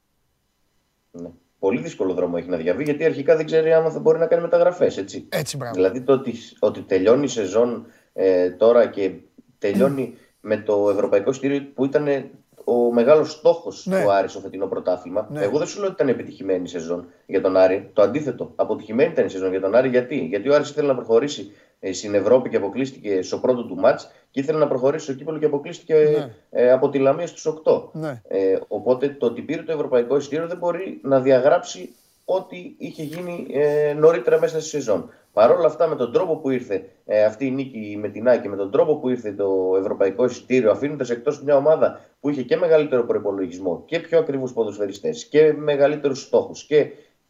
Ναι. 1.11 1.29
Πολύ 1.63 1.81
δύσκολο 1.81 2.13
δρόμο 2.15 2.35
έχει 2.39 2.49
να 2.49 2.57
διαβεί, 2.57 2.85
γιατί 2.85 3.05
αρχικά 3.05 3.37
δεν 3.37 3.47
ξέρει 3.47 3.73
αν 3.73 3.91
θα 3.91 3.99
μπορεί 3.99 4.19
να 4.19 4.27
κάνει 4.27 4.43
μεταγραφές. 4.43 4.97
Έτσι. 4.97 5.27
έτσι 5.29 5.59
δηλαδή 5.73 6.01
το 6.01 6.13
ότι, 6.13 6.35
ότι 6.59 6.81
τελειώνει 6.81 7.25
η 7.25 7.29
σεζόν 7.29 7.87
ε, 8.13 8.51
τώρα 8.51 8.87
και 8.87 9.13
τελειώνει 9.59 10.15
με 10.51 10.57
το 10.57 10.91
Ευρωπαϊκό 10.91 11.33
Στήριο 11.33 11.67
που 11.75 11.85
ήταν 11.85 12.31
ο 12.65 12.93
μεγάλος 12.93 13.33
στόχος 13.33 13.87
ναι. 13.87 14.03
του 14.03 14.13
Άρη 14.13 14.29
στο 14.29 14.41
φετινό 14.41 14.67
πρωτάθλημα. 14.67 15.29
Ναι. 15.31 15.43
Εγώ 15.43 15.59
δεν 15.59 15.67
σου 15.67 15.79
λέω 15.79 15.87
ότι 15.87 15.95
ήταν 15.95 16.09
επιτυχημένη 16.09 16.63
η 16.63 16.69
σεζόν 16.69 17.07
για 17.27 17.41
τον 17.41 17.57
Άρη. 17.57 17.91
Το 17.93 18.03
αντίθετο. 18.03 18.53
Αποτυχημένη 18.55 19.13
ήταν 19.13 19.27
η 19.27 19.31
σεζόν 19.31 19.51
για 19.51 19.61
τον 19.61 19.75
Άρη. 19.75 19.89
Γιατί, 19.89 20.17
Γιατί 20.17 20.49
ο 20.49 20.55
Άρης 20.55 20.71
ήθελε 20.71 20.87
να 20.87 20.95
προχωρήσει 20.95 21.53
ε, 21.72 21.72
στην 21.93 22.15
Ευρώπη 22.15 22.49
και 22.49 22.57
αποκλείστηκε 22.57 23.23
στο 23.23 23.39
πρώτο 23.39 23.65
του 23.65 23.75
μάτς 23.75 24.11
και 24.31 24.41
ήθελε 24.41 24.59
να 24.59 24.69
προχωρήσει 24.69 25.05
στο 25.05 25.15
κύπελο 25.15 25.39
και 25.39 25.45
αποκλείστηκε 25.45 25.95
ναι. 25.95 26.35
ε, 26.51 26.71
από 26.71 26.89
τη 26.89 26.99
Λαμία 26.99 27.27
στους 27.27 27.55
8. 27.65 27.83
Ναι. 27.93 28.23
Ε, 28.29 28.59
οπότε 28.69 29.09
το 29.09 29.27
ότι 29.27 29.43
πήρε 29.43 29.63
το 29.63 29.73
ευρωπαϊκό 29.73 30.17
εισιτήριο 30.17 30.47
δεν 30.47 30.57
μπορεί 30.59 31.01
να 31.03 31.21
διαγράψει 31.21 31.95
ό,τι 32.25 32.75
είχε 32.79 33.03
γίνει 33.03 33.47
ε, 33.53 33.93
νωρίτερα 33.93 34.41
μέσα 34.41 34.61
στη 34.61 34.69
σεζόν. 34.69 35.11
Παρ' 35.33 35.51
όλα 35.51 35.67
αυτά, 35.67 35.87
με 35.87 35.97
τον 35.97 36.13
τρόπο 36.13 36.37
που 36.37 36.51
ήρθε 36.51 36.89
ε, 37.07 37.25
αυτή 37.25 37.47
η 37.47 37.51
νίκη 37.51 37.97
με 38.01 38.09
την 38.09 38.29
Άκη, 38.29 38.49
με 38.49 38.57
τον 38.57 38.71
τρόπο 38.71 38.97
που 38.97 39.09
ήρθε 39.09 39.33
το 39.33 39.77
ευρωπαϊκό 39.79 40.25
εισιτήριο, 40.25 40.71
αφήνοντας 40.71 41.11
εκτός 41.11 41.43
μια 41.43 41.57
ομάδα 41.57 42.01
που 42.21 42.29
είχε 42.29 42.43
και 42.43 42.57
μεγαλύτερο 42.57 43.05
προπολογισμό 43.05 43.83
και 43.87 43.99
πιο 43.99 44.19
ακριβούς 44.19 44.53
ποδοσφαιριστές 44.53 45.25
και 45.25 45.53
μεγαλύτερους 45.53 46.21
στόχους 46.21 46.65
και, 46.65 46.87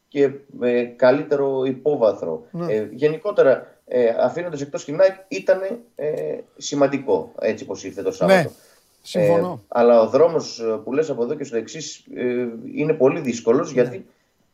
και 0.09 0.31
ε, 0.61 0.83
καλύτερο 0.83 1.63
υπόβαθρο. 1.65 2.43
Ναι. 2.51 2.73
Ε, 2.73 2.89
γενικότερα, 2.93 3.81
ε, 3.95 4.15
αφήνοντας 4.19 4.61
εκτός 4.61 4.85
την 4.85 5.01
Άκη, 5.01 5.21
ήταν 5.29 5.61
ε, 5.95 6.39
σημαντικό 6.57 7.33
έτσι 7.41 7.65
όπω 7.65 7.77
ήρθε 7.83 8.03
το 8.03 8.09
ναι, 8.09 8.15
Σάββατο. 8.15 8.43
Ναι. 8.43 8.55
Συμφωνώ. 9.03 9.61
Ε, 9.63 9.67
αλλά 9.69 10.01
ο 10.01 10.09
δρόμος 10.09 10.63
που 10.85 10.93
λες 10.93 11.11
από 11.11 11.23
εδώ 11.23 11.35
και 11.35 11.45
στο 11.45 11.57
εξής 11.57 12.07
ε, 12.15 12.47
είναι 12.75 12.93
πολύ 12.93 13.21
δύσκολος 13.21 13.67
ναι. 13.67 13.83
γιατί 13.83 14.07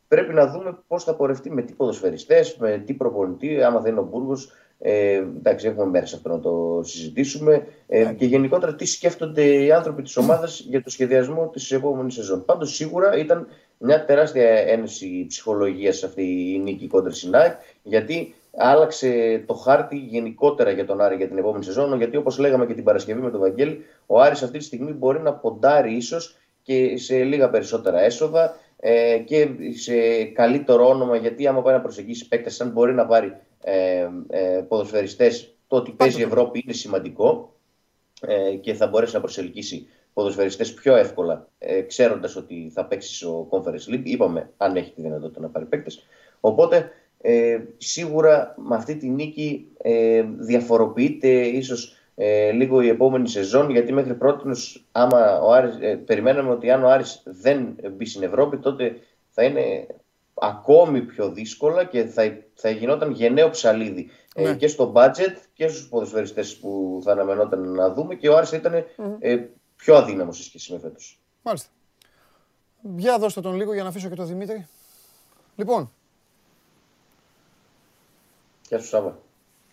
πρέπει 0.09 0.35
να 0.35 0.47
δούμε 0.47 0.79
πώς 0.87 1.05
θα 1.05 1.15
πορευτεί, 1.15 1.51
με 1.51 1.63
τι 1.63 1.73
ποδοσφαιριστές, 1.73 2.57
με 2.57 2.83
τι 2.87 2.93
προπονητή, 2.93 3.63
άμα 3.63 3.81
δεν 3.81 3.91
είναι 3.91 4.01
ο 4.01 4.09
Μπούργος. 4.11 4.53
Ε, 4.79 5.15
εντάξει, 5.15 5.67
έχουμε 5.67 5.87
μέρες 5.87 6.13
αυτό 6.15 6.29
να 6.29 6.41
το 6.41 6.81
συζητήσουμε. 6.85 7.67
Ε, 7.87 8.05
ναι. 8.05 8.13
και 8.13 8.27
γενικότερα 8.27 8.75
τι 8.75 8.87
σκέφτονται 8.87 9.45
οι 9.45 9.73
άνθρωποι 9.73 10.03
της 10.03 10.17
ομάδας 10.17 10.61
για 10.69 10.83
το 10.83 10.91
σχεδιασμό 10.91 11.49
της 11.49 11.73
επόμενης 11.73 12.15
σεζόν. 12.15 12.45
Πάντως, 12.45 12.75
σίγουρα 12.75 13.17
ήταν 13.17 13.47
μια 13.79 14.05
τεράστια 14.05 14.49
ένωση 14.49 15.27
ψυχολογίας 15.29 16.03
αυτή 16.03 16.23
η 16.55 16.59
νίκη 16.59 16.87
κόντρα 16.87 17.13
Σινάκ, 17.13 17.61
γιατί 17.83 18.35
άλλαξε 18.59 19.43
το 19.47 19.55
χάρτη 19.55 19.97
γενικότερα 19.97 20.71
για 20.71 20.87
τον 20.87 21.01
Άρη 21.01 21.17
για 21.17 21.29
την 21.29 21.39
επόμενη 21.39 21.65
σεζόν. 21.65 21.97
Γιατί 21.97 22.17
όπως 22.17 22.39
λέγαμε 22.39 22.67
και 22.67 22.75
την 22.75 22.85
Παρασκευή 22.85 23.21
με 23.21 23.31
τον 23.31 23.41
Βαγγέλη, 23.41 23.85
ο 24.07 24.21
Άρης 24.21 24.43
αυτή 24.43 24.59
τη 24.59 24.65
στιγμή 24.65 24.93
μπορεί 24.93 25.21
να 25.21 25.33
ποντάρει 25.33 25.95
ίσως 25.95 26.37
και 26.63 26.97
σε 26.97 27.23
λίγα 27.23 27.51
περισσότερα 27.51 28.01
έσοδα 28.01 28.57
ε, 28.77 29.19
και 29.19 29.49
σε 29.75 30.25
καλύτερο 30.25 30.89
όνομα, 30.89 31.17
γιατί 31.17 31.47
άμα 31.47 31.63
πάει 31.63 31.75
να 31.75 31.81
προσεγγίσει 31.81 32.29
παίκτες, 32.29 32.61
αν 32.61 32.71
μπορεί 32.71 32.95
να 32.95 33.07
πάρει 33.07 33.37
ε, 33.61 34.09
ε, 34.29 34.65
ποδοσφαιριστές, 34.69 35.55
το 35.67 35.77
ότι 35.77 35.91
παίζει 35.91 36.21
η 36.21 36.25
Ευρώπη 36.25 36.63
είναι 36.65 36.73
σημαντικό 36.73 37.53
ε, 38.21 38.55
και 38.55 38.75
θα 38.75 38.87
μπορέσει 38.87 39.15
να 39.15 39.21
προσελκύσει 39.21 39.89
ποδοσφαιριστές 40.13 40.75
πιο 40.75 40.97
εύκολα, 40.97 41.49
ε, 41.59 41.81
ξέροντας 41.81 42.37
ότι 42.37 42.71
θα 42.75 42.85
παίξει 42.85 43.15
στο 43.15 43.49
Conference 43.51 43.95
League. 43.95 44.05
Είπαμε, 44.05 44.51
αν 44.57 44.77
έχει 44.77 44.93
τη 44.93 45.03
δυνατότητα 45.03 45.41
να 45.41 45.49
πάρει 45.49 45.65
παίκτες. 45.65 46.07
Οπότε, 46.41 46.91
ε, 47.21 47.59
σίγουρα 47.77 48.55
με 48.57 48.75
αυτή 48.77 48.97
τη 48.97 49.09
νίκη 49.09 49.69
ε, 49.79 50.23
διαφοροποιείται 50.39 51.29
ίσως 51.29 51.97
ε, 52.15 52.51
λίγο 52.51 52.81
η 52.81 52.89
επόμενη 52.89 53.29
σεζόν, 53.29 53.71
γιατί 53.71 53.93
μέχρι 53.93 54.15
πρώτης 54.15 54.85
άμα 54.93 55.41
ο 55.41 55.53
Άρης, 55.53 55.77
ε, 55.81 55.95
περιμέναμε 55.95 56.51
ότι 56.51 56.71
αν 56.71 56.85
ο 56.85 56.89
Άρης 56.89 57.23
δεν 57.25 57.77
μπει 57.93 58.07
στην 58.07 58.23
Ευρώπη, 58.23 58.59
τότε 58.59 58.97
θα 59.31 59.43
είναι 59.43 59.87
ακόμη 60.35 61.03
πιο 61.03 61.31
δύσκολα 61.31 61.85
και 61.85 62.05
θα, 62.05 62.39
θα 62.55 62.71
γινόταν 62.71 63.11
γενναίο 63.11 63.51
ψαλίδι 63.51 64.11
ε, 64.35 64.43
ναι. 64.43 64.57
και 64.57 64.69
στο 64.69 64.93
budget 64.95 65.35
και 65.55 65.69
στους 65.69 65.89
ποδοσφαιριστές 65.89 66.57
που 66.57 67.01
θα 67.05 67.13
αναμενόταν 67.13 67.73
να 67.73 67.93
δούμε 67.93 68.15
και 68.15 68.29
ο 68.29 68.37
Άρης 68.37 68.49
θα 68.49 68.57
ήταν 68.57 68.85
ε, 69.19 69.37
πιο 69.77 69.95
αδύναμος 69.97 70.37
σε 70.37 70.43
σχέση 70.43 70.73
με 70.73 70.79
φέτος. 70.79 71.21
Μάλιστα. 71.43 71.69
Για 72.97 73.19
δώστε 73.19 73.41
τον 73.41 73.55
λίγο 73.55 73.75
για 73.75 73.83
να 73.83 73.89
αφήσω 73.89 74.09
και 74.09 74.15
τον 74.15 74.27
Δημήτρη. 74.27 74.67
Λοιπόν. 75.57 75.91
Γεια 78.69 78.79
σου 78.79 78.87
Σάβα. 78.87 79.19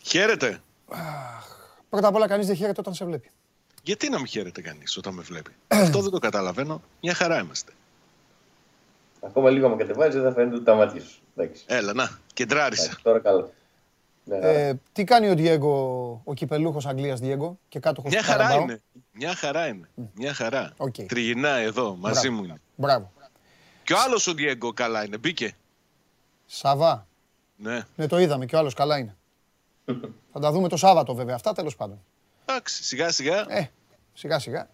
Χαίρετε. 0.01 0.59
Πρώτα 1.89 2.07
απ' 2.07 2.15
όλα, 2.15 2.27
κανείς 2.27 2.47
δεν 2.47 2.55
χαίρεται 2.55 2.79
όταν 2.79 2.93
σε 2.93 3.05
βλέπει. 3.05 3.29
Γιατί 3.83 4.09
να 4.09 4.17
μην 4.17 4.27
χαίρεται 4.27 4.61
κανείς 4.61 4.97
όταν 4.97 5.13
με 5.13 5.21
βλέπει; 5.21 5.51
Αυτό 5.67 6.01
δεν 6.01 6.11
το 6.11 6.19
καταλαβαίνω. 6.19 6.81
Μια 7.01 7.13
χαρά 7.13 7.39
είμαστε. 7.39 7.71
Ακόμα 9.21 9.49
λίγο 9.49 9.69
με 9.69 9.75
κατεβάζει, 9.75 10.19
δεν 10.19 10.27
θα 10.27 10.33
φαίνεται 10.33 10.61
τα 10.61 10.75
μάτια 10.75 11.01
σου. 11.01 11.19
Έλα, 11.65 11.93
να, 11.93 12.19
κεντράρισα. 12.33 12.97
τώρα 13.03 13.19
καλά. 13.19 13.49
Ε, 14.29 14.73
τι 14.91 15.03
κάνει 15.03 15.29
ο 15.29 15.35
Διέγκο, 15.35 16.21
ο 16.23 16.33
κυπελούχος 16.33 16.85
Αγγλίας 16.85 17.19
Διέγκο 17.19 17.59
και 17.69 17.79
κάτω 17.79 18.03
Μια 18.05 18.23
χαρά 18.23 18.53
είναι. 18.53 18.81
Μια 19.11 19.35
χαρά 19.35 19.67
είναι. 19.67 19.89
Μια 20.13 20.33
χαρά. 20.33 20.73
Okay. 20.77 21.05
Τριγυρνά 21.05 21.49
εδώ, 21.49 21.95
μαζί 21.95 22.29
μου 22.29 22.43
είναι. 22.43 22.61
Μπράβο. 22.75 23.11
Και 23.83 23.93
ο 23.93 23.97
άλλος 24.05 24.27
ο 24.27 24.33
Διέγκο 24.33 24.73
καλά 24.73 25.05
είναι. 25.05 25.17
Μπήκε. 25.17 25.55
Σαβά. 26.45 27.07
Ναι. 27.55 27.85
Ναι, 27.95 28.07
το 28.07 28.19
είδαμε 28.19 28.45
και 28.45 28.55
ο 28.55 28.59
άλλος 28.59 28.73
καλά 28.73 28.97
είναι. 28.97 29.15
Θα 30.33 30.39
τα 30.39 30.51
δούμε 30.51 30.67
το 30.67 30.77
Σάββατο 30.77 31.13
βέβαια 31.15 31.35
αυτά, 31.35 31.53
τέλος 31.53 31.75
πάντων. 31.75 32.03
Εντάξει, 32.45 32.83
σιγά 32.83 33.11
σιγά. 33.11 33.45
Ε, 33.49 33.71
σιγά 34.13 34.39
σιγά. 34.39 34.69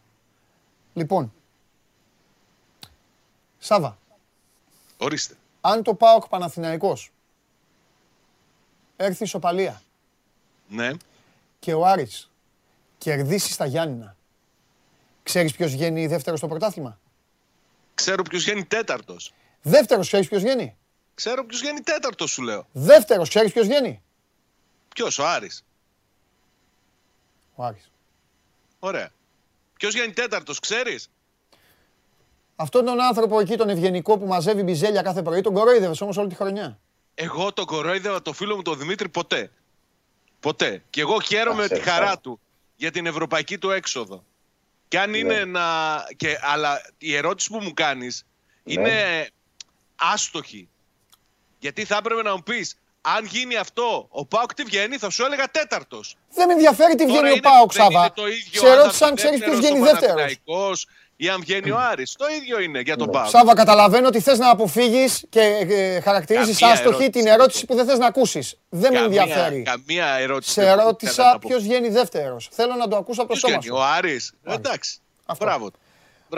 Λοιπόν, 0.94 1.34
Σάβα. 3.58 3.98
Ορίστε. 4.98 5.36
Αν 5.62 5.84
το 5.84 5.94
ΠΑΟΚ 5.94 6.28
Παναθηναϊκός 6.28 7.12
έρθει 8.98 9.24
ισοπαλία 9.24 9.82
ναι. 10.68 10.92
και 11.60 11.74
ο 11.74 11.86
Άρης 11.86 12.32
κερδίσει 12.98 13.52
στα 13.52 13.66
Γιάννηνα, 13.66 14.16
ξέρεις 15.24 15.56
ποιος 15.56 15.72
βγαίνει 15.72 16.08
δεύτερος 16.08 16.40
στο 16.40 16.48
πρωτάθλημα; 16.48 17.00
Ξέρω 17.94 18.24
ποιος 18.24 18.44
βγαίνει 18.44 18.66
τέταρτος. 18.66 19.34
Δεύτερος 19.62 20.08
ξέρεις 20.08 20.28
ποιος 20.28 20.42
βγαίνει; 20.42 20.76
Ξέρω 21.22 21.46
ποιος 21.46 21.60
βγαίνει 21.62 21.82
τέταρτος 21.82 22.32
σου 22.32 22.42
λέω. 22.42 22.68
Δεύτερος 22.72 23.30
ξέρεις 23.30 23.52
ποιος 23.52 23.68
βγαίνει; 23.68 24.02
Ποιος, 24.96 25.20
ο 25.20 25.28
Άρης. 25.28 25.64
Ο 27.56 27.64
Άρης. 27.64 27.92
Ωραία. 28.80 29.10
Ποιος 29.78 29.94
γίνει 29.94 30.14
τέταρτος, 30.14 30.60
ξέρεις; 30.60 31.10
Αυτόν 32.56 32.86
τον 32.86 33.02
άνθρωπο 33.02 33.40
εκεί, 33.40 33.56
τον 33.56 33.70
ευγενικό 33.70 34.18
που 34.18 34.26
μαζεύει 34.26 34.64
μπιζέλια 34.64 35.02
κάθε 35.02 35.22
πρωί, 35.22 35.42
τον 35.42 35.54
κορόιδευε 35.54 35.96
όμως 36.00 36.18
όλη 36.18 36.30
τη 36.30 36.36
χρονιά. 36.36 36.80
Εγώ 37.16 37.54
τον 37.54 37.66
κορόιδευα 37.66 38.22
το 38.22 38.34
φίλο 38.34 38.56
μου 38.56 38.62
τον 38.62 38.78
Δημήτρη 38.78 39.10
ποτέ. 39.10 39.52
Ποτέ. 40.40 40.84
Και 40.90 41.02
εγώ 41.02 41.20
χαίρομαι 41.20 41.68
τη 41.68 41.80
χαρά 41.80 42.20
του 42.20 42.40
για 42.76 42.92
την 42.92 43.06
ευρωπαϊκή 43.06 43.58
του 43.58 43.70
έξοδο. 43.70 44.24
Και 44.88 45.00
αν 45.00 45.14
είναι 45.14 45.34
ναι. 45.34 45.46
να. 45.46 45.96
Και... 46.16 46.38
Αλλά 46.42 46.82
η 46.98 47.16
ερώτηση 47.16 47.50
που 47.50 47.60
μου 47.60 47.74
κάνεις 47.74 48.26
ναι. 48.64 48.74
είναι 48.74 49.30
άστοχη. 49.96 50.70
Γιατί 51.62 51.86
θα 51.86 51.96
έπρεπε 51.96 52.22
να 52.22 52.32
μου 52.32 52.44
πεις 52.44 52.76
αν 53.02 53.26
γίνει 53.26 53.56
αυτό, 53.56 54.08
ο 54.10 54.26
Πάουκ 54.26 54.54
τι 54.54 54.64
βγαίνει, 54.64 54.98
θα 54.98 55.10
σου 55.10 55.24
έλεγα 55.26 55.48
τέταρτος. 55.52 56.16
Δεν 56.34 56.48
με 56.48 56.54
ενδιαφέρει 56.54 56.96
τι 56.96 57.06
βγαίνει 57.06 57.32
ο 57.32 57.40
Πάουκ, 57.42 57.74
Σάβα. 57.74 58.14
Σε 58.52 58.74
ρώτησα 58.74 59.06
αν 59.06 59.16
ξέρεις 59.16 59.40
ποιος 59.40 59.56
βγαίνει 59.56 59.80
δεύτερος. 59.80 60.38
Ή 61.16 61.30
αν 61.30 61.42
βγαίνει 61.42 61.72
ο 61.72 61.78
Άρης. 61.80 62.16
Το 62.18 62.26
ίδιο 62.28 62.60
είναι 62.60 62.80
για 62.80 62.96
τον 62.96 63.10
Πάουκ. 63.10 63.30
Σάβα, 63.30 63.54
καταλαβαίνω 63.54 64.08
ότι 64.08 64.20
θες 64.22 64.38
να 64.38 64.50
αποφύγεις 64.50 65.26
και 65.30 65.40
ε, 65.40 66.00
χαρακτηρίζεις 66.00 66.64
άστοχη 66.64 67.10
την 67.10 67.28
ερώτηση 67.28 67.66
που 67.66 67.76
δεν 67.76 67.86
θες 67.86 67.98
να 67.98 68.06
ακούσεις. 68.06 68.58
Δεν 68.70 68.94
με 68.94 69.00
ενδιαφέρει. 69.00 69.62
Καμία 69.62 70.08
ερώτηση. 70.08 70.52
Σε 70.52 70.74
ρώτησα 70.74 71.38
ποιος 71.40 71.64
βγαίνει 71.64 71.90
δεύτερος. 71.90 72.50
Θέλω 72.52 72.76
να 72.76 72.88
το 72.88 72.96
ακούσω 72.96 73.22
από 73.22 73.34
το 73.34 73.40
σώμα 73.40 73.62
σου. 73.62 73.74
Ο 73.76 73.84
Άρης. 73.84 74.34
Εντάξει. 74.44 75.00
Μπράβο. 75.40 75.72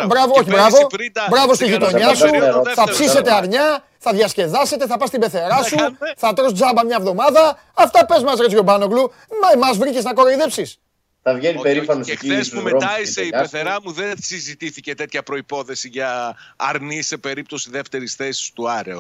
Μπράβο, 0.08 0.34
όχι, 0.38 0.50
μπράβο. 0.50 0.88
Μπράβο 1.30 1.54
στη 1.54 1.66
γειτονιά 1.66 2.16
σου. 2.16 2.28
Θα 2.76 2.84
ψήσετε 2.84 3.34
αρνιά, 3.34 3.84
θα 3.98 4.14
διασκεδάσετε, 4.14 4.88
θα 4.88 4.98
πας 4.98 5.08
στην 5.08 5.20
πεθερά 5.20 5.64
σου, 5.64 5.76
θα 6.18 6.34
τρως 6.34 6.54
τζάμπα 6.54 6.86
μια 6.86 6.96
εβδομάδα. 7.00 7.60
Αυτά 7.74 8.06
πες 8.06 8.24
μας, 8.24 8.40
Ρετζιομπάνογλου. 8.40 9.12
Μα 9.42 9.68
μα 9.68 9.74
βρήκες 9.74 10.04
να 10.04 10.14
κοροϊδέψεις. 10.14 10.78
Θα 11.22 11.34
βγαίνει 11.34 11.62
περήφανος 11.62 12.08
Και 12.08 12.16
χθες 12.16 12.50
που 12.50 12.62
μετάισε 12.62 13.22
η 13.22 13.30
πεθερά 13.30 13.78
μου 13.84 13.92
δεν 13.92 14.14
συζητήθηκε 14.22 14.96
τέτοια 14.96 15.24
προπόθεση 15.24 15.88
για 15.88 16.36
αρνή 16.56 17.02
σε 17.02 17.18
περίπτωση 17.18 17.70
δεύτερης 17.70 18.16
θέσης 18.16 18.52
του 18.52 18.70
Άρεο. 18.70 19.00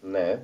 Ναι. 0.00 0.38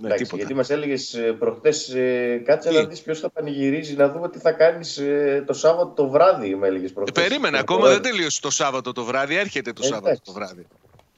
Ναι, 0.00 0.06
Εντάξει, 0.06 0.36
γιατί 0.36 0.54
μας 0.54 0.70
έλεγες 0.70 1.16
προχτές, 1.38 1.88
ε, 1.88 2.42
κάτσε 2.44 2.70
να 2.70 2.84
δεις 2.84 3.00
ποιος 3.00 3.20
θα 3.20 3.30
πανηγυρίζει, 3.30 3.94
να 3.94 4.12
δούμε 4.12 4.28
τι 4.28 4.38
θα 4.38 4.52
κάνεις 4.52 4.98
ε, 4.98 5.44
το 5.46 5.52
Σάββατο 5.52 5.92
το 5.94 6.08
βράδυ, 6.08 6.54
με 6.54 6.66
έλεγες 6.66 6.92
προχτές. 6.92 7.24
Ε, 7.24 7.28
περίμενε, 7.28 7.58
ακόμα 7.58 7.88
δεν 7.88 8.02
τελείωσε 8.02 8.40
το 8.40 8.50
Σάββατο 8.50 8.92
το 8.92 9.04
βράδυ, 9.04 9.36
έρχεται 9.36 9.72
το 9.72 9.82
ε, 9.84 9.86
Σάββατο 9.86 10.20
το 10.24 10.32
βράδυ. 10.32 10.66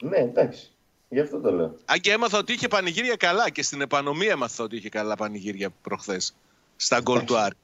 Ναι, 0.02 0.16
εντάξει. 0.16 0.70
Γι' 1.08 1.20
αυτό 1.20 1.40
το 1.40 1.52
λέω. 1.52 1.74
Αν 1.84 2.00
και 2.00 2.12
έμαθα 2.12 2.38
ότι 2.38 2.52
είχε 2.52 2.68
πανηγύρια 2.68 3.16
καλά 3.16 3.50
και 3.50 3.62
στην 3.62 3.80
επανομή 3.80 4.26
έμαθα 4.26 4.64
ότι 4.64 4.76
είχε 4.76 4.88
καλά 4.88 5.16
πανηγύρια 5.16 5.70
προχθές. 5.82 6.34
Στα 6.76 7.00
γκολ 7.00 7.24
του 7.24 7.38
Άρη. 7.38 7.54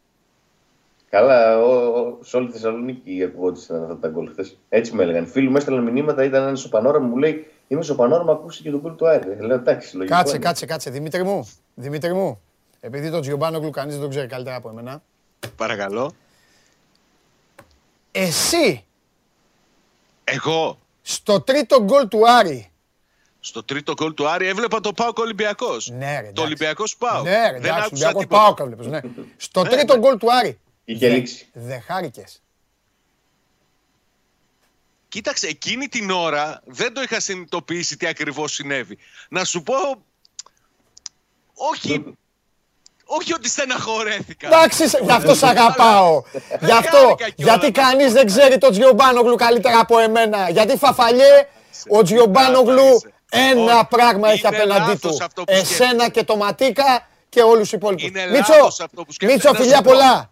Καλά, 1.11 1.59
ο, 1.59 1.99
ο, 1.99 2.19
σε 2.23 2.37
όλη 2.37 2.47
τη 2.47 2.53
Θεσσαλονίκη 2.53 3.23
ακουγόντουσαν 3.23 3.83
αυτά 3.83 3.99
τα 3.99 4.09
γκολ 4.09 4.31
χθες. 4.31 4.57
Έτσι 4.69 4.95
με 4.95 5.03
έλεγαν. 5.03 5.27
Φίλοι 5.27 5.49
μου 5.49 5.57
έστελναν 5.57 5.93
μηνύματα, 5.93 6.25
ήταν 6.25 6.47
ένας 6.47 6.61
στο 6.61 6.69
πανόραμα 6.69 7.07
μου 7.07 7.17
λέει 7.17 7.47
Είμαι 7.69 7.83
στο 7.83 7.95
πανόραμα, 7.95 8.33
ακούσει 8.33 8.63
και 8.63 8.71
τον 8.71 8.81
γκολ 8.81 8.95
του 8.95 9.09
Άρη. 9.09 9.37
Λέω 9.41 9.57
εντάξει, 9.57 9.97
λογικό. 9.97 10.17
Κάτσε, 10.17 10.39
κάτσε, 10.39 10.67
κάτσε. 10.67 10.91
Δημήτρη 10.91 11.23
μου, 11.23 11.49
Δημήτρη 11.75 12.15
μου. 12.15 12.41
Επειδή 12.81 13.11
τον 13.11 13.21
Τζιομπάνογλου 13.21 13.71
κανείς 13.71 13.93
δεν 13.93 14.03
τον 14.03 14.11
ξέρει 14.11 14.27
καλύτερα 14.27 14.57
από 14.57 14.69
εμένα. 14.69 15.03
Παρακαλώ. 15.57 16.13
Εσύ. 18.13 18.85
Εγώ. 20.25 20.79
Στο 21.03 21.41
τρίτο 21.41 21.83
γκολ 21.83 22.09
του 22.09 22.31
Άρη 22.31 22.71
στο 23.47 23.65
τρίτο 23.65 23.93
γκολ 23.93 24.15
του 24.15 24.29
Άρη 24.29 24.47
έβλεπα 24.47 24.81
το 24.81 24.93
Πάοκ 24.93 25.19
Ολυμπιακός. 25.19 25.91
Ναι, 25.91 26.21
ρε, 26.21 26.31
το 26.33 26.43
Ολυμπιακός 26.43 26.97
Πάοκ. 26.97 27.25
Ναι, 27.25 27.51
ρε, 27.51 27.59
δεν 27.61 27.73
άκουσα 27.73 28.09
τίποτα. 28.09 28.27
Πάοκ 28.27 28.59
έβλεπες, 28.59 28.87
ναι. 28.87 29.01
Στο 29.37 29.63
ναι, 29.63 29.69
τρίτο 29.69 29.95
ναι. 29.95 29.99
γκολ 29.99 30.19
του 30.19 30.33
Άρη. 30.33 30.59
Είχε 30.85 31.09
λήξει. 31.09 31.49
Δεν 31.53 31.81
χάρηκες. 31.81 32.43
Κοίταξε, 35.17 35.47
εκείνη 35.47 35.89
την 35.89 36.11
ώρα 36.11 36.63
δεν 36.65 36.95
το 36.95 37.03
είχα 37.03 37.21
συνειδητοποιήσει 37.21 37.97
τι 37.97 38.07
ακριβώς 38.07 38.53
συνέβη. 38.53 38.99
Να 39.29 39.45
σου 39.45 39.63
πω. 39.63 39.75
Όχι. 41.55 42.05
Όχι 43.05 43.35
ότι 43.35 43.49
στεναχωρέθηκα. 43.49 44.47
Εντάξει, 44.47 44.85
γι' 45.03 45.11
αυτό 45.11 45.35
σ' 45.35 45.43
αγαπάω. 45.43 46.23
γι' 46.61 46.73
αυτό. 46.73 47.17
Γιατί 47.35 47.71
κανείς 47.71 48.13
δεν 48.13 48.27
ξέρει 48.27 48.59
τον 48.59 48.71
Τζιομπάνογλου 48.71 49.35
καλύτερα 49.35 49.79
από 49.79 49.99
εμένα. 49.99 50.51
Γιατί 50.51 50.77
φαφαλιέ 50.77 51.49
ο 51.89 52.03
Τζιομπάνογλου 52.03 53.01
ένα 53.31 53.85
πράγμα 53.85 54.31
έχει 54.31 54.47
απέναντί 54.47 54.95
του. 54.97 55.19
Εσένα 55.45 56.09
και 56.09 56.25
το 56.25 56.37
Ματίκα 56.37 57.09
και 57.29 57.43
όλους 57.43 57.73
οι 57.73 57.77
υπόλοιπους. 57.77 58.11
Μίτσο, 58.31 58.87
Μίτσο, 59.23 59.55
φιλιά 59.55 59.83
πολλά. 59.83 60.31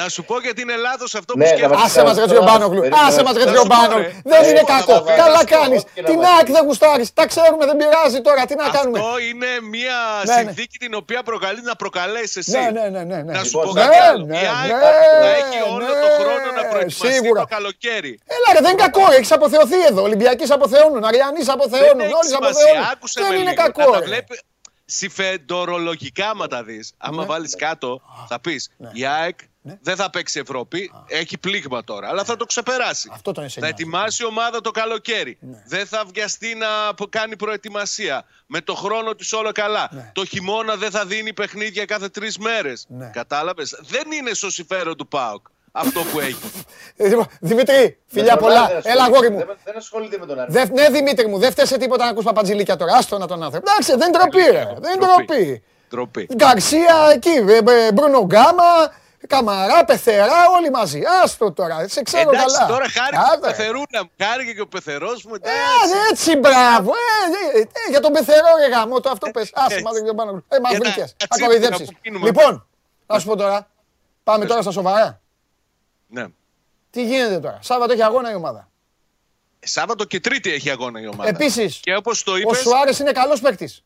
Να 0.00 0.08
σου 0.08 0.22
πω 0.28 0.34
γιατί 0.40 0.60
είναι 0.64 0.76
λάθο 0.86 1.06
αυτό 1.20 1.32
που 1.32 1.38
ναι, 1.38 1.46
σκέφτεσαι. 1.46 1.82
Άσε 1.84 2.02
μα 2.06 2.12
ρε 2.32 2.40
Μπάνογλου. 2.46 2.82
Άσε 3.06 3.22
μα 3.22 3.32
ρε 3.32 3.44
Μπάνογλου. 3.70 4.10
Δεν 4.32 4.42
είναι 4.50 4.64
κακό. 4.74 4.96
Καλά 5.22 5.42
κάνει. 5.54 5.76
Την 6.10 6.20
ΑΕΚ 6.32 6.46
δεν 6.56 6.62
γουστάρει. 6.66 7.04
Τα 7.14 7.26
ξέρουμε, 7.26 7.64
δεν 7.70 7.76
πειράζει 7.80 8.20
τώρα. 8.20 8.44
Τι 8.48 8.54
να 8.62 8.68
κάνουμε. 8.76 8.98
Αυτό 8.98 9.18
είναι 9.28 9.50
μια 9.74 9.98
ναι, 10.26 10.34
ναι. 10.34 10.40
συνθήκη 10.40 10.78
την 10.78 10.94
οποία 10.94 11.22
προκαλεί 11.22 11.62
να 11.62 11.76
προκαλέσει 11.76 12.38
εσύ. 12.38 12.58
Ναι, 12.58 12.88
ναι, 12.94 13.02
ναι. 13.04 13.22
Να 13.22 13.44
σου 13.44 13.58
πω 13.64 13.70
κάτι 13.80 13.98
άλλο. 14.08 14.24
Η 14.26 14.46
ΑΕΚ 14.58 14.72
θα 15.22 15.30
έχει 15.40 15.58
όλο 15.74 15.90
τον 16.02 16.10
χρόνο 16.20 16.48
να 16.58 16.62
προετοιμαστεί 16.70 17.32
το 17.40 17.46
καλοκαίρι. 17.56 18.12
Έλα 18.36 18.48
ρε, 18.54 18.60
δεν 18.64 18.72
είναι 18.72 18.82
κακό. 18.86 19.04
Έχει 19.18 19.32
αποθεωθεί 19.32 19.80
εδώ. 19.90 20.02
Ολυμπιακοί 20.02 20.52
αποθεώνουν. 20.52 21.04
Αριανοί 21.04 21.42
αποθεώνουν. 21.56 22.06
Όλοι 22.20 22.32
αποθεώνουν. 22.40 23.30
Δεν 23.30 23.40
είναι 23.40 23.54
κακό 23.64 23.90
συμφεντορολογικά, 24.90 26.28
άμα 26.30 26.46
τα 26.46 26.62
δει, 26.64 26.84
άμα 26.96 27.20
ναι. 27.20 27.26
βάλει 27.26 27.48
κάτω, 27.48 28.00
θα 28.28 28.40
πει 28.40 28.60
ναι. 28.76 28.90
η 28.92 29.06
ΑΕΚ 29.06 29.38
ναι. 29.62 29.78
δεν 29.82 29.96
θα 29.96 30.10
παίξει 30.10 30.38
Ευρώπη. 30.38 30.92
Έχει 31.06 31.38
πλήγμα 31.38 31.84
τώρα, 31.84 32.08
αλλά 32.08 32.24
θα 32.24 32.36
το 32.36 32.44
ξεπεράσει. 32.44 33.08
Αυτό 33.12 33.32
τον 33.32 33.50
θα 33.50 33.66
ετοιμάσει 33.66 34.24
ομάδα 34.24 34.60
το 34.60 34.70
καλοκαίρι. 34.70 35.38
Δεν 35.66 35.86
θα 35.86 36.04
βιαστεί 36.12 36.54
να 36.54 36.66
κάνει 37.08 37.36
προετοιμασία. 37.36 38.24
Με 38.46 38.60
το 38.60 38.74
χρόνο 38.74 39.14
της 39.14 39.32
όλο 39.32 39.52
καλά. 39.52 40.10
Το 40.12 40.24
χειμώνα 40.24 40.76
δεν 40.76 40.90
θα 40.90 41.06
δίνει 41.06 41.32
παιχνίδια 41.32 41.84
κάθε 41.84 42.08
τρεις 42.08 42.38
μέρες. 42.38 42.86
Κατάλαβες. 43.12 43.78
Δεν 43.80 44.12
είναι 44.12 44.32
στο 44.32 44.50
συμφέρον 44.50 44.96
του 44.96 45.08
ΠΑΟΚ 45.08 45.46
αυτό 45.72 46.00
που 46.00 46.20
έχει. 46.20 46.36
Ε, 46.96 47.06
λοιπόν, 47.08 47.26
Δημήτρη, 47.40 47.98
φιλιά 48.06 48.36
πολλά. 48.36 48.70
Έλα, 48.82 49.04
αγόρι 49.04 49.30
μου. 49.30 49.38
Δεν 49.64 49.76
ασχολείται 49.76 50.18
με 50.18 50.26
τον 50.26 50.40
άνθρωπο. 50.40 50.74
Ναι, 50.74 50.88
Δημήτρη 50.88 51.26
μου, 51.26 51.38
δεν 51.38 51.50
φταίει 51.50 51.78
τίποτα 51.78 52.04
να 52.04 52.10
ακούς 52.10 52.24
παπατζηλίκια 52.24 52.76
τώρα. 52.76 52.96
Άστο 52.96 53.18
να 53.18 53.26
τον 53.26 53.42
άνθρωπο. 53.42 53.70
Εντάξει, 53.70 53.96
δεν 53.96 54.12
τροπεί, 54.12 54.50
ρε. 54.50 54.66
Δεν 54.80 54.98
τροπεί. 55.00 55.62
Τροπή. 55.88 56.28
Γκαρσία 56.34 57.10
εκεί, 57.14 57.28
ε, 57.28 57.92
Μπρούνο 57.92 58.20
Γκάμα, 58.20 58.92
Καμαρά, 59.26 59.84
Πεθερά, 59.84 60.48
όλοι 60.56 60.70
μαζί. 60.70 61.02
Άστο 61.22 61.52
τώρα, 61.52 61.88
σε 61.88 62.02
ξέρω 62.02 62.30
Εντάξει, 62.30 62.56
καλά. 62.56 62.66
Τώρα 62.68 62.88
χάρη 62.88 63.16
του 63.34 63.40
Πεθερούνα 63.40 64.02
μου, 64.02 64.10
χάρη 64.18 64.54
και 64.54 64.60
ο 64.60 64.66
Πεθερός 64.66 65.24
μου. 65.24 65.34
Ε, 65.34 66.10
έτσι, 66.10 66.36
μπράβο. 66.36 66.90
Ε, 67.54 67.58
ε, 67.58 67.60
ε, 67.60 67.90
για 67.90 68.00
τον 68.00 68.12
Πεθερό, 68.12 68.46
ρε 68.60 68.68
γάμο, 68.74 69.00
το 69.00 69.10
αυτό 69.10 69.30
πες. 69.30 69.50
Άσε, 69.54 69.80
μα 69.80 69.90
δεν 69.92 70.14
πάνω. 70.14 70.44
Ε, 70.48 70.58
μας 70.60 70.76
βρήκες. 70.76 71.16
Ακοϊδεύσεις. 71.28 71.90
Λοιπόν, 72.02 72.66
να 73.06 73.18
σου 73.18 73.26
πω 73.26 73.36
τώρα, 73.36 73.70
πάμε 74.24 74.46
τώρα 74.46 74.62
στα 74.62 74.70
σοβαρά. 74.70 75.20
Ναι. 76.06 76.26
Τι 76.90 77.04
γίνεται 77.04 77.38
τώρα. 77.38 77.58
Σάββατο 77.62 77.92
έχει 77.92 78.02
αγώνα 78.02 78.30
η 78.30 78.34
ομάδα; 78.34 78.68
Σάββατο 79.60 80.04
και 80.04 80.20
Τρίτη 80.20 80.52
έχει 80.52 80.70
αγώνα 80.70 81.00
η 81.00 81.06
ομάδα. 81.06 81.28
Επίσης, 81.28 81.80
το 82.24 82.32
ο 82.46 82.54
Σουάρες 82.54 82.98
είναι 82.98 83.12
καλός 83.12 83.40
παίκτης. 83.40 83.84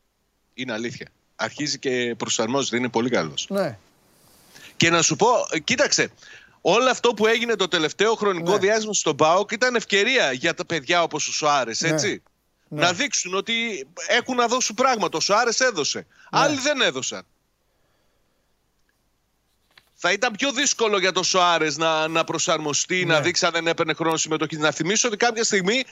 Είναι 0.53 0.73
αλήθεια. 0.73 1.07
Αρχίζει 1.35 1.79
και 1.79 2.15
προσαρμόζεται, 2.17 2.77
είναι 2.77 2.89
πολύ 2.89 3.09
καλός. 3.09 3.45
Ναι. 3.49 3.77
Και 4.83 4.89
να 4.89 5.01
σου 5.01 5.15
πω, 5.15 5.27
κοίταξε, 5.63 6.11
όλο 6.61 6.89
αυτό 6.89 7.13
που 7.13 7.27
έγινε 7.27 7.55
το 7.55 7.67
τελευταίο 7.67 8.15
χρονικό 8.15 8.51
ναι. 8.51 8.57
διάστημα 8.57 8.93
στον 8.93 9.15
ΠΑΟΚ 9.15 9.51
ήταν 9.51 9.75
ευκαιρία 9.75 10.31
για 10.31 10.53
τα 10.53 10.65
παιδιά 10.65 11.03
όπως 11.03 11.27
ο 11.27 11.31
Σουάρες, 11.31 11.81
ναι. 11.81 11.89
έτσι. 11.89 12.23
Ναι. 12.67 12.81
Να 12.81 12.93
δείξουν 12.93 13.33
ότι 13.33 13.87
έχουν 14.07 14.35
να 14.35 14.47
δώσουν 14.47 14.75
πράγματα. 14.75 15.17
Ο 15.17 15.19
Σουάρες 15.19 15.59
έδωσε. 15.59 15.97
Ναι. 15.97 16.05
Άλλοι 16.39 16.59
δεν 16.59 16.81
έδωσαν 16.81 17.25
θα 19.93 20.11
ήταν 20.11 20.31
πιο 20.31 20.51
δύσκολο 20.51 20.99
για 20.99 21.11
τον 21.11 21.23
Σοάρε 21.23 21.67
να, 21.75 22.07
να 22.07 22.23
προσαρμοστεί, 22.23 23.05
να 23.05 23.13
ναι. 23.13 23.21
δείξει 23.21 23.45
αν 23.45 23.51
δεν 23.51 23.67
έπαιρνε 23.67 23.93
χρόνο 23.93 24.17
συμμετοχής. 24.17 24.57
Να 24.57 24.71
θυμίσω 24.71 25.07
ότι 25.07 25.17
κάποια 25.17 25.43
στιγμή 25.43 25.83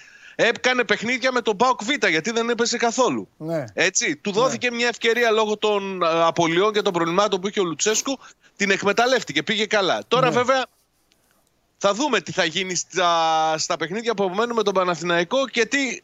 έκανε 0.48 0.84
παιχνίδια 0.84 1.32
με 1.32 1.42
τον 1.42 1.56
Μπάουκ 1.56 1.84
Β 1.84 1.90
γιατί 2.10 2.32
δεν 2.32 2.50
έπεσε 2.50 2.78
καθόλου. 2.78 3.28
Ναι. 3.38 3.64
Έτσι, 3.74 4.16
του 4.16 4.32
δόθηκε 4.32 4.70
ναι. 4.70 4.76
μια 4.76 4.88
ευκαιρία 4.88 5.32
λόγω 5.32 5.58
των 5.58 6.04
απολειών 6.04 6.74
και 6.74 6.82
των 6.82 6.94
προβλημάτων 6.94 7.42
που 7.42 7.48
είχε 7.48 7.60
ο 7.60 7.64
Λουτσέσκου. 7.64 8.18
Την 8.56 8.72
εκμεταλλεύτηκε, 8.72 9.44
πήγε 9.44 9.66
καλά. 9.66 10.02
Τώρα 10.08 10.30
ναι. 10.30 10.36
βέβαια 10.36 10.66
θα 11.78 11.94
δούμε 11.94 12.22
τι 12.22 12.32
θα 12.32 12.46
γίνει 12.46 12.76
στα, 12.76 13.56
στα 13.58 13.78
παιχνίδια 13.78 14.14
που 14.14 14.24
απομένουν 14.24 14.56
με 14.56 14.64
τον 14.64 14.74
Παναθηναϊκό 14.74 15.48
και 15.48 15.66
τι 15.66 16.02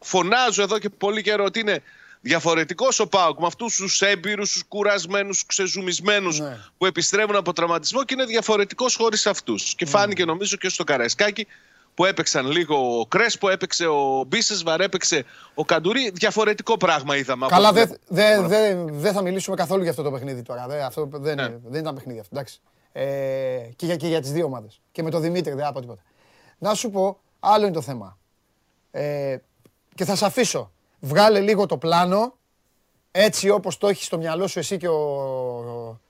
φωνάζω 0.00 0.62
εδώ 0.62 0.78
και 0.78 0.88
πολύ 0.88 1.22
καιρό 1.22 1.44
ότι 1.44 1.60
είναι 1.60 1.82
Διαφορετικός 2.24 3.00
ο 3.00 3.06
Πάουκ 3.06 3.40
με 3.40 3.46
αυτούς 3.46 3.76
τους 3.76 4.02
έμπειρους, 4.02 4.52
τους 4.52 4.64
κουρασμένους, 4.68 5.36
τους 5.36 5.46
ξεζουμισμένους 5.46 6.38
ναι. 6.38 6.58
που 6.78 6.86
επιστρέφουν 6.86 7.36
από 7.36 7.52
τραυματισμό 7.52 8.04
και 8.04 8.14
είναι 8.14 8.24
διαφορετικός 8.24 8.94
χωρίς 8.94 9.26
αυτούς. 9.26 9.74
Και 9.74 9.84
ναι. 9.84 9.90
φάνηκε 9.90 10.24
νομίζω 10.24 10.56
και 10.56 10.68
στο 10.68 10.84
Καραϊσκάκι 10.84 11.46
που 11.94 12.04
έπαιξαν 12.04 12.46
λίγο 12.46 13.00
ο 13.00 13.06
Κρέσπο, 13.06 13.48
έπαιξε 13.48 13.86
ο 13.86 14.24
Μπίσεσβαρ, 14.26 14.80
έπαιξε 14.80 15.24
ο 15.54 15.64
Καντουρί. 15.64 16.10
Διαφορετικό 16.10 16.76
πράγμα 16.76 17.16
είδαμε. 17.16 17.46
Καλά, 17.46 17.72
δεν 17.72 17.96
δε, 18.06 18.40
δε, 18.40 18.74
δε 18.86 19.12
θα 19.12 19.22
μιλήσουμε 19.22 19.56
καθόλου 19.56 19.82
για 19.82 19.90
αυτό 19.90 20.02
το 20.02 20.10
παιχνίδι 20.10 20.42
τώρα. 20.42 20.66
Δε, 20.66 20.84
αυτό 20.84 21.08
δεν, 21.12 21.36
ναι. 21.36 21.56
δεν 21.64 21.80
ήταν 21.80 21.94
παιχνίδι 21.94 22.18
αυτό. 22.18 22.36
Εντάξει. 22.36 22.60
Ε, 22.92 23.68
και 23.76 23.86
για, 23.86 23.96
και 23.96 24.06
για 24.06 24.20
τις 24.20 24.32
δύο 24.32 24.44
ομάδες. 24.44 24.80
Και 24.92 25.02
με 25.02 25.10
τον 25.10 25.20
Δημήτρη 25.20 25.54
δεν 25.54 25.64
θα 25.64 25.80
τίποτα. 25.80 26.02
Να 26.58 26.74
σου 26.74 26.90
πω, 26.90 27.20
άλλο 27.40 27.64
είναι 27.64 27.74
το 27.74 27.80
θέμα. 27.80 28.18
Ε, 28.90 29.36
και 29.94 30.04
θα 30.04 30.16
σε 30.16 30.24
αφήσω 30.24 30.72
βγάλε 31.00 31.40
λίγο 31.40 31.66
το 31.66 31.76
πλάνο, 31.76 32.36
έτσι 33.10 33.48
όπως 33.48 33.78
το 33.78 33.88
έχεις 33.88 34.06
στο 34.06 34.18
μυαλό 34.18 34.46
σου 34.46 34.58
εσύ 34.58 34.76
και 34.76 34.88
ο, 34.88 36.00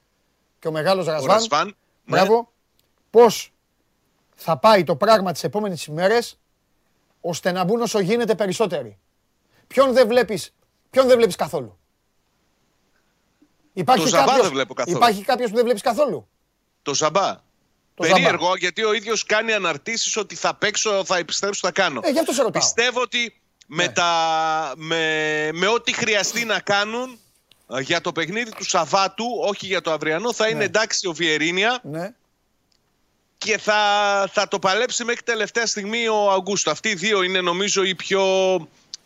και 0.59 0.69
ο 0.69 0.73
μεγάλος 0.73 1.07
Ρασβάν. 1.07 1.67
Ναι. 1.67 1.73
Μπράβο. 2.05 2.53
Πώς 3.11 3.54
θα 4.35 4.59
πάει 4.59 4.85
το 4.85 4.97
πράγμα 4.97 5.33
τις 5.33 5.45
επόμενες 5.45 5.85
ημέρες, 5.85 6.41
ώστε 7.21 7.53
να 7.53 7.65
μπουν 7.65 7.81
όσο 7.81 7.99
γίνεται 7.99 8.35
περισσότεροι. 8.35 8.99
Ποιον 9.67 9.93
δεν 9.93 10.09
βλέπεις, 10.09 10.55
ποιον 10.91 11.07
δεν 11.07 11.17
βλέπεις 11.17 11.37
καθόλου; 11.37 11.79
Υπάρχει 13.73 14.11
το 14.11 14.17
κάποιος, 14.17 14.41
δεν 14.41 14.51
βλέπω 14.51 14.75
καθόλου. 14.75 14.97
Υπάρχει 14.97 15.23
κάποιος 15.23 15.49
που 15.51 15.55
δεν 15.55 15.65
βλέπεις 15.65 15.83
καθόλου; 15.83 16.29
Το 16.83 16.95
Ζαμπά. 16.95 17.43
Το 17.95 18.03
Περίεργο, 18.03 18.57
γιατί 18.57 18.85
ο 18.85 18.93
ίδιος 18.93 19.25
κάνει 19.25 19.53
αναρτήσεις 19.53 20.17
ότι 20.17 20.35
θα 20.35 20.55
παίξω, 20.55 21.05
θα 21.05 21.17
επιστρέψω, 21.17 21.61
θα 21.67 21.73
κάνω. 21.73 22.01
Ε, 22.05 22.11
γι' 22.11 22.19
αυτό 22.19 22.33
σε 22.33 22.43
ρωτάω. 22.43 22.63
Πιστεύω 22.63 23.01
ότι 23.01 23.41
με, 23.67 23.85
ναι. 23.85 23.93
τα, 23.93 24.73
με, 24.77 25.51
με 25.53 25.67
ό,τι 25.67 25.93
χρειαστεί 25.93 26.45
να 26.45 26.61
κάνουν 26.61 27.19
ε, 27.71 27.81
για 27.81 28.01
το 28.01 28.13
παιχνίδι 28.13 28.51
του 28.51 28.65
Σαββάτου, 28.65 29.25
όχι 29.49 29.67
για 29.67 29.81
το 29.81 29.93
αυριανό, 29.93 30.33
θα 30.33 30.49
είναι 30.49 30.59
ναι. 30.59 30.65
εντάξει 30.65 31.09
ο 31.09 31.13
Βιερίνια. 31.13 31.81
Ναι. 31.83 32.15
Και 33.45 33.59
θα, 33.59 33.75
θα 34.33 34.49
το 34.49 34.59
παλέψει 34.59 35.05
μέχρι 35.05 35.23
τελευταία 35.23 35.67
στιγμή 35.67 36.09
ο 36.09 36.31
Αγκούστο. 36.31 36.71
Αυτοί 36.71 36.89
οι 36.89 36.95
δύο 36.95 37.23
είναι 37.23 37.41
νομίζω 37.41 37.83
οι 37.83 37.95
πιο 37.95 38.23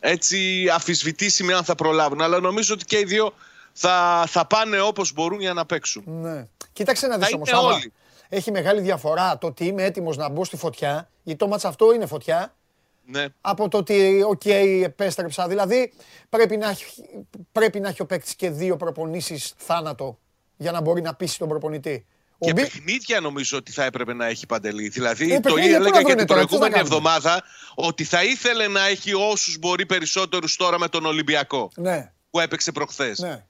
έτσι 0.01 0.69
αμφισβητήσιμοι 0.73 1.53
αν 1.53 1.65
θα 1.65 1.75
προλάβουν. 1.75 2.21
Αλλά 2.23 2.41
νομίζω 2.41 2.75
ότι 2.75 2.85
και 2.85 2.99
οι 2.99 3.05
δύο 3.05 3.33
θα, 3.73 4.25
θα 4.29 4.47
πάνε 4.47 4.81
όπως 4.81 5.13
μπορούν 5.13 5.41
για 5.41 5.53
να 5.53 5.67
παίξουν. 5.67 6.03
Ναι. 6.07 6.47
Κοίταξε 6.73 7.07
να 7.07 7.19
δεις 7.19 7.33
όμως. 7.35 7.53
Όλοι. 7.53 7.93
έχει 8.29 8.51
μεγάλη 8.51 8.81
διαφορά 8.81 9.39
το 9.39 9.47
ότι 9.47 9.65
είμαι 9.65 9.83
έτοιμος 9.85 10.17
να 10.17 10.29
μπω 10.29 10.45
στη 10.45 10.57
φωτιά, 10.57 11.09
γιατί 11.23 11.39
το 11.39 11.49
ματς 11.49 11.69
αυτό 11.69 11.93
είναι 11.95 12.07
φωτιά, 12.07 12.55
Ναι. 13.05 13.27
από 13.41 13.69
το 13.69 13.79
ότι, 13.79 14.23
οκ, 14.27 14.45
επέστρεψα. 14.85 15.49
Δηλαδή, 15.49 15.93
πρέπει 16.29 16.57
να, 16.57 16.69
έχει- 16.69 17.05
πρέπει 17.53 17.81
να 17.81 17.89
έχει 17.89 18.03
ο 18.03 18.07
παίκτης 18.07 18.35
και 18.35 18.51
δύο 18.51 18.77
προπονήσεις 18.77 19.55
θάνατο 19.57 20.19
για 20.57 20.73
να 20.73 20.81
μπορεί 20.81 21.01
να 21.01 21.15
πείσει 21.15 21.39
τον 21.39 21.49
προπονητή. 21.49 22.07
Ο 22.41 22.47
Και 22.47 22.53
Μπι- 22.53 22.63
παιχνίδια 22.71 23.21
νομίζω 23.21 23.59
ότι 23.59 23.73
θα 23.73 23.85
έπρεπε 23.85 24.15
να 24.15 24.27
έχει 24.27 24.47
παντελή. 24.47 24.89
Δηλαδή 24.89 25.33
Ε, 25.33 25.41
το 25.41 25.55
παιχνίδια 25.55 25.77
πού 25.79 25.83
να 25.83 25.89
έλεγα 25.89 25.99
και 25.99 26.05
βρουνε 26.05 26.17
την 26.19 26.27
τώρα, 26.27 26.41
τι 26.41 26.47
θα 26.49 26.59
προηγούμενη 26.59 26.73
κάνουμε; 26.75 26.97
εβδομάδα 26.97 27.43
ότι 27.75 28.05
θα 28.05 28.25
ήθελε 28.25 28.69
να 28.69 28.87
έχει 28.87 29.15
όσους 29.15 29.59
μπορεί 29.59 29.87
περισσότερους 29.87 30.57
τώρα 30.57 30.79
με 30.79 30.89
τον 30.89 31.07
Ολυμπιακό 31.07 31.71
Ναι, 31.77 32.13
που 32.31 32.41
έπαιξε 32.41 32.73
προχθές. 32.73 33.19
ναι. 33.19 33.45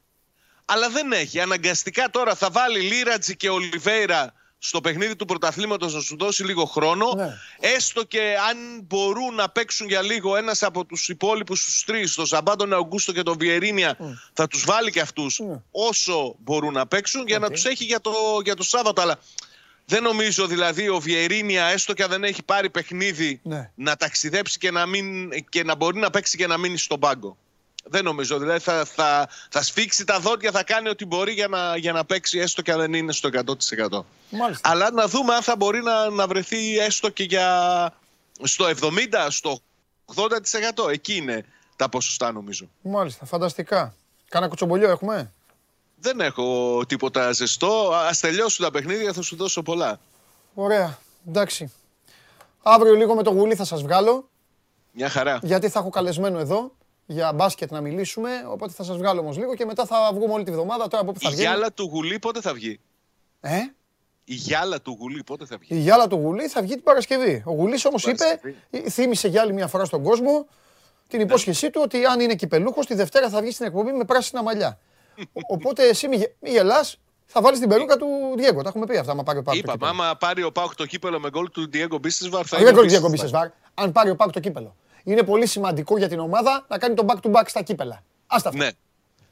Αλλά 0.64 0.88
δεν 0.88 1.12
έχει. 1.12 1.40
Αναγκαστικά 1.40 2.10
τώρα 2.10 2.34
θα 2.34 2.50
βάλει 2.50 2.80
Λίρατζι 2.80 3.36
και 3.36 3.48
Ολιβέηρα 3.48 4.32
στο 4.58 4.80
παιχνίδι 4.80 5.16
του 5.16 5.24
πρωταθλήματος 5.24 5.94
να 5.94 6.00
σου 6.00 6.16
δώσει 6.18 6.44
λίγο 6.44 6.64
χρόνο. 6.64 7.12
Ναι. 7.16 7.34
Έστω 7.60 8.04
και 8.04 8.34
αν 8.50 8.56
μπορούν 8.82 9.34
να 9.34 9.48
παίξουν 9.48 9.88
για 9.88 10.02
λίγο 10.02 10.36
ένας 10.36 10.62
από 10.62 10.84
τους 10.84 11.08
υπόλοιπους 11.08 11.64
τους 11.64 11.84
τρεις, 11.84 12.14
τον 12.14 12.26
Ζαμπάντον 12.26 12.72
Αουγκούστο 12.72 13.12
και 13.12 13.22
τον 13.22 13.38
Βιερίνια, 13.38 13.96
θα 14.32 14.46
τους 14.46 14.64
βάλει 14.64 14.90
και 14.90 15.00
αυτούς 15.00 15.38
Ναι. 15.38 15.60
όσο 15.70 16.34
μπορούν 16.38 16.72
να 16.72 16.86
παίξουν 16.86 17.26
για 17.26 17.38
να 17.38 17.50
τους 17.50 17.64
έχει 17.64 17.84
για 17.84 18.00
το, 18.00 18.12
για 18.44 18.54
το 18.54 18.62
Σάββατο. 18.62 19.00
Αλλά 19.02 19.18
δεν 19.84 20.02
νομίζω 20.02 20.46
δηλαδή 20.46 20.88
ο 20.88 20.98
Βιερίνια, 20.98 21.64
έστω 21.64 21.92
και 21.92 22.02
αν 22.02 22.10
δεν 22.10 22.24
έχει 22.24 22.42
πάρει 22.42 22.70
παιχνίδι, 22.70 23.40
Ναι. 23.42 23.70
να 23.74 23.96
ταξιδέψει 23.96 24.58
και 24.58 24.70
να, 24.70 24.86
μην, 24.86 25.30
και 25.48 25.64
να 25.64 25.74
μπορεί 25.74 25.98
να 25.98 26.10
παίξει 26.10 26.36
και 26.36 26.46
να 26.46 26.56
μείνει 26.56 26.78
στον 26.78 27.00
πάγκο. 27.00 27.36
Δεν 27.84 28.04
νομίζω. 28.04 28.38
Δηλαδή 28.38 28.58
θα, 28.58 28.84
θα, 28.84 29.28
θα 29.50 29.62
σφίξει 29.62 30.04
τα 30.04 30.20
δόντια, 30.20 30.50
θα 30.50 30.64
κάνει 30.64 30.88
ό,τι 30.88 31.04
μπορεί 31.04 31.32
για 31.32 31.48
να, 31.48 31.76
για 31.76 31.92
να 31.92 32.04
παίξει 32.04 32.38
έστω 32.38 32.62
και 32.62 32.72
αν 32.72 32.78
δεν 32.78 32.92
είναι 32.92 33.12
στο 33.12 33.28
100%. 33.32 34.00
Μάλιστα. 34.30 34.70
Αλλά 34.70 34.90
να 34.90 35.06
δούμε 35.08 35.34
αν 35.34 35.42
θα 35.42 35.56
μπορεί 35.56 35.82
να, 35.82 36.10
να 36.10 36.26
βρεθεί 36.26 36.78
έστω 36.78 37.08
και 37.08 37.22
για 37.22 37.94
στο 38.42 38.66
70%, 38.66 38.72
στο 39.28 39.58
80%. 40.14 40.90
Εκεί 40.90 41.14
είναι 41.16 41.44
τα 41.76 41.88
ποσοστά 41.88 42.32
νομίζω. 42.32 42.68
Μάλιστα, 42.82 43.24
φανταστικά. 43.26 43.94
Κάνα 44.28 44.48
κουτσομπολιό 44.48 44.90
έχουμε; 44.90 45.32
Δεν 46.00 46.20
έχω 46.20 46.82
τίποτα 46.86 47.32
ζεστό. 47.32 47.92
Α 47.92 48.10
τελειώσουν 48.20 48.64
τα 48.64 48.70
παιχνίδια, 48.70 49.12
θα 49.12 49.22
σου 49.22 49.36
δώσω 49.36 49.62
πολλά. 49.62 50.00
Ωραία, 50.54 50.98
εντάξει. 51.28 51.72
Αύριο 52.62 52.94
λίγο 52.94 53.14
με 53.14 53.22
το 53.22 53.30
γουλί 53.30 53.54
θα 53.54 53.64
σας 53.64 53.82
βγάλω, 53.82 54.28
Μια 54.92 55.08
χαρά. 55.08 55.38
γιατί 55.42 55.68
θα 55.68 55.78
έχω 55.78 55.90
καλεσμένο 55.90 56.38
εδώ 56.38 56.72
για 57.10 57.32
μπάσκετ 57.32 57.70
να 57.70 57.80
μιλήσουμε, 57.80 58.30
οπότε 58.48 58.72
θα 58.72 58.84
σας 58.84 58.96
βγάλω 58.96 59.20
όμως 59.20 59.36
λίγο 59.36 59.54
και 59.54 59.64
μετά 59.64 59.84
θα 59.86 60.10
βγούμε 60.14 60.32
όλη 60.32 60.44
τη 60.44 60.50
βδομάδα, 60.50 60.88
τώρα 60.88 61.02
από 61.02 61.12
που 61.12 61.20
θα 61.20 61.28
Η 61.28 61.32
βγαίνει. 61.32 61.48
γυάλα 61.48 61.72
του 61.72 61.88
γουλή 61.92 62.18
πότε 62.18 62.40
θα 62.40 62.52
βγει; 62.54 62.80
Ε; 63.40 63.56
Η 64.24 64.34
γυάλα 64.34 64.80
του 64.82 64.96
γουλή 65.00 65.22
πότε 65.24 65.46
θα 65.46 65.56
βγει; 65.60 65.74
Η 65.76 65.78
γυάλα 65.80 66.06
του 66.06 66.16
Γουλή 66.16 66.48
θα 66.48 66.62
βγει 66.62 66.74
την 66.74 66.82
Παρασκευή. 66.82 67.42
Ο 67.46 67.52
Γουλής 67.52 67.84
όμως 67.84 68.04
είπε, 68.06 68.16
Παρασκευή. 68.24 68.56
ε, 68.70 68.90
θύμισε 68.90 69.28
για 69.28 69.40
άλλη 69.42 69.52
μια 69.52 69.66
φορά 69.66 69.84
στον 69.84 70.02
κόσμο 70.02 70.46
την 71.08 71.20
υπόσχεσή 71.20 71.70
του 71.70 71.80
ότι 71.84 72.04
αν 72.04 72.20
είναι 72.20 72.34
κυπελούχος, 72.34 72.86
τη 72.86 72.94
Δευτέρα 72.94 73.28
θα 73.28 73.40
βγει 73.40 73.50
στην 73.50 73.66
εκπομπή 73.66 73.92
με 73.92 74.04
πράσινα 74.04 74.42
μαλλιά. 74.42 74.78
Ο- 75.18 75.40
Οπότε 75.54 75.88
εσύ 75.88 76.08
μη, 76.08 76.16
γε- 76.16 76.32
μη 76.40 76.50
γελάς, 76.50 76.98
θα 77.26 77.40
βάλεις 77.40 77.58
την 77.58 77.68
περούκα 77.68 77.96
του 77.96 78.06
Διέγκο. 78.36 78.62
Τα 78.62 78.68
έχουμε 78.68 78.86
πει 78.86 78.96
αυτά, 78.96 79.12
άμα 79.12 79.22
πάρει 79.22 79.38
ο 79.38 79.42
Πάκ 79.42 79.54
το 79.54 79.58
Είπαμε, 79.60 79.78
κύπελο. 79.78 79.90
άμα 80.02 80.16
πάρει 80.16 80.42
ο 80.42 80.52
Πάουκ 80.52 80.74
το 80.74 80.86
κύπελο 80.86 81.20
με 81.20 81.28
γκολ 81.30 81.50
του 81.50 81.70
Diego 81.72 82.00
Μπίστεσβαρ 82.00 82.44
θα 82.48 82.56
Δεν 82.56 82.60
είναι. 82.60 82.70
ο 82.70 82.74
κολλήσει 82.74 82.94
διακοπή 82.94 83.12
Μπίστεσβαρ. 83.12 83.42
σε 83.46 83.52
βάρ. 83.74 83.84
Αν 83.84 83.92
πάρει 83.92 84.10
ο 84.10 84.16
Πάκ 84.16 84.30
το 84.32 84.40
κύπελο. 84.40 84.76
Είναι 85.08 85.22
πολύ 85.22 85.46
σημαντικό 85.46 85.98
για 85.98 86.08
την 86.08 86.18
ομάδα 86.18 86.64
να 86.68 86.78
κάνει 86.78 86.94
το 86.94 87.06
back 87.08 87.20
to 87.20 87.32
back 87.32 87.42
στα 87.46 87.62
κύπελα. 87.62 88.02
Άστα 88.26 88.48
αυτά. 88.48 88.64
Ναι. 88.64 88.70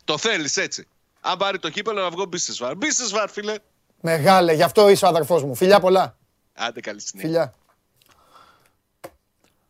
Το 0.04 0.18
θέλεις 0.18 0.56
έτσι. 0.56 0.88
Αν 1.20 1.38
πάρει 1.38 1.58
το 1.58 1.70
κύπελο 1.70 2.02
να 2.02 2.10
βγω 2.10 2.24
Μπίστεσβαρ. 2.24 2.76
Μπίστεσβαρ, 2.76 3.28
φίλε. 3.28 3.54
Μεγάλε, 4.00 4.52
γι' 4.52 4.62
αυτό 4.62 4.88
είσαι 4.88 5.04
ο 5.04 5.08
αδερφός 5.08 5.44
μου. 5.44 5.54
Φιλιά 5.54 5.80
πολλά. 5.80 6.16
Άντε 6.54 6.80
καλή 6.80 7.00
συνέχεια. 7.00 7.28
Φιλιά. 7.28 7.54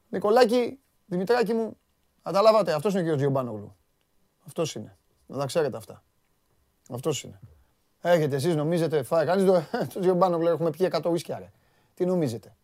Νικολάκη, 0.09 0.79
Δημητράκη 1.07 1.53
μου, 1.55 1.77
καταλάβατε, 2.23 2.73
αυτός 2.73 2.91
είναι 2.93 3.01
ο 3.01 3.03
κύριος 3.03 3.21
Τζιομπάνογλου. 3.21 3.77
Αυτός 4.47 4.75
είναι. 4.75 4.97
Να 5.27 5.39
τα 5.39 5.47
ξέρετε 5.47 5.77
αυτά. 5.77 6.03
Αυτός 6.91 7.23
είναι. 7.23 7.41
Έχετε 8.01 8.37
εσείς 8.37 8.55
νομίζετε, 8.55 9.03
φάει 9.03 9.27
κανείς 9.27 9.45
το, 9.45 9.65
το 9.95 10.01
Τζιομπάνογλου, 10.01 10.49
έχουμε 10.49 10.71
πιει 10.71 10.89
100 10.93 11.11
ουίσκια 11.11 11.39
ρε. 11.39 11.53
Τι 11.95 12.05
νομίζετε; 12.05 12.57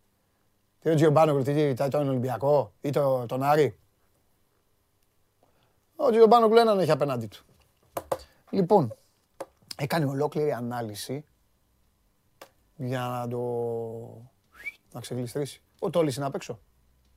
Τι 0.83 0.89
ο 0.89 0.95
Τζιομπάνογλου, 0.95 1.43
τι, 1.43 1.73
τι, 1.73 1.87
τον 1.87 2.09
Ολυμπιακό 2.09 2.73
ή 2.81 2.89
το, 2.89 3.25
τον 3.25 3.43
Άρη. 3.43 3.77
Ο 5.95 6.09
Τζιομπάνογλου 6.09 6.57
έναν 6.57 6.79
έχει 6.79 6.91
απέναντί 6.91 7.27
του. 7.27 7.45
Λοιπόν, 8.49 8.95
έκανε 9.77 10.05
ολόκληρη 10.05 10.51
ανάλυση 10.51 11.25
για 12.75 12.99
να 12.99 13.27
το... 13.27 13.39
να 14.91 14.99
ξεγλιστρήσει. 14.99 15.61
Ο 15.79 15.89
Τόλης 15.89 16.15
είναι 16.15 16.25
απ' 16.25 16.35
έξω. 16.35 16.59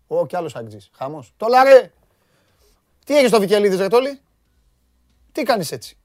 Ο 0.07 0.27
κι 0.27 0.37
άλλος 0.37 0.57
αγκτζής. 0.57 0.91
Χαμός. 0.93 1.33
Τόλα 1.37 1.65
ρε! 1.65 1.93
Τι 3.05 3.17
έχεις 3.17 3.29
στο 3.29 3.41
Βικελίδης 3.41 3.79
ρε 3.79 3.89
Τόλη; 3.89 4.21
Τι 5.33 5.43
κάνεις 5.43 5.73
έτσι; 5.73 5.99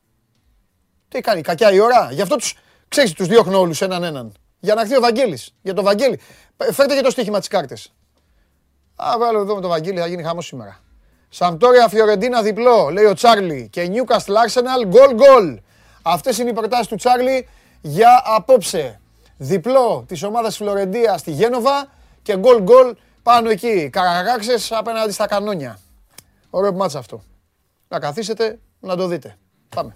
Τι 1.07 1.21
κάνει, 1.21 1.41
κακιά 1.41 1.71
η 1.71 1.79
ώρα; 1.79 2.11
Γι' 2.11 2.21
αυτό 2.21 2.35
τους, 2.35 2.57
ξέρεις, 2.87 3.13
τους 3.13 3.27
διώχνω 3.27 3.59
όλους 3.59 3.81
έναν 3.81 4.03
έναν. 4.03 4.33
Για 4.63 4.73
να 4.75 4.81
έρθει 4.81 4.97
ο 4.97 4.99
Βαγγέλης. 4.99 5.53
Για 5.61 5.73
το 5.73 5.83
Βαγγέλη. 5.83 6.19
Πε- 6.57 6.73
Φέρτε 6.73 6.95
και 6.95 7.01
το 7.01 7.09
στοίχημα 7.09 7.39
της 7.39 7.47
κάρτες. 7.47 7.93
Α, 8.95 9.15
βάλω 9.19 9.39
εδώ 9.39 9.55
με 9.55 9.61
το 9.61 9.67
Βαγγέλη, 9.67 9.99
θα 9.99 10.07
γίνει 10.07 10.23
χαμός 10.23 10.45
σήμερα. 10.45 10.79
Σαμπτόρια 11.29 11.87
Φιωρεντίνα 11.87 12.41
διπλό, 12.41 12.89
λέει 12.89 13.05
ο 13.05 13.13
Τσάρλι. 13.13 13.69
Και 13.71 13.89
Newcastle 13.93 14.33
Arsenal 14.45 14.85
γκολ 14.87 15.13
γκολ. 15.13 15.59
Αυτές 16.01 16.37
είναι 16.37 16.49
οι 16.49 16.53
προτάσεις 16.53 16.87
του 16.87 16.95
Τσάρλι 16.95 17.47
για 17.81 18.21
απόψε. 18.25 18.99
Διπλό 19.37 20.03
της 20.07 20.23
ομάδας 20.23 20.55
Φλωρεντίας 20.57 21.19
στη 21.19 21.31
Γένοβα 21.31 21.87
και 22.21 22.37
γκολ 22.37 22.61
γκολ 22.61 22.95
πάνω 23.23 23.49
εκεί. 23.49 23.89
Καραγάξες 23.91 24.71
απέναντι 24.71 25.11
στα 25.11 25.27
κανόνια. 25.27 25.79
Ωραίο 26.49 26.73
μάτσα 26.73 26.99
αυτό. 26.99 27.23
Να 27.87 27.99
καθίσετε 27.99 28.59
να 28.79 28.95
το 28.95 29.07
δείτε. 29.07 29.37
Πάμε. 29.75 29.95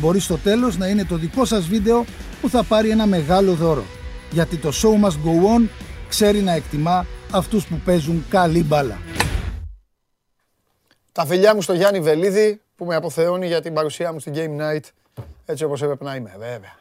Μπορεί 0.00 0.20
στο 0.20 0.36
τέλος 0.38 0.76
να 0.76 0.86
είναι 0.88 1.04
το 1.04 1.16
δικό 1.16 1.44
σας 1.44 1.66
βίντεο 1.66 2.04
που 2.40 2.48
θα 2.48 2.62
πάρει 2.64 2.90
ένα 2.90 3.06
μεγάλο 3.06 3.54
δώρο. 3.54 3.84
Γιατί 4.30 4.56
το 4.56 4.68
show 4.72 5.04
must 5.04 5.10
go 5.24 5.56
on 5.58 5.68
ξέρει 6.08 6.40
να 6.40 6.52
εκτιμά 6.52 7.06
αυτούς 7.32 7.66
που 7.66 7.80
παίζουν 7.84 8.24
καλή 8.28 8.64
μπάλα. 8.64 8.98
Τα 11.12 11.26
φιλιά 11.26 11.54
μου 11.54 11.62
στο 11.62 11.72
Γιάννη 11.72 12.00
Βελίδη 12.00 12.60
που 12.76 12.84
με 12.84 12.94
αποθεώνει 12.94 13.46
για 13.46 13.60
την 13.60 13.74
παρουσία 13.74 14.12
μου 14.12 14.18
στην 14.20 14.32
Game 14.36 14.60
Night 14.60 14.80
έτσι 15.46 15.64
όπως 15.64 15.82
έπρεπε 15.82 16.04
να 16.04 16.14
είμαι, 16.14 16.34
βέβαια. 16.38 16.78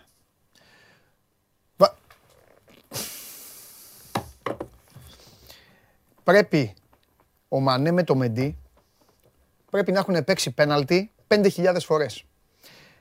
Βα- 1.77 1.95
Πρέπει 6.23 6.73
ο 7.49 7.59
Μανέ 7.59 7.91
με 7.91 8.03
το 8.03 8.15
Μεντί 8.15 8.57
πρέπει 9.71 9.91
να 9.91 9.99
έχουν 9.99 10.23
παίξει 10.23 10.51
πέναλτι 10.51 11.11
5.000 11.27 11.75
φορές. 11.79 12.23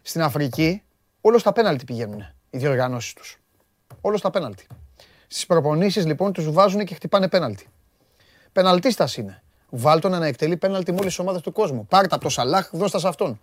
Στην 0.09 0.23
Αφρική 0.23 0.83
όλος 1.21 1.41
στα 1.41 1.53
πέναλτι 1.53 1.85
πηγαίνουν 1.85 2.27
οι 2.51 2.59
διοργανώσεις 2.59 3.13
τους. 3.13 3.39
Όλος 4.01 4.19
στα 4.19 4.31
πέναλτι. 4.31 4.67
Στις 5.27 5.47
προπονήσεις 5.47 6.07
λοιπόν 6.07 6.33
τους 6.33 6.53
βάζουν 6.53 6.85
και 6.85 6.95
χτυπάνε 6.95 7.29
πέναλτι. 7.29 7.69
Πεναλτίστας 8.53 9.17
είναι. 9.17 9.43
Βάλτον 9.69 10.11
να 10.11 10.27
εκτελεί 10.27 10.57
πέναλτι 10.57 10.91
με 10.93 10.99
όλες 10.99 11.09
τις 11.09 11.19
ομάδες 11.19 11.41
του 11.41 11.53
κόσμου. 11.53 11.87
Πάρτα 11.87 12.15
από 12.15 12.25
το 12.25 12.31
Σαλάχ, 12.31 12.71
δώστα 12.73 12.99
σε 12.99 13.09
αυτόν. 13.09 13.41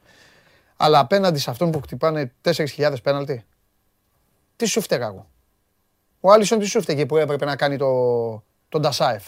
Αλλά 0.76 1.00
απέναντι 1.00 1.40
σε 1.40 1.50
αυτόν 1.50 1.72
που 1.72 1.82
χτυπάνε 1.82 2.34
4.000 2.42 2.96
πέναλτι, 3.04 3.46
τι 4.56 4.66
σου 4.66 4.82
φταίγα 4.82 5.06
εγώ; 5.06 5.28
Ο 6.20 6.32
Άλισον 6.32 6.60
τι 6.60 6.66
σου 6.66 6.82
φταίγε 6.82 7.06
που 7.06 7.18
έπρεπε 7.18 7.46
να 7.46 7.56
κάνει 7.56 7.78
το, 7.78 7.90
τον 8.70 8.82
Ντασάεφ; 8.82 9.28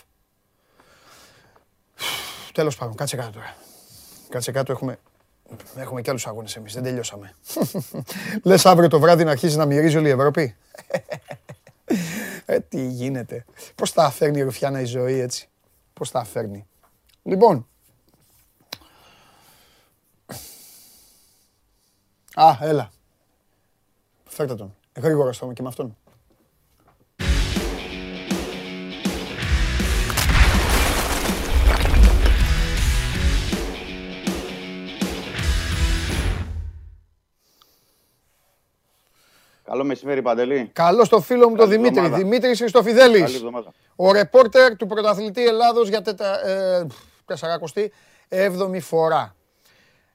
Τέλος 2.53 2.75
πάντων, 2.75 2.95
κάτσε 2.95 3.15
κάτω 3.15 3.31
τώρα. 3.31 3.55
Κάτσε 4.29 4.51
κάτω, 4.51 4.71
έχουμε, 4.71 4.99
έχουμε 5.75 6.01
και 6.01 6.09
άλλους 6.09 6.27
αγώνες 6.27 6.55
εμείς, 6.55 6.73
δεν 6.73 6.83
τελειώσαμε. 6.83 7.33
Λες 8.43 8.65
αύριο 8.65 8.87
το 8.89 8.99
βράδυ 8.99 9.23
να 9.23 9.31
αρχίσει 9.31 9.57
να 9.57 9.65
μυρίζει 9.65 9.97
όλη 9.97 10.07
η 10.07 10.11
Ευρώπη; 10.11 10.55
Ε, 12.45 12.59
τι 12.59 12.87
γίνεται. 12.87 13.45
Πώς 13.75 13.93
τα 13.93 14.09
φέρνει 14.09 14.39
η 14.39 14.41
Ρουφιάνα 14.41 14.81
η 14.81 14.85
ζωή 14.85 15.19
έτσι; 15.19 15.49
Πώς 15.93 16.11
τα 16.11 16.23
φέρνει; 16.23 16.67
Λοιπόν. 17.23 17.67
Α, 22.33 22.57
έλα. 22.61 22.91
Φέρτε 24.25 24.55
τον. 24.55 24.75
Γρήγορα 24.95 25.31
στο 25.31 25.51
και 25.53 25.61
με 25.61 25.67
αυτόν. 25.67 25.97
Καλό 39.77 39.89
μεσημέρι, 39.89 40.21
Παντελή. 40.21 40.69
Καλό 40.73 41.05
στο 41.05 41.21
φίλο 41.21 41.49
μου 41.49 41.55
τον 41.55 41.69
Δημήτρη. 41.69 42.09
Δημήτρη 42.09 42.55
Χριστοφιδέλη. 42.55 43.25
Ο 43.95 44.11
ρεπόρτερ 44.11 44.75
του 44.75 44.87
πρωταθλητή 44.87 45.47
Ελλάδος 45.47 45.89
για 45.89 46.01
τετρα, 46.01 46.47
ε, 46.47 46.87
47η 48.29 48.79
φορά. 48.79 49.35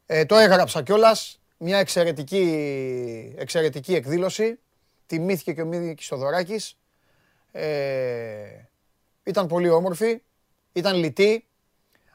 Ε, 0.07 0.25
το 0.25 0.37
έγραψα 0.37 0.83
κιόλας. 0.83 1.41
Μια 1.59 1.79
εξαιρετική, 1.79 3.35
εξαιρετική 3.39 3.95
εκδήλωση. 3.95 4.59
Τιμήθηκε 5.07 5.53
και 5.53 5.63
ο 5.63 5.67
Μίδη 5.67 5.97
Σοδωράκη. 6.01 6.61
Ε, 7.53 7.67
ήταν 9.23 9.47
πολύ 9.47 9.71
όμορφη. 9.71 10.23
Ήταν 10.73 10.97
λιτή. 10.97 11.47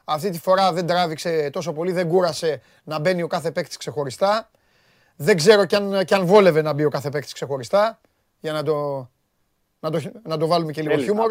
Αυτή 0.04 0.30
τη 0.30 0.38
φορά 0.38 0.72
δεν 0.72 0.86
τράβηξε 0.86 1.50
τόσο 1.52 1.72
πολύ, 1.72 1.92
δεν 1.92 2.08
κούρασε 2.08 2.62
να 2.84 2.98
μπαίνει 2.98 3.22
ο 3.22 3.26
κάθε 3.26 3.50
παίκτης 3.50 3.76
ξεχωριστά. 3.76 4.50
Δεν 5.20 5.36
ξέρω 5.36 5.64
κι 5.64 5.74
αν, 5.74 6.04
κι 6.04 6.14
αν 6.14 6.26
βόλευε 6.26 6.62
να 6.62 6.72
μπει 6.72 6.84
ο 6.84 6.88
κάθε 6.88 7.08
παίκτης 7.08 7.32
ξεχωριστά. 7.32 8.00
Για 8.40 8.52
να 8.52 8.62
το, 8.62 9.08
να 9.80 9.90
το, 9.90 10.00
να 10.22 10.36
το 10.36 10.46
βάλουμε 10.46 10.72
και 10.72 10.82
λίγο 10.82 10.96
χιούμορ. 10.96 11.30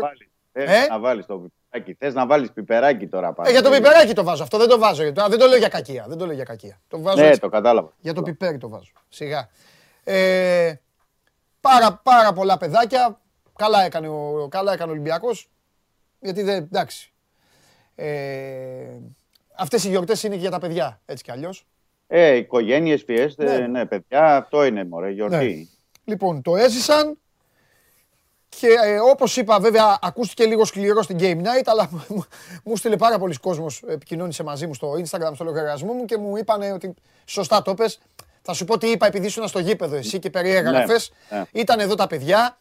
Θες 0.52 0.70
ε; 0.70 0.88
να 0.88 1.00
βάλεις 1.00 1.26
το 1.26 1.38
πιπεράκι. 1.38 1.94
Θες 1.94 2.14
να 2.14 2.26
βάλεις 2.26 2.52
πιπεράκι 2.52 3.08
τώρα 3.08 3.34
πάλι. 3.34 3.50
Ε, 3.50 3.52
για 3.52 3.62
το 3.62 3.70
πιπεράκι 3.70 4.14
το 4.14 4.24
βάζω. 4.24 4.44
Αυτό 4.44 4.58
δεν 4.58 4.68
το 4.68 4.80
βάζω. 4.80 5.04
Δεν 5.04 5.40
το 5.40 5.48
λέω 5.48 5.58
για 5.58 5.68
κακία. 5.68 6.06
Δεν 6.08 6.18
το 6.18 6.26
λέω 6.26 6.36
για 6.36 6.44
κακία. 6.44 6.80
Το 6.88 7.00
βάζω 7.00 7.24
ναι, 7.24 7.38
το 7.38 7.50
κατάλαβα. 7.50 7.94
Για 8.00 8.14
το 8.14 8.22
πιπέρι 8.22 8.58
το 8.58 8.70
βάζω. 8.70 8.92
Σιγά. 9.10 9.50
Ε, 10.04 10.74
πάρα, 11.62 11.94
πάρα 12.04 12.34
πολλά 12.34 12.58
παιδάκια. 12.58 13.20
Καλά 13.56 13.84
έκανε 13.84 14.08
ο, 14.08 14.48
καλά 14.50 14.74
έκανε 14.74 14.90
ο 14.90 14.94
Ολυμπιακός. 14.94 15.50
Γιατί 16.20 16.44
δεν, 16.44 16.58
εντάξει. 16.58 17.14
Ε, 17.96 18.98
αυτές 19.56 19.84
οι 19.84 19.90
γιορτές 19.90 20.24
είναι 20.24 20.34
και 20.36 20.42
για 20.42 20.52
τα 20.52 20.60
παιδιά, 20.60 21.02
έτσι 21.06 21.24
κι 21.24 21.32
αλλιώς. 21.32 21.66
Ε, 22.08 22.36
οικογένειες, 22.36 23.04
πιέστε, 23.04 23.60
ναι. 23.60 23.68
ναι. 23.68 23.86
παιδιά, 23.86 24.36
αυτό 24.36 24.66
είναι 24.66 24.86
μωρέ, 24.86 25.10
γιορτή. 25.12 25.36
Ναι. 25.36 25.66
Λοιπόν, 26.04 26.42
το 26.42 26.56
έζησαν 26.56 27.18
και 28.50 28.68
ε, 28.68 29.00
όπως 29.00 29.38
είπα 29.38 29.60
βέβαια 29.60 30.00
ακούστηκε 30.02 30.46
λίγο 30.46 30.66
σκληρό 30.66 31.02
στην 31.02 31.18
Game 31.20 31.38
Night 31.38 31.66
αλλά 31.66 31.90
μου 32.66 32.76
στείλε 32.76 32.98
πάρα 32.98 33.20
πολλοί 33.20 33.36
κόσμος, 33.36 33.84
επικοινώνησε 33.88 34.44
μαζί 34.44 34.68
μου 34.68 34.74
στο 34.74 34.92
Instagram, 34.92 35.32
στο 35.34 35.44
λογαριασμό 35.44 35.94
μου 35.94 36.06
και 36.06 36.18
μου 36.18 36.38
είπαν 36.38 36.72
ότι 36.72 36.94
σωστά 37.26 37.62
το 37.62 37.74
πες. 37.74 38.00
Θα 38.42 38.54
σου 38.54 38.66
πω 38.66 38.78
τι 38.78 38.88
είπα 38.88 39.08
επειδή 39.08 39.26
ήσουν 39.26 39.48
στο 39.48 39.60
γήπεδο 39.60 39.96
εσύ 39.96 40.20
και 40.20 40.30
περιέγραφες. 40.30 41.12
Ναι, 41.30 41.38
ναι. 41.38 41.46
Ήταν 41.52 41.80
εδώ 41.80 41.96
τα 41.96 42.08
παιδιά, 42.08 42.58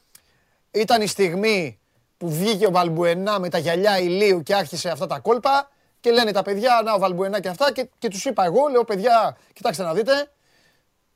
ήταν 0.71 1.03
η 1.03 1.07
στιγμή 1.07 1.79
που 2.17 2.31
βγήκε 2.31 2.67
ο 2.67 2.71
Βαλμπουενά 2.71 3.39
με 3.39 3.49
τα 3.49 3.59
γυαλιά 3.59 4.01
ηλίου 4.01 4.43
και 4.43 4.55
άρχισε 4.55 4.89
αυτά 4.89 5.07
τα 5.07 5.19
κόλπα 5.19 5.71
και 6.07 6.13
λένε 6.13 6.33
τα 6.33 6.43
παιδιά, 6.43 6.83
να 6.85 6.93
ο 6.93 6.99
Βαλμπουενά 6.99 7.41
και 7.41 7.49
αυτά 7.49 7.73
και, 7.73 7.89
και 7.99 8.09
τους 8.09 8.25
είπα 8.25 8.45
εγώ, 8.45 8.69
λέω 8.71 8.85
παιδιά, 8.85 9.37
κοιτάξτε 9.53 9.83
να 9.83 9.95
δείτε, 9.95 10.31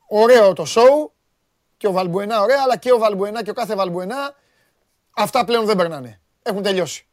ωραίο 0.06 0.52
το 0.52 0.64
show 0.66 1.10
και 1.76 1.86
ο 1.86 1.92
Βαλμπουενά 1.92 2.40
ωραία, 2.40 2.60
αλλά 2.64 2.76
και 2.76 2.92
ο 2.92 2.98
Βαλμπουενά 2.98 3.42
και 3.42 3.50
ο 3.50 3.52
κάθε 3.52 3.74
Βαλμπουενά, 3.74 4.34
αυτά 5.16 5.44
πλέον 5.44 5.64
δεν 5.64 5.76
περνάνε. 5.76 6.20
Έχουν 6.42 6.62
τελειώσει. 6.62 7.06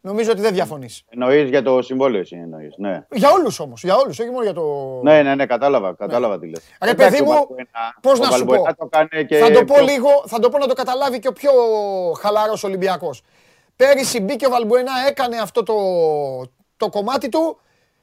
Νομίζω 0.00 0.30
ότι 0.30 0.40
δεν 0.40 0.52
διαφωνείς. 0.52 1.04
Εννοείς 1.08 1.48
για 1.48 1.62
το 1.62 1.82
συμβόλαιο, 1.82 2.20
εσύ 2.20 2.36
εννοείς. 2.36 2.74
Ναι. 2.76 3.06
Για 3.10 3.30
όλους 3.30 3.60
όμως. 3.60 3.82
Για 3.82 3.96
όλους, 3.96 4.18
όχι 4.18 4.30
μόνο 4.30 4.42
για 4.42 4.54
το. 4.54 5.00
Ναι, 5.02 5.22
ναι, 5.22 5.34
ναι, 5.34 5.46
κατάλαβα. 5.46 5.94
Κατάλαβα 5.94 6.34
ναι. 6.34 6.40
τι 6.40 6.48
λες. 6.48 6.62
Ρε, 6.84 6.94
παιδί 6.94 7.22
μου, 7.22 7.32
πώς 8.00 8.18
να 8.18 8.30
σου 8.30 8.44
πω; 8.44 8.54
Το 8.54 8.88
και... 9.28 9.38
Θα 9.38 9.50
το 9.50 9.64
πω 9.64 9.80
λίγο, 9.80 10.08
θα 10.26 10.38
το 10.38 10.48
πω 10.48 10.58
να 10.58 10.66
το 10.66 10.74
καταλάβει 10.74 11.18
και 11.18 11.28
ο 11.28 11.32
πιο 11.32 11.52
χαλαρός 12.20 12.64
Ολυμπιακός. 12.64 13.22
Πέρυσι 13.76 14.20
μπήκε 14.20 14.46
ο 14.46 14.50
Βαλμπουενά, 14.50 14.92
έκανε 15.08 15.36
αυτό 15.36 15.62
το, 15.62 15.74
το 16.80 16.88
κομμάτι 16.88 17.28
του 17.28 17.58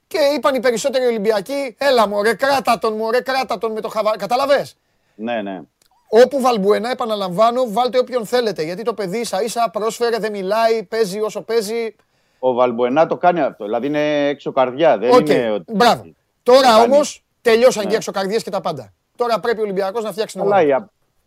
και 0.07 0.17
είπαν 0.35 0.55
οι 0.55 0.59
περισσότεροι 0.59 1.05
Ολυμπιακοί, 1.05 1.75
έλα 1.77 2.07
μου, 2.07 2.21
ρε 2.21 2.33
κράτα 2.33 2.79
τον, 2.79 2.93
μου, 2.95 3.11
ρε 3.11 3.21
κράτα 3.21 3.57
τον 3.57 3.71
με 3.71 3.81
το 3.81 3.89
χαβά. 3.89 4.17
Καταλαβες; 4.17 4.77
Ναι, 5.15 5.41
ναι. 5.41 5.61
Όπου 6.09 6.41
Βαλμπουενά, 6.41 6.91
επαναλαμβάνω, 6.91 7.71
βάλτε 7.71 7.97
όποιον 7.97 8.25
θέλετε. 8.25 8.63
Γιατί 8.63 8.83
το 8.83 8.93
παιδί 8.93 9.17
ίσα 9.17 9.43
ίσα 9.43 9.69
πρόσφερε, 9.73 10.17
δεν 10.17 10.31
μιλάει, 10.31 10.83
παίζει 10.83 11.19
όσο 11.21 11.41
παίζει. 11.41 11.95
Ο 12.39 12.53
Βαλμπουενά 12.53 13.07
το 13.07 13.17
κάνει 13.17 13.41
αυτό. 13.41 13.63
Δηλαδή 13.65 13.87
είναι 13.87 14.27
έξω 14.27 14.51
καρδιά. 14.51 14.97
Δεν 14.97 15.13
okay. 15.13 15.29
είναι 15.29 15.51
ότι... 15.51 15.73
Μπράβο. 15.73 16.03
Τώρα 16.43 16.81
όμως 16.81 17.23
τελειώσαν 17.41 17.83
ναι. 17.83 17.89
και 17.89 17.95
έξω 17.95 18.11
καρδιές 18.11 18.43
και 18.43 18.49
τα 18.49 18.61
πάντα. 18.61 18.93
Τώρα 19.15 19.39
πρέπει 19.39 19.59
ο 19.59 19.63
Ολυμπιακός 19.63 20.03
να 20.03 20.11
φτιάξει 20.11 20.39
Αλλά 20.39 20.61
οι, 20.61 20.67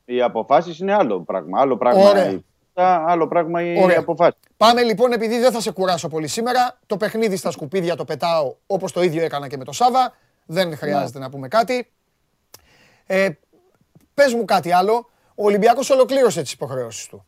οι 0.04 0.22
αποφάσεις 0.22 0.78
είναι 0.78 0.94
άλλο 0.94 1.20
πράγμα. 1.20 1.60
Άλλο 1.60 1.76
πράγμα 1.76 2.08
Ωραία 2.08 2.40
άλλο 2.82 3.28
πράγμα 3.28 3.62
η 3.62 3.94
αποφάση. 3.96 4.36
Πάμε 4.56 4.82
λοιπόν, 4.82 5.12
επειδή 5.12 5.38
δεν 5.38 5.52
θα 5.52 5.60
σε 5.60 5.70
κουράσω 5.70 6.08
πολύ 6.08 6.26
σήμερα, 6.26 6.78
το 6.86 6.96
παιχνίδι 6.96 7.36
στα 7.36 7.50
σκουπίδια 7.50 7.96
το 7.96 8.04
πετάω 8.04 8.54
όπως 8.66 8.92
το 8.92 9.02
ίδιο 9.02 9.24
έκανα 9.24 9.48
και 9.48 9.56
με 9.56 9.64
το 9.64 9.72
Σάβα. 9.72 10.14
Δεν 10.46 10.76
χρειάζεται 10.76 11.18
ναι. 11.18 11.24
να 11.24 11.30
πούμε 11.30 11.48
κάτι. 11.48 11.90
Ε, 13.06 13.28
πες 14.14 14.34
μου 14.34 14.44
κάτι 14.44 14.72
άλλο. 14.72 15.10
Ο 15.34 15.44
Ολυμπιακός 15.44 15.90
ολοκλήρωσε 15.90 16.42
τις 16.42 16.52
υποχρεώσεις 16.52 17.06
του. 17.06 17.24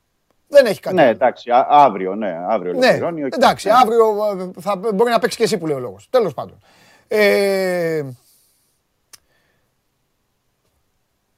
Δεν 0.48 0.66
έχει 0.66 0.80
κάτι. 0.80 0.94
Ναι, 0.94 1.08
εντάξει, 1.08 1.50
αύριο, 1.68 2.14
ναι, 2.14 2.38
αύριο 2.48 2.72
ναι, 2.72 2.98
εντάξει, 3.30 3.68
ναι. 3.68 3.74
αύριο 3.82 4.06
ε, 4.56 4.60
θα, 4.60 4.76
μπορεί 4.76 5.10
να 5.10 5.18
παίξει 5.18 5.36
και 5.36 5.42
εσύ 5.42 5.58
που 5.58 5.66
λέει 5.66 5.76
ο 5.76 5.80
λόγος. 5.80 6.06
Τέλος 6.10 6.34
πάντων. 6.34 6.58
Ε, 7.08 8.02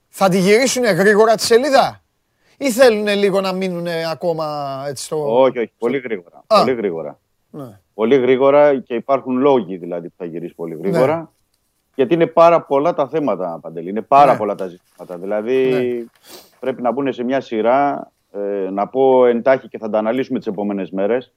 θα 0.08 0.28
τη 0.28 0.38
γυρίσουν 0.38 0.84
γρήγορα 0.84 1.34
τη 1.34 1.42
σελίδα; 1.42 2.03
Ή 2.58 2.70
θέλουν 2.70 3.06
λίγο 3.06 3.40
να 3.40 3.52
μείνουν 3.52 3.86
ακόμα 4.10 4.46
έτσι 4.88 5.04
στο... 5.04 5.40
Όχι, 5.42 5.58
όχι, 5.58 5.72
πολύ 5.78 5.98
γρήγορα. 5.98 6.44
Πολύ 6.46 6.74
γρήγορα. 6.74 7.18
Ναι. 7.50 7.78
Πολύ 7.94 8.16
γρήγορα 8.16 8.78
και 8.78 8.94
υπάρχουν 8.94 9.36
λόγοι 9.36 9.76
δηλαδή 9.76 10.08
που 10.08 10.14
θα 10.18 10.24
γυρίσει 10.24 10.54
πολύ 10.54 10.78
γρήγορα. 10.82 11.16
Ναι. 11.16 11.24
Γιατί 11.94 12.14
είναι 12.14 12.26
πάρα 12.26 12.60
πολλά 12.62 12.94
τα 12.94 13.08
θέματα, 13.08 13.58
Παντελή. 13.62 13.88
Είναι 13.88 14.02
πάρα 14.02 14.32
ναι. 14.32 14.38
πολλά 14.38 14.54
τα 14.54 14.66
ζητήματα. 14.66 15.18
Δηλαδή 15.18 15.68
ναι. 15.70 16.04
πρέπει 16.60 16.82
να 16.82 16.92
μπουν 16.92 17.12
σε 17.12 17.24
μια 17.24 17.40
σειρά, 17.40 18.10
ε, 18.32 18.70
να 18.70 18.86
πω 18.86 19.26
εντάχει 19.26 19.68
και 19.68 19.78
θα 19.78 19.90
τα 19.90 19.98
αναλύσουμε 19.98 20.38
τις 20.38 20.46
επόμενες 20.46 20.90
μέρες. 20.90 21.32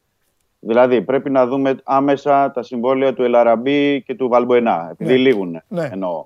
Δηλαδή 0.60 1.02
πρέπει 1.02 1.30
να 1.30 1.48
δούμε 1.48 1.76
άμεσα 1.84 2.52
τα 2.52 2.64
συμβόλαια 2.64 3.14
του 3.14 3.24
Ελαραμπή 3.24 4.02
και 4.02 4.16
του 4.16 4.28
Βαλμποενά, 4.28 4.88
επειδή 4.92 5.12
ναι. 5.12 5.18
λήγουν 5.18 5.62
εννοώ. 5.70 6.26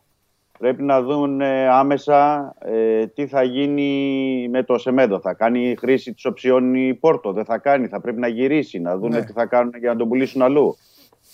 Πρέπει 0.61 0.83
να 0.83 1.01
δουν 1.01 1.41
ε, 1.41 1.67
άμεσα 1.67 2.53
ε, 2.59 3.07
τι 3.07 3.27
θα 3.27 3.43
γίνει 3.43 4.47
με 4.49 4.63
το 4.63 4.77
Σεμέδο. 4.77 5.19
Θα 5.19 5.33
κάνει 5.33 5.75
χρήση 5.79 6.13
της 6.13 6.25
οψιών 6.25 6.73
Πόρτο, 6.99 7.31
δεν 7.33 7.45
θα 7.45 7.57
κάνει, 7.57 7.87
θα 7.87 8.01
πρέπει 8.01 8.19
να 8.19 8.27
γυρίσει, 8.27 8.79
να 8.79 8.97
δουν 8.97 9.09
ναι. 9.09 9.21
τι 9.21 9.31
θα 9.31 9.45
κάνουν 9.45 9.73
για 9.79 9.91
να 9.91 9.95
τον 9.95 10.07
πουλήσουν 10.07 10.41
αλλού. 10.41 10.77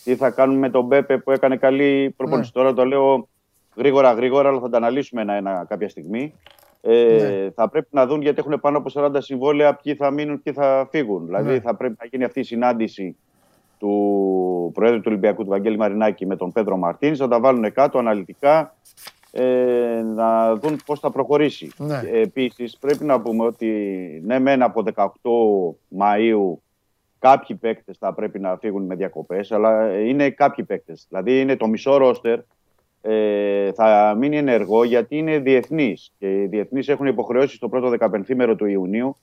Τι 0.03 0.15
θα 0.15 0.29
κάνουν 0.29 0.57
με 0.57 0.69
τον 0.69 0.85
Μπέπε 0.85 1.17
που 1.17 1.31
έκανε 1.31 1.57
καλή 1.57 2.13
προπόνηση. 2.17 2.51
Ναι. 2.55 2.61
Τώρα 2.61 2.73
το 2.73 2.85
λέω 2.85 3.27
γρήγορα 3.75 4.11
γρήγορα, 4.11 4.49
αλλά 4.49 4.59
θα 4.59 4.69
τα 4.69 4.77
αναλύσουμε 4.77 5.21
ένα-ένα 5.21 5.65
κάποια 5.69 5.89
στιγμή. 5.89 6.33
Ε, 6.81 6.93
ναι. 6.93 7.51
Θα 7.55 7.69
πρέπει 7.69 7.87
να 7.91 8.05
δουν 8.05 8.21
γιατί 8.21 8.39
έχουν 8.39 8.59
πάνω 8.59 8.77
από 8.77 8.89
40 8.93 9.11
συμβόλαια 9.17 9.75
ποιοι 9.75 9.95
θα 9.95 10.11
μείνουν, 10.11 10.41
ποιοι 10.41 10.53
θα 10.53 10.87
φύγουν. 10.91 11.25
Δηλαδή 11.25 11.51
ναι. 11.51 11.59
θα 11.59 11.75
πρέπει 11.75 11.95
να 11.99 12.05
γίνει 12.05 12.23
αυτή 12.23 12.39
η 12.39 12.43
συνάντηση 12.43 13.17
του 13.79 14.71
Προέδρου 14.73 14.97
του 14.97 15.07
Ολυμπιακού, 15.07 15.43
του 15.43 15.49
Βαγγέλη 15.49 15.77
Μαρινάκη, 15.77 16.25
με 16.25 16.35
τον 16.35 16.51
Πέδρο 16.51 16.77
Μαρτίνης. 16.77 17.17
Θα 17.17 17.27
τα 17.27 17.39
βάλουν 17.39 17.71
κάτω 17.71 17.97
αναλυτικά 17.97 18.75
ε, 19.31 20.01
να 20.15 20.55
δουν 20.55 20.79
πώς 20.85 20.99
θα 20.99 21.11
προχωρήσει. 21.11 21.71
Ναι. 21.77 22.01
Επίσης 22.11 22.77
πρέπει 22.77 23.03
να 23.03 23.21
πούμε 23.21 23.45
ότι 23.45 23.67
ναι 24.25 24.39
μεν 24.39 24.61
από 24.61 24.83
18 24.95 25.05
Μαΐου 25.99 26.57
κάποιοι 27.19 27.55
παίκτες 27.55 27.97
θα 27.97 28.13
πρέπει 28.13 28.39
να 28.39 28.57
φύγουν 28.57 28.85
με 28.85 28.95
διακοπές 28.95 29.51
αλλά 29.51 29.99
είναι 29.99 30.29
κάποιοι 30.29 30.65
παίκτες. 30.65 31.05
Δηλαδή 31.09 31.39
είναι 31.39 31.55
το 31.55 31.67
μισό 31.67 31.97
ρόστερ 31.97 32.39
ε, 33.01 33.71
θα 33.71 34.15
μείνει 34.19 34.37
ενεργό 34.37 34.83
γιατί 34.83 35.17
είναι 35.17 35.39
διεθνείς 35.39 36.11
και 36.19 36.41
οι 36.41 36.45
διεθνείς 36.45 36.87
έχουν 36.87 37.05
υποχρεώσει 37.05 37.55
στο 37.55 37.69
πρώτο 37.69 37.93
15 37.99 38.35
μέρο 38.35 38.55
του 38.55 38.65
Ιουνίου 38.65 39.15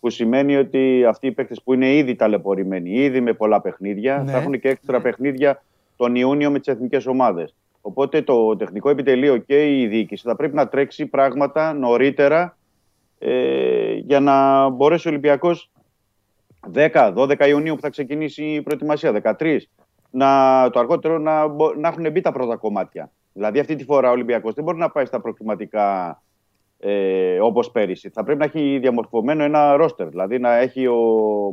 που 0.00 0.10
σημαίνει 0.10 0.56
ότι 0.56 1.04
αυτοί 1.04 1.26
οι 1.26 1.32
παίκτες 1.32 1.62
που 1.62 1.72
είναι 1.72 1.94
ήδη 1.94 2.14
ταλαιπωρημένοι, 2.14 2.90
ήδη 2.90 3.20
με 3.20 3.32
πολλά 3.32 3.60
παιχνίδια, 3.60 4.22
ναι. 4.22 4.30
θα 4.30 4.38
έχουν 4.38 4.60
και 4.60 4.68
έξτρα 4.68 5.00
παιχνίδια 5.00 5.62
τον 5.96 6.14
Ιούνιο 6.14 6.50
με 6.50 6.58
τις 6.58 6.68
εθνικές 6.68 7.06
ομάδες. 7.06 7.54
Οπότε 7.86 8.22
το 8.22 8.56
τεχνικό 8.56 8.90
επιτελείο 8.90 9.36
και 9.36 9.80
η 9.80 9.86
διοίκηση 9.86 10.22
θα 10.26 10.36
πρέπει 10.36 10.54
να 10.54 10.68
τρέξει 10.68 11.06
πράγματα 11.06 11.72
νωρίτερα 11.72 12.56
ε, 13.18 13.92
για 13.92 14.20
να 14.20 14.68
μπορέσει 14.68 15.08
ο 15.08 15.10
Ολυμπιακός 15.10 15.70
10-12 16.74 17.46
Ιουνίου 17.48 17.74
που 17.74 17.80
θα 17.80 17.90
ξεκινήσει 17.90 18.44
η 18.44 18.62
προετοιμασία, 18.62 19.36
13, 19.38 19.58
να, 20.10 20.70
το 20.70 20.78
αργότερο 20.78 21.18
να, 21.18 21.46
να 21.78 21.88
έχουν 21.88 22.10
μπει 22.10 22.20
τα 22.20 22.32
πρώτα 22.32 22.56
κομμάτια. 22.56 23.10
Δηλαδή 23.32 23.58
αυτή 23.58 23.76
τη 23.76 23.84
φορά 23.84 24.08
ο 24.08 24.12
Ολυμπιακός 24.12 24.54
δεν 24.54 24.64
μπορεί 24.64 24.78
να 24.78 24.90
πάει 24.90 25.04
στα 25.04 25.20
προκριματικά 25.20 26.22
ε, 26.78 27.40
όπως 27.40 27.70
πέρυσι. 27.70 28.08
Θα 28.08 28.24
πρέπει 28.24 28.38
να 28.38 28.44
έχει 28.44 28.78
διαμορφωμένο 28.78 29.44
ένα 29.44 29.76
ρόστερ, 29.76 30.08
δηλαδή 30.08 30.38
να 30.38 30.56
έχει 30.56 30.86
ο 30.86 31.00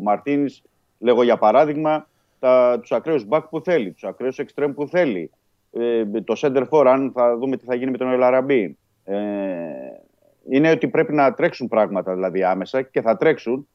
Μαρτίνης, 0.02 0.64
λέγω 1.00 1.24
για 1.24 1.38
παράδειγμα, 1.38 2.08
τα, 2.40 2.78
τους 2.80 2.92
ακραίους 2.92 3.26
μπακ 3.26 3.48
που 3.48 3.62
θέλει, 3.62 3.92
τους 3.92 4.04
ακραίους 4.04 4.40
εξτρέμ 4.40 4.74
που 4.74 4.88
θέλει, 4.88 5.32
ε, 5.74 6.06
το 6.22 6.34
center 6.38 6.64
for, 6.70 6.86
αν 6.88 7.12
θα 7.16 7.38
δούμε 7.38 7.58
τι 7.58 7.66
θα 7.66 7.76
γίνει 7.76 7.92
με 7.92 7.98
τον 7.98 8.12
Ελαραμπή. 8.12 8.78
Ε, 9.04 9.18
είναι 10.50 10.72
ότι 10.72 10.88
πρέπει 10.88 11.14
να 11.14 11.34
τρέξουν 11.34 11.68
πράγματα 11.68 12.14
δηλαδή 12.14 12.44
άμεσα 12.44 12.82
και 12.82 13.02
θα 13.02 13.18
τρέξουν. 13.18 13.68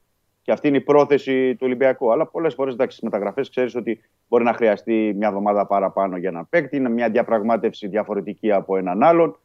Και 0.43 0.53
αυτή 0.53 0.69
είναι 0.69 0.77
η 0.77 0.81
πρόθεση 0.81 1.53
του 1.53 1.63
Ολυμπιακού. 1.67 2.13
Αλλά 2.13 2.27
πολλές 2.27 2.55
φορές 2.55 2.75
στις 2.75 3.01
μεταγραφές 3.01 3.51
ξέρεις 3.51 3.75
ότι 3.75 4.01
μπορεί 4.29 4.45
να 4.45 4.53
χρειαστεί 4.53 5.15
μια 5.17 5.29
εβδομάδα 5.29 5.67
παραπάνω 5.67 6.17
για 6.17 6.31
να 6.31 6.45
παίκτη. 6.45 6.77
Είναι 6.77 6.89
μια 6.89 7.11
διαπραγμάτευση 7.11 7.89
διαφορετική 7.89 8.53
από 8.53 8.77
έναν 8.77 9.03
άλλον. 9.03 9.39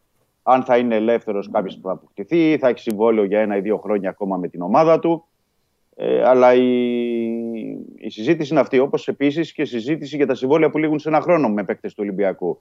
Αν 0.44 0.64
θα 0.64 0.78
είναι 0.78 0.96
ελεύθερος 0.96 1.50
κάποιος 1.52 1.76
που 1.76 1.88
θα 1.88 1.92
αποκτηθεί, 1.92 2.58
θα 2.58 2.68
έχει 2.68 2.80
συμβόλαιο 2.80 3.24
για 3.24 3.40
ένα 3.40 3.58
ή 3.58 3.62
δύο 3.62 3.78
χρόνια 3.78 4.10
ακόμα 4.10 4.38
με 4.38 4.48
την 4.48 4.62
ομάδα 4.62 5.00
του. 5.00 5.26
Ε, 5.96 6.24
αλλά 6.24 6.54
η, 6.54 6.64
η 7.96 8.10
συζήτηση 8.10 8.52
είναι 8.52 8.60
αυτή. 8.60 8.80
Όπως 8.80 9.08
επίσης 9.08 9.54
και 9.54 9.62
η 9.62 9.66
συζήτηση 9.66 10.16
για 10.16 10.26
τα 10.26 10.36
συμβόλαια 10.36 10.70
που 10.70 10.78
λήγουν 10.78 11.00
σε 11.00 11.10
ένα 11.10 11.22
χρόνο 11.22 11.50
με 11.50 11.64
παίκτες 11.64 11.94
του 11.94 12.00
Ολυμπιακού. 12.04 12.60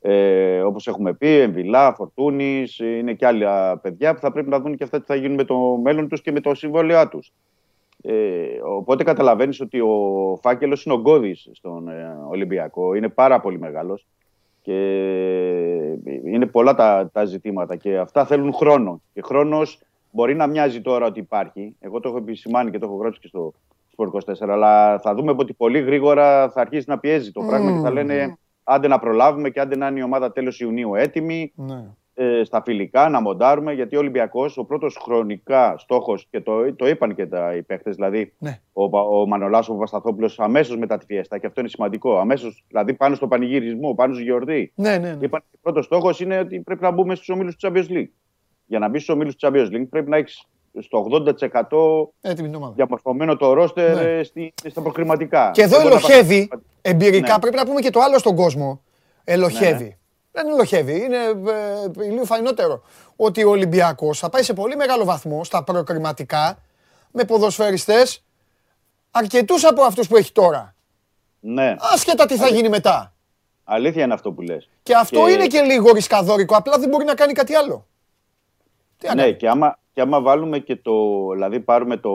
Ε, 0.00 0.60
Όπως 0.60 0.86
έχουμε 0.86 1.14
πει, 1.14 1.28
Εμβιλά, 1.28 1.94
Φορτούνης, 1.94 2.78
είναι 2.78 3.14
και 3.14 3.26
άλλα 3.26 3.78
παιδιά 3.78 4.14
που 4.14 4.20
θα 4.20 4.32
πρέπει 4.32 4.48
να 4.48 4.60
δουν 4.60 4.76
και 4.76 4.84
αυτά 4.84 5.00
τι 5.00 5.06
θα 5.06 5.14
γίνουν 5.14 5.34
με 5.34 5.44
το 5.44 5.56
μέλλον 5.82 6.08
τους 6.08 6.20
και 6.20 6.32
με 6.32 6.40
το 6.40 6.54
συμβόλαιά 6.54 7.08
τους. 7.08 7.32
Ε, 8.02 8.12
οπότε 8.62 9.04
καταλαβαίνεις 9.04 9.60
ότι 9.60 9.80
ο 9.80 10.38
φάκελος 10.42 10.84
είναι 10.84 10.94
ογκώδη 10.94 11.34
στον 11.34 11.88
ε, 11.88 12.16
Ολυμπιακό. 12.28 12.94
Είναι 12.94 13.08
πάρα 13.08 13.40
πολύ 13.40 13.58
μεγάλος 13.58 14.06
και 14.62 14.72
είναι 16.24 16.46
πολλά 16.46 16.74
τα, 16.74 17.10
τα 17.12 17.24
ζητήματα 17.24 17.76
και 17.76 17.98
αυτά 17.98 18.24
θέλουν 18.24 18.52
χρόνο. 18.52 19.02
Και 19.12 19.22
χρόνος 19.22 19.80
μπορεί 20.18 20.34
να 20.34 20.46
μοιάζει 20.46 20.80
τώρα 20.80 21.06
ότι 21.06 21.18
υπάρχει. 21.18 21.76
Εγώ 21.80 22.00
το 22.00 22.08
έχω 22.08 22.18
επισημάνει 22.18 22.70
και 22.70 22.78
το 22.78 22.86
έχω 22.86 22.96
γράψει 22.96 23.20
και 23.20 23.26
στο 23.26 23.52
Sport 23.96 24.08
24, 24.46 24.48
αλλά 24.48 24.98
θα 24.98 25.14
δούμε 25.14 25.34
ότι 25.36 25.52
πολύ 25.52 25.80
γρήγορα 25.80 26.50
θα 26.50 26.60
αρχίσει 26.60 26.84
να 26.88 26.98
πιέζει 26.98 27.32
το 27.32 27.40
πράγμα 27.48 27.72
και 27.72 27.78
θα 27.78 27.90
λένε 27.90 28.38
άντε 28.64 28.88
να 28.88 28.98
προλάβουμε 28.98 29.50
και 29.50 29.60
άντε 29.60 29.76
να 29.76 29.86
είναι 29.86 29.98
η 29.98 30.02
ομάδα 30.02 30.32
τέλος 30.32 30.60
Ιουνίου 30.60 30.94
έτοιμη. 30.94 31.52
Ναι. 31.54 31.84
Ε, 32.20 32.44
στα 32.44 32.62
φιλικά 32.62 33.08
να 33.08 33.20
μοντάρουμε. 33.20 33.72
Γιατί 33.72 33.96
ο 33.96 33.98
Ολυμπιακός, 33.98 34.58
ο 34.58 34.64
πρώτος 34.64 34.98
χρονικά 35.02 35.74
στόχος, 35.78 36.26
και 36.30 36.40
το, 36.40 36.74
το 36.74 36.88
είπαν 36.88 37.14
και 37.14 37.26
τα 37.26 37.54
οι 37.54 37.64
δηλαδή 37.84 38.32
ναι. 38.38 38.60
ο, 38.72 38.98
ο 38.98 39.26
Μανολάς, 39.26 39.68
ο 39.68 39.74
Βασταθόπουλο, 39.74 40.30
αμέσως 40.36 40.76
μετά 40.76 40.98
τη 40.98 41.04
φιέστα, 41.04 41.38
και 41.38 41.46
αυτό 41.46 41.60
είναι 41.60 41.68
σημαντικό. 41.68 42.18
Αμέσως, 42.18 42.64
δηλαδή 42.68 42.94
πάνω 42.94 43.14
στο 43.14 43.28
πανηγυρισμό, 43.28 43.94
πάνω 43.94 44.14
στο 44.14 44.22
γιορτή. 44.22 44.72
Ναι, 44.74 44.90
ναι, 44.90 44.98
ναι. 44.98 45.24
Είπαν 45.24 45.42
ότι 45.46 45.54
ο 45.54 45.58
πρώτος 45.62 45.84
στόχος 45.84 46.20
είναι 46.20 46.38
ότι 46.38 46.60
πρέπει 46.60 46.82
να 46.82 46.90
μπούμε 46.90 47.14
στους 47.14 47.28
ομίλους 47.28 47.56
του 47.56 47.68
Champions 47.68 47.90
League. 47.90 48.08
Για 48.68 48.78
να 48.78 48.88
μπεις 48.88 49.02
στου 49.02 49.14
ομίλου 49.16 49.34
του 49.36 49.46
Champions 49.46 49.76
League 49.76 49.86
πρέπει 49.90 50.10
να 50.10 50.16
έχεις 50.16 50.46
στο 50.80 51.06
80% 51.70 52.74
διαμορφωμένο 52.74 53.36
το 53.36 53.52
ρόστερ 53.52 53.94
ναι. 53.94 54.22
στη, 54.22 54.54
στα 54.68 54.80
προκριματικά. 54.80 55.50
Και 55.50 55.62
εδώ 55.62 55.80
ελοχεύει, 55.80 56.48
εμπειρικά 56.82 57.32
ναι. 57.32 57.38
πρέπει 57.38 57.56
να 57.56 57.66
πούμε 57.66 57.80
και 57.80 57.90
το 57.90 58.00
άλλο 58.00 58.18
στον 58.18 58.36
κόσμο. 58.36 58.82
Ελοχεύει. 59.24 59.84
Ναι. 59.84 59.96
Δεν 60.32 60.48
ελοχεύει, 60.48 61.04
είναι 61.04 61.16
ε, 61.16 62.10
λίγο 62.10 62.24
φαϊνότερο. 62.24 62.82
Ότι 63.16 63.44
ο 63.44 63.50
Ολυμπιακός 63.50 64.18
θα 64.18 64.28
πάει 64.28 64.42
σε 64.42 64.52
πολύ 64.52 64.76
μεγάλο 64.76 65.04
βαθμό 65.04 65.44
στα 65.44 65.64
προκριματικά 65.64 66.58
με 67.12 67.24
ποδοσφαιριστές 67.24 68.24
αρκετούς 69.10 69.64
από 69.64 69.82
αυτούς 69.82 70.08
που 70.08 70.16
έχει 70.16 70.32
τώρα. 70.32 70.74
Ναι. 71.40 71.74
Άσχετα 71.94 72.26
τι 72.26 72.36
θα 72.36 72.48
γίνει 72.48 72.68
μετά. 72.68 73.12
Αλήθεια 73.64 74.04
είναι 74.04 74.14
αυτό 74.14 74.32
που 74.32 74.42
λες. 74.42 74.68
Και 74.82 74.94
αυτό 74.94 75.28
είναι 75.28 75.46
και 75.46 75.60
λίγο 75.60 75.92
ρισκαδόρικο, 75.92 76.56
απλά 76.56 76.78
δεν 76.78 76.88
μπορεί 76.88 77.04
να 77.04 77.14
κάνει 77.14 77.32
κάτι 77.32 77.54
άλλο. 77.54 77.86
Ναι, 79.14 79.30
και 79.30 79.48
άμα, 79.48 79.78
και 79.92 80.00
άμα 80.00 80.20
βάλουμε 80.20 80.58
και 80.58 80.76
το. 80.76 80.92
Δηλαδή, 81.32 81.60
πάρουμε 81.60 81.96
το 81.96 82.10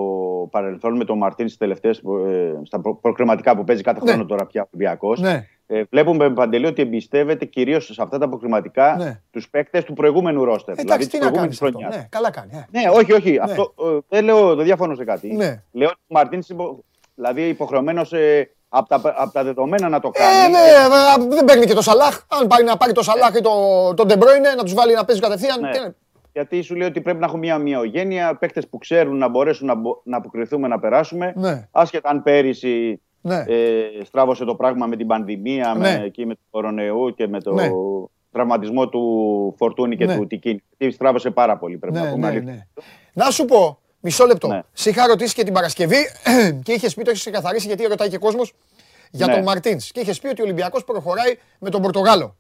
παρελθόν 0.51 0.95
με 0.95 1.05
τον 1.05 1.17
Μαρτίν 1.17 1.47
στις 1.47 1.59
τελευταίες. 1.59 1.97
Ε, 2.27 2.61
στα 2.63 2.81
προκριματικά 3.01 3.55
που 3.55 3.63
παίζει 3.63 3.81
κάθε 3.81 3.99
ναι. 4.03 4.09
χρόνο 4.09 4.25
τώρα 4.25 4.45
πια 4.45 4.61
ο 4.61 4.67
Ολυμπιακός. 4.73 5.19
Ναι. 5.19 5.47
Ε, 5.67 5.83
βλέπουμε 5.89 6.29
με 6.29 6.33
παντελή 6.33 6.65
ότι 6.65 6.81
εμπιστεύεται 6.81 7.45
κυρίως 7.45 7.85
σε 7.85 8.01
αυτά 8.01 8.17
τα 8.17 8.29
προκριματικά 8.29 8.95
ναι. 8.95 9.21
τους 9.31 9.49
παίκτες 9.49 9.83
του 9.83 9.93
προηγούμενου 9.93 10.43
ρόστερ. 10.43 10.79
Εντάξει, 10.79 11.07
δηλαδή, 11.07 11.27
τι 11.27 11.35
να 11.35 11.41
κάνεις 11.41 11.57
χρονιάς. 11.57 11.95
Ναι, 11.95 12.07
καλά 12.09 12.31
κάνει. 12.31 12.51
Ε. 12.53 12.79
Ναι, 12.79 12.89
όχι, 12.89 13.13
όχι. 13.13 13.31
Ναι. 13.31 13.37
Αυτό, 13.39 13.73
ε, 13.79 13.97
δεν 14.07 14.23
λέω, 14.23 14.55
δεν 14.55 14.65
διαφωνώ 14.65 14.95
σε 14.95 15.03
κάτι. 15.03 15.33
Ναι. 15.33 15.63
Λέω 15.71 15.87
ότι 15.87 15.99
ο 16.07 16.13
Μαρτίν 16.13 16.43
δηλαδή 17.15 17.47
υποχρεωμένος 17.47 18.13
ε, 18.13 18.49
από 18.69 18.87
τα, 18.87 19.13
απ 19.15 19.31
τα 19.31 19.43
δεδομένα 19.43 19.89
να 19.89 19.99
το 19.99 20.09
κάνει. 20.09 20.43
Ε, 20.43 20.47
ναι, 20.47 21.35
δεν 21.35 21.45
παίρνει 21.45 21.65
και 21.65 21.73
το 21.73 21.81
Σαλάχ. 21.81 22.21
Αν 22.27 22.47
πάρει 22.47 22.63
να 22.63 22.77
πάρει 22.77 22.91
το 22.91 23.03
Σαλάχ 23.03 23.35
ή 23.35 23.41
τον 23.41 23.95
το 23.95 24.05
Ντεμπρόινε, 24.05 24.49
να 24.57 24.63
τους 24.63 24.73
βάλει 24.73 24.93
να 24.93 25.05
παίζει 25.05 25.21
κατευθείαν. 25.21 25.59
Ναι. 25.59 25.69
Γιατί 26.33 26.61
σου 26.61 26.75
λέει 26.75 26.87
ότι 26.87 27.01
πρέπει 27.01 27.19
να 27.19 27.25
έχουμε 27.25 27.39
μια 27.39 27.55
ομοιογένεια, 27.55 28.35
παίχτε 28.35 28.61
που 28.69 28.77
ξέρουν 28.77 29.17
να 29.17 29.27
μπορέσουν 29.29 29.67
να, 29.67 29.73
να 30.03 30.17
αποκριθούμε, 30.17 30.67
να 30.67 30.79
περάσουμε. 30.79 31.33
Ναι. 31.35 31.67
Άσχετα 31.71 32.09
αν 32.09 32.23
πέρυσι 32.23 33.01
ναι. 33.21 33.43
ε, 33.47 34.03
στράβωσε 34.03 34.45
το 34.45 34.55
πράγμα 34.55 34.85
με 34.85 34.95
την 34.95 35.07
πανδημία, 35.07 35.75
ναι. 35.77 35.99
με, 35.99 36.09
και 36.09 36.25
με 36.25 36.33
το 36.33 36.41
κορονοϊού 36.49 37.13
και 37.15 37.27
με 37.27 37.41
το 37.41 37.53
ναι. 37.53 37.69
τραυματισμό 38.31 38.89
του 38.89 39.55
Φορτούνη 39.57 39.97
και 39.97 40.05
ναι. 40.05 40.17
του 40.17 40.27
Τικίνη. 40.27 40.63
Γιατί 40.77 40.93
στράβωσε 40.93 41.29
πάρα 41.29 41.57
πολύ, 41.57 41.77
πρέπει 41.77 41.95
να 41.95 42.09
πούμε. 42.09 42.31
Ναι, 42.31 42.39
ναι. 42.39 42.67
Να 43.13 43.29
σου 43.29 43.45
πω, 43.45 43.79
μισό 43.99 44.25
λεπτό. 44.25 44.47
Ναι. 44.47 44.61
Σε 44.73 44.89
είχα 44.89 45.07
ρωτήσεις 45.07 45.33
και 45.33 45.43
την 45.43 45.53
Παρασκευή 45.53 45.97
και 46.63 46.71
είχε 46.71 46.87
πει, 46.87 47.03
το 47.03 47.09
έχεις 47.09 47.21
ξεκαθαρίσει 47.21 47.67
γιατί 47.67 47.83
ρωτάει 47.83 48.09
και 48.09 48.17
κόσμος 48.17 48.53
για 49.11 49.27
τον 49.27 49.43
Μαρτίνς. 49.43 49.91
Και 49.91 49.99
είχες 49.99 50.19
πει 50.19 50.27
ότι 50.27 50.41
ο 50.41 50.43
Ολυμπιακός 50.43 50.83
προχωράει 50.83 51.37
με 51.59 51.69
τον 51.69 51.81
Πορτογάλο. 51.81 52.35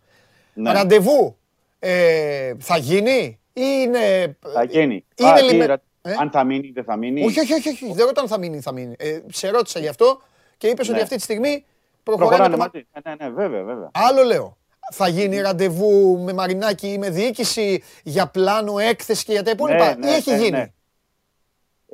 Ραντεβού 0.63 1.37
ε, 1.79 2.53
θα 2.59 2.77
γίνει; 2.77 3.39
Είναι. 3.53 4.37
Θα 4.53 4.63
γίνει. 4.63 5.05
Είναι 5.15 5.41
λιμε... 5.41 5.81
ε; 6.01 6.13
Αν 6.19 6.29
θα 6.31 6.43
μείνει, 6.43 6.71
δεν 6.73 6.83
θα 6.83 6.95
μείνει; 6.95 7.25
Όχι, 7.25 7.39
όχι, 7.39 7.53
όχι. 7.53 7.69
όχι. 7.69 7.93
Δεν 7.93 8.05
ρωτάω 8.05 8.23
αν 8.23 8.29
θα 8.29 8.37
μείνει, 8.37 8.59
θα 8.59 8.71
μείνει. 8.71 8.95
Ε, 8.97 9.19
σε 9.31 9.49
ρώτησα 9.49 9.79
γι' 9.79 9.87
αυτό 9.87 10.21
και 10.57 10.67
είπες 10.67 10.87
ναι. 10.87 10.93
ότι 10.93 11.03
αυτή 11.03 11.15
τη 11.15 11.21
στιγμή 11.21 11.65
προχωράει. 12.03 12.49
το... 12.49 12.57
Ναι, 12.57 12.65
ναι, 13.03 13.15
ναι, 13.19 13.29
βέβαια, 13.29 13.63
βέβαια. 13.63 13.91
Άλλο 13.93 14.23
λέω. 14.23 14.57
Θα 14.91 15.07
γίνει 15.07 15.41
ραντεβού 15.41 16.19
με 16.23 16.33
Μαρινάκη 16.33 16.87
ή 16.87 16.97
με 16.97 17.09
διοίκηση 17.09 17.83
για 18.03 18.27
πλάνο, 18.27 18.77
έκθεση 18.79 19.25
και 19.25 19.31
για 19.31 19.43
τα 19.43 19.51
υπόλοιπα; 19.51 19.95
Ναι, 19.97 20.07
ή 20.07 20.13
έχει 20.13 20.35
γίνει; 20.35 20.49
Ναι. 20.49 20.67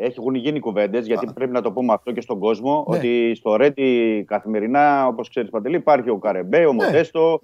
Έχουν 0.01 0.36
γίνει 0.36 0.60
κουβέντες, 0.60 1.05
γιατί 1.05 1.28
Α. 1.28 1.34
πρέπει 1.34 1.51
να 1.51 1.62
το 1.62 1.72
πούμε 1.72 1.93
αυτό 1.93 2.12
και 2.12 2.22
στον 2.22 2.39
κόσμο, 2.39 2.84
ότι 2.88 3.36
στο 3.36 3.55
Ρέντι 3.55 4.24
καθημερινά, 4.28 5.07
όπως 5.07 5.30
ξέρεις 5.30 5.49
Παντελή, 5.49 5.76
υπάρχει 5.76 6.10
ο 6.10 6.18
Καρεμπέ, 6.18 6.66
ο 6.66 6.74
Μοντέστο, 6.74 7.39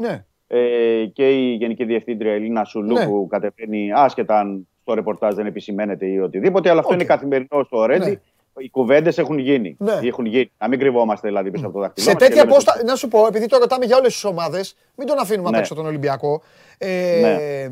ε, 0.48 1.06
και 1.14 1.30
η 1.30 1.54
Γενική 1.54 1.86
Διευθύντρια 1.86 2.34
Ελίνα 2.34 2.64
Σουλού 2.64 2.94
ναι. 2.94 3.06
που 3.06 3.28
κατεβαίνει 3.30 3.92
άσχετα 3.94 4.40
αν 4.40 4.68
στο 4.82 4.94
ρεπορτάζ 4.94 5.36
δεν 5.36 5.46
επισημαίνεται 5.46 6.06
ή 6.06 6.20
οτιδήποτε, 6.20 6.70
αλλά 6.70 6.80
αυτό 6.80 6.94
είναι 6.94 7.04
καθημερινό 7.04 7.64
στο 7.66 7.86
Ρέντι. 7.86 8.10
Ναι. 8.10 8.20
Οι 8.58 8.70
κουβέντες 8.70 9.18
έχουν 9.18 9.38
γίνει. 9.38 9.76
Ναι. 9.80 10.00
Έχουν 10.04 10.26
γίνει. 10.26 10.52
Να 10.58 10.68
μην 10.68 10.80
κρυβόμαστε 10.80 11.28
δηλαδή 11.28 11.52
πίσω 11.52 11.66
από 11.66 11.74
το 11.74 11.80
δάχτυλο. 11.80 12.10
Σε 12.10 12.16
τέτοια 12.16 12.46
πόστα, 12.46 12.82
να 12.86 12.96
σου 12.96 13.08
πω, 13.08 13.28
επειδή 13.28 13.46
το 13.46 13.58
ρωτάμε 13.58 13.86
για 13.86 13.98
όλες 13.98 14.14
τις 14.14 14.24
ομάδες, 14.24 14.76
μην 14.96 15.08
τον 15.08 15.20
αφήνουμε 15.20 15.50
ναι. 15.50 15.56
απ' 15.56 15.62
έξω 15.62 15.76
τον 15.76 15.86
Ολυμπιακό. 15.86 16.42
Ε, 16.78 17.20
ναι. 17.22 17.68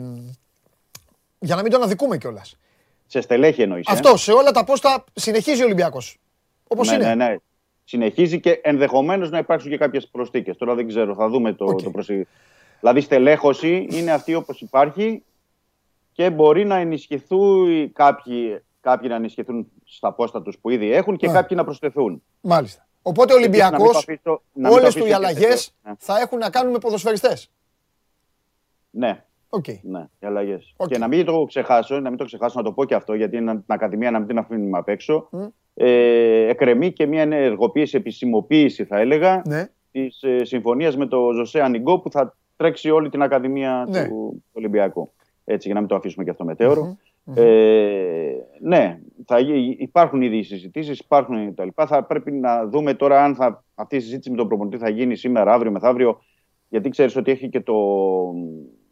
Για 1.39 1.55
να 1.55 1.61
μην 1.61 1.71
τον 1.71 1.83
αδικούμε 1.83 2.17
κιόλας. 2.17 2.57
Σε 3.07 3.21
στελέχη 3.21 3.61
εννοείς. 3.61 3.87
Ε; 3.87 3.91
Αυτό, 3.91 4.17
σε 4.17 4.31
όλα 4.31 4.51
τα 4.51 4.63
πόστα 4.63 5.03
συνεχίζει 5.13 5.61
ο 5.61 5.65
Ολυμπιακός. 5.65 6.17
Όπως 6.67 6.89
ναι, 6.89 6.95
είναι. 6.95 7.15
Ναι, 7.15 7.15
ναι. 7.15 7.35
Συνεχίζει 7.83 8.39
και 8.39 8.59
ενδεχομένως 8.63 9.29
να 9.29 9.37
υπάρξουν 9.37 9.69
και 9.69 9.77
κάποιες 9.77 10.07
προσθήκες. 10.07 10.57
Τώρα 10.57 10.75
δεν 10.75 10.87
ξέρω, 10.87 11.15
θα 11.15 11.29
δούμε 11.29 11.53
το, 11.53 11.65
okay. 11.65 11.83
το 11.83 11.91
Δηλαδή 12.83 13.01
στελέχωση 13.01 13.87
είναι 13.89 14.11
αυτή 14.11 14.35
όπως 14.35 14.61
υπάρχει 14.61 15.23
και 16.11 16.29
μπορεί 16.29 16.65
να 16.65 16.75
ενισχυθούν 16.75 17.91
κάποιοι, 17.93 18.61
κάποιοι 18.81 19.07
να 19.11 19.15
ενισχυθούν 19.15 19.71
στα 19.83 20.13
πόστα 20.13 20.41
τους 20.41 20.57
που 20.57 20.69
ήδη 20.69 20.91
έχουν 20.91 21.17
και 21.17 21.27
κάποιοι 21.27 21.57
να 21.59 21.63
προσθεθούν. 21.63 22.23
Μάλιστα. 22.41 22.87
Οπότε 23.01 23.33
ο 23.33 23.35
Ολυμπιακός, 23.35 24.07
όλες 24.71 24.95
του 24.95 25.05
οι 25.05 25.13
αλλαγές 25.13 25.73
ναι. 25.83 25.91
θα 25.97 26.19
έχουν 26.19 26.37
να 26.37 26.49
κάνουν 26.49 26.71
με 26.71 26.77
ποδοσφαιριστές. 26.77 27.51
Ναι. 28.89 29.25
Okay. 29.49 29.79
Ναι, 29.81 30.07
οι 30.19 30.25
αλλαγές. 30.25 30.73
Okay. 30.77 30.87
Και 30.87 30.97
να 30.97 31.07
μην 31.07 31.25
το 31.25 31.43
ξεχάσω, 31.43 31.99
να 31.99 32.09
μην 32.09 32.17
το 32.17 32.25
ξεχάσω, 32.25 32.57
να 32.57 32.63
το 32.63 32.71
πω 32.71 32.85
και 32.85 32.95
αυτό, 32.95 33.13
γιατί 33.13 33.37
είναι 33.37 33.53
την 33.53 33.63
Ακαδημία 33.67 34.11
να 34.11 34.19
μην 34.19 34.27
την 34.27 34.37
αφήνουμε 34.37 34.77
απ' 34.77 34.89
έξω. 34.89 35.29
Mm. 35.31 35.49
Ε, 35.73 36.47
εκρεμεί 36.47 36.91
και 36.91 37.05
μια 37.05 37.21
ενεργοποίηση, 37.21 37.97
επισημοποίηση 37.97 38.85
θα 38.85 38.99
έλεγα, 38.99 39.41
ναι. 39.45 39.69
της 39.91 40.23
ε, 40.23 40.43
συμφωνίας 40.43 40.97
με 40.97 41.05
το 41.05 41.31
Ζωσέ 41.31 41.61
Ανιγκό 41.61 41.99
που 41.99 42.11
θα 42.11 42.37
τρέξει 42.55 42.89
όλη 42.89 43.09
την 43.09 43.21
Ακαδημία 43.21 43.87
ναι. 43.89 44.07
του 44.07 44.43
Ολυμπιακού. 44.51 45.13
Έτσι, 45.45 45.65
για 45.65 45.73
να 45.73 45.79
μην 45.79 45.89
το 45.89 45.95
αφήσουμε 45.95 46.23
και 46.23 46.29
αυτό 46.29 46.45
μετέωρο. 46.45 46.97
Ε, 47.35 48.33
ναι, 48.61 48.99
θα 49.25 49.37
υπάρχουν 49.77 50.21
ήδη 50.21 50.37
οι 50.37 50.43
συζητήσεις, 50.43 50.99
υπάρχουν 50.99 51.53
τα 51.53 51.65
λοιπά. 51.65 51.87
Θα 51.87 52.03
πρέπει 52.03 52.31
να 52.31 52.67
δούμε 52.67 52.93
τώρα 52.93 53.23
αν 53.23 53.35
θα, 53.35 53.63
αυτή 53.75 53.95
η 53.95 53.99
συζήτηση 53.99 54.29
με 54.29 54.37
τον 54.37 54.47
προπονητή 54.47 54.77
θα 54.77 54.89
γίνει 54.89 55.15
σήμερα, 55.15 55.53
αύριο, 55.53 55.71
μεθαύριο. 55.71 56.19
Γιατί 56.69 56.89
ξέρεις 56.89 57.15
ότι 57.15 57.31
έχει 57.31 57.49
και 57.49 57.61
το 57.61 57.75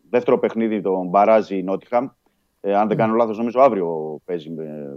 δεύτερο 0.10 0.40
παιχνίδι, 0.40 0.82
τον 0.82 1.08
Μπαράζι 1.08 1.58
η 1.58 1.64
Νότιχαμ. 1.64 2.08
Ε, 2.62 2.76
αν 2.76 2.88
δεν 2.88 2.98
κάνω 2.98 3.14
λάθος, 3.14 3.38
νομίζω 3.38 3.60
αύριο 3.62 4.20
παίζει 4.26 4.50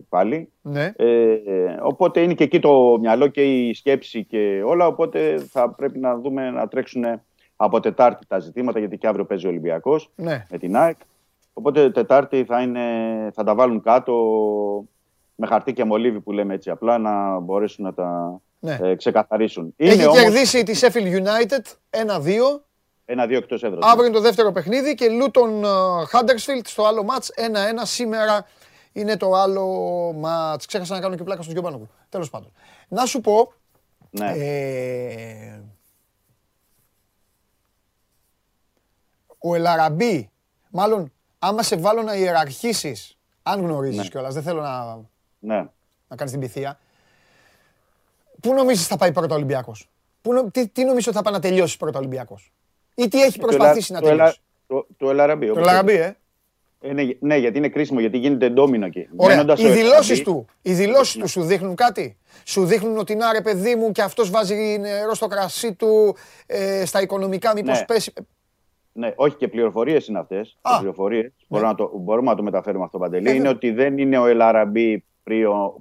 πάλι. 0.09 0.53
Ναι. 0.62 0.93
Ε, 0.97 1.35
οπότε 1.83 2.21
είναι 2.21 2.35
και 2.35 2.45
εκεί 2.45 2.59
το 2.59 2.99
μυαλό 3.01 3.27
και 3.27 3.43
η 3.43 3.75
σκέψη 3.75 4.25
και 4.25 4.62
όλα. 4.65 4.87
Οπότε 4.87 5.39
θα 5.39 5.75
πρέπει 5.75 5.99
να 5.99 6.19
δούμε 6.19 6.51
να 6.51 6.69
τρέξουν 6.69 7.05
από 7.57 7.81
Τετάρτη 7.81 8.27
τα 8.27 8.39
ζητήματα, 8.39 8.79
γιατί 8.79 8.99
και 8.99 9.07
αύριο 9.07 9.25
παίζει 9.25 9.47
ο 9.47 9.49
Ολυμπιακός 9.49 10.11
ναι. 10.15 10.47
με 10.51 10.59
την 10.59 10.77
ΑΕΚ. 10.77 10.97
Οπότε 11.53 11.91
Τετάρτη 11.91 12.45
θα, 12.45 12.63
είναι, 12.63 12.81
θα 13.35 13.45
τα 13.45 13.55
βάλουν 13.55 13.83
κάτω 13.83 14.15
με 15.35 15.47
χαρτί 15.47 15.73
και 15.73 15.85
μολύβι 15.85 16.21
που 16.21 16.33
λέμε 16.33 16.55
έτσι 16.55 16.71
απλά 16.71 16.99
να 16.99 17.39
μπορέσουν 17.39 17.85
να 17.85 17.95
τα 17.95 18.41
ναι. 18.59 18.79
ε, 18.83 18.95
ξεκαθαρίσουν. 18.95 19.75
Έχει 19.77 20.07
όμως... 20.07 20.21
κερδίσει 20.21 20.63
της 20.63 20.85
Sheffield 20.85 21.23
United 21.23 21.63
1-2 21.91 22.61
Ένα-δύο 23.05 23.37
εκτός 23.37 23.63
έδρας. 23.63 23.91
Αύριο 23.91 24.05
είναι 24.05 24.15
το 24.15 24.21
δεύτερο 24.21 24.53
παιχνίδι 24.53 24.95
και 24.95 25.09
Λούτον 25.09 25.65
Χάντερσφιλτ 26.09 26.67
στο 26.67 26.85
άλλο 26.85 27.03
μάτ 27.03 27.25
1-1 27.25 27.29
σήμερα 27.83 28.47
είναι 28.93 29.17
το 29.17 29.33
άλλο 29.33 29.67
μάτ. 30.19 30.63
Ξέχασα 30.67 30.95
να 30.95 31.01
κάνω 31.01 31.17
και 31.17 31.23
πλάκα 31.23 31.43
στο 31.43 31.53
Γιώργο 31.53 31.89
Τέλος 32.09 32.31
πάντων. 32.31 32.53
Να 32.89 33.05
σου 33.05 33.21
πω. 33.21 33.53
Ναι. 34.11 34.33
Ε, 34.37 35.61
ο 39.47 39.55
Ελαραμπή, 39.55 40.30
μάλλον 40.70 41.12
άμα 41.38 41.62
σε 41.62 41.76
βάλω 41.76 42.03
να 42.03 42.14
ιεραρχήσεις, 42.14 43.18
αν 43.42 43.61
γνωρίζεις 43.61 43.97
ναι. 43.97 44.09
κιόλας, 44.09 44.34
δεν 44.34 44.42
θέλω 44.42 44.61
να, 44.61 45.01
ναι. 45.38 45.66
να 46.09 46.16
κάνεις 46.16 46.32
την 46.32 46.40
πυθία. 46.40 46.78
Πού 48.40 48.55
νομίζεις 48.55 48.86
θα 48.86 48.97
πάει 48.97 49.12
πρώτο 49.12 49.34
Ολυμπιακός, 49.34 49.88
τι, 50.53 50.68
τι 50.68 50.84
νομίζει 50.84 51.09
ότι 51.09 51.16
θα 51.16 51.22
πάει 51.22 51.32
να 51.32 51.40
τελειώσει 51.40 51.76
πρώτο 51.76 51.99
Ολυμπιακός, 51.99 52.53
ή 52.95 53.09
τι 53.09 53.22
έχει 53.22 53.38
προσπαθήσει 53.38 53.92
να 53.92 54.01
τελειώσει; 54.01 54.40
Το, 54.66 54.86
το 54.97 55.11
Ελαραμπή. 55.11 55.47
Το 55.47 55.59
Ελαραμπή, 55.59 55.92
ε. 55.92 56.16
Ε, 56.80 56.92
ναι, 56.92 57.03
ναι, 57.20 57.36
γιατί 57.36 57.59
είναι 57.59 57.68
κρίσιμο, 57.68 58.01
γιατί 58.01 58.18
γίνεται 58.18 58.49
ντόμινο 58.49 58.86
εκεί. 58.86 59.09
Ωραία. 59.16 59.45
Οι 59.57 59.68
δηλώσεις 59.68 60.22
του, 60.22 60.47
οι 60.62 60.72
δηλώσεις 60.72 61.16
του 61.16 61.28
σου 61.28 61.42
δείχνουν 61.42 61.74
κάτι; 61.74 62.16
Σου 62.45 62.64
δείχνουν 62.64 62.99
ότι 62.99 63.14
να 63.14 63.32
ρε 63.32 63.40
παιδί 63.40 63.74
μου 63.74 63.92
και 63.92 64.03
αυτός 64.03 64.30
βάζει 64.30 64.55
νερό 64.80 65.14
στο 65.14 65.26
κρασί 65.26 65.72
του 65.72 66.16
ε, 66.47 66.84
στα 66.84 67.01
οικονομικά 67.01 67.55
μήπως 67.55 67.78
ναι. 67.78 67.84
πέσει. 67.84 68.12
Ναι, 68.97 69.12
όχι 69.16 69.36
και 69.36 69.49
πληροφορίες 69.49 70.07
είναι 70.07 70.18
αυτές. 70.18 70.59
Πληροφορίες. 70.78 71.22
Ναι. 71.22 71.30
Μπορούμε, 71.49 71.68
να 71.68 71.74
το, 71.74 71.90
μπορούμε 71.95 72.30
να 72.30 72.36
το 72.36 72.42
μεταφέρουμε 72.42 72.84
αυτό, 72.84 72.99
Παντελή. 72.99 73.28
Ε, 73.28 73.34
είναι 73.34 73.49
ότι 73.49 73.70
δεν 73.70 73.99
είναι 73.99 74.18
ο 74.18 74.26
Ελαραμπή 74.26 75.05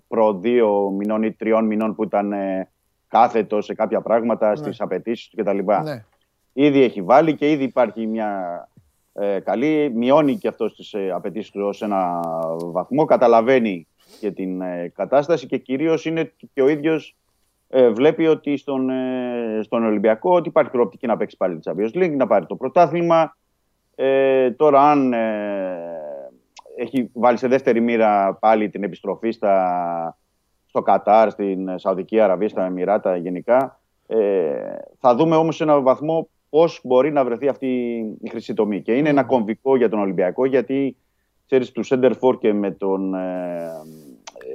προ 0.07 0.33
δύο 0.33 0.89
μηνών 0.89 1.23
ή 1.23 1.31
τριών 1.31 1.65
μηνών 1.65 1.95
που 1.95 2.03
ήταν 2.03 2.31
ε, 2.31 2.69
κάθετο 3.07 3.61
σε 3.61 3.73
κάποια 3.73 4.01
πράγματα, 4.01 4.49
ναι. 4.49 4.55
στις 4.55 4.81
απαιτήσεις 4.81 5.29
του 5.29 5.43
κτλ. 5.43 5.57
Ναι. 5.83 6.05
Ήδη 6.53 6.81
έχει 6.81 7.01
βάλει 7.01 7.35
και 7.35 7.51
ήδη 7.51 7.63
υπάρχει 7.63 8.07
μια 8.07 8.69
ε, 9.13 9.39
καλή. 9.39 9.91
Μειώνει 9.95 10.37
και 10.37 10.47
αυτό 10.47 10.73
τι 10.73 10.89
ε, 10.91 11.11
απαιτήσεις 11.11 11.51
του 11.51 11.61
ως 11.65 11.81
ένα 11.81 12.19
βαθμό. 12.57 13.05
Καταλαβαίνει 13.05 13.87
και 14.19 14.31
την 14.31 14.61
ε, 14.61 14.91
κατάσταση 14.95 15.47
και 15.47 15.57
κυρίως 15.57 16.05
είναι 16.05 16.33
και 16.53 16.61
ο 16.61 16.67
ίδιος 16.67 17.15
ε, 17.75 17.89
βλέπει 17.89 18.27
ότι 18.27 18.57
στον, 18.57 18.89
ε, 18.89 19.59
στον 19.61 19.83
Ολυμπιακό 19.83 20.35
ότι 20.35 20.49
υπάρχει 20.49 20.71
προοπτική 20.71 21.07
να 21.07 21.17
παίξει 21.17 21.37
πάλι 21.37 21.59
τη 21.59 21.71
Champions 21.71 21.97
League, 21.97 22.15
να 22.15 22.27
πάρει 22.27 22.45
το 22.45 22.55
πρωτάθλημα. 22.55 23.35
Ε, 23.95 24.51
τώρα, 24.51 24.81
αν 24.91 25.13
έχει 26.75 27.09
βάλει 27.13 27.37
σε 27.37 27.47
δεύτερη 27.47 27.81
μοίρα 27.81 28.37
πάλι 28.39 28.69
την 28.69 28.83
επιστροφή 28.83 29.31
στα, 29.31 30.17
στο 30.65 30.81
Κατάρ, 30.81 31.29
στην 31.29 31.79
Σαουδική 31.79 32.19
Αραβία, 32.19 32.49
στα 32.49 32.65
Εμμυράτα 32.65 33.15
γενικά, 33.15 33.79
θα 34.99 35.15
δούμε 35.15 35.35
όμως 35.35 35.55
σε 35.55 35.63
έναν 35.63 35.83
βαθμό 35.83 36.29
πώς 36.49 36.79
μπορεί 36.83 37.11
να 37.11 37.23
βρεθεί 37.23 37.47
αυτή 37.47 37.67
η 38.21 38.29
χρυσή 38.29 38.53
τομή. 38.53 38.81
Και 38.81 38.93
είναι 38.93 39.09
ένα 39.09 39.23
κομβικό 39.23 39.75
για 39.75 39.89
τον 39.89 39.99
Ολυμπιακό, 39.99 40.45
γιατί 40.45 40.97
ξέρεις 41.45 41.71
του 41.71 41.83
Σέντερ 41.83 42.13
και 42.39 42.53
με 42.53 42.71
τον. 42.71 43.13
Ε, 43.13 43.71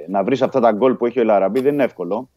να 0.07 0.23
βρεις 0.23 0.41
αυτά 0.41 0.59
τα 0.59 0.71
γκολ 0.71 0.95
που 0.95 1.05
έχει 1.05 1.19
ο 1.19 1.21
Ελαραμπή 1.21 1.61
δεν 1.61 1.73
είναι 1.73 1.83
εύκολο 1.83 2.29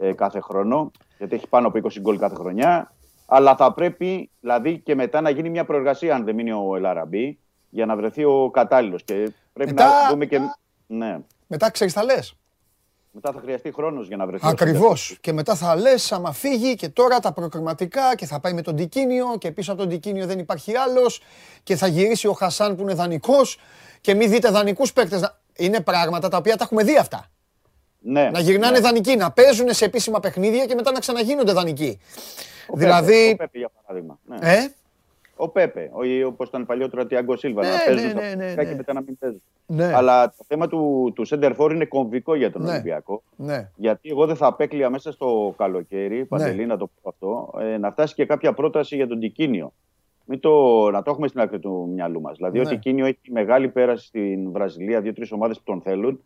ε, 0.00 0.12
κάθε 0.12 0.40
χρόνο, 0.40 0.90
γιατί 1.18 1.34
έχει 1.34 1.48
πάνω 1.48 1.66
από 1.66 1.78
20 1.82 2.00
γκολ 2.00 2.18
κάθε 2.18 2.34
χρονιά. 2.34 2.92
Αλλά 3.26 3.56
θα 3.56 3.72
πρέπει 3.72 4.30
δηλαδή 4.40 4.78
και 4.78 4.94
μετά 4.94 5.20
να 5.20 5.30
γίνει 5.30 5.50
μια 5.50 5.64
προεργασία, 5.64 6.14
αν 6.14 6.24
δεν 6.24 6.34
μείνει 6.34 6.52
ο 6.52 6.76
Ελαραμπή, 6.76 7.38
για 7.70 7.86
να 7.86 7.96
βρεθεί 7.96 8.24
ο 8.24 8.50
κατάλληλος. 8.52 9.04
Και 9.04 9.32
πρέπει 9.52 9.70
μετά, 9.70 10.02
να 10.02 10.08
δούμε 10.10 10.26
και. 10.26 10.40
Ναι. 10.86 11.18
Μετά 11.46 11.70
ξέρεις, 11.70 11.92
θα 11.92 12.04
λες. 12.04 12.34
Μετά 13.12 13.32
θα 13.32 13.40
χρειαστεί 13.40 13.72
χρόνος 13.72 14.06
για 14.06 14.16
να 14.16 14.26
βρεθεί. 14.26 14.46
Ακριβώς. 14.48 15.18
Και 15.20 15.32
μετά 15.32 15.54
θα 15.54 15.76
λες, 15.76 16.12
άμα 16.12 16.32
φύγει 16.32 16.74
και 16.74 16.88
τώρα 16.88 17.18
τα 17.18 17.32
προκριματικά 17.32 18.14
και 18.14 18.26
θα 18.26 18.40
πάει 18.40 18.52
με 18.52 18.62
τον 18.62 18.76
Τικίνιο 18.76 19.36
και 19.38 19.50
πίσω 19.50 19.72
από 19.72 19.80
τον 19.80 19.90
Τικίνιο 19.90 20.26
δεν 20.26 20.38
υπάρχει 20.38 20.76
άλλος 20.76 21.22
και 21.62 21.76
θα 21.76 21.86
γυρίσει 21.86 22.26
ο 22.26 22.32
Χασάν 22.32 22.76
που 22.76 22.82
είναι 22.82 22.94
δανεικός 22.94 23.58
και 24.00 24.14
μην 24.14 24.30
δείτε 24.30 24.50
δανεικούς 24.50 24.92
παίκτες. 24.92 25.40
Είναι 25.56 25.80
πράγματα 25.80 26.28
τα 26.28 26.36
οποία 26.36 26.56
τα 26.56 26.64
έχουμε 26.64 26.82
δει 26.82 26.96
αυτά. 26.96 27.30
Ναι, 28.02 28.30
να 28.30 28.40
γυρνάνε 28.40 28.78
ναι. 28.78 28.80
δανεικοί, 28.80 29.16
να 29.16 29.32
παίζουν 29.32 29.72
σε 29.72 29.84
επίσημα 29.84 30.20
παιχνίδια 30.20 30.66
και 30.66 30.74
μετά 30.74 30.92
να 30.92 30.98
ξαναγίνονται 30.98 31.52
δανεικοί. 31.52 32.00
Ο 32.66 32.76
δηλαδή. 32.76 33.30
ο 33.32 33.36
Πέπε, 33.36 33.58
για 33.58 33.70
παράδειγμα. 33.82 34.18
Ναι. 34.24 34.36
Ε; 34.40 34.68
Ο 35.36 35.48
Πέπε, 35.48 35.90
όπως 36.26 36.48
ήταν 36.48 36.66
παλιότερα 36.66 37.02
ο 37.02 37.06
Τιάγκο 37.06 37.36
Σίλβα, 37.36 37.62
ναι, 37.62 37.68
να 37.68 37.78
παίζουν 37.86 38.14
ναι, 38.14 38.34
ναι, 38.34 38.52
ναι, 38.54 38.64
και 38.64 38.74
μετά 38.74 38.92
να 38.92 39.00
μην 39.00 39.18
παίζουν. 39.18 39.42
Ναι. 39.66 39.92
Αλλά 39.94 40.28
το 40.28 40.44
θέμα 40.46 40.68
του, 40.68 41.12
του 41.14 41.24
Σέντερφορ 41.24 41.72
είναι 41.72 41.84
κομβικό 41.84 42.34
για 42.34 42.52
τον 42.52 42.62
ναι. 42.62 42.70
Ολυμπιακό. 42.70 43.22
Ναι. 43.36 43.70
Γιατί 43.76 44.08
εγώ 44.08 44.26
δεν 44.26 44.36
θα 44.36 44.46
απέκλεια 44.46 44.90
μέσα 44.90 45.12
στο 45.12 45.54
καλοκαίρι, 45.56 46.24
Παντελή, 46.24 46.66
να 46.66 46.76
το 46.76 46.86
πω 46.86 47.08
αυτό, 47.08 47.58
ε, 47.60 47.78
να 47.78 47.90
φτάσει 47.90 48.14
και 48.14 48.26
κάποια 48.26 48.52
πρόταση 48.52 48.96
για 48.96 49.06
τον 49.06 49.20
Τικίνιο. 49.20 49.72
Μην 50.24 50.40
το, 50.40 50.50
να 50.90 51.02
το 51.02 51.10
έχουμε 51.10 51.28
στην 51.28 51.40
άκρη 51.40 51.58
του 51.58 51.90
μυαλού 51.94 52.20
μας. 52.20 52.36
Δηλαδή, 52.36 52.58
ναι. 52.58 52.64
ο 52.64 52.68
Τικίνιο 52.68 53.06
έχει 53.06 53.18
μεγάλη 53.30 53.68
πέραση 53.68 54.06
στην 54.06 54.50
Βραζιλία, 54.52 55.00
δύο-τρεις 55.00 55.32
ομάδες 55.32 55.56
που 55.56 55.62
τον 55.64 55.80
θέλουν, 55.80 56.20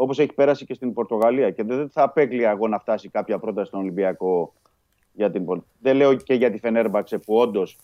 όπως 0.00 0.18
έχει 0.18 0.32
πέρασει 0.32 0.64
και 0.64 0.74
στην 0.74 0.92
Πορτογαλία. 0.92 1.50
Και 1.50 1.62
δεν 1.62 1.90
θα 1.90 2.02
απέκλεια 2.02 2.50
εγώ 2.50 2.68
να 2.68 2.78
φτάσει 2.78 3.08
κάποια 3.08 3.38
πρόταση 3.38 3.66
στον 3.66 3.80
Ολυμπιακό 3.80 4.54
για 5.12 5.30
την 5.30 5.62
Δεν 5.80 5.96
λέω 5.96 6.14
και 6.14 6.34
για 6.34 6.50
τη 6.50 6.58
Φενέρμπαξε 6.58 7.18
που 7.18 7.34
όντως 7.34 7.78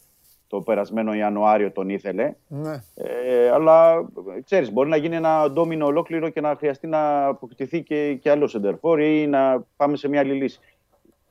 το 0.47 0.61
περασμένο 0.61 1.15
Ιανουάριο 1.15 1.73
τον 1.73 1.89
ήθελε. 1.89 2.35
Ναι. 2.49 2.83
Ε, 2.95 3.51
αλλά 3.51 4.09
ξέρεις, 4.45 4.73
μπορεί 4.73 4.89
να 4.89 4.97
γίνει 4.97 5.17
ένα 5.17 5.51
ντόμινο 5.51 5.87
ολόκληρο 5.87 6.29
και 6.29 6.41
να 6.41 6.57
χρειαστεί 6.57 6.87
να 6.87 7.27
αποκτηθεί 7.27 7.83
και, 7.83 8.15
και 8.15 8.31
άλλος 8.31 8.51
σεντερφόρ 8.51 9.01
ή 9.01 9.27
να 9.27 9.65
πάμε 9.77 9.97
σε 9.97 10.09
μια 10.09 10.21
άλλη 10.21 10.33
λύση. 10.33 10.61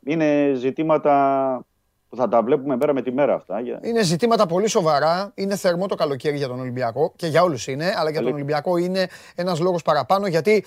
Είναι 0.03 0.53
ζητήματα 0.53 1.65
που 2.09 2.15
θα 2.15 2.27
τα 2.27 2.43
βλέπουμε 2.43 2.75
μέρα 2.75 2.93
με 2.93 3.01
τη 3.01 3.11
μέρα 3.11 3.33
αυτά. 3.33 3.59
Είναι 3.81 4.03
ζητήματα 4.03 4.45
πολύ 4.45 4.67
σοβαρά. 4.67 5.31
Είναι 5.35 5.55
θερμό 5.55 5.87
το 5.87 5.95
καλοκαίρι 5.95 6.37
για 6.37 6.47
τον 6.47 6.59
Ολυμπιακό 6.59 7.13
και 7.15 7.27
για 7.27 7.41
όλους 7.43 7.67
είναι, 7.67 7.93
αλλά 7.97 8.09
για 8.09 8.21
τον 8.21 8.33
Ολυμπιακό 8.33 8.77
είναι 8.77 9.07
ένας 9.35 9.59
λόγος 9.59 9.81
παραπάνω 9.81 10.27
γιατί 10.27 10.65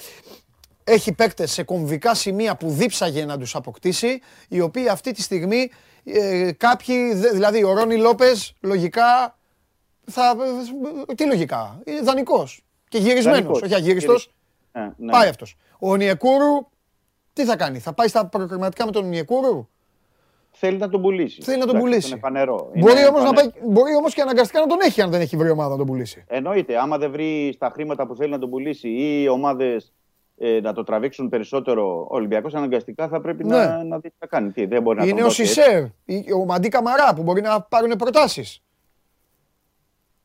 έχει 0.85 1.13
παίκτες 1.13 1.53
σε 1.53 1.63
κομβικά 1.63 2.15
σημεία 2.15 2.57
που 2.57 2.71
δίψαγε 2.71 3.25
να 3.25 3.39
τους 3.39 3.55
αποκτήσει, 3.55 4.21
οι 4.49 4.61
οποίοι 4.61 4.89
αυτή 4.89 5.13
τη 5.13 5.23
στιγμή 5.23 5.71
ε, 6.05 6.53
κάποιοι, 6.53 7.15
δηλαδή 7.15 7.65
ο 7.65 7.73
Ρόνι 7.73 7.97
Λόπες, 7.97 8.55
λογικά. 8.61 9.37
Θα, 10.11 10.37
τι 11.15 11.27
λογικά, 11.27 11.81
είναι 11.85 12.01
δανεικός. 12.01 12.65
Και 12.89 12.99
γυρισμένος, 12.99 13.63
όχι 13.63 13.75
αγύριστος. 13.75 14.33
Ε, 14.73 14.81
ναι. 14.97 15.13
Πάει 15.13 15.29
αυτός. 15.29 15.57
Ο 15.79 15.97
Νιεκούρου, 15.97 16.69
τι 17.33 17.45
θα 17.45 17.57
κάνει, 17.57 17.79
θα 17.79 17.93
πάει 17.93 18.09
στα 18.09 18.27
προκριματικά 18.27 18.85
με 18.85 18.91
τον 18.91 19.09
Νιεκούρου. 19.09 19.69
Θέλει 20.61 20.77
να 20.77 20.89
τον 20.89 21.03
πουλήσει. 21.03 21.43
Θέλει 21.43 21.59
να 21.59 21.67
τον 21.67 21.79
πουλήσει. 21.79 22.11
Είναι 22.11 22.19
φανερό. 22.19 22.71
Μπορεί 22.75 23.07
όμως 23.07 23.31
μπορεί 23.65 23.95
όμως 23.95 24.15
και 24.15 24.21
αναγκαστικά 24.21 24.61
να 24.61 24.67
τον 24.67 24.79
έχει 24.81 25.03
αν 25.03 25.11
δεν 25.11 25.21
έχει 25.21 25.37
βρει 25.37 25.51
ομάδα 25.51 25.71
να 25.71 25.77
τον 25.77 25.87
πουλήσει. 25.87 26.25
Εννοείται. 26.27 26.79
Άμα 26.79 26.99
δεν 26.99 27.11
βρει 27.11 27.53
στα 27.55 27.71
χρήματα 27.75 28.07
που 28.07 28.17
θέλει 28.17 28.31
να 28.31 28.39
τον 28.39 28.51
πουλήσει 28.51 28.89
ή 28.89 29.23
οι 29.23 29.29
ομάδες 29.29 29.93
ε, 30.39 30.61
να 30.61 30.73
το 30.73 30.83
τραβήξουν 30.83 31.29
περισσότερο 31.29 32.01
ο 32.01 32.15
Ολυμπιακός, 32.15 32.55
αναγκαστικά 32.55 33.09
θα 33.09 33.21
πρέπει 33.21 33.45
να, 33.45 33.77
ναι. 33.77 33.83
να 33.83 33.99
δει 33.99 34.09
τι 34.09 34.17
θα 34.19 34.27
κάνει. 34.27 34.53
Τι, 34.53 34.67
δεν 34.67 34.83
μπορεί 34.83 35.09
Είναι 35.09 35.23
ο 35.23 35.31
Σισέρ, 35.31 35.83
ο 36.37 36.45
Μαντί 36.47 36.69
Καμαρά 36.69 37.15
που 37.15 37.23
μπορεί 37.23 37.41
να 37.41 37.63
πάρουν 37.63 37.91
προτάσεις. 37.91 38.63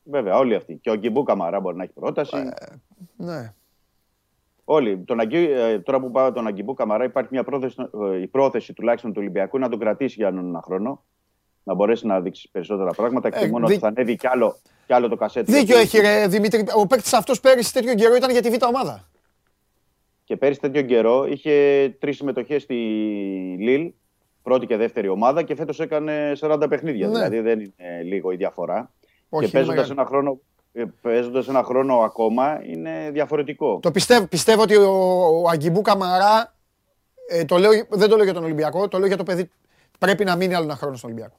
Βέβαια, 0.02 0.36
όλοι 0.36 0.54
αυτοί. 0.54 0.78
Και 0.82 0.90
ο 0.90 0.94
Γκιμπού 0.94 1.22
Καμαρά 1.22 1.60
μπορεί 1.60 1.76
να 1.76 1.82
έχει 1.82 1.92
πρόταση. 1.92 2.36
Ε, 2.36 2.74
ναι. 3.16 3.54
Όλοι. 4.64 4.98
Τον 4.98 5.20
Αγγί, 5.20 5.50
ε, 5.50 5.78
τώρα 5.78 6.00
που 6.00 6.10
πάω 6.10 6.32
τον 6.32 6.46
Αγκιμπού 6.46 6.74
Καμαρά, 6.74 7.04
υπάρχει 7.04 7.28
μια 7.32 7.44
πρόθεση, 7.44 7.76
ε, 8.12 8.20
η 8.20 8.26
πρόθεση 8.26 8.72
τουλάχιστον 8.72 9.12
του 9.12 9.18
Ολυμπιακού 9.20 9.58
να 9.58 9.68
τον 9.68 9.78
κρατήσει 9.78 10.14
για 10.18 10.28
έναν 10.28 10.60
χρόνο. 10.64 11.04
Να 11.62 11.74
μπορέσει 11.74 12.06
να 12.06 12.20
δείξει 12.20 12.48
περισσότερα 12.52 12.90
πράγματα. 12.90 13.30
Και 13.30 13.44
ε, 13.44 13.48
μόνο 13.48 13.66
δι... 13.66 13.78
θα 13.78 13.86
ανέβει 13.86 14.16
κι 14.16 14.26
άλλο, 14.26 14.56
κι 14.86 14.92
άλλο 14.92 15.08
το 15.08 15.16
κασέτι. 15.16 15.52
Δίκιο 15.52 15.78
έχει, 15.78 15.98
ρε, 15.98 16.26
Δημήτρη. 16.26 16.64
Ο 16.76 16.86
παίκτης 16.86 17.12
αυτός 17.12 17.40
πέρυσι 17.40 17.72
τέτοιο 17.72 17.94
καιρό 17.94 18.14
ήταν 18.14 18.30
για 18.30 18.42
τη 18.42 18.50
β' 18.50 18.64
ομάδα. 18.64 19.08
Και 20.24 20.36
πέρυσι 20.36 20.60
τέτοιο 20.60 20.82
καιρό 20.82 21.26
είχε 21.26 21.88
τρεις 21.98 22.16
συμμετοχές 22.16 22.62
στη 22.62 22.74
Λίλ, 23.58 23.92
πρώτη 24.42 24.66
και 24.66 24.76
δεύτερη 24.76 25.08
ομάδα, 25.08 25.42
και 25.42 25.54
φέτος 25.54 25.80
έκανε 25.80 26.32
40 26.40 26.66
παιχνίδια. 26.68 27.06
Ναι. 27.06 27.12
Δηλαδή 27.12 27.40
δεν 27.40 27.60
είναι 27.60 28.02
λίγο 28.02 28.32
η 28.32 28.36
διαφορά. 28.36 28.92
Όχι, 29.28 29.46
και 29.46 29.52
παίζοντα 29.52 29.86
ένα 29.90 30.04
χρόνο 30.04 30.40
παίζοντας 31.02 31.48
ένα 31.48 31.62
χρόνο 31.62 31.98
ακόμα 31.98 32.60
είναι 32.64 33.10
διαφορετικό. 33.12 33.78
Το 33.82 33.90
πιστεύω, 33.90 34.26
πιστεύω 34.26 34.62
ότι 34.62 34.76
ο, 34.76 34.90
ο 35.42 35.48
Αγκιμπού 35.48 35.82
Καμαρά, 35.82 36.54
ε, 37.28 37.44
το 37.44 37.56
λέω, 37.58 37.70
δεν 37.88 38.08
το 38.08 38.16
λέω 38.16 38.24
για 38.24 38.34
τον 38.34 38.44
Ολυμπιακό, 38.44 38.88
το 38.88 38.98
λέω 38.98 39.06
για 39.06 39.16
το 39.16 39.22
παιδί. 39.22 39.50
Πρέπει 39.98 40.24
να 40.24 40.36
μείνει 40.36 40.54
άλλο 40.54 40.64
ένα 40.64 40.76
χρόνο 40.76 40.96
στον 40.96 41.10
Ολυμπιακό. 41.10 41.36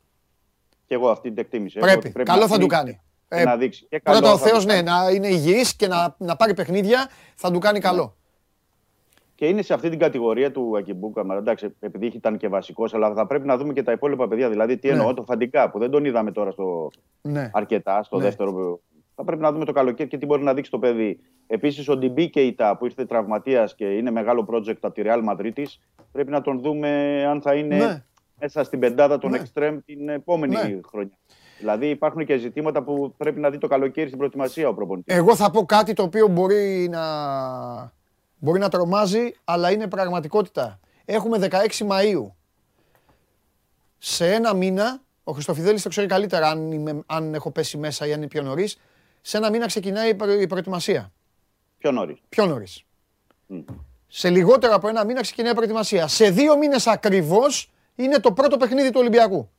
Και 0.87 0.93
εγώ 0.93 1.09
αυτή 1.09 1.29
την 1.29 1.37
εκτίμηση. 1.37 1.79
Πρέπει. 1.79 2.09
πρέπει 2.09 2.29
καλό 2.29 2.47
θα 2.47 2.57
του 2.57 2.67
κάνει. 2.67 2.99
Ε, 3.27 3.43
να 3.43 3.57
δείξει. 3.57 3.85
Και 3.89 3.99
πρώτα 3.99 4.31
ο 4.31 4.37
Θεός 4.37 4.65
ναι, 4.65 4.81
να 4.81 5.09
είναι 5.09 5.27
υγιής 5.27 5.75
και 5.75 5.87
να, 5.87 6.15
να 6.17 6.35
πάρει 6.35 6.53
παιχνίδια 6.53 7.09
θα 7.35 7.51
του 7.51 7.59
κάνει 7.59 7.79
καλό. 7.79 8.03
Ναι. 8.03 8.09
Και 9.35 9.47
είναι 9.47 9.61
σε 9.61 9.73
αυτή 9.73 9.89
την 9.89 9.99
κατηγορία 9.99 10.51
του 10.51 10.77
Αγκιμπού 10.77 11.11
Καμαρά. 11.11 11.39
Εντάξει, 11.39 11.75
επειδή 11.79 12.05
ήταν 12.05 12.37
και 12.37 12.47
βασικός, 12.47 12.93
αλλά 12.93 13.13
θα 13.13 13.27
πρέπει 13.27 13.45
να 13.45 13.57
δούμε 13.57 13.73
και 13.73 13.83
τα 13.83 13.91
υπόλοιπα 13.91 14.27
παιδιά. 14.27 14.49
Δηλαδή, 14.49 14.77
τι 14.77 14.87
ναι. 14.87 14.93
εννοώ, 14.93 15.13
το 15.13 15.23
Φαντικά 15.23 15.69
που 15.69 15.79
δεν 15.79 15.89
τον 15.89 16.05
είδαμε 16.05 16.31
τώρα 16.31 16.51
στο... 16.51 16.89
ναι. 17.21 17.49
αρκετά, 17.53 18.03
στο 18.03 18.17
ναι. 18.17 18.23
δεύτερο 18.23 18.79
θα 19.15 19.23
πρέπει 19.23 19.41
να 19.41 19.51
δούμε 19.51 19.65
το 19.65 19.71
καλοκαίρι 19.71 20.09
και 20.09 20.17
τι 20.17 20.25
μπορεί 20.25 20.43
να 20.43 20.53
δείξει 20.53 20.71
το 20.71 20.79
παιδί. 20.79 21.19
Επίσης, 21.47 21.89
ο 21.89 21.97
Ντιμπί 21.97 22.29
Κεϊτά 22.29 22.77
που 22.77 22.85
ήρθε 22.85 23.05
τραυματίας 23.05 23.75
και 23.75 23.85
είναι 23.85 24.11
μεγάλο 24.11 24.45
project 24.49 24.77
από 24.81 24.93
τη 24.93 25.01
Real 25.05 25.21
Madrid, 25.29 25.63
πρέπει 26.11 26.31
να 26.31 26.41
τον 26.41 26.61
δούμε 26.61 26.89
αν 27.29 27.41
θα 27.41 27.53
είναι 27.53 27.77
ναι. 27.77 28.03
μέσα 28.39 28.63
στην 28.63 28.79
πεντάδα 28.79 29.17
των 29.17 29.31
ναι. 29.31 29.81
την 29.85 30.09
επόμενη 30.09 30.55
ναι. 30.55 30.79
χρονιά. 30.85 31.17
Δηλαδή 31.59 31.89
υπάρχουν 31.89 32.25
και 32.25 32.37
ζητήματα 32.37 32.83
που 32.83 33.13
πρέπει 33.17 33.39
να 33.39 33.49
δει 33.49 33.57
το 33.57 33.67
καλοκαίρι 33.67 34.05
στην 34.05 34.17
προετοιμασία 34.17 34.67
ο 34.67 34.73
προπονητής. 34.73 35.15
Εγώ 35.15 35.35
θα 35.35 35.51
πω 35.51 35.65
κάτι 35.65 35.93
το 35.93 36.03
οποίο 36.03 36.27
μπορεί 36.27 36.87
να, 36.91 37.03
μπορεί 38.37 38.59
να 38.59 38.69
τρομάζει, 38.69 39.33
αλλά 39.43 39.71
είναι 39.71 39.87
πραγματικότητα. 39.87 40.79
Έχουμε 41.05 41.37
16 41.41 41.55
Μαΐου. 41.87 42.31
Σε 43.97 44.33
ένα 44.33 44.53
μήνα, 44.53 45.01
ο 45.23 45.31
Χριστοφιδέλης 45.31 45.81
το 45.81 45.89
ξέρει 45.89 46.07
καλύτερα 46.07 46.49
αν, 46.49 47.03
αν 47.05 47.33
έχω 47.33 47.51
πέσει 47.51 47.77
μέσα 47.77 48.07
ή 48.07 48.11
αν 48.11 48.17
είναι 48.17 48.27
πιο 48.27 48.41
νωρίς. 48.41 48.79
Σε 49.27 49.37
ένα 49.37 49.49
μήνα 49.49 49.65
ξεκινάει 49.65 50.09
η 50.41 50.47
προετοιμασία. 50.47 51.11
Πιο 51.77 51.91
νωρίς. 51.91 52.19
Πιο 52.29 52.45
νωρίς. 52.45 52.83
Σε 54.07 54.29
λιγότερο 54.29 54.73
από 54.73 54.87
ένα 54.87 55.05
μήνα 55.05 55.21
ξεκινάει 55.21 55.51
η 55.51 55.55
προετοιμασία. 55.55 56.07
Σε 56.07 56.29
δύο 56.29 56.57
μήνες 56.57 56.87
ακριβώς 56.87 57.71
είναι 57.95 58.19
το 58.19 58.31
πρώτο 58.31 58.57
παιχνίδι 58.57 58.89
του 58.89 58.99
Ολυμπιακού. 58.99 59.49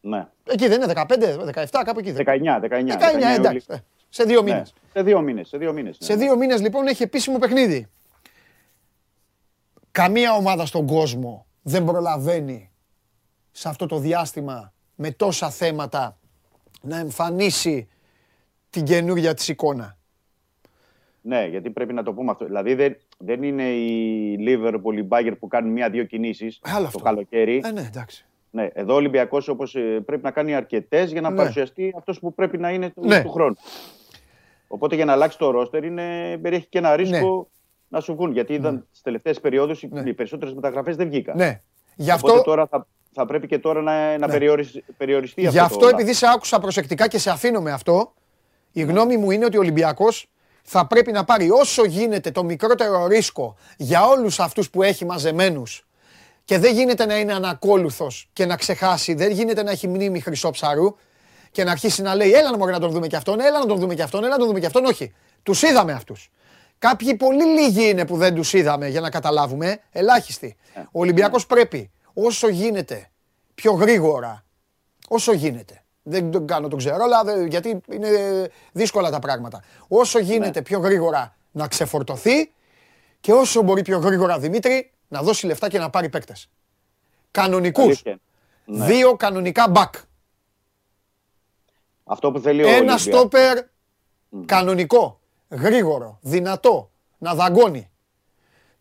Ναι. 0.00 0.28
Εκεί 0.44 0.68
δεν 0.68 0.82
είναι 0.82 0.92
15, 0.96 1.64
17, 1.64 1.82
κάπου 1.84 1.98
εκεί. 1.98 2.14
19, 2.16 2.60
19. 2.60 2.98
19, 3.30 3.36
εντάξει. 3.36 3.66
Ε, 3.68 3.76
σε 4.08 4.24
δύο 4.24 4.42
μήνες. 4.42 4.74
Σε 4.92 5.02
δύο 5.02 5.22
μήνες. 5.22 5.48
Σε 5.48 5.56
δύο 5.56 5.72
μήνες, 5.72 5.96
σε 6.00 6.14
δύο 6.14 6.36
μήνες 6.36 6.60
λοιπόν 6.60 6.86
έχει 6.86 7.02
επίσημο 7.02 7.38
παιχνίδι. 7.38 7.88
Καμία 9.90 10.34
ομάδα 10.34 10.66
στον 10.66 10.86
κόσμο 10.86 11.46
δεν 11.62 11.84
προλαβαίνει 11.84 12.70
σε 13.50 13.68
αυτό 13.68 13.86
το 13.86 13.98
διάστημα 13.98 14.72
με 14.94 15.10
τόσα 15.10 15.50
θέματα 15.50 16.18
να 16.80 16.98
εμφανίσει 16.98 17.88
την 18.74 18.84
καινούργια 18.84 19.34
της 19.34 19.48
εικόνα. 19.48 19.96
Ναι, 21.20 21.46
γιατί 21.46 21.70
πρέπει 21.70 21.92
να 21.92 22.02
το 22.02 22.12
πούμε 22.12 22.30
αυτό. 22.30 22.44
Δηλαδή 22.44 22.74
δεν, 22.74 22.96
δεν 23.18 23.42
είναι 23.42 23.68
η 23.68 24.36
Liverpool, 24.40 24.96
η 24.96 25.06
Bayern 25.08 25.34
που 25.38 25.48
κάνουν 25.48 25.72
μία-δύο 25.72 26.04
κινήσεις 26.04 26.60
το 26.92 26.98
καλοκαίρι. 26.98 27.60
Ε, 27.64 27.70
ναι, 27.70 27.80
εντάξει. 27.80 28.26
Ναι, 28.50 28.68
εδώ 28.72 28.92
ο 28.92 28.96
Ολυμπιακός 28.96 29.48
όπως 29.48 29.74
ε, 29.74 29.80
πρέπει 29.80 30.22
να 30.22 30.30
κάνει 30.30 30.54
αρκετές 30.54 31.12
για 31.12 31.20
να 31.20 31.30
ναι. 31.30 31.36
παρουσιαστεί 31.36 31.94
αυτός 31.96 32.18
που 32.18 32.34
πρέπει 32.34 32.58
να 32.58 32.70
είναι 32.70 32.90
του, 32.90 33.06
ναι. 33.06 33.22
του 33.22 33.30
χρόνου. 33.30 33.54
Οπότε 34.68 34.94
για 34.94 35.04
να 35.04 35.12
αλλάξει 35.12 35.38
το 35.38 35.50
ρόστερ 35.50 35.84
είναι, 35.84 36.38
περιέχει 36.42 36.66
και 36.66 36.78
ένα 36.78 36.96
ρίσκο 36.96 37.36
ναι. 37.36 37.42
να 37.88 38.00
σου 38.00 38.14
βγουν. 38.14 38.32
Γιατί 38.32 38.54
ήταν 38.54 38.74
ναι. 38.74 38.80
στις 38.90 39.02
τελευταίες 39.02 39.40
περιόδους 39.40 39.82
ναι. 39.82 40.02
οι 40.04 40.14
περισσότερες 40.14 40.54
μεταγραφές 40.54 40.96
δεν 40.96 41.08
βγήκαν. 41.08 41.36
Ναι. 41.36 41.60
Γι' 41.96 42.10
αυτό... 42.10 42.28
Οπότε 42.30 42.44
τώρα 42.44 42.66
θα, 42.66 42.86
θα 43.12 43.26
πρέπει 43.26 43.46
και 43.46 43.58
τώρα 43.58 43.82
να, 43.82 44.18
να 44.18 44.26
ναι. 44.26 44.38
περιοριστεί 44.96 45.46
αυτό. 45.46 45.58
Γι' 45.58 45.58
αυτό, 45.58 45.88
επειδή 45.88 46.14
σε 46.14 46.26
άκουσα 46.34 46.58
προσεκτικά 46.58 47.08
και 47.08 47.18
σε 47.18 47.30
αφήνω 47.30 47.60
με 47.60 47.72
αυτό, 47.72 48.12
η 48.74 48.82
γνώμη 48.82 49.16
μου 49.16 49.30
είναι 49.30 49.44
ότι 49.44 49.56
ο 49.56 49.60
Ολυμπιακός 49.60 50.28
θα 50.62 50.86
πρέπει 50.86 51.12
να 51.12 51.24
πάρει 51.24 51.50
όσο 51.50 51.84
γίνεται 51.84 52.30
το 52.30 52.44
μικρότερο 52.44 53.06
ρίσκο 53.06 53.56
για 53.76 54.06
όλους 54.06 54.40
αυτούς 54.40 54.70
που 54.70 54.82
έχει 54.82 55.04
μαζεμένους 55.04 55.86
και 56.44 56.58
δεν 56.58 56.74
γίνεται 56.74 57.06
να 57.06 57.18
είναι 57.18 57.32
ανακόλουθος 57.32 58.28
και 58.32 58.46
να 58.46 58.56
ξεχάσει, 58.56 59.14
δεν 59.14 59.30
γίνεται 59.30 59.62
να 59.62 59.70
έχει 59.70 59.88
μνήμη 59.88 60.20
χρυσό 60.20 60.50
ψαρού 60.50 60.96
και 61.50 61.64
να 61.64 61.70
αρχίσει 61.70 62.02
να 62.02 62.14
λέει: 62.14 62.32
Έλα 62.32 62.56
να 62.56 62.70
να 62.70 62.78
τον 62.78 62.90
δούμε 62.90 63.06
και 63.06 63.16
αυτόν, 63.16 63.40
έλα 63.40 63.58
να 63.58 63.66
τον 63.66 63.78
δούμε 63.78 63.94
και 63.94 64.02
αυτόν, 64.02 64.24
έλα 64.24 64.32
να 64.32 64.38
τον 64.38 64.46
δούμε 64.46 64.60
και 64.60 64.66
αυτόν. 64.66 64.84
Όχι. 64.84 65.14
Τους 65.42 65.62
είδαμε 65.62 65.92
αυτούς. 65.92 66.30
Κάποιοι 66.78 67.14
πολύ 67.14 67.44
λίγοι 67.44 67.88
είναι 67.88 68.06
που 68.06 68.16
δεν 68.16 68.34
τους 68.34 68.52
είδαμε 68.52 68.88
για 68.88 69.00
να 69.00 69.10
καταλάβουμε. 69.10 69.80
Ελάχιστοι. 69.92 70.56
Ε, 70.74 70.80
Ο 70.80 71.00
Ολυμπιακός 71.00 71.46
ναι. 71.46 71.54
πρέπει 71.56 71.90
όσο 72.14 72.48
γίνεται 72.48 73.10
πιο 73.54 73.72
γρήγορα, 73.72 74.44
όσο 75.08 75.32
γίνεται. 75.32 75.83
Δεν 76.06 76.30
τον 76.30 76.46
κάνω, 76.46 76.68
τον 76.68 76.78
ξέρω, 76.78 77.04
αλλά 77.04 77.46
γιατί 77.46 77.80
είναι 77.90 78.08
δύσκολα 78.72 79.10
τα 79.10 79.18
πράγματα. 79.18 79.62
Όσο 79.88 80.18
γίνεται 80.18 80.58
ναι. 80.58 80.62
πιο 80.62 80.78
γρήγορα 80.78 81.36
να 81.52 81.68
ξεφορτωθεί 81.68 82.52
και 83.20 83.32
όσο 83.32 83.62
μπορεί 83.62 83.82
πιο 83.82 83.98
γρήγορα 83.98 84.38
Δημήτρη 84.38 84.92
να 85.08 85.22
δώσει 85.22 85.46
λεφτά 85.46 85.68
και 85.68 85.78
να 85.78 85.90
πάρει 85.90 86.08
παίκτες. 86.08 86.48
Κανονικούς. 87.30 88.02
Ναι. 88.64 88.86
Δύο 88.86 89.16
κανονικά 89.16 89.68
μπακ. 89.68 89.94
Αυτό 92.04 92.32
που 92.32 92.38
θέλει 92.40 92.64
ο 92.64 92.68
Ένα 92.68 92.98
στόπερ 92.98 93.58
κανονικό, 94.46 95.20
γρήγορο, 95.48 96.18
δυνατό, 96.20 96.90
να 97.18 97.34
δαγκώνει. 97.34 97.90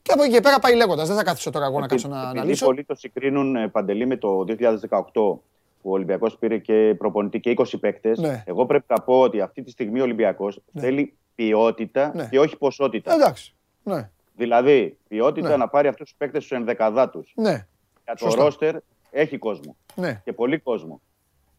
Και 0.01 0.11
από 0.11 0.23
εκεί 0.23 0.31
και 0.31 0.41
πέρα 0.41 0.59
πάει 0.59 0.75
λέγοντας. 0.75 1.07
Δεν 1.07 1.17
θα 1.17 1.23
κάθισω 1.23 1.49
τώρα 1.49 1.65
εγώ 1.65 1.79
να 1.79 1.87
κάτσω 1.87 2.07
να 2.07 2.21
αναλύσω. 2.21 2.65
Πολλοί 2.65 2.83
το 2.83 2.95
συγκρίνουν 2.95 3.55
ε, 3.55 3.67
παντελή 3.67 4.05
με 4.05 4.17
το 4.17 4.45
2018 4.89 5.03
που 5.13 5.43
ο 5.83 5.91
Ολυμπιακός 5.91 6.37
πήρε 6.37 6.57
και 6.57 6.95
προπονητή 6.97 7.39
και 7.39 7.53
20 7.57 7.63
παίκτες. 7.79 8.19
Ναι. 8.19 8.43
Εγώ 8.45 8.65
πρέπει 8.65 8.85
να 8.87 9.01
πω 9.01 9.19
ότι 9.19 9.41
αυτή 9.41 9.61
τη 9.61 9.71
στιγμή 9.71 9.99
ο 9.99 10.03
Ολυμπιακός 10.03 10.61
ναι. 10.71 10.81
θέλει 10.81 11.17
ποιότητα 11.35 12.11
ναι. 12.15 12.27
και 12.31 12.39
όχι 12.39 12.57
ποσότητα. 12.57 13.13
Εντάξει. 13.13 13.55
Ναι. 13.83 14.09
Δηλαδή, 14.35 14.97
ποιότητα 15.07 15.49
ναι. 15.49 15.55
να 15.55 15.67
πάρει 15.67 15.87
αυτούς 15.87 16.09
τους 16.09 16.17
παίκτες 16.17 16.43
στους 16.43 16.57
ενδεκαδά 16.57 17.09
τους. 17.09 17.33
Ναι. 17.35 17.67
Για 18.03 18.15
το 18.15 18.33
ρόστερ 18.33 18.75
έχει 19.11 19.37
κόσμο. 19.37 19.75
Ναι. 19.95 20.21
Και 20.23 20.33
πολύ 20.33 20.57
κόσμο. 20.59 21.01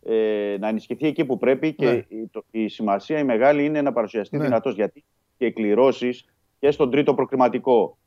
Ε, 0.06 0.56
να 0.58 0.68
ενισχυθεί 0.68 1.06
εκεί 1.06 1.24
που 1.24 1.38
πρέπει 1.38 1.72
και 1.72 1.90
ναι. 1.90 1.92
η, 1.92 2.28
το, 2.30 2.44
η, 2.50 2.68
σημασία 2.68 3.18
η 3.18 3.24
μεγάλη 3.24 3.64
είναι 3.64 3.82
να 3.82 3.92
παρουσιαστεί 3.92 4.36
ναι. 4.36 4.44
δυνατός. 4.44 4.74
Γιατί 4.74 5.04
και 5.36 5.50
κληρώσεις 5.50 6.24
και 6.58 6.70
στον 6.70 6.90
τρίτο 6.90 7.14
προκριματικό 7.14 7.98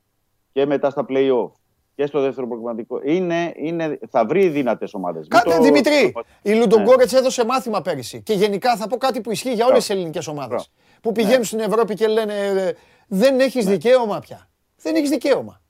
και 0.52 0.66
μετά 0.66 0.90
στα 0.90 1.06
play-off 1.10 1.52
και 1.98 2.06
στο 2.06 2.22
δεύτερο 2.22 2.48
προκριματικό. 2.48 3.00
Είναι, 3.04 3.54
είναι, 3.56 4.00
θα 4.10 4.26
βρει 4.26 4.48
δυνατέ 4.48 4.88
ομάδες. 4.92 5.28
Κάτε, 5.28 5.56
το... 5.56 5.62
Δημητρή, 5.62 6.14
η 6.42 6.54
Λουντογκόρετς 6.54 7.12
ναι. 7.12 7.20
έδωσε 7.20 7.46
μάθημα 7.46 7.82
πέρυσι. 7.82 8.22
Και 8.22 8.34
γενικά 8.34 8.76
θα 8.76 8.88
πω 8.88 8.98
κάτι 8.98 9.22
που 9.22 9.32
ισχύει 9.32 9.54
για 9.54 9.66
όλες 9.66 9.78
τις 9.78 9.90
ελληνικές 9.90 10.28
ομάδες. 10.28 10.72
Που 11.02 11.12
πηγαίνουν 11.12 11.44
στην 11.44 11.60
Ευρώπη 11.60 11.94
και 11.94 12.08
λένε 12.08 12.34
ε, 12.34 12.74
Δεν 13.08 13.40
έχεις 13.40 13.66
δικαίωμα 13.66 14.20
πια 14.20 14.48
δεν 14.88 14.96
έχεις 14.96 15.10
δικαίωμα. 15.10 15.62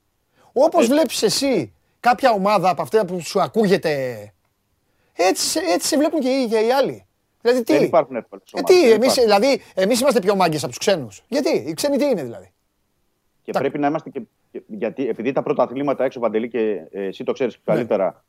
Όπως 0.52 0.86
βλέπεις 0.86 1.22
εσύ 1.22 1.72
κάποια 2.00 2.30
ομάδα 2.30 2.70
από 2.70 2.82
αυτά 2.82 3.04
που 3.04 3.20
σου 3.20 3.40
ακούγεται. 3.40 4.32
Έτσι, 5.16 5.60
έτσι 5.72 5.88
σε 5.88 5.96
βλέπουν 5.96 6.20
και 6.20 6.28
οι, 6.28 6.48
και 6.48 6.58
οι 6.58 6.72
άλλοι. 6.72 7.06
Δηλαδή 7.40 7.62
τι; 7.62 7.72
Δεν 7.72 7.82
υπάρχουν 7.82 8.16
εύκολες 8.16 8.52
ε, 8.52 8.92
εμείς, 8.92 9.14
δηλαδή, 9.14 9.62
εμείς 9.74 10.00
είμαστε 10.00 10.20
πιο 10.20 10.34
μάγκες 10.34 10.62
από 10.62 10.68
τους 10.68 10.78
ξένους. 10.78 11.22
Γιατί, 11.28 11.50
οι 11.50 11.74
ξένοι 11.74 11.96
τι 11.96 12.04
είναι 12.04 12.22
δηλαδή; 12.22 12.52
Και 13.42 13.52
τα... 13.52 13.58
πρέπει 13.58 13.78
να 13.78 13.86
είμαστε 13.86 14.10
και. 14.10 14.22
Γιατί 14.66 15.08
επειδή 15.08 15.32
τα 15.32 15.42
πρώτα 15.42 15.62
αθλήματα 15.62 16.04
έξω 16.04 16.20
παντελή 16.20 16.48
και 16.48 16.86
ε, 16.90 17.04
εσύ 17.04 17.24
το 17.24 17.32
ξέρεις 17.32 17.54
ναι. 17.54 17.74
καλύτερα, 17.74 18.24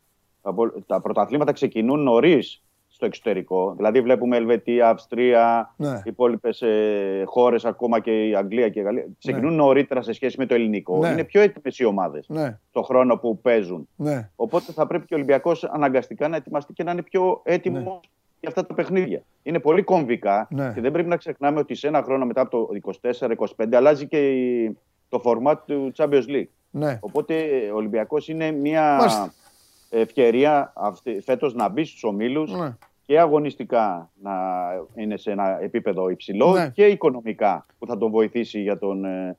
τα 0.85 1.01
πρωταθλήματα 1.01 1.51
ξεκινούν 1.51 2.03
νωρίς 2.03 2.63
στο 2.99 3.05
εξωτερικό. 3.05 3.73
Δηλαδή, 3.75 4.01
βλέπουμε 4.01 4.37
Ελβετία, 4.37 4.89
Αυστρία, 4.89 5.73
ναι. 5.77 6.01
υπόλοιπες 6.03 6.61
ε, 6.61 7.23
χώρες, 7.25 7.65
ακόμα 7.65 7.99
και 7.99 8.27
η 8.27 8.35
Αγγλία 8.35 8.69
και 8.69 8.79
η 8.79 8.83
Γαλλία. 8.83 9.05
Ξεκινούν 9.19 9.49
ναι. 9.49 9.55
νωρίτερα 9.55 10.01
σε 10.01 10.13
σχέση 10.13 10.35
με 10.37 10.45
το 10.45 10.53
ελληνικό. 10.53 10.97
Ναι. 10.97 11.09
Είναι 11.09 11.23
πιο 11.23 11.41
έτοιμες 11.41 11.79
οι 11.79 11.85
ομάδες 11.85 12.25
ναι. 12.29 12.59
το 12.71 12.81
χρόνο 12.81 13.17
που 13.17 13.39
παίζουν. 13.39 13.87
Ναι. 13.95 14.29
Οπότε 14.35 14.71
θα 14.71 14.87
πρέπει 14.87 15.05
και 15.05 15.13
ο 15.13 15.17
Ολυμπιακός 15.17 15.63
αναγκαστικά 15.63 16.27
να 16.27 16.35
ετοιμαστεί 16.35 16.73
και 16.73 16.83
να 16.83 16.91
είναι 16.91 17.01
πιο 17.01 17.41
έτοιμος 17.43 17.83
ναι. 17.83 17.99
για 18.39 18.49
αυτά 18.49 18.65
τα 18.65 18.73
παιχνίδια. 18.73 19.23
Είναι 19.43 19.59
πολύ 19.59 19.83
κομβικά 19.83 20.47
ναι. 20.51 20.71
και 20.73 20.81
δεν 20.81 20.91
πρέπει 20.91 21.09
να 21.09 21.17
ξεχνάμε 21.17 21.59
ότι 21.59 21.75
σε 21.75 21.87
ένα 21.87 22.03
χρόνο 22.03 22.25
μετά 22.25 22.41
από 22.41 22.49
το 22.49 22.91
24-25 23.57 23.73
αλλάζει 23.73 24.07
και 24.07 24.17
το 25.09 25.21
format 25.23 25.55
του 25.65 25.91
Champions 25.97 26.27
League. 26.27 26.47
Ναι. 26.71 26.97
Οπότε 27.01 27.35
ο 27.73 27.75
Ολυμπιακός 27.75 28.27
είναι 28.27 28.51
μια 28.51 28.99
ευκαιρία 29.89 30.73
φέτος 31.23 31.53
να 31.53 31.69
μπει 31.69 31.85
στους 31.85 32.03
ομίλους 32.03 32.51
ναι. 32.51 32.77
και 33.05 33.19
αγωνιστικά 33.19 34.11
να 34.21 34.31
είναι 34.95 35.17
σε 35.17 35.31
ένα 35.31 35.61
επίπεδο 35.61 36.09
υψηλό 36.09 36.51
ναι. 36.51 36.69
και 36.69 36.85
οικονομικά 36.85 37.65
που 37.79 37.85
θα 37.87 37.97
τον 37.97 38.11
βοηθήσει 38.11 38.61
για 38.61 38.77
τον, 38.77 39.05
ε, 39.05 39.37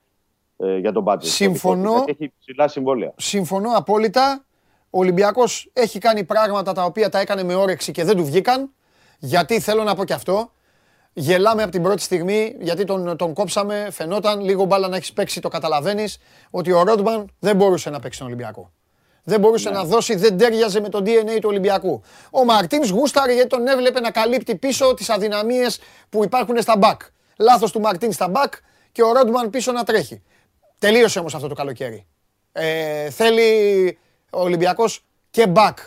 ε 0.56 0.76
για 0.78 0.92
τον 0.92 1.04
budget. 1.06 1.24
Συμφωνώ. 1.24 2.04
Έχει 2.06 2.32
ψηλά 2.38 2.68
συμβόλαια. 2.68 3.12
Συμφωνώ 3.16 3.70
απόλυτα. 3.74 4.44
Ο 4.90 4.98
Ολυμπιακός 4.98 5.70
έχει 5.72 5.98
κάνει 5.98 6.24
πράγματα 6.24 6.72
τα 6.72 6.84
οποία 6.84 7.08
τα 7.08 7.18
έκανε 7.18 7.42
με 7.42 7.54
όρεξη 7.54 7.92
και 7.92 8.04
δεν 8.04 8.16
του 8.16 8.24
βγήκαν. 8.24 8.70
Γιατί 9.18 9.60
θέλω 9.60 9.82
να 9.82 9.94
πω 9.94 10.04
και 10.04 10.12
αυτό. 10.12 10.50
Γελάμε 11.12 11.62
από 11.62 11.72
την 11.72 11.82
πρώτη 11.82 12.02
στιγμή 12.02 12.56
γιατί 12.60 12.84
τον, 12.84 13.16
τον 13.16 13.34
κόψαμε. 13.34 13.88
Φαινόταν 13.90 14.40
λίγο 14.40 14.64
μπάλα 14.64 14.88
να 14.88 14.96
έχεις 14.96 15.12
παίξει, 15.12 15.40
το 15.40 15.48
καταλαβαίνεις 15.48 16.18
ότι 16.50 16.72
ο 16.72 16.82
Ρόντμαν 16.82 17.30
δεν 17.38 17.56
μπορούσε 17.56 17.90
να 17.90 18.00
παίξει 18.00 18.18
τον 18.18 18.26
Ολυμπιακό 18.26 18.72
δεν 19.24 19.40
μπορούσε 19.40 19.70
ναι. 19.70 19.76
να 19.76 19.84
δώσει, 19.84 20.14
δεν 20.14 20.38
τέριαζε 20.38 20.80
με 20.80 20.88
το 20.88 20.98
DNA 20.98 21.38
του 21.40 21.48
Ολυμπιακού. 21.48 22.02
Ο 22.30 22.44
Μαρτίνς 22.44 22.90
γούσταρε 22.90 23.32
γιατί 23.32 23.48
τον 23.48 23.66
έβλεπε 23.66 24.00
να 24.00 24.10
καλύπτει 24.10 24.56
πίσω 24.56 24.94
τις 24.94 25.10
αδυναμίες 25.10 25.80
που 26.08 26.24
υπάρχουν 26.24 26.62
στα 26.62 26.76
μπακ. 26.76 27.00
Λάθος 27.38 27.72
του 27.72 27.80
Μαρτίν 27.80 28.12
στα 28.12 28.28
μπακ 28.28 28.52
και 28.92 29.02
ο 29.02 29.12
Ρόντμαν 29.12 29.50
πίσω 29.50 29.72
να 29.72 29.84
τρέχει. 29.84 30.22
Τελείωσε 30.78 31.18
όμως 31.18 31.34
αυτό 31.34 31.48
το 31.48 31.54
καλοκαίρι. 31.54 32.06
Ε, 32.52 33.10
θέλει 33.10 33.98
ο 34.30 34.40
Ολυμπιακός 34.40 35.04
και 35.30 35.46
μπακ 35.46 35.78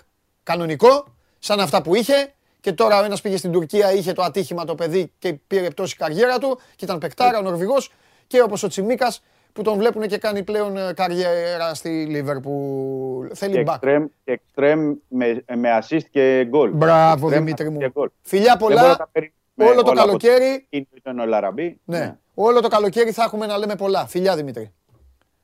κανονικό, 0.44 1.06
σαν 1.40 1.60
αυτά 1.60 1.82
που 1.82 1.95
είχε. 1.95 2.34
Και 2.64 2.73
τώρα 2.73 3.02
ο 3.02 3.03
ένας 3.03 3.22
πήγε 3.22 3.38
στην 3.38 3.52
Τουρκία, 3.52 3.94
είχε 3.94 4.14
το 4.14 4.22
ατύχημα 4.22 4.65
το 4.65 4.76
παιδί 4.76 5.11
και 5.19 5.34
πήρε 5.34 5.69
πτώση 5.69 5.95
καριέρα 5.95 6.38
του 6.38 6.60
και 6.76 6.85
ήταν 6.85 6.98
παικτάρα 6.98 7.38
ο 7.38 7.41
Νορβηγός. 7.41 7.91
Και 8.27 8.41
όπως 8.41 8.64
ο 8.64 8.68
Τσιμίκας 8.68 9.23
που 9.53 9.61
τον 9.61 9.77
βλέπουν 9.77 10.07
και 10.07 10.18
κάνει 10.18 10.44
πλέον 10.44 10.77
ε, 10.77 10.94
καριέρα 10.94 11.73
στη 11.73 12.06
Λίβερπουλ. 12.06 13.27
Θέλει 13.34 13.64
μπακ. 13.64 13.81
Εξτρέμ 14.23 14.94
με, 15.07 15.44
με 15.56 15.80
assist 15.81 16.03
και 16.11 16.45
γκολ. 16.49 16.72
Μπράβο 16.72 17.30
Δημήτρη 17.30 17.69
μου. 17.69 17.80
Φιλιά 18.22 18.57
πολλά. 18.57 19.10
Όλο 19.56 19.84
το 19.84 19.91
καλοκαίρι. 19.91 20.68
Είναι 20.69 21.22
ο 21.22 21.26
Λαραμπή. 21.26 21.80
Ναι. 21.84 21.99
ναι. 21.99 22.18
Όλο 22.34 22.61
το 22.61 22.68
καλοκαίρι 22.68 23.11
θα 23.11 23.23
έχουμε 23.23 23.45
να 23.45 23.57
λέμε 23.57 23.76
πολλά. 23.76 24.07
Φιλιά 24.07 24.35
Δημήτρη. 24.35 24.73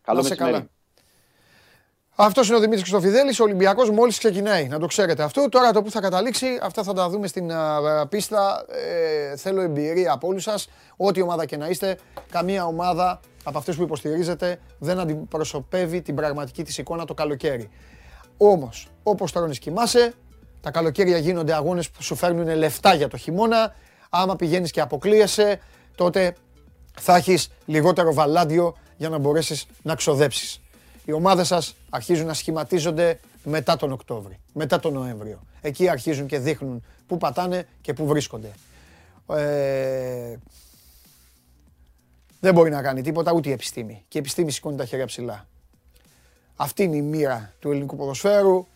Καλό 0.02 0.22
σε 0.22 0.36
καλά. 0.36 0.70
Αυτός 2.22 2.48
είναι 2.48 2.58
ο 2.58 2.60
Δημήτρης 2.60 2.82
Χρυστοφιδέλη. 2.82 3.32
Ο 3.40 3.44
Ολυμπιακός 3.44 3.90
μόλις 3.90 4.18
ξεκινάει. 4.18 4.68
Να 4.68 4.80
το 4.80 4.86
ξέρετε 4.86 5.24
αυτό. 5.24 5.50
Τώρα 5.50 5.72
το 5.72 5.82
που 5.82 5.92
θα 5.92 6.00
καταλήξει, 6.00 6.60
αυτά 6.62 6.84
θα 6.84 6.94
τα 6.94 7.10
δούμε 7.10 7.28
στην 7.28 7.52
πίστα. 8.10 8.66
Ε, 9.32 9.36
θέλω 9.36 9.62
εμπειρία 9.62 10.12
από 10.12 10.28
όλους 10.28 10.44
σας. 10.44 10.70
Ό,τι 10.98 11.22
ομάδα 11.22 11.46
και 11.46 11.58
να 11.58 11.68
είστε, 11.68 11.98
καμία 12.32 12.66
ομάδα 12.66 13.20
από 13.44 13.58
αυτέ 13.58 13.74
που 13.74 13.82
υποστηρίζετε 13.82 14.60
δεν 14.80 15.00
αντιπροσωπεύει 15.00 16.02
την 16.02 16.16
πραγματική 16.16 16.64
της 16.64 16.78
εικόνα 16.78 17.06
το 17.06 17.14
καλοκαίρι. 17.14 17.70
Όμως, 18.38 18.88
όπως 19.04 19.32
τώρα 19.32 19.50
κοιμάσαι, 19.50 20.14
τα 20.62 20.72
καλοκαίρια 20.72 21.18
γίνονται 21.18 21.54
αγώνες 21.54 21.90
που 21.90 22.04
σου 22.04 22.16
φέρνουν 22.16 22.58
λεφτά 22.58 22.94
για 22.94 23.08
το 23.08 23.18
χειμώνα. 23.18 23.74
Άμα 24.10 24.36
πηγαίνεις 24.36 24.72
και 24.72 24.82
αποκλείεσαι, 24.82 25.60
τότε 25.96 26.36
θα 27.00 27.16
έχεις 27.16 27.50
λιγότερο 27.66 28.14
βαλάντιο 28.14 28.76
για 28.98 29.10
να 29.10 29.18
μπορέσεις 29.18 29.66
να 29.82 29.96
ξοδέψεις 29.96 30.62
οι 31.10 31.12
ομάδες 31.12 31.48
σας 31.48 31.76
αρχίζουν 31.90 32.26
να 32.26 32.34
σχηματίζονται 32.34 33.20
μετά 33.44 33.76
τον 33.76 33.92
Οκτώβρη, 33.92 34.40
μετά 34.54 34.80
τον 34.80 34.94
Νοέμβριο. 34.94 35.42
Εκεί 35.62 35.90
αρχίζουν 35.90 36.28
και 36.28 36.40
δείχνουν 36.40 36.84
πού 37.08 37.18
πατάνε 37.18 37.68
και 37.82 37.94
πού 37.94 38.06
βρίσκονται. 38.06 38.52
Ε, 39.28 40.36
δεν 42.40 42.54
μπορεί 42.54 42.70
να 42.70 42.82
κάνει 42.82 43.02
τίποτα 43.02 43.32
ούτε 43.32 43.50
η 43.50 43.52
επιστήμη. 43.52 44.04
Και 44.08 44.18
η 44.18 44.22
επιστήμη 44.22 44.52
σηκώνει 44.52 44.78
τα 44.78 44.86
χέρια 44.86 45.06
ψηλά. 45.06 45.48
Αυτή 46.56 46.84
είναι 46.84 46.96
η 46.96 47.02
μοίρα 47.02 47.54
του 47.60 47.72
ελληνικού 47.72 47.96
ποδοσφαίρου. 47.96 48.68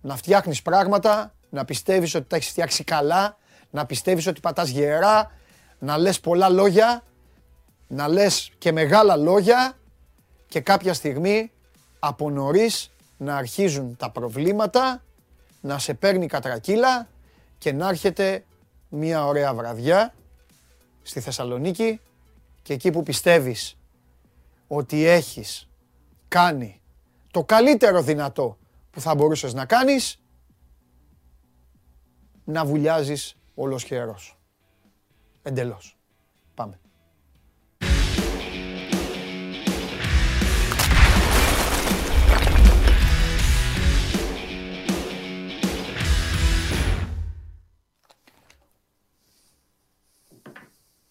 Να 0.00 0.16
φτιάχνεις 0.16 0.62
πράγματα, 0.62 1.34
να 1.50 1.64
πιστεύεις 1.64 2.14
ότι 2.14 2.28
τα 2.28 2.36
έχεις 2.36 2.48
φτιάξει 2.48 2.84
καλά, 2.84 3.38
να 3.70 3.86
πιστεύεις 3.86 4.26
ότι 4.26 4.40
πατάς 4.40 4.68
γερά, 4.68 5.30
να 5.78 5.98
λες 5.98 6.20
πολλά 6.20 6.48
λόγια, 6.48 7.02
να 7.88 8.08
λες 8.08 8.52
και 8.58 8.72
μεγάλα 8.72 9.16
λόγια 9.16 9.76
και 10.48 10.60
κάποια 10.60 10.94
στιγμή 10.94 11.50
από 11.98 12.30
νωρίς 12.30 12.90
να 13.16 13.36
αρχίζουν 13.36 13.96
τα 13.96 14.10
προβλήματα, 14.10 15.02
να 15.60 15.78
σε 15.78 15.94
παίρνει 15.94 16.26
κατρακύλα 16.26 17.08
και 17.58 17.72
να 17.72 17.88
έρχεται 17.88 18.44
μια 18.88 19.26
ωραία 19.26 19.54
βραδιά 19.54 20.14
στη 21.02 21.20
Θεσσαλονίκη 21.20 22.00
και 22.62 22.72
εκεί 22.72 22.90
που 22.90 23.02
πιστεύεις 23.02 23.76
ότι 24.66 25.04
έχεις 25.04 25.68
κάνει 26.28 26.80
το 27.30 27.44
καλύτερο 27.44 28.02
δυνατό 28.02 28.58
που 28.90 29.00
θα 29.00 29.14
μπορούσες 29.14 29.54
να 29.54 29.66
κάνεις, 29.66 30.18
να 32.44 32.64
βουλιάζεις 32.64 33.36
ολοσχερός. 33.54 34.38
Εντελώς. 35.42 35.93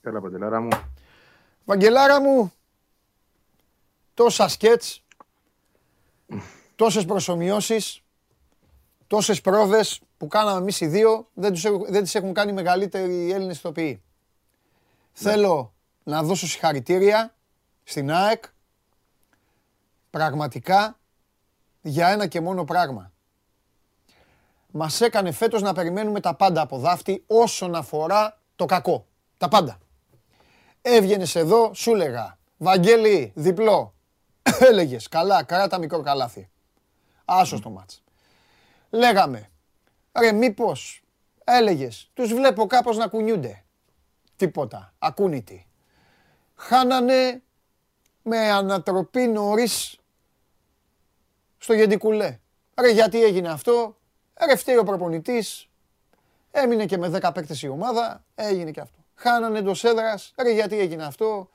Καλά, 0.03 0.21
Παντελάρα 0.21 0.61
μου. 0.61 0.69
Βαγγελάρα 1.65 2.21
μου, 2.21 2.53
τόσα 4.13 4.47
σκέτς, 4.47 5.03
τόσες 6.75 7.05
προσωμιώσεις, 7.05 8.01
τόσες 9.07 9.41
πρόβες 9.41 10.01
που 10.17 10.27
κάναμε 10.27 10.59
εμείς 10.59 10.81
οι 10.81 10.85
δύο, 10.87 11.27
δεν, 11.33 11.53
τους, 11.53 11.61
δεν 11.89 12.03
τις 12.03 12.15
έχουν 12.15 12.33
κάνει 12.33 12.53
μεγαλύτεροι 12.53 13.31
Έλληνες 13.31 13.57
ηθοποιοί. 13.57 13.91
Ναι. 13.91 14.01
Θέλω 15.13 15.73
να 16.03 16.23
δώσω 16.23 16.47
συγχαρητήρια 16.47 17.35
στην 17.83 18.11
ΑΕΚ, 18.11 18.43
πραγματικά, 20.09 20.99
για 21.81 22.07
ένα 22.07 22.27
και 22.27 22.41
μόνο 22.41 22.63
πράγμα. 22.63 23.11
Μας 24.71 25.01
έκανε 25.01 25.31
φέτος 25.31 25.61
να 25.61 25.73
περιμένουμε 25.73 26.19
τα 26.19 26.35
πάντα 26.35 26.61
από 26.61 26.77
δάφτη 26.77 27.23
όσον 27.27 27.75
αφορά 27.75 28.39
το 28.55 28.65
κακό. 28.65 29.05
Τα 29.37 29.47
πάντα. 29.47 29.77
Έβγαινες 30.85 31.35
εδώ, 31.35 31.73
σου 31.73 31.91
έλεγα. 31.91 32.37
Βαγγέλη, 32.57 33.31
διπλό. 33.35 33.93
Έλεγες, 34.69 35.07
καλά, 35.07 35.43
κράτα 35.43 35.77
μικρό 35.77 36.01
καλάθι. 36.01 36.49
Άσο 37.25 37.59
το 37.59 37.69
μάτς. 37.69 38.03
Λέγαμε, 38.89 39.49
ρε 40.19 40.31
μήπως, 40.31 41.03
έλεγες, 41.43 42.09
τους 42.13 42.33
βλέπω 42.33 42.65
κάπως 42.65 42.97
να 42.97 43.07
κουνιούνται. 43.07 43.63
Τίποτα, 44.35 44.93
ακούνητοι. 44.99 45.67
Χάνανε 46.55 47.41
με 48.21 48.37
ανατροπή 48.37 49.27
νωρίς 49.27 49.99
στο 51.57 51.73
Γεντικουλέ. 51.73 52.39
Ρε 52.81 52.91
γιατί 52.91 53.23
έγινε 53.23 53.49
αυτό, 53.49 53.97
ρε 54.45 54.55
φταίει 54.55 54.77
ο 54.77 54.83
προπονητής, 54.83 55.69
έμεινε 56.51 56.85
και 56.85 56.97
με 56.97 57.19
10 57.21 57.31
παίκτες 57.33 57.61
η 57.61 57.67
ομάδα, 57.67 58.23
έγινε 58.35 58.71
και 58.71 58.79
αυτό 58.79 59.02
χάνανε 59.23 59.59
εντός 59.59 59.83
έδρας. 59.83 60.33
Ρε, 60.37 60.51
γιατί 60.51 60.79
έγινε 60.79 61.05
αυτό; 61.05 61.49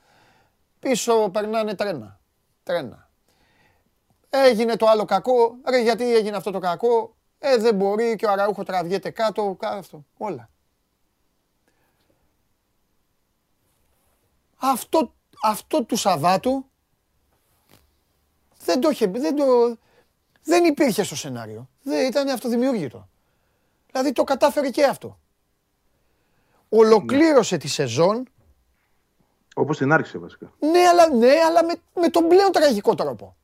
Πίσω 0.79 1.29
περνάνε 1.31 1.75
τρένα. 1.75 2.21
Τρένα. 2.63 3.09
Έγινε 4.31 4.77
το 4.77 4.87
άλλο 4.87 5.05
κακό. 5.05 5.57
Ρε, 5.69 5.81
γιατί 5.81 6.15
έγινε 6.15 6.37
αυτό 6.37 6.51
το 6.51 6.59
κακό; 6.59 7.17
Ε, 7.39 7.57
δεν 7.57 7.75
μπορεί 7.75 8.17
και 8.17 8.27
ο 8.27 8.31
Αραούχο 8.31 8.63
τραβιέται 8.63 9.11
κάτω. 9.11 9.57
Αυτό. 9.61 10.05
Όλα. 10.17 10.51
Αυτό, 14.57 15.15
αυτό 15.43 15.85
του 15.85 15.97
Σαββάτου 15.97 16.65
δεν 18.65 18.81
το 18.81 18.91
είχε, 18.91 19.07
δεν 19.07 19.37
το, 19.37 19.77
δεν 20.43 20.65
υπήρχε 20.65 21.03
στο 21.03 21.17
σενάριο. 21.17 21.69
Δεν 21.83 22.07
ήταν 22.07 22.29
αυτοδημιούργητο. 22.29 23.09
Δηλαδή 23.91 24.13
το 24.13 24.25
κατάφερε 24.25 24.71
και 24.71 24.85
αυτό 24.85 25.19
ολοκλήρωσε 26.69 27.57
τη 27.57 27.69
σεζόν. 27.69 28.29
Όπως 29.55 29.77
την 29.77 29.93
άρχισε 29.93 30.19
βασικά. 30.19 30.53
Ναι, 30.59 30.79
αλλά, 30.79 31.09
ναι, 31.09 31.33
αλλά 31.47 31.65
με, 31.65 31.75
με 32.01 32.09
τον 32.09 32.29
πλέον 32.29 32.53
τραγικό 32.53 32.95
τρόπο. 32.95 33.37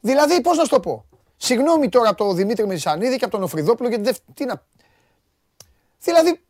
Δηλαδή, 0.00 0.40
πώς 0.40 0.56
να 0.56 0.64
σου 0.64 0.70
το 0.70 0.80
πω; 0.80 1.04
Συγγνώμη 1.36 1.88
τώρα 1.88 2.08
από 2.08 2.24
τον 2.24 2.36
Δημήτρη 2.36 2.66
Μεζανίδη 2.66 3.16
και 3.16 3.24
από 3.24 3.32
τον 3.32 3.42
Οφριδόπουλο 3.42 3.88
γιατί 3.88 4.04
δεν. 4.04 4.16
Τι 4.34 4.44
να... 4.44 4.62
Δηλαδή, 6.00 6.40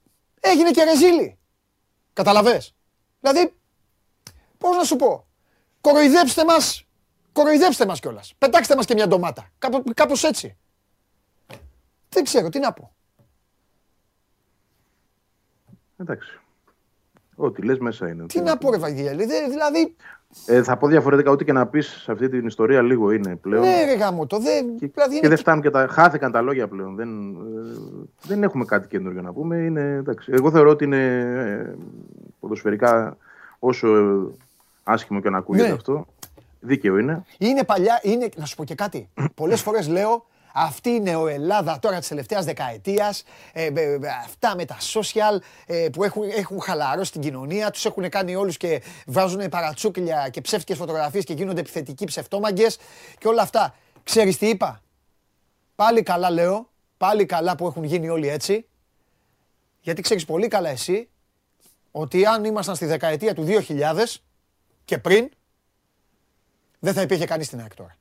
έγινε 0.41 0.71
και 0.71 0.85
ρεζίλη. 0.85 1.39
Καταλαβέ. 2.13 2.63
Δηλαδή, 3.21 3.55
πώς 4.59 4.77
να 4.77 4.85
σου 4.85 4.97
πω; 4.97 5.27
Κοροϊδέψτε 5.81 6.45
μας. 6.45 6.85
Κοροϊδέψτε 7.33 7.87
μας 7.87 8.01
κιόλας. 8.01 8.35
Πετάξτε 8.39 8.77
μας 8.77 8.87
και 8.87 8.95
μια 8.95 9.07
ντομάτα. 9.09 9.51
Κάπως 9.95 10.25
έτσι. 10.25 10.57
Δεν 12.09 12.25
ξέρω 12.25 12.49
τι 12.49 12.59
να 12.59 12.73
πω. 12.73 12.96
Εντάξει. 15.97 16.41
Ό,τι 17.37 17.63
λες 17.63 17.79
μέσα 17.79 18.09
είναι. 18.09 18.27
Τι 18.27 18.41
να 18.41 18.57
πω, 18.57 18.71
ρε 18.71 18.79
Βαγγέλη, 18.79 19.27
δηλαδή. 19.51 19.97
Ε, 20.47 20.63
θα 20.63 20.77
πω 20.77 20.87
διαφορετικά, 20.87 21.31
ό,τι 21.31 21.45
και 21.45 21.53
να 21.53 21.67
πεις 21.67 21.87
σε 21.87 22.13
αυτή 22.13 22.29
την 22.29 22.47
ιστορία 22.47 22.83
λίγο 22.83 23.11
είναι 23.11 23.37
πλέον. 23.37 23.63
Ναι, 23.63 23.85
ρε 23.85 23.95
γάμο, 23.95 24.27
το 24.27 24.39
δεν. 24.39 24.79
Και, 24.79 24.91
δηλαδή 24.95 25.21
και 25.21 25.29
δεν 25.29 25.39
φτάνουν 25.39 25.63
και 25.63 25.71
τα. 25.71 25.87
Χάθηκαν 25.87 26.33
τα 26.33 26.41
λόγια 26.41 26.69
πλέον. 26.69 26.95
Δεν, 26.95 27.35
ε, 27.35 28.07
δεν 28.23 28.43
έχουμε 28.43 28.65
κάτι 28.65 28.89
καινούργιο 28.89 29.23
να 29.23 29.33
πούμε. 29.33 29.57
Είναι, 29.57 29.81
εντάξει. 29.81 30.33
Εγώ 30.35 30.51
θεωρώ 30.51 30.71
ότι 30.71 30.85
είναι 30.85 31.07
ε, 31.07 31.75
ποδοσφαιρικά 32.41 33.17
όσο 33.59 33.89
άσχημο 34.83 35.21
και 35.21 35.31
να 35.31 35.39
ακούγεται 35.39 35.67
ναι. 35.67 35.73
αυτό. 35.73 36.07
Δίκαιο 36.61 36.99
είναι. 36.99 37.25
Είναι 37.39 37.65
παλιά, 37.65 38.01
είναι, 38.03 38.29
να 38.37 38.45
σου 38.45 38.57
πω 38.57 38.65
και 38.65 38.75
κάτι. 38.75 39.09
Πολλές 39.35 39.63
φορές 39.63 39.89
λέω 39.89 40.27
αυτή 40.59 40.91
είναι 40.91 41.17
ο 41.17 41.27
Ελλάδα 41.27 41.79
τώρα 41.79 41.99
της 41.99 42.09
τελευταίας 42.09 42.45
δεκαετίας. 42.45 43.23
Ε, 43.53 43.71
αυτά 44.25 44.57
με 44.57 44.65
τα 44.65 44.77
social 44.79 45.39
ε, 45.67 45.89
που 45.93 46.05
έχουν, 46.05 46.23
έχουν 46.31 46.61
χαλαρώσει 46.61 47.13
την 47.13 47.21
κοινωνία. 47.21 47.71
Τους 47.71 47.85
έχουν 47.85 48.09
κάνει 48.09 48.35
όλους 48.35 48.57
και 48.57 48.83
βάζουν 49.07 49.49
παρατσούκλια 49.49 50.29
και 50.29 50.41
ψεύτικες 50.41 50.77
φωτογραφίες 50.77 51.25
και 51.25 51.33
γίνονται 51.33 51.61
επιθετικοί 51.61 52.05
ψευτόμαγκες 52.05 52.79
και 53.19 53.29
όλα 53.29 53.43
αυτά. 53.43 53.75
Ξέρεις 54.03 54.39
τι 54.39 54.49
είπα; 54.49 54.83
Πάλι 55.75 56.03
καλά 56.03 56.31
λέω. 56.31 56.71
Πάλι 56.97 57.27
καλά 57.27 57.57
που 57.57 57.67
έχουν 57.67 57.85
γίνει 57.85 58.09
όλοι 58.09 58.29
έτσι. 58.29 58.69
Γιατί 59.81 60.03
ξέρεις 60.03 60.25
πολύ 60.25 60.49
καλά 60.49 60.69
εσύ 60.69 61.09
ότι 61.91 62.27
αν 62.27 62.45
ήμασταν 62.45 62.75
στη 62.75 62.87
δεκαετία 62.87 63.35
του 63.35 63.47
2000 63.69 63.95
και 64.85 64.99
πριν, 64.99 65.31
δεν 66.79 66.95
θα 66.95 67.03
υπήρχε 67.03 67.25
κανείς 67.25 67.47
στην 67.47 67.61
ΑΕΚ 67.61 67.75
τώρα. 67.75 67.97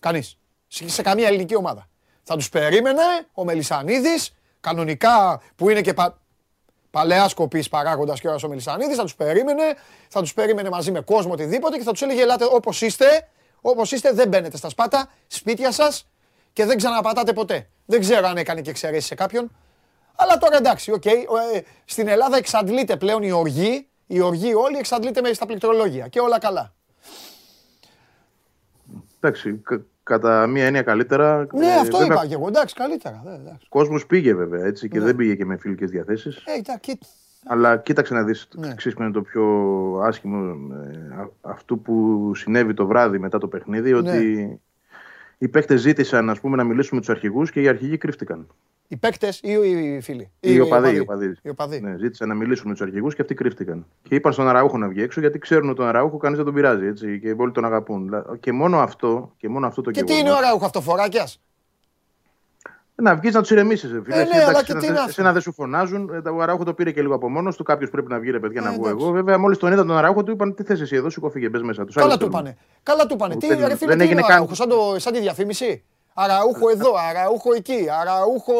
Κανείς 0.00 0.38
σε 0.68 1.02
καμία 1.02 1.26
ελληνική 1.26 1.56
ομάδα. 1.56 1.88
Θα 2.22 2.36
τους 2.36 2.48
περίμενε 2.48 3.02
ο 3.32 3.44
Μελισανίδης, 3.44 4.34
κανονικά 4.60 5.40
που 5.56 5.70
είναι 5.70 5.80
και 5.80 5.94
πα... 5.94 6.18
παλαιάς 6.90 7.30
σκοπή 7.30 7.68
παράγοντας 7.68 8.20
και 8.20 8.28
ο 8.28 8.48
Μελισανίδης, 8.48 8.96
θα 8.96 9.02
τους 9.02 9.14
περίμενε, 9.14 9.62
θα 10.08 10.20
τους 10.20 10.34
περίμενε 10.34 10.68
μαζί 10.68 10.90
με 10.90 11.00
κόσμο 11.00 11.32
οτιδήποτε 11.32 11.76
και 11.76 11.82
θα 11.82 11.90
τους 11.90 12.02
έλεγε 12.02 12.22
ελάτε 12.22 12.44
όπως 12.50 12.82
είστε, 12.82 13.28
όπως 13.60 13.92
είστε 13.92 14.12
δεν 14.12 14.28
μπαίνετε 14.28 14.56
στα 14.56 14.68
σπάτα, 14.68 15.10
σπίτια 15.26 15.72
σας 15.72 16.08
και 16.52 16.64
δεν 16.64 16.76
ξαναπατάτε 16.76 17.32
ποτέ. 17.32 17.68
Δεν 17.86 18.00
ξέρω 18.00 18.26
αν 18.26 18.36
έκανε 18.36 18.60
και 18.60 18.70
εξαιρέσεις 18.70 19.06
σε 19.06 19.14
κάποιον. 19.14 19.50
Αλλά 20.16 20.38
τώρα 20.38 20.56
εντάξει, 20.56 20.92
οκ. 20.92 21.02
Okay. 21.04 21.24
Ε, 21.54 21.60
στην 21.84 22.08
Ελλάδα 22.08 22.36
εξαντλείται 22.36 22.96
πλέον 22.96 23.22
η 23.22 23.30
οργή, 23.30 23.88
η 24.06 24.20
οργή 24.20 24.54
όλη 24.54 24.78
εξαντλείται 24.78 25.20
μέσα 25.20 25.34
στα 25.34 25.46
πληκτρολόγια 25.46 26.08
και 26.08 26.20
όλα 26.20 26.38
καλά. 26.38 26.74
εντάξει, 29.20 29.62
κατά 30.08 30.46
μία 30.46 30.64
έννοια 30.64 30.82
καλύτερα. 30.82 31.46
Ναι, 31.52 31.66
ε, 31.66 31.74
αυτό 31.74 31.98
βέβαια, 31.98 32.16
είπα 32.16 32.26
και 32.26 32.34
εγώ. 32.34 32.48
Εντάξει, 32.48 32.74
καλύτερα. 32.74 33.22
Ο 33.54 33.66
κόσμος 33.68 34.06
πήγε 34.06 34.34
βέβαια 34.34 34.64
έτσι 34.64 34.88
και 34.88 34.98
ναι. 34.98 35.04
δεν 35.04 35.16
πήγε 35.16 35.34
και 35.34 35.44
με 35.44 35.56
φιλικές 35.56 35.90
διαθέσεις. 35.90 36.36
Ε, 36.36 36.92
Αλλά 37.46 37.76
κοίταξε 37.76 38.14
να 38.14 38.22
δεις, 38.22 38.48
ναι. 38.54 38.74
ξέρεις 38.74 38.98
είναι 38.98 39.10
το 39.10 39.22
πιο 39.22 39.44
άσχημο 40.04 40.56
ε, 40.72 41.28
αυτού 41.40 41.80
που 41.80 42.30
συνέβη 42.34 42.74
το 42.74 42.86
βράδυ 42.86 43.18
μετά 43.18 43.38
το 43.38 43.48
παιχνίδι, 43.48 43.90
ναι. 43.90 43.96
ότι 43.96 44.60
οι 45.38 45.48
παίκτες 45.48 45.80
ζήτησαν 45.80 46.30
ας 46.30 46.40
πούμε, 46.40 46.56
να 46.56 46.64
μιλήσουν 46.64 46.94
με 46.94 47.00
τους 47.00 47.10
αρχηγούς 47.10 47.50
και 47.50 47.60
οι 47.60 47.68
αρχηγοί 47.68 47.96
κρύφτηκαν. 47.96 48.46
Οι 48.88 48.96
παίκτες 48.96 49.40
ή 49.42 49.52
οι 49.52 50.00
φίλοι; 50.00 50.30
Οι, 50.40 50.54
οι 50.54 50.60
οπαδοί. 50.60 50.94
Οι 50.94 50.98
οπαδοί. 50.98 51.32
Οι 51.42 51.48
οπαδοί. 51.48 51.80
Ναι, 51.80 51.96
ζήτησαν 51.96 52.28
να 52.28 52.34
μιλήσουν 52.34 52.66
με 52.66 52.72
τους 52.72 52.82
αρχηγούς 52.82 53.14
και 53.14 53.22
αυτοί 53.22 53.34
κρύφτηκαν. 53.34 53.86
Και 54.02 54.14
είπαν 54.14 54.32
στον 54.32 54.48
Αραούχο 54.48 54.78
να 54.78 54.88
βγει 54.88 55.02
έξω 55.02 55.20
γιατί 55.20 55.38
ξέρουν 55.38 55.68
ότι 55.68 55.78
τον 55.78 55.86
Αραούχο 55.86 56.16
κανείς 56.16 56.36
δεν 56.36 56.46
τον 56.46 56.54
πειράζει 56.54 56.86
έτσι, 56.86 57.20
και 57.20 57.34
όλοι 57.38 57.52
τον 57.52 57.64
αγαπούν. 57.64 58.10
Και 58.40 58.52
μόνο 58.52 58.78
αυτό, 58.78 59.32
και 59.36 59.48
μόνο 59.48 59.66
αυτό 59.66 59.82
το 59.82 59.90
Και 59.90 60.02
τι 60.02 60.18
είναι 60.18 60.30
ο 60.30 60.36
Αραούχο, 60.36 60.64
αυτοφοράκια. 60.64 61.28
Να 63.02 63.16
βγεις 63.16 63.34
να 63.34 63.40
τους 63.40 63.50
ηρεμήσεις. 63.50 63.90
Ε, 63.90 64.24
ναι, 64.24 64.44
αλλά 64.46 64.62
και 64.62 64.74
τι 64.74 64.88
να. 64.90 65.22
να 65.22 65.32
δεν 65.32 65.42
σου 65.42 65.52
φωνάζουν. 65.52 66.22
Ε, 66.24 66.28
ο 66.28 66.40
Αραούχο 66.40 66.64
το 66.64 66.74
πήρε 66.74 66.92
και 66.92 67.00
λίγο 67.00 67.14
από 67.14 67.28
μόνος 67.28 67.56
του. 67.56 67.62
Κάποιος 67.62 67.90
πρέπει 67.90 68.10
να 68.10 68.18
βγει, 68.18 68.30
ρε 68.30 68.38
παιδιά, 68.38 68.60
να 68.60 68.70
ε, 68.70 68.72
βγω 68.72 68.88
εγώ. 68.88 69.10
Βέβαια, 69.10 69.38
μόλις 69.38 69.58
τον 69.58 69.72
είδα 69.72 69.84
τον 69.84 69.96
Αραούχο, 69.96 70.22
του 70.22 70.30
είπαν 70.30 70.54
τι 70.54 70.62
θες 70.62 70.80
εσύ 70.80 70.96
εδώ, 70.96 71.10
σου 71.10 71.20
κοφίγε, 71.20 71.48
μπες 71.48 71.62
μέσα 71.62 71.84
τους. 71.84 71.94
Καλά 71.94 72.16
του 72.16 72.26
είπανε. 72.26 72.56
Καλά 72.82 73.06
του 73.06 73.14
είπανε. 73.14 73.36
Τι 73.36 73.54
δεν 73.86 74.00
έγινε 74.00 74.22
καν. 74.22 74.48
Σαν 74.96 75.12
τη 75.12 75.20
διαφήμιση. 75.20 75.84
Αραούχο 76.14 76.68
εδώ, 76.68 76.94
αραούχο 77.08 77.54
εκεί, 77.54 77.86
αραούχο. 78.00 78.52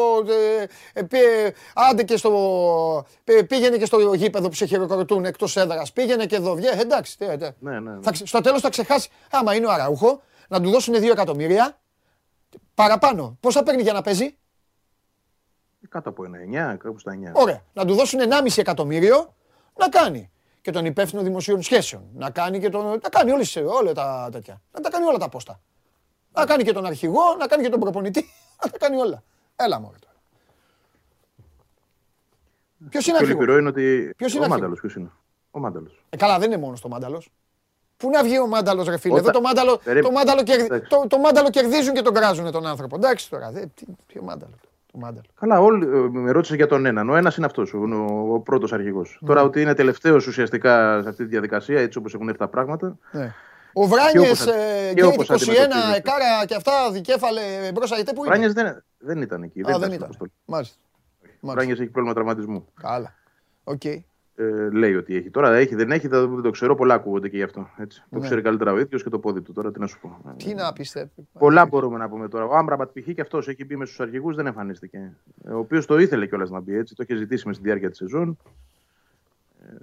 Ε, 0.93 1.01
ε, 1.01 1.51
άντε 1.89 2.03
και 2.03 2.17
στο. 2.17 3.05
πήγαινε 3.47 3.77
και 3.77 3.85
στο 3.85 4.13
γήπεδο 4.13 4.47
που 4.47 4.55
σε 4.55 4.65
χειροκροτούν 4.65 5.25
εκτός 5.25 5.57
έδρας. 5.57 5.93
Πήγαινε 5.93 6.25
και 6.25 6.35
εδώ. 6.35 6.55
Βγαίνει, 6.55 6.79
εντάξει. 6.81 7.17
Τι, 7.17 7.25
τι. 7.25 7.47
Ναι, 7.59 7.71
ναι, 7.71 7.79
ναι. 7.79 7.97
Θα, 8.01 8.11
στο 8.13 8.41
τέλος 8.41 8.61
θα 8.61 8.69
ξεχάσει. 8.69 9.09
Άμα 9.31 9.55
είναι 9.55 9.65
ο 9.65 9.71
αραούχο, 9.71 10.21
να 10.47 10.61
του 10.61 10.69
δώσουν 10.69 10.95
2 10.95 11.03
εκατομμύρια 11.03 11.77
παραπάνω. 12.83 13.37
Πόσα 13.39 13.63
παίρνει 13.63 13.81
για 13.81 13.93
να 13.93 14.01
παίζει; 14.01 14.37
Κάτω 15.89 16.09
από 16.09 16.25
ένα 16.25 16.73
9, 16.73 16.77
κάπου 16.77 16.99
στα 16.99 17.11
9. 17.13 17.31
Ωραία. 17.33 17.61
Να 17.73 17.85
του 17.85 17.93
δώσουν 17.93 18.19
1,5 18.19 18.57
εκατομμύριο 18.57 19.35
να 19.75 19.89
κάνει 19.89 20.31
και 20.61 20.71
τον 20.71 20.85
υπεύθυνο 20.85 21.21
δημοσίων 21.21 21.61
σχέσεων. 21.61 22.03
Να 22.13 22.29
κάνει 22.29 22.59
και 22.59 22.69
τον. 22.69 22.85
Να 22.85 23.09
κάνει 23.09 23.31
όλες, 23.31 23.55
όλα 23.55 23.93
τα 23.93 24.29
τέτοια. 24.31 24.61
Να 24.71 24.79
τα 24.81 24.89
κάνει 24.89 25.05
όλα 25.05 25.17
τα 25.17 25.29
πόστα. 25.29 25.61
Να 26.31 26.45
κάνει 26.45 26.63
και 26.63 26.73
τον 26.73 26.85
αρχηγό, 26.85 27.35
να 27.39 27.47
κάνει 27.47 27.63
και 27.63 27.69
τον 27.69 27.79
προπονητή. 27.79 28.25
Να 28.63 28.69
τα 28.69 28.77
κάνει 28.77 28.95
όλα. 28.97 29.23
Έλα 29.55 29.79
μου 29.79 29.93
τώρα. 29.99 30.15
Ποιος 32.89 33.07
είναι 33.07 33.17
αρχηγός; 33.17 33.45
Το 33.45 33.57
είναι 33.57 33.67
ότι. 33.67 34.13
Ποιος 34.17 34.33
είναι 34.33 34.45
ο 34.45 34.47
Μάνταλος. 34.47 34.79
Ποιος 34.79 34.95
είναι; 34.95 35.11
Ο 35.51 35.59
Μάνταλος. 35.59 36.05
Ε, 36.09 36.17
καλά, 36.17 36.39
δεν 36.39 36.51
είναι 36.51 36.61
μόνος 36.61 36.81
το 36.81 36.87
Μάνταλος. 36.87 37.29
Πού 37.99 38.09
να 38.09 38.23
βγει 38.23 38.39
ο 38.39 38.47
Μάνταλος, 38.47 38.87
ρε 38.87 38.97
φίλε; 38.97 39.17
Εδώ 39.17 39.31
το 39.31 39.41
μάνταλο, 39.41 39.79
το, 40.01 40.11
μάνταλο 40.11 40.43
το, 40.89 41.07
το 41.07 41.17
μάνταλο 41.17 41.49
κερδίζουν 41.49 41.93
και 41.93 42.01
τον 42.01 42.13
κράζουν 42.13 42.51
τον 42.51 42.67
άνθρωπο. 42.67 42.95
Εντάξει 42.95 43.29
τώρα. 43.29 43.51
Δε, 43.51 43.65
τι, 43.75 43.85
ποιο 44.07 44.21
μάνταλος. 44.21 44.59
Το 44.91 44.97
μάνταλο. 44.97 45.25
Καλά, 45.39 45.59
όλοι 45.59 45.85
ε, 45.85 46.19
με 46.19 46.31
ρώτησε 46.31 46.55
για 46.55 46.67
τον 46.67 46.85
έναν. 46.85 47.09
Ο 47.09 47.15
ένας 47.15 47.37
είναι 47.37 47.45
αυτός, 47.45 47.73
ο, 47.73 47.77
ο, 47.77 48.33
ο 48.33 48.39
πρώτος 48.39 48.73
αρχηγός. 48.73 49.17
Ναι. 49.21 49.27
Τώρα 49.27 49.43
ότι 49.43 49.61
είναι 49.61 49.73
τελευταίος 49.73 50.27
ουσιαστικά 50.27 51.01
σε 51.01 51.09
αυτή 51.09 51.23
τη 51.23 51.29
διαδικασία, 51.29 51.79
έτσι 51.79 51.97
όπως 51.97 52.13
έχουν 52.13 52.27
έρθει 52.27 52.39
τα 52.39 52.47
πράγματα. 52.47 52.97
Ναι. 53.11 53.33
Ο 53.73 53.87
Βράνιες 53.87 54.43
και 54.93 55.03
21 55.03 55.35
εκάρα 55.95 56.45
και 56.45 56.55
αυτά 56.55 56.91
δικέφαλε 56.91 57.41
μπροστά 57.73 57.95
γιατί 57.95 58.13
που 58.13 58.25
είναι; 58.25 58.33
Ο 58.33 58.37
Βράνιες 58.37 58.53
δεν, 58.53 58.83
δεν 58.97 59.21
ήταν 59.21 59.43
εκεί. 59.43 59.61
Α, 59.61 59.79
δεν, 59.79 59.91
ήταν. 59.91 60.17
Μάλιστα. 60.45 60.75
Ο 61.39 61.51
Βράνιε 61.51 61.73
έχει 61.73 61.85
πρόβλημα 61.85 62.13
τραυματισμού. 62.13 62.65
Καλά. 62.81 63.15
Okay. 63.63 63.99
Ε, 64.41 64.69
λέει 64.69 64.95
ότι 64.95 65.15
έχει. 65.15 65.29
Τώρα 65.29 65.55
έχει, 65.55 65.75
δεν 65.75 65.91
έχει, 65.91 66.07
δεν 66.07 66.41
το 66.41 66.49
ξέρω. 66.49 66.75
Πολλά 66.75 66.93
ακούγονται 66.93 67.29
και 67.29 67.37
γι' 67.37 67.43
αυτό. 67.43 67.69
Έτσι. 67.77 68.03
Ναι. 68.09 68.19
Το 68.19 68.25
ξέρει 68.25 68.41
καλύτερα 68.41 68.71
ο 68.71 68.79
ίδιος 68.79 69.03
και 69.03 69.09
το 69.09 69.19
πόδι 69.19 69.41
του. 69.41 69.53
Τώρα 69.53 69.71
τι 69.71 69.79
να 69.79 69.87
σου 69.87 69.99
πω. 69.99 70.35
Τι 70.37 70.53
να 70.53 70.73
πιστεύει. 70.73 71.09
Πολλά 71.39 71.65
μπορούμε 71.65 71.97
να 71.97 72.09
πούμε 72.09 72.27
τώρα. 72.27 72.45
Ο 72.45 72.55
Άμπραμπατ 72.55 72.89
π.χ. 72.93 73.13
και 73.13 73.21
αυτός 73.21 73.47
έχει 73.47 73.65
μπει 73.65 73.75
μες 73.75 73.87
στους 73.87 73.99
αρχηγούς, 73.99 74.35
δεν 74.35 74.45
εμφανίστηκε. 74.45 75.11
Ο 75.51 75.57
οποίος 75.57 75.85
το 75.85 75.97
ήθελε 75.97 76.27
κιόλας 76.27 76.49
να 76.49 76.59
μπει 76.59 76.75
έτσι. 76.75 76.95
Το 76.95 77.03
είχε 77.03 77.15
ζητήσει 77.15 77.47
μες 77.47 77.55
στη 77.55 77.65
διάρκεια 77.65 77.89
της 77.89 77.97
σεζόν. 77.97 78.37
Ε, 79.61 79.75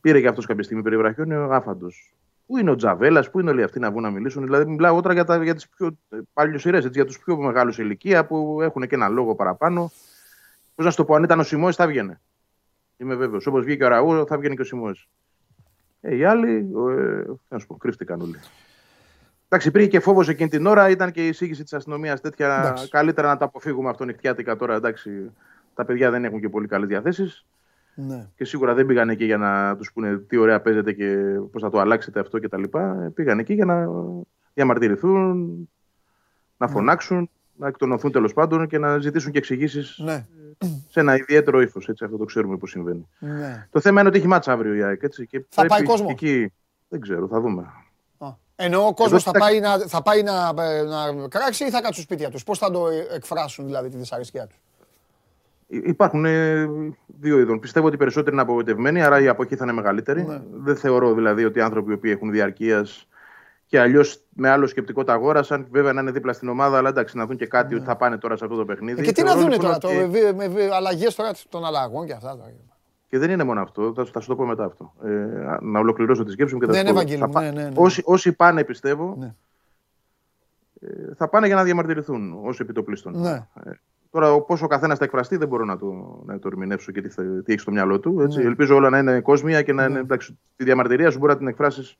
πήρε 0.00 0.20
και 0.20 0.28
αυτός 0.28 0.46
κάποια 0.46 0.62
στιγμή 0.62 0.82
περιβραχιόν, 0.82 1.52
άφαντος. 1.52 2.14
Πού 2.46 2.56
είναι 2.56 2.70
ο 2.70 2.74
Τζαβέλας, 2.76 3.30
πού 3.30 3.40
είναι 3.40 3.50
όλοι 3.50 3.62
αυτοί 3.62 3.78
να 3.78 3.90
βγουν 3.90 4.02
να 4.02 4.10
μιλήσουν. 4.10 4.44
Δηλαδή, 4.44 4.70
μιλάω 4.70 5.00
τώρα 5.00 5.14
για, 5.14 5.42
για 5.42 5.54
τις 5.54 5.68
πιο 5.68 5.98
παλιοσυρέ, 6.32 6.78
για 6.78 7.04
τους 7.04 7.18
πιο 7.18 7.36
μεγάλους 7.36 7.78
ηλικία 7.78 8.26
που 8.26 8.58
έχουν 8.62 8.86
και 8.86 8.94
ένα 8.94 9.08
λόγο 9.08 9.34
παραπάνω. 9.34 9.90
Πώς 10.74 10.84
να 10.84 10.90
σου 10.90 10.96
το 10.96 11.04
πω, 11.04 11.14
αν 11.14 11.22
ήταν 11.22 11.40
ο 11.40 11.42
Σιμό, 11.42 11.72
θα 11.72 11.86
βγαίνει. 11.86 12.14
Είμαι 13.00 13.14
βέβαιος. 13.14 13.46
Όπως 13.46 13.64
βγήκε 13.64 13.84
ο 13.84 13.88
Ραού, 13.88 14.26
θα 14.26 14.38
βγαίνει 14.38 14.54
και 14.54 14.60
ο 14.60 14.64
Σιμό. 14.64 14.90
Ε, 16.00 16.16
οι 16.16 16.24
άλλοι, 16.24 16.70
ε, 16.98 17.24
να 17.48 17.58
σου 17.58 17.66
πω, 17.66 17.76
κρύφτηκαν 17.76 18.20
όλοι. 18.20 18.38
Εντάξει, 19.48 19.68
υπήρχε 19.68 19.88
και 19.88 20.00
φόβος 20.00 20.28
εκείνη 20.28 20.48
την 20.48 20.66
ώρα, 20.66 20.90
ήταν 20.90 21.10
και 21.10 21.24
η 21.24 21.28
εισήγηση 21.28 21.62
της 21.62 21.72
αστυνομίας 21.72 22.20
τέτοια. 22.20 22.58
Εντάξει. 22.58 22.88
Καλύτερα 22.88 23.28
να 23.28 23.36
τα 23.36 23.44
αποφύγουμε 23.44 23.88
αυτό 23.88 24.04
νυχτιάτικα 24.04 24.56
τώρα. 24.56 24.74
Εντάξει, 24.74 25.30
τα 25.74 25.84
παιδιά 25.84 26.10
δεν 26.10 26.24
έχουν 26.24 26.40
και 26.40 26.48
πολύ 26.48 26.66
καλές 26.66 26.88
διαθέσεις. 26.88 27.44
Ναι. 27.94 28.28
Και 28.36 28.44
σίγουρα 28.44 28.74
δεν 28.74 28.86
πήγαν 28.86 29.08
εκεί 29.08 29.24
για 29.24 29.36
να 29.36 29.76
τους 29.76 29.92
πούνε 29.92 30.18
τι 30.18 30.36
ωραία 30.36 30.60
παίζετε 30.60 30.92
και 30.92 31.16
πώς 31.52 31.62
θα 31.62 31.70
το 31.70 31.78
αλλάξετε 31.78 32.20
αυτό 32.20 32.40
κτλ. 32.40 32.62
Πήγαν 33.14 33.38
εκεί 33.38 33.54
για 33.54 33.64
να 33.64 33.88
διαμαρτυρηθούν, 34.54 35.38
να 36.56 36.66
ναι. 36.66 36.72
φωνάξουν, 36.72 37.30
να 37.56 37.66
εκτονωθούν 37.66 38.12
τέλος 38.12 38.32
πάντων 38.32 38.66
και 38.66 38.78
να 38.78 38.98
ζητήσουν 38.98 39.32
και 39.32 39.38
εξηγήσεις 39.38 39.98
ναι. 40.04 40.26
Σε 40.88 41.00
ένα 41.00 41.16
ιδιαίτερο 41.16 41.60
ύφος. 41.60 41.88
Αυτό 41.88 42.16
το 42.16 42.24
ξέρουμε 42.24 42.56
πώς 42.56 42.70
συμβαίνει. 42.70 43.08
Ναι. 43.18 43.66
Το 43.70 43.80
θέμα 43.80 44.00
είναι 44.00 44.08
ότι 44.08 44.18
έχει 44.18 44.26
μάτσα 44.26 44.52
αύριο 44.52 44.74
η 44.74 44.82
ΑΕΚ. 44.82 45.02
Έτσι, 45.02 45.26
και 45.26 45.44
θα 45.48 45.66
πάει 45.66 45.82
κόσμο. 45.82 46.06
Εκεί, 46.10 46.52
δεν 46.88 47.00
ξέρω, 47.00 47.26
θα 47.26 47.40
δούμε. 47.40 47.72
Ενώ 48.62 48.86
ο 48.86 48.94
κόσμος 48.94 49.22
θα, 49.22 49.30
πάει 49.30 49.60
να, 49.60 49.78
θα 49.78 50.02
πάει 50.02 50.22
να, 50.22 50.52
να 50.52 51.28
κράξει 51.28 51.64
ή 51.64 51.70
θα 51.70 51.80
κάτσουν 51.80 52.02
σπίτια 52.02 52.30
τους; 52.30 52.44
Πώς 52.44 52.58
θα 52.58 52.70
το 52.70 52.86
εκφράσουν 53.14 53.64
δηλαδή 53.64 53.88
τη 53.88 53.96
δυσαρέσκειά 53.96 54.46
τους; 54.46 54.60
Υπάρχουν 55.66 56.24
ε, 56.24 56.68
δύο 57.06 57.38
είδων. 57.38 57.60
Πιστεύω 57.60 57.86
ότι 57.86 57.94
οι 57.94 57.98
περισσότεροι 57.98 58.32
είναι 58.32 58.42
απογοητευμένοι, 58.42 59.02
άρα 59.02 59.20
η 59.20 59.28
αποχή 59.28 59.56
θα 59.56 59.64
είναι 59.64 59.72
μεγαλύτερη. 59.72 60.22
Ναι. 60.22 60.42
Δεν 60.52 60.76
θεωρώ 60.76 61.14
δηλαδή 61.14 61.44
ότι 61.44 61.58
οι 61.58 61.62
άνθρωποι 61.62 61.96
που 61.96 62.06
έχουν 62.06 62.30
διαρκείας 62.30 63.08
και 63.70 63.80
αλλιώς 63.80 64.22
με 64.34 64.48
άλλο 64.48 64.66
σκεπτικό 64.66 65.04
τα 65.04 65.12
αγόρασαν. 65.12 65.66
Βέβαια 65.70 65.92
να 65.92 66.00
είναι 66.00 66.10
δίπλα 66.10 66.32
στην 66.32 66.48
ομάδα, 66.48 66.76
αλλά 66.78 66.88
εντάξει 66.88 67.16
να 67.16 67.26
δουν 67.26 67.36
και 67.36 67.46
κάτι 67.46 67.72
ναι. 67.72 67.76
ότι 67.80 67.88
θα 67.88 67.96
πάνε 67.96 68.18
τώρα 68.18 68.36
σε 68.36 68.44
αυτό 68.44 68.56
το 68.56 68.64
παιχνίδι. 68.64 69.00
Ε, 69.00 69.04
και 69.04 69.12
τι 69.12 69.22
να 69.22 69.36
δουν 69.36 69.58
τώρα, 69.58 69.76
ότι... 69.76 70.08
με, 70.34 70.48
με 70.48 70.68
αλλαγές 70.72 71.14
τώρα 71.14 71.30
των 71.48 71.64
αλλαγών 71.64 72.06
και 72.06 72.12
αυτά. 72.12 72.38
Και 73.08 73.18
δεν 73.18 73.30
είναι 73.30 73.44
μόνο 73.44 73.60
αυτό, 73.60 73.92
θα, 73.96 74.04
θα 74.04 74.20
σου 74.20 74.28
το 74.28 74.36
πω 74.36 74.44
μετά 74.44 74.64
αυτό. 74.64 74.92
Ε, 75.04 75.08
να 75.60 75.78
ολοκληρώσω 75.78 76.24
τη 76.24 76.30
σκέψη 76.30 76.54
μου 76.54 76.60
και 76.60 76.66
θα 76.66 76.72
ναι, 76.72 76.82
ναι, 76.82 77.02
ναι, 77.02 77.50
ναι, 77.50 77.50
ναι. 77.50 77.70
Όσοι, 77.74 78.02
όσοι 78.04 78.32
πάνε, 78.32 78.64
πιστεύω, 78.64 79.16
ναι. 79.18 79.34
ε, 80.80 81.14
θα 81.16 81.28
πάνε 81.28 81.46
για 81.46 81.56
να 81.56 81.64
διαμαρτυρηθούν 81.64 82.38
ως 82.44 82.60
επιτοπλίστων. 82.60 83.20
Ναι. 83.20 83.46
Ε, 83.64 83.70
Τώρα, 84.10 84.40
πώ 84.40 84.58
ο 84.62 84.66
καθένας 84.66 84.98
θα 84.98 85.04
εκφραστεί, 85.04 85.36
δεν 85.36 85.48
μπορώ 85.48 85.64
να 85.64 85.76
το, 85.76 86.22
να 86.26 86.38
το 86.38 86.48
ερμηνεύσω 86.48 86.92
και 86.92 87.00
τι, 87.00 87.08
τι 87.42 87.52
έχει 87.52 87.60
στο 87.60 87.70
μυαλό 87.70 88.00
του. 88.00 88.20
Έτσι. 88.20 88.38
Ναι. 88.38 88.44
Ελπίζω 88.44 88.74
όλα 88.74 88.90
να 88.90 88.98
είναι 88.98 89.20
κόσμια 89.20 89.62
και 89.62 89.72
να 89.72 89.84
είναι. 89.84 89.92
Ναι. 89.92 90.00
Εντάξει, 90.00 90.38
τη 90.56 90.64
διαμαρτυρία 90.64 91.10
σου 91.10 91.18
μπορεί 91.18 91.32
να 91.32 91.38
την 91.38 91.46
εκφράσεις 91.46 91.98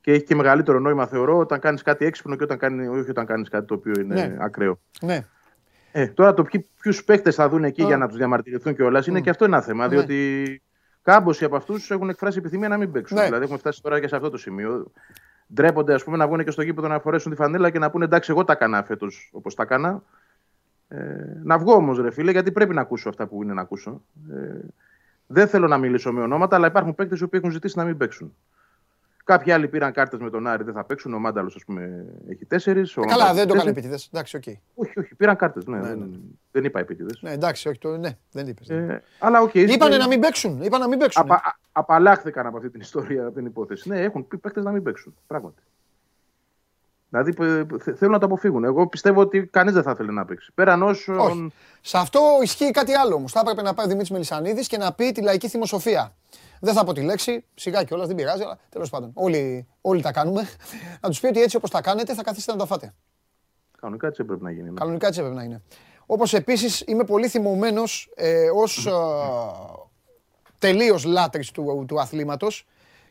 και 0.00 0.12
έχει 0.12 0.24
και 0.24 0.34
μεγαλύτερο 0.34 0.78
νόημα, 0.78 1.06
θεωρώ, 1.06 1.38
όταν 1.38 1.60
κάνεις 1.60 1.82
κάτι 1.82 2.04
έξυπνο 2.04 2.36
και 2.36 2.44
όταν 2.44 2.58
κάνει, 2.58 2.86
όχι 2.86 3.10
όταν 3.10 3.26
κάνεις 3.26 3.48
κάτι 3.48 3.66
το 3.66 3.74
οποίο 3.74 3.92
είναι 4.00 4.14
ναι. 4.14 4.36
ακραίο. 4.38 4.80
Ναι. 5.00 5.26
Ε, 5.92 6.06
τώρα 6.06 6.34
το 6.34 6.46
ποιους 6.80 7.04
παίκτες 7.04 7.34
θα 7.34 7.48
δουν 7.48 7.64
εκεί 7.64 7.84
για 7.84 7.96
να 7.96 8.08
τους 8.08 8.16
διαμαρτυρηθούν 8.16 8.74
και 8.74 8.82
όλα 8.82 9.04
είναι 9.08 9.20
και 9.20 9.30
αυτό 9.30 9.44
ένα 9.44 9.60
θέμα. 9.60 9.86
Ναι. 9.86 9.94
Διότι 9.94 10.62
κάμποσοι 11.02 11.44
από 11.44 11.56
αυτούς 11.56 11.90
έχουν 11.90 12.08
εκφράσει 12.08 12.38
επιθυμία 12.38 12.68
να 12.68 12.76
μην 12.76 12.92
παίξουν. 12.92 13.16
Ναι. 13.16 13.24
Δηλαδή, 13.24 13.42
έχουμε 13.42 13.58
φτάσει 13.58 13.82
τώρα 13.82 14.00
και 14.00 14.08
σε 14.08 14.16
αυτό 14.16 14.30
το 14.30 14.36
σημείο. 14.36 14.92
Ντρέπονται 15.54 15.94
ας 15.94 16.04
πούμε, 16.04 16.16
να 16.16 16.26
βγουν 16.26 16.44
και 16.44 16.50
στο 16.50 16.62
γήπεδο 16.62 16.88
να 16.88 16.98
φορέσουν 16.98 17.30
τη 17.30 17.36
φανέλα 17.36 17.70
και 17.70 17.78
να 17.78 17.90
πούνε 17.90 18.04
εντάξει, 18.04 18.30
εγώ 18.30 18.44
τα 18.44 18.52
έκανα 18.52 18.82
φέτος 18.82 19.30
όπως 19.32 19.54
τα 19.54 19.62
έκανα. 19.62 20.02
Ε, 20.88 20.98
να 21.42 21.58
βγω 21.58 21.74
όμως, 21.74 21.98
ρε 21.98 22.10
φίλε, 22.10 22.30
γιατί 22.30 22.52
πρέπει 22.52 22.74
να 22.74 22.80
ακούσω 22.80 23.08
αυτά 23.08 23.26
που 23.26 23.42
είναι 23.42 23.52
να 23.52 23.60
ακούσω. 23.60 24.02
Ε, 24.30 24.58
δεν 25.26 25.48
θέλω 25.48 25.66
να 25.66 25.78
μιλήσω 25.78 26.12
με 26.12 26.20
ονόματα, 26.20 26.56
αλλά 26.56 26.66
υπάρχουν 26.66 26.94
παίκτες 26.94 27.20
που 27.20 27.28
έχουν 27.30 27.50
ζητήσει 27.50 27.78
να 27.78 27.84
μην 27.84 27.96
παίξουν. 27.96 28.34
Κάποιοι 29.30 29.52
άλλοι 29.52 29.68
πήραν 29.68 29.92
κάρτες 29.92 30.20
με 30.20 30.30
τον 30.30 30.46
Άρη, 30.46 30.62
δεν 30.64 30.74
θα 30.74 30.84
παίξουν. 30.84 31.14
Ο 31.14 31.18
Μάνταλος, 31.18 31.54
ας 31.54 31.64
πούμε, 31.64 32.04
έχει 32.28 32.44
τέσσερις. 32.44 32.96
Ε, 32.96 33.00
καλά, 33.00 33.34
δεν 33.34 33.46
το 33.46 33.54
έκανε 33.54 33.70
επίτηδες. 33.70 34.08
Εντάξει, 34.12 34.38
okay. 34.42 34.54
Όχι, 34.74 34.98
όχι, 34.98 35.14
πήραν 35.14 35.36
κάρτες. 35.36 35.66
Ναι, 35.66 35.78
ναι, 35.78 35.88
δεν, 35.88 35.98
ναι. 35.98 36.16
δεν 36.50 36.64
είπα 36.64 36.80
επίτηδες. 36.80 37.22
Ναι, 37.22 37.30
εντάξει, 37.30 37.68
όχι, 37.68 37.78
το, 37.78 37.96
ναι, 37.96 38.10
δεν 38.32 38.46
είπες. 38.46 38.68
Ε, 38.68 39.02
αλλά 39.18 39.42
okay, 39.42 39.68
Είπανε 39.68 39.96
να 39.96 40.06
μην 40.06 40.20
παίξουν. 40.20 40.62
Είπαν 40.62 40.80
να 40.80 40.88
μην 40.88 40.98
παίξουν. 40.98 41.22
Απα, 41.22 41.58
απαλλάχθηκαν 41.72 42.46
από 42.46 42.56
αυτή 42.56 42.70
την 42.70 42.80
ιστορία, 42.80 43.26
από 43.26 43.34
την 43.34 43.46
υπόθεση. 43.46 43.88
Ναι, 43.88 44.00
έχουν 44.00 44.28
πει 44.28 44.38
παίκτες 44.38 44.64
να 44.64 44.70
μην 44.70 44.82
παίξουν. 44.82 45.14
Πράγματι. 45.26 45.62
Δηλαδή 47.10 47.32
θέλουν 47.96 48.12
να 48.12 48.18
το 48.18 48.26
αποφύγουν. 48.26 48.64
Εγώ 48.64 48.86
πιστεύω 48.86 49.20
ότι 49.20 49.46
κανείς 49.46 49.72
δεν 49.72 49.82
θα 49.82 49.90
ήθελε 49.90 50.12
να 50.12 50.24
παίξει. 50.24 50.52
Πέραν 50.54 50.82
όσων. 50.82 51.52
Σε 51.80 51.98
αυτό 51.98 52.20
ισχύει 52.42 52.70
κάτι 52.70 52.94
άλλο 52.94 53.14
όμως. 53.14 53.32
Θα 53.32 53.40
έπρεπε 53.40 53.62
να 53.62 53.74
πάει 53.74 53.86
ο 53.86 53.88
Δημήτρης 53.88 54.10
Μελισανίδης 54.10 54.66
και 54.66 54.76
να 54.76 54.92
πει 54.92 55.12
τη 55.12 55.22
λαϊκή 55.22 55.48
θυμοσοφία. 55.48 56.14
Δεν 56.60 56.74
θα 56.74 56.84
πω 56.84 56.92
τη 56.92 57.02
λέξη, 57.02 57.44
σιγά 57.54 57.84
κιόλας, 57.84 58.06
δεν 58.06 58.16
πειράζει, 58.16 58.42
αλλά 58.42 58.58
τέλος 58.68 58.90
πάντων. 58.90 59.10
Όλοι, 59.14 59.66
όλοι 59.80 60.02
τα 60.02 60.12
κάνουμε. 60.12 60.48
να 61.00 61.08
τους 61.08 61.20
πει 61.20 61.26
ότι 61.26 61.42
έτσι 61.42 61.56
όπως 61.56 61.70
τα 61.70 61.80
κάνετε 61.80 62.14
θα 62.14 62.22
καθίσετε 62.22 62.52
να 62.52 62.58
τα 62.58 62.66
φάτε. 62.66 62.94
Κανονικά 63.80 64.06
έτσι 64.06 64.22
έπρεπε 64.22 64.44
να 64.44 64.50
γίνει. 64.50 64.70
Ναι. 64.70 64.74
Κανονικά 64.74 65.06
έτσι 65.06 65.20
έπρεπε 65.20 65.38
να 65.38 65.44
είναι. 65.44 65.62
Όπως 66.06 66.34
επίσης 66.34 66.82
είμαι 66.86 67.04
πολύ 67.04 67.28
θυμωμένος 67.28 68.12
ε, 68.14 68.50
ως 68.54 68.86
ε, 68.86 68.90
τελείως 70.58 71.04
λάτρης 71.04 71.50
του, 71.50 71.84
του 71.88 72.00
αθλήματος 72.00 72.66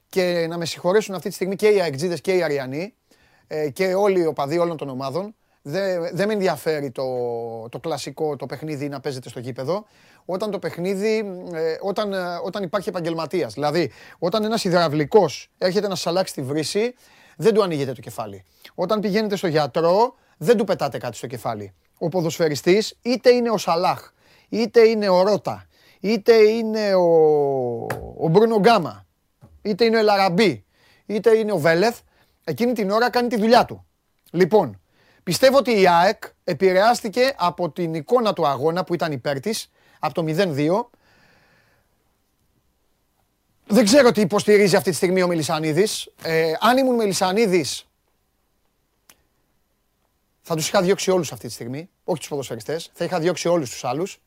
και 0.10 0.46
να 0.50 0.58
με 0.58 0.66
συγχωρέσουν 0.66 1.16
αυτή 1.16 1.30
τη 1.30 1.36
στιγμή 1.36 1.56
και 1.56 1.68
οι 1.68 1.82
αεκτζίδες 1.82 2.22
και 2.22 2.34
οι 2.34 2.44
Αριανοί 2.44 2.82
ε, 2.82 2.99
και 3.74 3.94
όλοι 3.94 4.20
οι 4.20 4.26
οπαδοί 4.26 4.58
όλων 4.58 4.78
των 4.78 4.90
ομάδων. 4.90 5.36
Δεν, 5.62 6.10
δεν 6.14 6.28
με 6.28 6.34
ενδιαφέρει 6.34 6.92
το, 6.92 7.04
το 7.70 7.80
κλασικό 7.80 8.36
το 8.36 8.46
παιχνίδι 8.46 8.90
να 8.90 9.00
παίζεται 9.00 9.30
στο 9.30 9.40
γήπεδο. 9.40 9.86
Όταν 10.26 10.52
το 10.52 10.60
παιχνίδι, 10.60 11.18
ε, 11.54 11.78
όταν, 11.82 12.14
ε, 12.14 12.18
όταν 12.44 12.64
υπάρχει 12.64 12.90
επαγγελματίας. 12.90 13.54
Δηλαδή, 13.54 13.92
όταν 14.20 14.44
ένας 14.44 14.64
υδραυλικός 14.64 15.52
έρχεται 15.58 15.88
να 15.88 15.96
σας 15.96 16.08
αλλάξει 16.08 16.34
τη 16.34 16.42
βρύση, 16.42 16.94
δεν 17.38 17.54
του 17.54 17.64
ανοίγεται 17.64 17.94
το 17.94 18.02
κεφάλι. 18.02 18.46
Όταν 18.76 19.00
πηγαίνετε 19.00 19.36
στο 19.36 19.48
γιατρό, 19.48 20.16
δεν 20.38 20.58
του 20.58 20.64
πετάτε 20.64 20.98
κάτι 20.98 21.18
στο 21.18 21.28
κεφάλι. 21.28 21.74
Ο 21.98 22.08
ποδοσφαιριστής 22.10 22.98
είτε 23.02 23.30
είναι 23.30 23.50
ο 23.50 23.58
Σαλάχ, 23.58 24.12
είτε 24.50 24.88
είναι 24.88 25.10
ο 25.10 25.22
Ρότα, 25.22 25.68
είτε 26.00 26.34
είναι 26.34 26.96
ο, 26.96 27.06
ο 28.18 28.28
Μπρούνο 28.28 28.60
Γκάμα, 28.60 29.06
είτε 29.62 29.86
είναι 29.86 29.96
ο 29.96 30.00
Ελαραμπή, 30.00 30.66
είτε 31.06 31.38
είναι 31.38 31.52
ο 31.52 31.58
Βέλεθ, 31.58 32.00
εκείνη 32.44 32.74
την 32.74 32.90
ώρα 32.90 33.10
κάνει 33.10 33.28
τη 33.28 33.38
δουλειά 33.38 33.66
του. 33.66 33.86
Λοιπόν, 34.32 34.82
πιστεύω 35.24 35.58
ότι 35.58 35.80
η 35.80 35.88
ΑΕΚ 35.88 36.24
επηρεάστηκε 36.44 37.34
από 37.38 37.70
την 37.70 37.94
εικόνα 37.94 38.34
του 38.34 38.48
αγώνα 38.48 38.84
που 38.84 38.94
ήταν 38.94 39.12
υπέρ 39.12 39.40
της, 39.40 39.72
από 40.00 40.14
το 40.14 40.24
0-2. 40.28 40.90
Δεν 43.68 43.86
ξέρω 43.86 44.12
τι 44.12 44.22
υποστηρίζει 44.22 44.76
αυτή 44.76 44.90
τη 44.90 44.96
στιγμή 44.96 45.22
ο 45.22 45.28
Μελισανίδης. 45.28 46.12
Ε, 46.22 46.54
αν 46.60 46.78
ήμουν 46.78 46.96
Μελισανίδης, 46.96 47.90
θα 50.42 50.56
τους 50.56 50.68
είχα 50.68 50.82
διώξει 50.82 51.12
όλους 51.12 51.32
αυτή 51.32 51.48
τη 51.48 51.54
στιγμή, 51.54 51.90
όχι 52.04 52.20
τους 52.20 52.28
ποδοσφαιριστές, 52.28 52.92
θα 52.94 53.04
είχα 53.04 53.20
διώξει 53.20 53.48
όλους 53.48 53.70
τους 53.70 53.84
άλλους. 53.84 54.22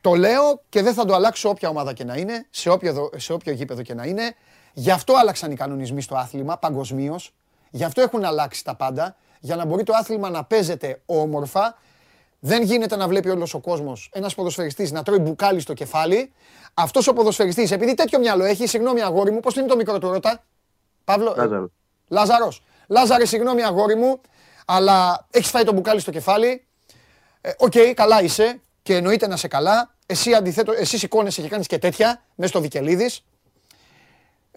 Το 0.00 0.14
λέω 0.14 0.62
και 0.68 0.82
δεν 0.82 0.94
θα 0.94 1.04
το 1.04 1.14
αλλάξω 1.14 1.48
όποια 1.48 1.68
ομάδα 1.68 1.92
και 1.92 2.04
να 2.04 2.16
είναι, 2.16 2.46
σε 2.50 2.70
όποιο, 2.70 3.10
σε 3.16 3.32
όποιο 3.32 3.52
γήπεδο 3.52 3.82
και 3.82 3.94
να 3.94 4.04
είναι. 4.04 4.34
Γι' 4.72 4.90
αυτό 4.90 5.14
άλλαξαν 5.14 5.50
οι 5.50 5.54
κανονισμοί 5.56 6.00
στο 6.02 6.16
άθλημα 6.16 6.58
παγκοσμίως. 6.58 7.34
Γι' 7.70 7.84
αυτό 7.84 8.00
έχουν 8.00 8.24
αλλάξει 8.24 8.64
τα 8.64 8.74
πάντα. 8.74 9.16
Για 9.40 9.56
να 9.56 9.64
μπορεί 9.64 9.82
το 9.82 9.92
άθλημα 9.92 10.30
να 10.30 10.44
παίζεται 10.44 11.00
όμορφα. 11.06 11.76
Δεν 12.40 12.62
γίνεται 12.62 12.96
να 12.96 13.08
βλέπει 13.08 13.28
όλος 13.28 13.54
ο 13.54 13.58
κόσμος 13.58 14.10
ένας 14.12 14.34
ποδοσφαιριστής 14.34 14.92
να 14.92 15.02
τρώει 15.02 15.18
μπουκάλι 15.18 15.60
στο 15.60 15.72
κεφάλι. 15.72 16.32
Αυτός 16.74 17.06
ο 17.06 17.12
ποδοσφαιριστής, 17.12 17.70
επειδή 17.70 17.94
τέτοιο 17.94 18.18
μυαλό 18.18 18.44
έχει, 18.44 18.66
συγγνώμη 18.66 19.02
αγόρι 19.02 19.30
μου, 19.30 19.40
πώς 19.40 19.56
είναι 19.56 19.66
το 19.66 19.76
μικρό 19.76 19.98
του 19.98 20.12
ρώτα. 20.12 20.44
Παύλο. 21.04 21.34
Λάζαρος. 21.36 21.70
Λάζαρος. 22.08 22.62
Λάζαρε, 22.86 23.24
συγγνώμη 23.24 23.62
αγόρι 23.62 23.96
μου, 23.96 24.20
αλλά 24.66 25.26
έχεις 25.30 25.50
φάει 25.50 25.64
το 25.64 25.72
μπουκάλι 25.72 26.00
στο 26.00 26.10
κεφάλι. 26.10 26.66
Ε, 27.40 27.50
OK, 27.58 27.72
okay, 27.74 27.92
καλά 27.94 28.22
είσαι 28.22 28.60
και 28.82 28.94
εννοείται 28.94 29.26
να 29.26 29.36
'σαι 29.36 29.48
καλά. 29.48 29.94
Εσύ 30.06 30.34
αντιθέτως, 30.34 30.72
εσύ 30.72 30.98
σηκώνεσαι 30.98 31.42
και 31.42 31.48
κάνεις 31.48 31.66
και 31.66 31.78
τέτοια 31.78 32.22
μέσα 32.34 32.50
στο 32.50 32.60
Βικελίδης. 32.60 33.24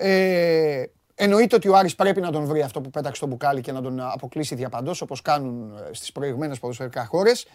Ε, 0.03 0.83
εννοείται 1.15 1.55
ότι 1.55 1.67
ο 1.67 1.75
Άρης 1.75 1.95
πρέπει 1.95 2.21
να 2.21 2.31
τον 2.31 2.45
βρει 2.45 2.61
αυτό 2.61 2.81
που 2.81 2.89
πέταξε 2.89 3.21
το 3.21 3.27
μπουκάλι 3.27 3.61
και 3.61 3.71
να 3.71 3.81
τον 3.81 3.99
αποκλείσει 3.99 4.55
διαπαντός 4.55 5.01
όπως 5.01 5.21
κάνουν 5.21 5.77
ε, 5.77 5.93
στις 5.93 6.11
προηγμένες 6.11 6.59
ποδοσφαιρικά 6.59 7.05
χώρες. 7.05 7.45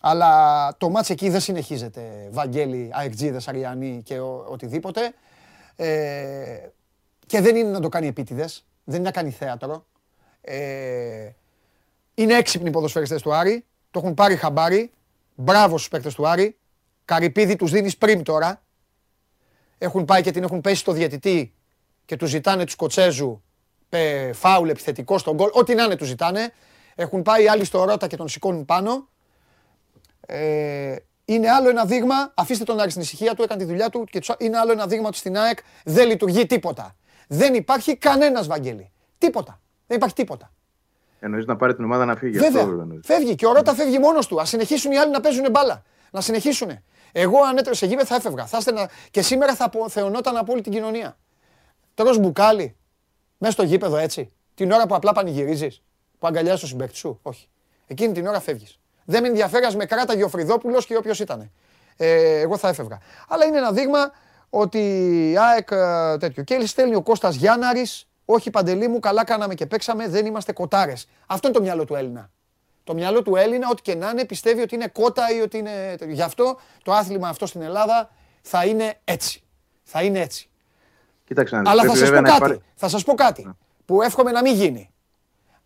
Αλλά 0.00 0.74
το 0.78 0.90
μάτς 0.90 1.10
εκεί 1.10 1.30
δεν 1.30 1.40
συνεχίζεται. 1.40 2.28
Βαγγέλη, 2.30 2.90
Αεκτζίδες, 2.92 3.48
Αριανή 3.48 4.02
και 4.04 4.18
ο, 4.18 4.46
οτιδήποτε. 4.48 5.14
Ε, 5.76 6.68
και 7.26 7.40
δεν 7.40 7.56
είναι 7.56 7.70
να 7.70 7.80
το 7.80 7.88
κάνει 7.88 8.06
επίτηδες. 8.06 8.64
Δεν 8.84 8.94
είναι 8.94 9.04
να 9.04 9.10
κάνει 9.10 9.30
θέατρο. 9.30 9.86
Ε, 10.40 11.30
είναι 12.14 12.34
έξυπνοι 12.34 12.68
οι 12.68 12.72
ποδοσφαιριστές 12.72 13.22
του 13.22 13.34
Άρη. 13.34 13.64
Το 13.90 13.98
έχουν 13.98 14.14
πάρει 14.14 14.36
χαμπάρι. 14.36 14.90
Μπράβο 15.34 15.76
στους 15.76 15.88
παίκτες 15.88 16.14
του 16.14 16.28
Άρη. 16.28 16.56
Καρυπίδη 17.04 17.56
τους 17.56 17.70
δίνεις 17.70 17.96
πριν 17.96 18.22
τώρα. 18.22 18.62
Έχουν 19.78 20.04
πάει 20.04 20.22
και 20.22 20.30
την 20.30 20.42
έχουν 20.42 20.60
πέσει 20.60 20.76
στο 20.76 20.92
διαιτητή 20.92 21.54
και 22.04 22.16
του 22.16 22.26
ζητάνε 22.26 22.64
του 22.64 22.70
Σκοτσέζου 22.70 23.42
φάουλ 24.32 24.68
επιθετικό 24.68 25.18
στον 25.18 25.34
γκολ. 25.34 25.50
Ό,τι 25.52 25.74
να 25.74 25.84
είναι 25.84 25.96
του 25.96 26.04
ζητάνε. 26.04 26.52
Έχουν 26.94 27.22
πάει 27.22 27.48
άλλοι 27.48 27.64
στο 27.64 27.84
Ρότα 27.84 28.06
και 28.06 28.16
τον 28.16 28.28
σηκώνουν 28.28 28.64
πάνω. 28.64 29.08
Ε, 30.26 30.96
είναι 31.24 31.50
άλλο 31.50 31.68
ένα 31.68 31.84
δείγμα, 31.84 32.32
αφήστε 32.34 32.64
τον 32.64 32.80
Άρη 32.80 32.90
στην 32.90 33.02
ησυχία 33.02 33.34
του, 33.34 33.42
έκανε 33.42 33.62
τη 33.62 33.68
δουλειά 33.68 33.88
του 33.88 34.04
και 34.04 34.20
είναι 34.38 34.58
άλλο 34.58 34.72
ένα 34.72 34.86
δείγμα 34.86 35.08
ότι 35.08 35.16
στην 35.16 35.36
ΑΕΚ 35.38 35.58
δεν 35.84 36.08
λειτουργεί 36.08 36.46
τίποτα. 36.46 36.96
Δεν 37.28 37.54
υπάρχει 37.54 37.96
κανένας 37.96 38.46
Βαγγέλη. 38.46 38.90
Τίποτα. 39.18 39.60
Δεν 39.86 39.96
υπάρχει 39.96 40.14
τίποτα. 40.14 40.52
Εννοείς 41.20 41.46
να 41.46 41.56
πάρει 41.56 41.74
την 41.74 41.84
ομάδα 41.84 42.04
να 42.04 42.16
φύγει. 42.16 42.38
Βέβαια. 42.38 42.62
Αυτό, 42.62 42.98
φεύγει 43.02 43.34
και 43.34 43.46
ο 43.46 43.52
Ρότα 43.52 43.74
φεύγει 43.74 43.98
μόνος 43.98 44.26
του. 44.26 44.40
Α 44.40 44.44
συνεχίσουν 44.44 44.92
οι 44.92 44.98
άλλοι 44.98 45.10
να 45.10 45.20
παίζουν 45.20 45.50
μπάλα. 45.50 45.82
Να 46.10 46.20
συνεχίσουν. 46.20 46.78
Εγώ 47.12 47.42
αν 47.42 47.56
έτρεψε 47.56 47.86
γήπεδο 47.86 48.06
θα 48.06 48.14
έφευγα. 48.14 48.46
Θα 48.46 48.72
να... 48.72 48.88
Και 49.10 49.22
σήμερα 49.22 49.54
θα 49.54 49.70
θεωνόταν 49.88 50.36
από 50.36 50.52
όλη 50.52 50.60
την 50.60 50.72
κοινωνία. 50.72 51.16
Τρως 51.94 52.18
μπουκάλι 52.18 52.76
μέσα 53.38 53.52
στο 53.52 53.62
γήπεδο 53.62 53.96
έτσι. 53.96 54.32
Την 54.54 54.72
ώρα 54.72 54.86
που 54.86 54.94
απλά 54.94 55.12
πανηγυρίζεις. 55.12 55.82
Που 56.18 56.26
αγκαλιάζεις 56.26 56.60
τον 56.60 56.68
συμπέκτη 56.68 56.96
σου. 56.96 57.18
Όχι. 57.22 57.48
Εκείνη 57.86 58.12
την 58.12 58.26
ώρα 58.26 58.40
φεύγεις. 58.40 58.78
Δεν 59.04 59.22
με 59.22 59.28
ενδιαφέρει 59.28 59.76
με 59.76 59.84
κράταγε 59.84 60.24
ο 60.24 60.28
Φρυδόπουλος 60.28 60.86
και 60.86 60.96
όποιος 60.96 61.20
ήταν. 61.20 61.50
Ε, 61.96 62.40
εγώ 62.40 62.56
θα 62.56 62.68
έφευγα. 62.68 62.98
Αλλά 63.28 63.44
είναι 63.44 63.56
ένα 63.56 63.72
δείγμα 63.72 64.12
ότι 64.50 64.80
ΑΕΚ 65.38 65.68
ε, 65.70 66.16
τέτοιο. 66.18 66.42
Και 66.42 66.66
στέλνει 66.66 66.94
ο 66.94 67.02
Κώστας 67.02 67.34
Γιάνναρης. 67.34 68.06
Όχι 68.24 68.50
παντελή 68.50 68.88
μου, 68.88 68.98
καλά 68.98 69.24
κάναμε 69.24 69.54
και 69.54 69.66
παίξαμε, 69.66 70.08
δεν 70.08 70.26
είμαστε 70.26 70.52
κοτάρες. 70.52 71.08
Αυτό 71.26 71.48
είναι 71.48 71.56
το 71.56 71.62
μυαλό 71.62 71.84
του 71.84 71.94
Έλληνα. 71.94 72.30
Το 72.84 72.94
μυαλό 72.94 73.22
του 73.22 73.36
Έλληνα, 73.36 73.68
ό,τι 73.70 73.82
και 73.82 73.94
να 73.94 74.10
είναι, 74.10 74.24
πιστεύει 74.24 74.62
ότι 74.62 74.74
είναι 74.74 74.86
κότα 74.86 75.34
ή 75.36 75.40
ότι 75.40 75.58
είναι. 75.58 75.96
Γι' 76.08 76.22
αυτό 76.22 76.58
το 76.82 76.92
άθλημα 76.92 77.28
αυτό 77.28 77.46
στην 77.46 77.62
Ελλάδα 77.62 78.10
θα 78.42 78.64
είναι 78.64 78.94
έτσι. 79.04 79.42
Θα 79.82 80.02
είναι 80.02 80.20
έτσι. 80.20 80.50
Κοίταξε, 81.32 81.62
Αλλά 81.64 81.82
θα 81.84 81.96
σας, 81.96 82.10
πω 82.10 82.22
κάτι, 82.22 82.60
θα 82.74 82.88
σας 82.88 83.04
πω 83.04 83.14
κάτι 83.14 83.50
που 83.84 84.02
εύχομαι 84.02 84.30
να 84.30 84.42
μην 84.42 84.54
γίνει. 84.54 84.90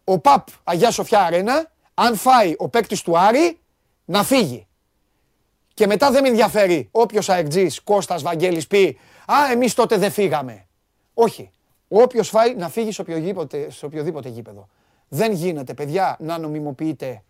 Ο 0.04 0.18
ΠΑΠ 0.18 0.48
Αγιά 0.64 0.90
Σοφιά 0.90 1.20
Αρένα, 1.20 1.70
αν 1.94 2.16
φάει 2.16 2.54
ο 2.58 2.68
παίκτης 2.68 3.02
του 3.02 3.18
Άρη, 3.18 3.60
να 4.04 4.22
φύγει. 4.24 4.66
Και 5.74 5.86
μετά 5.86 6.10
δεν 6.10 6.22
με 6.22 6.28
ενδιαφέρει 6.28 6.88
όποιος 6.90 7.28
αεκτζή 7.28 7.66
Κώστας 7.84 8.22
Βαγγέλης 8.22 8.66
πει 8.66 8.98
Α, 9.26 9.52
εμείς 9.52 9.74
τότε 9.74 9.96
δεν 9.96 10.10
φύγαμε. 10.10 10.66
Όχι. 11.14 11.50
Όποιος 11.88 12.28
φάει 12.28 12.54
να 12.54 12.68
φύγει 12.68 12.92
σε 12.92 13.00
οποιοδήποτε, 13.00 13.70
σε 13.70 13.84
οποιοδήποτε 13.84 14.28
γήπεδο. 14.28 14.68
Δεν 15.08 15.32
γίνεται, 15.32 15.74
παιδιά, 15.74 16.16
να 16.20 16.38
νομιμοποιείτε. 16.38 17.22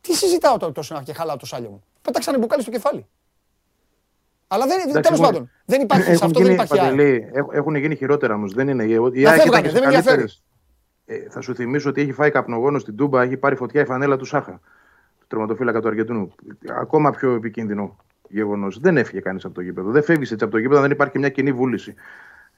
Τι 0.00 0.14
συζητάω 0.14 0.56
τώρα 0.56 0.72
τόσο 0.72 1.02
και 1.04 1.12
χαλάω 1.12 1.36
το 1.36 1.46
σάλιο 1.46 1.70
μου. 1.70 1.82
Πέταξανε 2.02 2.38
μπουκάλι 2.38 2.62
στο 2.62 2.70
κεφάλι. 2.70 3.06
Αλλά 4.48 4.66
δεν, 4.66 5.02
τέλος 5.02 5.20
πάντων, 5.20 5.50
δεν 5.64 5.80
υπάρχει 5.80 6.16
σε 6.16 6.24
αυτό, 6.24 6.40
δεν 6.42 6.52
υπάρχει 6.52 6.76
παντελή, 6.76 7.30
Έχουν 7.52 7.74
γίνει 7.74 7.94
χειρότερα 7.96 8.34
όμως. 8.34 8.52
Δεν 8.52 8.68
είναι. 8.68 8.84
Η 9.12 9.26
ΑΕΚ 9.26 9.46
ήταν 9.46 9.62
δεν 9.72 9.82
καλύτερε. 9.82 10.24
Ε, 11.06 11.16
θα 11.30 11.40
σου 11.40 11.54
θυμίσω 11.54 11.88
ότι 11.88 12.00
έχει 12.00 12.12
φάει 12.12 12.30
καπνογόνο 12.30 12.78
στην 12.78 12.96
Τούμπα, 12.96 13.22
έχει 13.22 13.36
πάρει 13.36 13.56
φωτιά 13.56 13.80
η 13.80 13.84
φανέλα 13.84 14.16
του 14.16 14.24
Σάχα, 14.24 14.60
του 15.18 15.26
τερματοφύλακα 15.26 15.80
του 15.80 15.88
Αργεντινού. 15.88 16.34
Ακόμα 16.80 17.10
πιο 17.10 17.34
επικίνδυνο 17.34 17.96
γεγονός. 18.28 18.78
Δεν 18.80 18.96
έφυγε 18.96 19.20
κανείς 19.20 19.44
από 19.44 19.54
το 19.54 19.60
γήπεδο. 19.60 19.90
Δεν 19.90 20.02
φεύγεις 20.02 20.32
έτσι 20.32 20.44
από 20.44 20.52
το 20.52 20.58
γήπεδο, 20.58 20.80
δεν 20.80 20.90
υπάρχει 20.90 21.18
μια 21.18 21.28
κοινή 21.28 21.52
βούληση. 21.52 21.94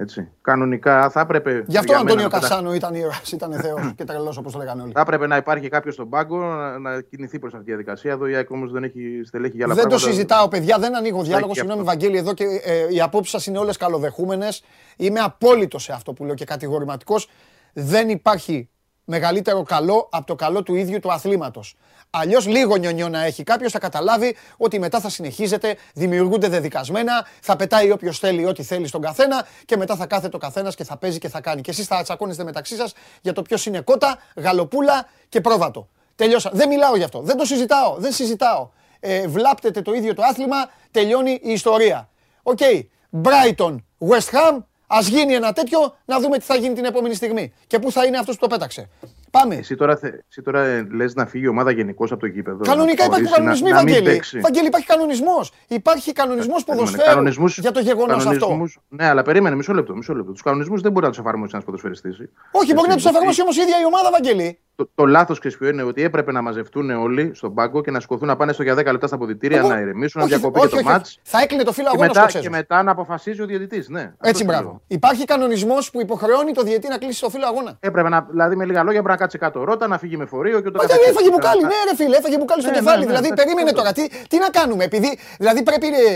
Έτσι. 0.01 0.29
Κανονικά 0.43 1.11
θα 1.11 1.20
έπρεπε. 1.20 1.65
Γι' 1.66 1.77
αυτό 1.77 1.93
ο 1.93 1.97
Αντώνιο 1.97 2.29
Κασάνο 2.29 2.75
ήταν 2.75 2.95
ήρωας, 2.95 3.33
ήταν 3.33 3.53
Θεός 3.53 3.93
και 3.97 4.05
τρελός 4.05 4.37
όπως 4.37 4.53
το 4.53 4.59
λέγανε 4.59 4.83
όλοι. 4.83 4.93
Θα 4.93 5.01
έπρεπε 5.01 5.27
να 5.27 5.37
υπάρχει 5.37 5.69
κάποιος 5.69 5.95
στον 5.95 6.09
πάγκο 6.09 6.39
να, 6.39 6.79
να 6.79 7.01
κινηθεί 7.01 7.39
προς 7.39 7.53
αυτή 7.53 7.65
τη 7.65 7.70
διαδικασία. 7.70 8.12
Εδώ 8.12 8.27
η 8.27 8.35
ΑΕΚ 8.35 8.51
όμως 8.51 8.70
δεν 8.70 8.85
έχει 8.85 9.23
στελέχη 9.25 9.57
για 9.57 9.65
άλλα 9.65 9.75
δεν 9.75 9.83
πράγματα. 9.83 10.05
Δεν 10.05 10.11
το 10.11 10.16
συζητάω, 10.16 10.49
παιδιά, 10.49 10.79
δεν 10.79 10.97
ανοίγω 10.97 11.23
διάλογο. 11.23 11.55
Συγγνώμη, 11.55 11.83
Βαγγέλη, 11.83 12.16
εδώ 12.16 12.35
και 12.35 12.45
ε, 12.65 12.95
οι 12.95 13.01
απόψεις 13.01 13.33
σας 13.33 13.47
είναι 13.47 13.59
όλες 13.59 13.77
καλοδεχούμενες. 13.77 14.62
Είμαι 14.97 15.20
απόλυτος 15.20 15.83
σε 15.83 15.93
αυτό 15.93 16.12
που 16.12 16.25
λέω 16.25 16.35
και 16.35 16.45
κατηγορηματικός. 16.45 17.29
Δεν 17.73 18.09
υπάρχει 18.09 18.69
μεγαλύτερο 19.05 19.62
καλό 19.62 20.09
από 20.11 20.27
το 20.27 20.35
καλό 20.35 20.62
του 20.62 20.75
ίδιου 20.75 20.99
του 20.99 21.12
αθλήματος. 21.12 21.77
Αλλιώς 22.10 22.47
λίγο 22.47 22.76
νιονιό 22.76 23.09
να 23.09 23.24
έχει 23.24 23.43
κάποιος, 23.43 23.72
θα 23.72 23.78
καταλάβει 23.78 24.36
ότι 24.56 24.78
μετά 24.78 25.01
θα 25.01 25.09
συνεχίζεται, 25.09 25.76
δημιουργούνται 25.94 26.48
δεδικασμένα, 26.48 27.26
θα 27.40 27.56
πετάει 27.56 27.90
όποιος 27.90 28.18
θέλει 28.18 28.44
ό,τι 28.44 28.62
θέλει 28.62 28.86
στον 28.86 29.01
καθένα 29.01 29.47
και 29.64 29.76
μετά 29.76 29.97
θα 29.97 30.06
κάθεται 30.06 30.36
ο 30.36 30.39
καθένας 30.39 30.74
και 30.74 30.85
θα 30.85 30.97
παίζει 30.97 31.18
και 31.18 31.28
θα 31.28 31.40
κάνει. 31.40 31.60
Και 31.60 31.70
εσείς 31.70 31.86
θα 31.86 32.02
τσακώνεστε 32.02 32.44
μεταξύ 32.44 32.76
σας 32.76 32.93
για 33.20 33.32
το 33.32 33.43
ποιος 33.43 33.66
είναι 33.66 33.80
κότα, 33.80 34.18
γαλοπούλα 34.36 35.09
και 35.28 35.40
πρόβατο. 35.40 35.89
Τελειώσα. 36.16 36.51
Δεν 36.52 36.68
μιλάω 36.68 36.97
γι' 36.97 37.02
αυτό. 37.02 37.20
Δεν 37.20 37.36
το 37.36 37.44
συζητάω. 37.44 37.97
Δεν 37.98 38.12
συζητάω. 38.12 38.68
Ε, 39.01 39.26
βλάπτεται 39.26 39.82
το 39.82 39.93
ίδιο 39.93 40.14
το 40.14 40.22
άθλημα, 40.22 40.70
τελειώνει 40.90 41.30
η 41.43 41.52
ιστορία. 41.52 42.09
OK. 42.43 42.59
Okay. 42.60 42.82
Brighton, 43.22 43.76
West 44.09 44.30
Ham, 44.32 44.59
Ας 44.86 44.99
γίνει 45.01 45.35
ένα 45.35 45.52
τέτοιο, 45.52 45.97
να 46.05 46.20
δούμε 46.20 46.39
τι 46.39 46.44
θα 46.44 46.56
γίνει 46.56 46.74
την 46.74 46.85
επόμενη 46.85 47.14
στιγμή. 47.14 47.52
Και 47.66 47.78
πού 47.78 47.93
θα 47.93 48.05
είναι 48.05 48.18
αυτός 48.18 48.35
που 48.35 48.40
το 48.40 48.47
πέταξε. 48.47 48.89
Πάμε. 49.31 49.55
Εσύ 49.55 49.77
τώρα, 49.77 49.99
εσύ 50.29 50.43
τώρα 50.43 50.87
λες 50.91 51.15
να 51.15 51.27
φύγει 51.27 51.45
η 51.45 51.49
ομάδα 51.49 51.71
γενικώς 51.71 52.11
από 52.13 52.21
το 52.21 52.27
γήπεδο. 52.27 52.65
Κανονικά 52.65 53.05
υπάρχουν 53.05 53.31
κανονισμοί, 53.31 53.73
Βαγγέλη. 53.73 54.23
Βαγγέλη, 54.43 54.67
υπάρχει 54.67 54.87
κανονισμός. 54.87 55.53
Υπάρχει 55.69 56.13
κανονισμός 56.13 56.63
ε, 56.63 56.65
ποδοσφαίρου 56.67 57.47
για 57.47 57.73
το 57.73 57.81
γεγονός 57.81 58.27
αυτό. 58.27 58.67
Ναι, 58.89 59.09
αλλά 59.09 59.23
περίμενε 59.23 59.57
μισό 59.57 59.73
λεπτό. 59.73 59.97
Μισό 59.97 60.15
λεπτό. 60.15 60.33
Τους 60.33 60.43
κανονισμούς 60.43 60.81
δεν 60.81 60.93
μπορεί 60.93 61.05
να 61.05 61.11
τους 61.11 61.21
εφαρμόσει 61.21 61.51
ένας 61.53 61.65
ποδοσφαιριστής. 61.65 62.19
Όχι, 62.51 62.75
μπορεί 62.75 62.89
να 62.89 62.95
τους 62.95 63.05
εφαρμόσει 63.05 63.43
όμως 63.43 63.57
η 63.57 63.61
ίδια 63.61 63.81
η 63.81 63.85
ομάδα, 63.85 64.11
Βαγγέλη. 64.11 64.59
Το, 64.79 64.91
το 64.95 65.07
λάθος 65.07 65.39
ποιο 65.39 65.69
είναι 65.69 65.83
ότι 65.83 66.03
έπρεπε 66.03 66.33
να 66.33 66.43
μαζευτούν 66.43 66.91
όλοι 66.91 67.31
στον 67.35 67.55
πάγκο 67.55 67.81
και 67.81 67.91
να 67.91 68.01
σηκωθούν 68.01 68.27
να 68.27 68.37
πάνε 68.37 68.53
στο 68.53 68.63
για 68.63 68.75
10 68.75 68.85
λεπτά 68.85 69.07
στα 69.07 69.17
αποδητήρια, 69.17 69.63
να 69.63 69.79
ηρεμήσουν, 69.79 70.21
να 70.21 70.27
διακοπεί 70.27 70.61
και 70.61 70.69
το 70.69 70.83
μάτς. 70.83 71.19
Θα 71.23 71.41
έκλεινε 71.43 71.63
το 71.63 71.73
φύλλο 71.73 71.89
αγώνα 71.93 72.27
και, 72.27 72.39
και 72.39 72.51
μετά 72.51 72.83
να 72.83 72.91
αποφασίζει 72.91 73.43
ο 73.43 73.47
διαιτητής. 73.47 73.89
Ναι, 73.89 74.13
Έτσι, 74.21 74.45
μπράβο. 74.45 74.81
Υπάρχει 74.87 75.25
κανονισμός 75.25 75.91
που 75.91 76.01
υποχρεώνει 76.01 76.53
το 76.53 76.63
διαιτητή 76.63 76.89
να 76.89 76.99
κλείσει 76.99 77.21
το 77.21 77.29
φύλλο 77.29 77.47
αγώνα; 77.47 77.77
Έπρεπε 77.81 78.09
να, 78.09 78.27
δηλαδή 78.31 78.57
με 78.57 78.65
λίγα 78.65 78.83
λόγια 78.83 79.03
πρέπει 79.03 79.19
να 79.19 79.25
κάτσει 79.25 79.39
κάτω 79.39 79.65
ρότα, 79.65 79.87
να 79.87 79.99
φύγει 79.99 80.17
με 80.17 80.27
φορείο 80.27 80.61
και 80.61 80.71
το 80.71 80.79
καθεξής. 80.79 81.09
Έφαγε 81.09 81.31
μπουκάλι, 81.31 81.63
ναι, 81.63 81.79
ρε 81.91 81.97
φίλε, 81.97 82.17
έφαγε 82.17 82.39
μπουκάλι 82.39 82.63
στο 82.63 82.71
ναι, 82.71 82.77
κεφάλι. 82.77 82.99
Ναι, 82.99 83.13
ναι, 83.13 83.19
δηλαδή 83.19 83.35
περίμενε 83.35 83.73
τώρα. 83.73 83.93
Τι 84.29 84.39
να 84.39 84.49
κάνουμε, 84.51 84.85
επειδή 84.85 85.19
δηλαδή 85.39 85.63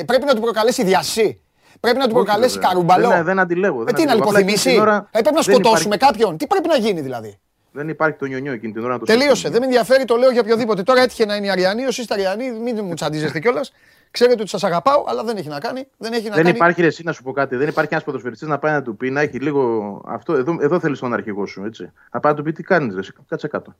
πρέπει 0.07 0.25
να 0.25 0.35
του 0.35 0.41
προκαλέσει 0.41 0.85
διασύ. 0.85 1.41
Πρέπει 1.81 1.99
να 1.99 2.07
του 2.07 2.15
προκαλέσει 2.15 2.59
καρούμπαλο. 2.59 3.09
Δεν, 3.09 3.25
δεν 3.25 3.39
αντιλέγω. 3.39 3.85
Ε, 3.89 3.93
τι 3.93 4.05
να 4.05 4.15
λιποθυμήσει; 4.15 4.71
Ε, 5.11 5.21
πρέπει 5.21 5.35
να 5.35 5.43
σκοτώσουμε 5.43 5.97
κάποιον. 5.97 6.37
Τι 6.37 6.47
πρέπει 6.47 6.69
να 6.69 6.77
γίνει 6.77 7.01
δηλαδή; 7.01 7.41
Δεν 7.73 7.89
υπάρχει 7.89 8.17
το 8.19 8.25
νιονιό 8.25 8.53
εκείνη 8.53 8.73
την 8.73 8.83
ώρα 8.83 8.93
να 8.93 8.99
το 8.99 9.05
Τελείωσε. 9.05 9.49
Δεν 9.49 9.61
με 9.61 9.67
ενδιαφέρει, 9.67 10.05
το 10.05 10.17
λέω 10.17 10.31
για 10.31 10.41
οποιοδήποτε. 10.41 10.83
Τώρα 10.83 11.01
έτυχε 11.01 11.25
να 11.25 11.37
είναι 11.37 11.47
η 11.47 11.51
Αριανή, 11.51 11.85
όσοι 11.85 12.01
είστε 12.01 12.15
Αριανοί, 12.15 12.51
μην 12.51 12.85
μου 12.85 12.95
τσαντίζεστε 12.95 13.41
κιόλας. 13.41 13.73
Ξέρετε 14.11 14.41
ότι 14.41 14.51
σας 14.51 14.65
αγαπάω, 14.65 15.05
αλλά 15.07 15.25
δεν 15.25 15.37
έχει 15.37 15.49
να 15.49 15.61
κάνει. 15.61 15.87
Δεν, 15.99 16.13
έχει 16.13 16.29
να 16.29 16.35
δεν 16.35 16.45
κάνει... 16.45 16.57
υπάρχει 16.57 16.83
εσύ 16.83 17.03
να 17.05 17.13
σου 17.13 17.23
πω 17.23 17.33
κάτι. 17.33 17.57
Δεν 17.57 17.69
υπάρχει 17.69 17.93
ένας 17.93 18.05
ποδοσφαιριστής 18.05 18.49
να 18.49 18.59
πάει 18.59 18.73
να 18.73 18.83
του 18.83 18.97
πει 18.97 19.11
να 19.11 19.21
έχει 19.21 19.39
λίγο. 19.39 20.01
Αυτό, 20.07 20.33
εδώ, 20.33 20.57
εδώ 20.61 20.81
θέλεις 20.81 20.99
τον 20.99 21.13
αρχηγό 21.13 21.47
σου. 21.47 21.65
Έτσι. 21.65 21.93
Να 22.13 22.21
πάει 22.21 22.33
να 22.33 22.39
του 22.39 22.45
πει 22.45 22.53
τι 22.53 22.63
κάνεις, 22.63 22.95
Ρε, 22.95 23.01
κάτσε 23.29 23.49
κάτω. 23.49 23.75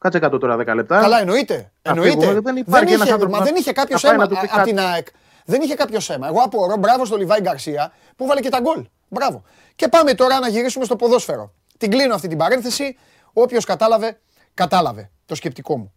Κάτσε 0.00 0.18
κάτω 0.18 0.38
τώρα 0.38 0.56
10 0.56 0.74
λεπτά. 0.74 1.00
Καλά, 1.00 1.20
εννοείται. 1.20 1.70
εννοείται. 1.82 2.40
δεν, 2.40 2.56
υπάρχει 2.56 2.96
δεν, 2.96 3.06
είχε, 3.06 3.26
μα 3.28 3.40
δεν 3.40 3.54
είχε 3.54 3.72
κάποιος 3.72 4.04
αίμα 4.04 4.22
από 4.22 4.64
την 4.64 4.78
ΑΕΚ. 4.78 5.06
Δεν 5.44 5.60
είχε 5.60 5.74
κάποιος 5.74 6.10
αίμα. 6.10 6.26
Εγώ 6.26 6.40
απορώ, 6.40 6.76
μπράβο 6.76 7.04
στο 7.04 7.16
Λιβάη 7.16 7.40
Γκαρσία 7.40 7.92
που 8.16 8.26
βάλε 8.26 8.40
και 8.40 8.48
τα 8.48 8.60
γκολ. 8.60 8.84
Μπράβο. 9.08 9.44
Και 9.76 9.88
πάμε 9.88 10.14
τώρα 10.14 10.38
να 10.38 10.48
γυρίσουμε 10.48 10.84
στο 10.84 10.96
ποδόσφαιρο. 10.96 11.52
Την 11.78 11.90
κλείνω 11.90 12.14
αυτή 12.14 12.28
την 12.28 12.38
παρένθεση. 12.38 12.96
Όποιος 13.40 13.64
κατάλαβε, 13.64 14.20
κατάλαβε 14.54 15.10
το 15.26 15.34
σκεπτικό 15.34 15.78
μου. 15.78 15.92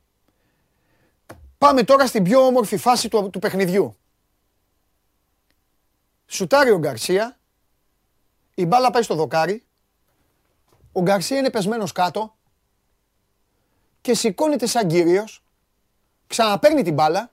Πάμε 1.57 1.83
τώρα 1.83 2.07
στην 2.07 2.23
πιο 2.23 2.45
όμορφη 2.45 2.77
φάση 2.77 3.09
του, 3.09 3.29
του 3.29 3.39
παιχνιδιού. 3.39 3.95
Σουτάρει 6.25 6.71
ο 6.71 6.77
Γκαρσία, 6.77 7.39
η 8.53 8.65
μπάλα 8.65 8.91
πάει 8.91 9.01
στο 9.01 9.15
δοκάρι, 9.15 9.65
ο 10.91 11.01
Γκαρσία 11.01 11.37
είναι 11.37 11.49
πεσμένος 11.49 11.91
κάτω 11.91 12.35
και 14.01 14.13
σηκώνεται 14.13 14.65
σαν 14.65 14.87
κύριος, 14.87 15.43
ξαναπαίρνει 16.27 16.83
την 16.83 16.93
μπάλα, 16.93 17.31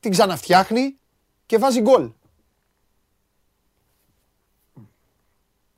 την 0.00 0.10
ξαναφτιάχνει 0.10 0.98
και 1.46 1.58
βάζει 1.58 1.80
γκολ. 1.80 2.12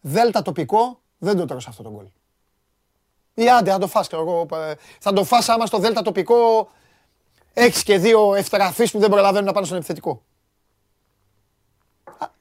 Δέλτα 0.00 0.42
τοπικό, 0.42 1.00
δεν 1.18 1.36
το 1.36 1.44
τρώω 1.44 1.60
αυτό 1.66 1.82
το 1.82 1.90
γκολ. 1.90 2.06
Ή 3.38 3.48
άντε, 3.48 3.70
θα 3.70 3.78
το 3.78 3.86
φας, 3.86 4.08
εγώ, 4.12 4.46
ε, 4.52 4.74
θα 5.00 5.12
το 5.12 5.24
φας 5.24 5.48
άμα 5.48 5.66
στο 5.66 5.78
δέλτα 5.78 6.02
τοπικό 6.02 6.70
έχεις 7.52 7.82
και 7.82 7.98
δύο 7.98 8.34
ευτραφείς 8.34 8.90
που 8.90 8.98
δεν 8.98 9.10
προλαβαίνουν 9.10 9.46
να 9.46 9.52
πάνε 9.52 9.66
στον 9.66 9.78
επιθετικό. 9.78 10.22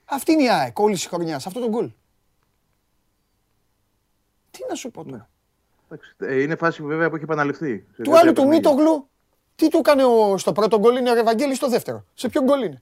αυτή 0.05 0.31
είναι 0.31 0.43
η 0.43 0.49
ΑΕΚ 0.49 0.79
όλης 0.79 0.99
της 0.99 1.07
χρονιάς, 1.07 1.45
αυτό 1.45 1.59
το 1.59 1.69
γκολ. 1.69 1.91
Τι 4.51 4.59
να 4.69 4.75
σου 4.75 4.91
πω 4.91 5.03
τώρα. 5.03 5.29
Ε, 6.17 6.41
είναι 6.41 6.55
φάση 6.55 6.83
βέβαια 6.83 7.09
που 7.09 7.15
έχει 7.15 7.23
επαναληφθεί. 7.23 7.85
Του 8.03 8.17
άλλου 8.17 8.33
του 8.33 8.47
Μίτογλου, 8.47 9.09
τι 9.55 9.67
του 9.67 9.77
έκανε 9.77 10.03
στο 10.37 10.51
πρώτο 10.51 10.79
γκολ 10.79 10.95
είναι 10.97 11.11
ο 11.11 11.15
Ευαγγέλης 11.15 11.57
στο 11.57 11.69
δεύτερο. 11.69 12.05
Σε 12.13 12.29
ποιο 12.29 12.41
γκολ 12.43 12.63
είναι; 12.63 12.81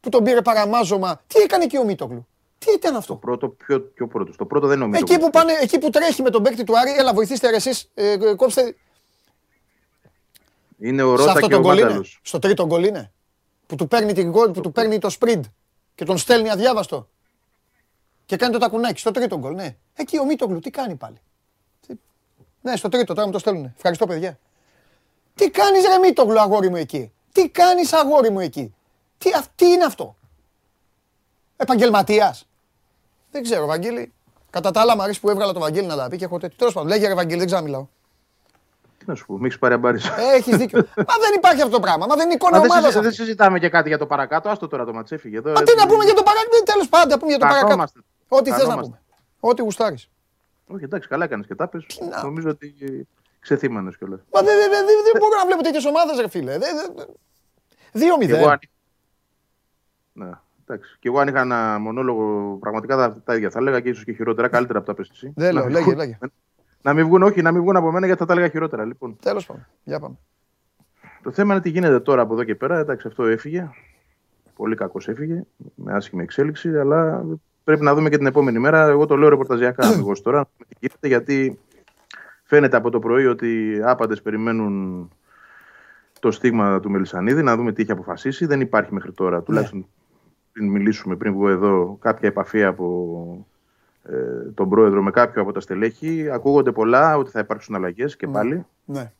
Που 0.00 0.08
τον 0.08 0.24
πήρε 0.24 0.42
παραμάζωμα. 0.42 1.22
Τι 1.26 1.40
έκανε 1.40 1.66
και 1.66 1.78
ο 1.78 1.84
Μίτογλου. 1.84 2.26
Τι 2.68 2.74
ήταν 2.74 2.96
αυτό. 2.96 3.12
Το 3.12 3.18
πρώτο, 3.18 3.48
πιο, 3.48 3.80
πιο 3.80 4.06
πρώτος. 4.06 4.36
Το 4.36 4.46
πρώτο 4.46 4.66
δεν 4.66 4.78
νομίζω. 4.78 5.04
Εκεί 5.08 5.18
που, 5.18 5.30
πάνε, 5.30 5.52
εκεί 5.60 5.78
που 5.78 5.90
τρέχει 5.90 6.22
με 6.22 6.30
τον 6.30 6.42
παίκτη 6.42 6.64
του 6.64 6.78
Άρη, 6.78 6.90
έλα 6.98 7.14
βοηθήστε 7.14 7.48
εσείς, 7.48 7.90
ε, 7.94 8.16
κόψτε. 8.36 8.76
Είναι 10.78 11.02
ο 11.02 11.14
Ρώτα 11.14 11.40
και 11.40 11.54
ο 11.54 11.60
Μάνταλος. 11.60 12.20
Στο 12.22 12.38
τρίτο 12.38 12.66
γκολ 12.66 12.84
είναι. 12.84 13.12
Που 13.66 13.74
του 13.76 13.88
παίρνει, 13.88 14.12
την 14.12 14.30
γκολ, 14.30 14.50
που 14.50 14.60
του 14.60 14.72
παίρνει 14.72 14.98
το 14.98 15.10
σπριντ 15.10 15.44
και 15.94 16.04
τον 16.04 16.18
στέλνει 16.18 16.50
αδιάβαστο. 16.50 17.08
Και 18.26 18.36
κάνει 18.36 18.52
το 18.52 18.58
τακουνάκι 18.58 19.00
στο 19.00 19.10
τρίτο 19.10 19.38
γκολ, 19.38 19.54
ναι. 19.54 19.76
Εκεί 19.94 20.18
ο 20.18 20.24
Μίτογλου 20.24 20.58
τι 20.58 20.70
κάνει 20.70 20.94
πάλι; 20.94 21.20
Ναι, 22.60 22.76
στο 22.76 22.88
τρίτο 22.88 23.14
τώρα 23.14 23.26
μου 23.26 23.32
το 23.32 23.38
στέλνουν. 23.38 23.72
Ευχαριστώ 23.76 24.06
παιδιά. 24.06 24.38
Τι 25.34 25.50
κάνεις 25.50 25.86
ρε 25.86 25.98
Μίτογλου 25.98 26.40
αγόρι 26.40 26.68
μου 26.68 26.76
εκεί; 26.76 27.12
Τι 27.32 27.48
κάνεις 27.48 27.92
αγόρι 27.92 28.30
μου 28.30 28.40
εκεί; 28.40 28.74
Τι, 29.18 29.30
τι 29.54 29.66
είναι 29.66 29.84
αυτό; 29.84 30.16
Επαγγελματίας. 31.56 32.47
Δεν 33.30 33.42
ξέρω, 33.42 33.66
Βαγγέλη. 33.66 34.12
Κατά 34.50 34.70
τα 34.70 34.80
άλλα, 34.80 34.96
μου 34.96 35.02
αρέσει 35.02 35.20
που 35.20 35.30
έβγαλα 35.30 35.52
το 35.52 35.60
Βαγγέλη 35.60 35.86
να 35.86 35.96
τα 35.96 36.08
πει 36.08 36.16
και 36.16 36.24
έχω 36.24 36.38
τέτοιο. 36.38 36.56
Τέλος 36.58 36.72
πάντων, 36.72 36.88
λέγε 36.88 37.06
ρε 37.06 37.14
Βαγγέλη, 37.14 37.38
δεν 37.38 37.46
ξαναμιλάω. 37.46 37.86
Τι 38.98 39.04
να 39.06 39.14
σου 39.14 39.26
πω, 39.26 39.38
μη 39.38 39.58
παρεμπάρει. 39.58 40.00
Έχεις 40.34 40.56
δίκιο. 40.56 40.78
Μα 40.96 41.14
δεν 41.20 41.32
υπάρχει 41.36 41.60
αυτό 41.60 41.72
το 41.72 41.80
πράγμα. 41.80 42.06
Μα 42.06 42.14
δεν 42.14 42.24
είναι 42.24 42.34
εικόνα 42.34 42.60
ομάδας. 42.60 42.94
Δεν 42.94 43.12
συζητάμε 43.12 43.58
και 43.58 43.68
κάτι 43.68 43.88
για 43.88 43.98
το 43.98 44.06
παρακάτω. 44.06 44.48
Άστο 44.48 44.68
τώρα 44.68 44.84
το 44.84 44.92
ματσέφι. 44.92 45.30
Μα 45.30 45.62
τι 45.62 45.74
να 45.76 45.86
πούμε 45.86 46.04
για 46.04 46.14
το 46.14 46.22
παρακάτω. 46.22 46.62
Τέλος 46.64 46.88
πάντων, 46.88 47.18
πούμε 47.18 47.30
για 47.30 47.40
το 47.40 47.46
παρακάτω. 47.46 48.02
Ό,τι 48.28 48.50
θες 48.50 48.66
να 48.66 48.78
πούμε. 48.78 49.00
Ό,τι 49.40 49.62
γουστάρεις. 49.62 50.08
Όχι, 50.66 50.84
εντάξει, 50.84 51.08
καλά 51.08 51.24
έκανες 51.24 51.46
και 51.46 51.54
τα 51.54 51.68
πες. 51.68 51.86
Νομίζω 52.22 52.48
ότι 52.48 52.74
ξεθύμανες 53.40 53.96
κιόλας. 53.96 54.20
Μα 54.32 54.42
δεν 54.42 54.56
μπορώ 55.18 55.36
να 55.36 55.46
βλέπω 55.46 55.62
τέτοιες 55.62 55.84
ομάδες, 55.84 56.18
ρε 56.20 56.28
φίλε. 56.28 56.58
Δύο 57.92 58.16
μηδέν. 58.16 58.58
Ναι. 60.12 60.30
Εντάξει. 60.68 60.96
Και 61.00 61.08
εγώ 61.08 61.18
αν 61.18 61.28
είχα 61.28 61.40
ένα 61.40 61.78
μονόλογο, 61.78 62.56
πραγματικά 62.60 62.96
τα, 62.96 63.22
τα 63.24 63.34
ίδια 63.34 63.50
θα 63.50 63.58
έλεγα 63.58 63.80
και 63.80 63.88
ίσως 63.88 64.04
και 64.04 64.12
χειρότερα, 64.12 64.48
καλύτερα 64.48 64.78
από 64.78 64.86
τα 64.86 64.94
πες 64.94 65.10
εσύ. 65.10 65.32
Δεν 65.36 65.54
λέω, 65.54 65.68
λέγε, 65.68 65.94
λέγε. 65.94 66.18
Να 66.82 66.94
μην 66.94 67.06
βγουν, 67.06 67.22
όχι, 67.22 67.42
να 67.42 67.52
μην 67.52 67.60
βγουν 67.60 67.76
από 67.76 67.90
μένα 67.90 68.06
γιατί 68.06 68.20
θα 68.20 68.26
τα 68.26 68.32
έλεγα 68.32 68.48
χειρότερα. 68.48 68.84
Λοιπόν. 68.84 69.16
Τέλος 69.22 69.46
πάντων. 69.46 69.66
Για 69.84 70.00
πάμε. 70.00 70.16
Το 71.22 71.30
θέμα 71.30 71.52
είναι 71.52 71.62
τι 71.62 71.68
γίνεται 71.70 72.00
τώρα 72.00 72.22
από 72.22 72.32
εδώ 72.32 72.44
και 72.44 72.54
πέρα. 72.54 72.78
Εντάξει, 72.78 73.06
αυτό 73.06 73.24
έφυγε. 73.24 73.70
Πολύ 74.56 74.76
κακός 74.76 75.08
έφυγε. 75.08 75.42
Με 75.74 75.92
άσχημη 75.92 76.22
εξέλιξη. 76.22 76.78
Αλλά 76.78 77.24
πρέπει 77.64 77.82
να 77.82 77.94
δούμε 77.94 78.08
και 78.08 78.16
την 78.16 78.26
επόμενη 78.26 78.58
μέρα. 78.58 78.86
Εγώ 78.86 79.06
το 79.06 79.16
λέω 79.16 79.28
ρεπορταζιακά 79.28 79.86
εγώ 79.98 80.12
τώρα. 80.22 80.48
Γιατί 81.00 81.58
φαίνεται 82.42 82.76
από 82.76 82.90
το 82.90 82.98
πρωί 82.98 83.26
ότι 83.26 83.80
άπαντες 83.84 84.22
περιμένουν 84.22 85.08
το 86.20 86.30
στίγμα 86.30 86.80
του 86.80 86.90
Μελισανίδη, 86.90 87.42
να 87.42 87.56
δούμε 87.56 87.72
τι 87.72 87.82
έχει 87.82 87.90
αποφασίσει. 87.90 88.46
Δεν 88.46 88.60
υπάρχει 88.60 88.94
μέχρι 88.94 89.12
τώρα, 89.12 89.36
ναι. 89.36 89.42
τουλάχιστον 89.42 89.86
πριν 90.58 90.70
μιλήσουμε, 90.70 91.16
πριν 91.16 91.32
βγω 91.32 91.48
εδώ, 91.48 91.96
κάποια 92.00 92.28
επαφή 92.28 92.64
από 92.64 93.46
ε, 94.02 94.50
τον 94.54 94.68
πρόεδρο 94.68 95.02
με 95.02 95.10
κάποιο 95.10 95.42
από 95.42 95.52
τα 95.52 95.60
στελέχη. 95.60 96.30
Ακούγονται 96.30 96.72
πολλά 96.72 97.16
ότι 97.16 97.30
θα 97.30 97.40
υπάρξουν 97.40 97.74
αλλαγές 97.74 98.16
και 98.16 98.26
ναι. 98.26 98.32
πάλι. 98.32 98.66
Ναι. 98.84 99.12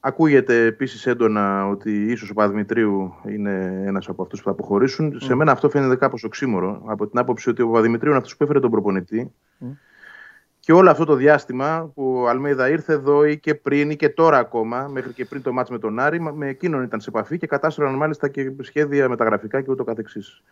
Ακούγεται 0.00 0.64
επίσης 0.64 1.06
έντονα 1.06 1.68
ότι 1.68 2.04
ίσως 2.04 2.30
ο 2.30 2.34
Παδημητρίου 2.34 3.14
είναι 3.28 3.82
ένας 3.86 4.08
από 4.08 4.22
αυτούς 4.22 4.38
που 4.38 4.44
θα 4.44 4.50
αποχωρήσουν. 4.50 5.20
Σε 5.20 5.34
μένα 5.34 5.52
αυτό 5.52 5.68
φαίνεται 5.68 5.96
κάπως 5.96 6.24
οξύμορο. 6.24 6.82
Από 6.86 7.06
την 7.06 7.18
άποψη 7.18 7.50
ότι 7.50 7.62
ο 7.62 7.68
Παδημητρίου 7.68 8.08
είναι 8.08 8.18
αυτός 8.18 8.36
που 8.36 8.44
έφερε 8.44 8.60
τον 8.60 8.70
προπονητή. 8.70 9.32
Και 10.66 10.72
όλο 10.72 10.90
αυτό 10.90 11.04
το 11.04 11.14
διάστημα 11.14 11.90
που 11.94 12.14
ο 12.16 12.28
Αλμέιδα 12.28 12.68
ήρθε 12.68 12.92
εδώ 12.92 13.24
ή 13.24 13.38
και 13.38 13.54
πριν 13.54 13.90
ή 13.90 13.96
και 13.96 14.08
τώρα 14.08 14.38
ακόμα, 14.38 14.88
μέχρι 14.92 15.12
και 15.12 15.24
πριν 15.24 15.42
το 15.42 15.52
μάτς 15.52 15.70
με 15.70 15.78
τον 15.78 15.98
Άρη, 15.98 16.20
με 16.20 16.48
εκείνον 16.48 16.82
ήταν 16.82 17.00
σε 17.00 17.08
επαφή 17.08 17.38
και 17.38 17.46
κατάστρωναν 17.46 17.94
μάλιστα 17.94 18.28
και 18.28 18.52
σχέδια 18.60 19.08
μεταγραφικά 19.08 19.60
και 19.60 19.70
ούτω 19.70 19.84
καθεξής. 19.84 20.42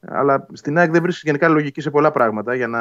Αλλά 0.00 0.46
στην 0.52 0.78
ΑΕΚ 0.78 0.90
δεν 0.90 1.02
βρίσκεις 1.02 1.22
γενικά 1.22 1.48
λογική 1.48 1.80
σε 1.80 1.90
πολλά 1.90 2.10
πράγματα 2.10 2.54
για 2.54 2.66
να, 2.66 2.80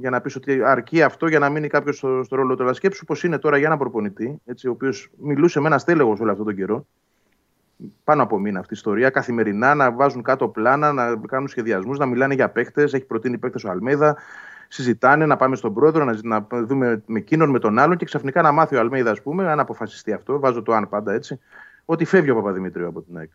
για 0.00 0.10
να 0.10 0.20
πεις 0.20 0.36
ότι 0.36 0.62
αρκεί 0.64 1.02
αυτό 1.02 1.26
για 1.26 1.38
να 1.38 1.48
μείνει 1.48 1.68
κάποιος 1.68 1.96
στο, 1.96 2.22
στο 2.24 2.36
ρόλο 2.36 2.56
του. 2.56 2.62
Αλλά 2.62 2.72
σκέψου 2.72 3.04
πώς 3.04 3.24
είναι 3.24 3.38
τώρα 3.38 3.56
για 3.56 3.66
ένα 3.66 3.76
προπονητή, 3.76 4.40
έτσι, 4.44 4.68
ο 4.68 4.70
οποίος 4.70 5.10
μιλούσε 5.16 5.60
με 5.60 5.66
ένα 5.66 5.78
στέλεγο 5.78 6.16
όλο 6.20 6.30
αυτόν 6.30 6.46
τον 6.46 6.56
καιρό, 6.56 6.86
πάνω 8.04 8.22
από 8.22 8.38
μήνα 8.38 8.58
αυτή 8.58 8.74
η 8.74 8.76
ιστορία, 8.76 9.10
καθημερινά 9.10 9.74
να 9.74 9.92
βάζουν 9.92 10.22
κάτω 10.22 10.48
πλάνα, 10.48 10.92
να 10.92 11.16
κάνουν 11.26 11.48
σχεδιασμούς, 11.48 11.98
να 11.98 12.06
μιλάνε 12.06 12.34
για 12.34 12.48
παίχτε. 12.48 12.82
Έχει 12.82 13.04
προτείνει 13.04 13.38
παίχτε 13.38 13.68
ο 13.68 13.70
Αλμέδα, 13.70 14.16
συζητάνε 14.68 15.26
να 15.26 15.36
πάμε 15.36 15.56
στον 15.56 15.74
πρόεδρο, 15.74 16.04
να, 16.04 16.18
να 16.22 16.46
δούμε 16.50 17.02
με 17.06 17.18
εκείνον, 17.18 17.50
με 17.50 17.58
τον 17.58 17.78
άλλον 17.78 17.96
και 17.96 18.04
ξαφνικά 18.04 18.42
να 18.42 18.52
μάθει 18.52 18.76
ο 18.76 18.80
Αλμέιδας, 18.80 19.12
ας 19.12 19.22
πούμε, 19.22 19.50
αν 19.50 19.60
αποφασιστεί 19.60 20.12
αυτό, 20.12 20.38
βάζω 20.38 20.62
το 20.62 20.72
αν 20.72 20.88
πάντα 20.88 21.12
έτσι, 21.12 21.40
ότι 21.84 22.04
φεύγει 22.04 22.30
ο 22.30 22.34
Παπαδημητρίου 22.34 22.86
από 22.86 23.02
την 23.02 23.18
ΑΕΚ. 23.18 23.30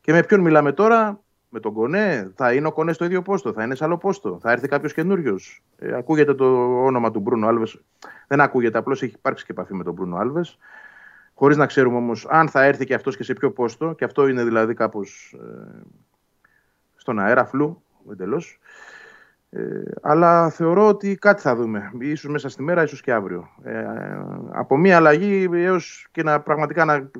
Και 0.00 0.12
με 0.12 0.22
ποιον 0.22 0.40
μιλάμε 0.40 0.72
τώρα, 0.72 1.20
με 1.48 1.60
τον 1.60 1.72
Κονέ, 1.72 2.32
θα 2.34 2.52
είναι 2.52 2.66
ο 2.66 2.72
Κονέ 2.72 2.92
στο 2.92 3.04
ίδιο 3.04 3.22
πόστο, 3.22 3.52
θα 3.52 3.64
είναι 3.64 3.74
σε 3.74 3.84
άλλο 3.84 3.98
πόστο, 3.98 4.38
θα 4.40 4.50
έρθει 4.50 4.68
κάποιος 4.68 4.92
καινούριος. 4.92 5.62
Ε, 5.78 5.96
ακούγεται 5.96 6.34
το 6.34 6.44
όνομα 6.84 7.10
του 7.10 7.20
Μπρούνο 7.20 7.46
Άλβες. 7.46 7.80
Δεν 8.26 8.40
ακούγεται, 8.40 8.78
απλώς 8.78 9.02
έχει 9.02 9.14
υπάρξει 9.16 9.44
και 9.44 9.52
επαφή 9.52 9.74
με 9.74 9.84
τον 9.84 9.92
Μπρούνο 9.92 10.16
Άλβες. 10.16 10.58
Χωρίς 11.34 11.56
να 11.56 11.66
ξέρουμε 11.66 11.96
όμως 11.96 12.26
αν 12.30 12.48
θα 12.48 12.62
έρθει 12.62 12.84
και 12.84 12.94
αυτός 12.94 13.16
και 13.16 13.22
σε 13.22 13.32
ποιο 13.32 13.50
πόστο, 13.50 13.92
και 13.92 14.04
αυτό 14.04 14.28
είναι 14.28 14.44
δηλαδή 14.44 14.74
κάπως 14.74 15.36
ε, 15.40 15.82
στον 16.96 17.18
αέρα, 17.18 17.44
φλου 17.44 17.82
εντελώς. 18.10 18.58
Ε, 19.56 19.82
αλλά 20.02 20.50
θεωρώ 20.50 20.88
ότι 20.88 21.14
κάτι 21.14 21.40
θα 21.40 21.56
δούμε. 21.56 21.90
Ίσως 21.98 22.30
μέσα 22.30 22.48
στη 22.48 22.62
μέρα, 22.62 22.82
ίσως 22.82 23.00
και 23.00 23.12
αύριο. 23.12 23.48
Ε, 23.62 23.84
από 24.50 24.76
μία 24.76 24.96
αλλαγή 24.96 25.48
έως 25.52 26.08
και 26.10 26.22
να 26.22 26.40
πραγματικά 26.40 26.84
να 26.84 27.10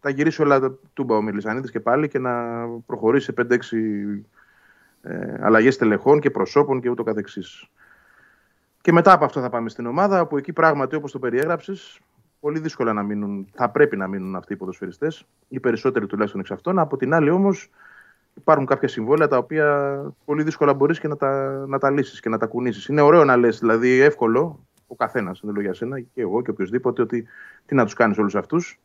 τα 0.00 0.10
γυρίσει 0.10 0.42
όλα 0.42 0.60
τα 0.60 0.78
τούμπα 0.92 1.16
ο 1.16 1.22
Μιλισανίδης 1.22 1.70
και 1.70 1.80
πάλι 1.80 2.08
και 2.08 2.18
να 2.18 2.66
προχωρήσει 2.86 3.24
σε 3.24 3.34
5-6 3.36 4.24
ε, 5.02 5.34
αλλαγές 5.40 5.76
τελεχών 5.76 6.20
και 6.20 6.30
προσώπων 6.30 6.80
και 6.80 6.88
ούτω 6.88 7.02
καθεξής. 7.02 7.68
Και 8.80 8.92
μετά 8.92 9.12
από 9.12 9.24
αυτό 9.24 9.40
θα 9.40 9.48
πάμε 9.48 9.68
στην 9.68 9.86
ομάδα, 9.86 10.20
όπου 10.20 10.36
εκεί 10.36 10.52
πράγματι 10.52 10.96
όπως 10.96 11.12
το 11.12 11.18
περιέγραψες, 11.18 12.00
πολύ 12.40 12.58
δύσκολα 12.58 12.92
να 12.92 13.02
μείνουν, 13.02 13.48
θα 13.52 13.70
πρέπει 13.70 13.96
να 13.96 14.06
μείνουν 14.06 14.36
αυτοί 14.36 14.52
οι 14.52 14.56
ποδοσφαιριστές, 14.56 15.26
οι 15.48 15.60
περισσότεροι 15.60 16.06
τουλάχιστον 16.06 16.40
εξ 16.40 16.50
αυτών. 16.50 16.78
Από 16.78 16.96
την 16.96 17.14
άλλη 17.14 17.30
όμως 17.30 17.70
υπάρχουν 18.34 18.66
κάποια 18.66 18.88
συμβόλαια 18.88 19.28
τα 19.28 19.36
οποία 19.36 19.96
πολύ 20.24 20.42
δύσκολα 20.42 20.74
μπορείς 20.74 21.00
και 21.00 21.08
να 21.08 21.16
τα, 21.16 21.64
να 21.66 21.78
τα 21.78 21.90
λύσεις 21.90 22.20
και 22.20 22.28
να 22.28 22.38
τα 22.38 22.46
κουνήσεις. 22.46 22.86
Είναι 22.86 23.00
ωραίο 23.00 23.24
να 23.24 23.36
λες, 23.36 23.58
δηλαδή 23.58 24.00
εύκολο, 24.00 24.66
ο 24.86 24.94
καθένας, 24.94 25.40
δεν 25.44 25.54
λέω 25.54 25.62
για 25.62 25.74
σένα, 25.74 26.00
και 26.00 26.20
εγώ 26.20 26.42
και 26.42 26.50
οποιοδήποτε, 26.50 27.02
ότι 27.02 27.26
τι 27.66 27.74
να 27.74 27.84
τους 27.84 27.94
κάνεις 27.94 28.18
όλους 28.18 28.34
αυτούς. 28.34 28.80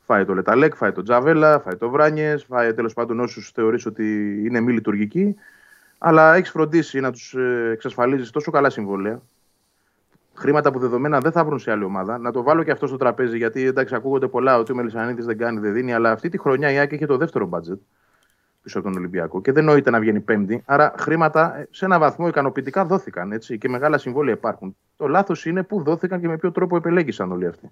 Φάει 0.00 0.24
το 0.24 0.34
Λεταλέκ, 0.34 0.74
φάει 0.76 0.92
το 0.92 1.02
Τζαβέλα, 1.02 1.60
φάει 1.60 1.76
το 1.76 1.90
Βράνιες, 1.90 2.44
φάει 2.44 2.74
τέλος 2.74 2.94
πάντων 2.94 3.20
όσους 3.20 3.50
θεωρείς 3.50 3.86
ότι 3.86 4.38
είναι 4.44 4.60
μη 4.60 4.72
λειτουργικοί. 4.72 5.34
Αλλά 5.98 6.34
έχεις 6.34 6.50
φροντίσει 6.50 7.00
να 7.00 7.10
τους 7.10 7.34
ε, 7.34 7.70
εξασφαλίζεις 7.72 8.30
τόσο 8.30 8.50
καλά 8.50 8.70
συμβόλαια. 8.70 9.22
Χρήματα 10.34 10.72
που 10.72 10.78
δεδομένα 10.78 11.20
δεν 11.20 11.32
θα 11.32 11.44
βρουν 11.44 11.58
σε 11.58 11.70
άλλη 11.70 11.84
ομάδα. 11.84 12.18
Να 12.18 12.32
το 12.32 12.42
βάλω 12.42 12.62
και 12.62 12.70
αυτό 12.70 12.86
στο 12.86 12.96
τραπέζι, 12.96 13.36
γιατί 13.36 13.64
εντάξει, 13.64 13.94
ακούγονται 13.94 14.28
πολλά 14.28 14.58
ότι 14.58 14.72
ο 14.72 14.74
Μελισανίδης 14.74 15.26
δεν 15.26 15.38
κάνει, 15.38 15.60
δεν 15.60 15.72
δίνει. 15.72 15.94
Αλλά 15.94 16.10
αυτή 16.10 16.28
τη 16.28 16.38
χρονιά 16.38 16.72
η 16.72 16.78
Άκη 16.78 16.94
είχε 16.94 17.06
το 17.06 17.16
δεύτερο 17.16 17.46
μπάτζετ 17.46 17.78
πίσω 18.62 18.78
από 18.78 18.88
τον 18.88 18.96
Ολυμπιακό 18.96 19.40
και 19.40 19.52
δεν 19.52 19.64
νοείται 19.64 19.90
να 19.90 20.00
βγαίνει 20.00 20.20
πέμπτη. 20.20 20.62
Άρα 20.66 20.94
χρήματα 20.98 21.58
ε, 21.58 21.68
σε 21.70 21.84
ένα 21.84 21.98
βαθμό 21.98 22.28
ικανοποιητικά 22.28 22.84
δόθηκαν 22.84 23.32
έτσι, 23.32 23.58
και 23.58 23.68
μεγάλα 23.68 23.98
συμβόλαια 23.98 24.34
υπάρχουν. 24.34 24.76
Το 24.96 25.06
λάθος 25.06 25.46
είναι 25.46 25.62
πού 25.62 25.82
δόθηκαν 25.82 26.20
και 26.20 26.28
με 26.28 26.36
ποιο 26.36 26.52
τρόπο 26.52 26.76
επελέγησαν 26.76 27.32
όλοι 27.32 27.46
αυτοί. 27.46 27.70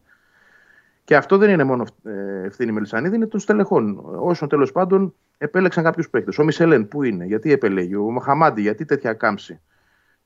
Και 1.04 1.16
αυτό 1.16 1.36
δεν 1.36 1.50
είναι 1.50 1.64
μόνο 1.64 1.84
ε, 2.04 2.46
ευθύνη 2.46 2.72
Μελισανίδη, 2.72 3.16
είναι 3.16 3.26
των 3.26 3.40
στελεχών. 3.40 4.00
Όσων 4.18 4.48
τέλος 4.48 4.72
πάντων 4.72 5.14
επέλεξαν 5.38 5.84
κάποιους 5.84 6.10
παίκτες. 6.10 6.38
Ο 6.38 6.44
Μισελέν, 6.44 6.88
πού 6.88 7.02
είναι, 7.02 7.24
γιατί 7.24 7.52
επελέγει, 7.52 7.94
ο 7.94 8.10
Μαχαμάντι, 8.10 8.60
γιατί 8.60 8.84
τέτοια 8.84 9.12
κάμψη. 9.12 9.60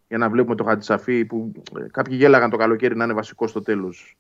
Για 0.08 0.18
να 0.18 0.28
βλέπουμε 0.30 0.54
το 0.54 0.64
Χατζησαφή 0.64 1.24
που 1.24 1.52
ε, 1.78 1.86
κάποιοι 1.90 2.16
γέλαγαν 2.18 2.50
το 2.50 2.56
καλοκαίρι 2.56 2.96
να 2.96 3.04
είναι 3.04 3.12
βασικό 3.12 3.46
στο 3.46 3.62
τέλος. 3.62 4.16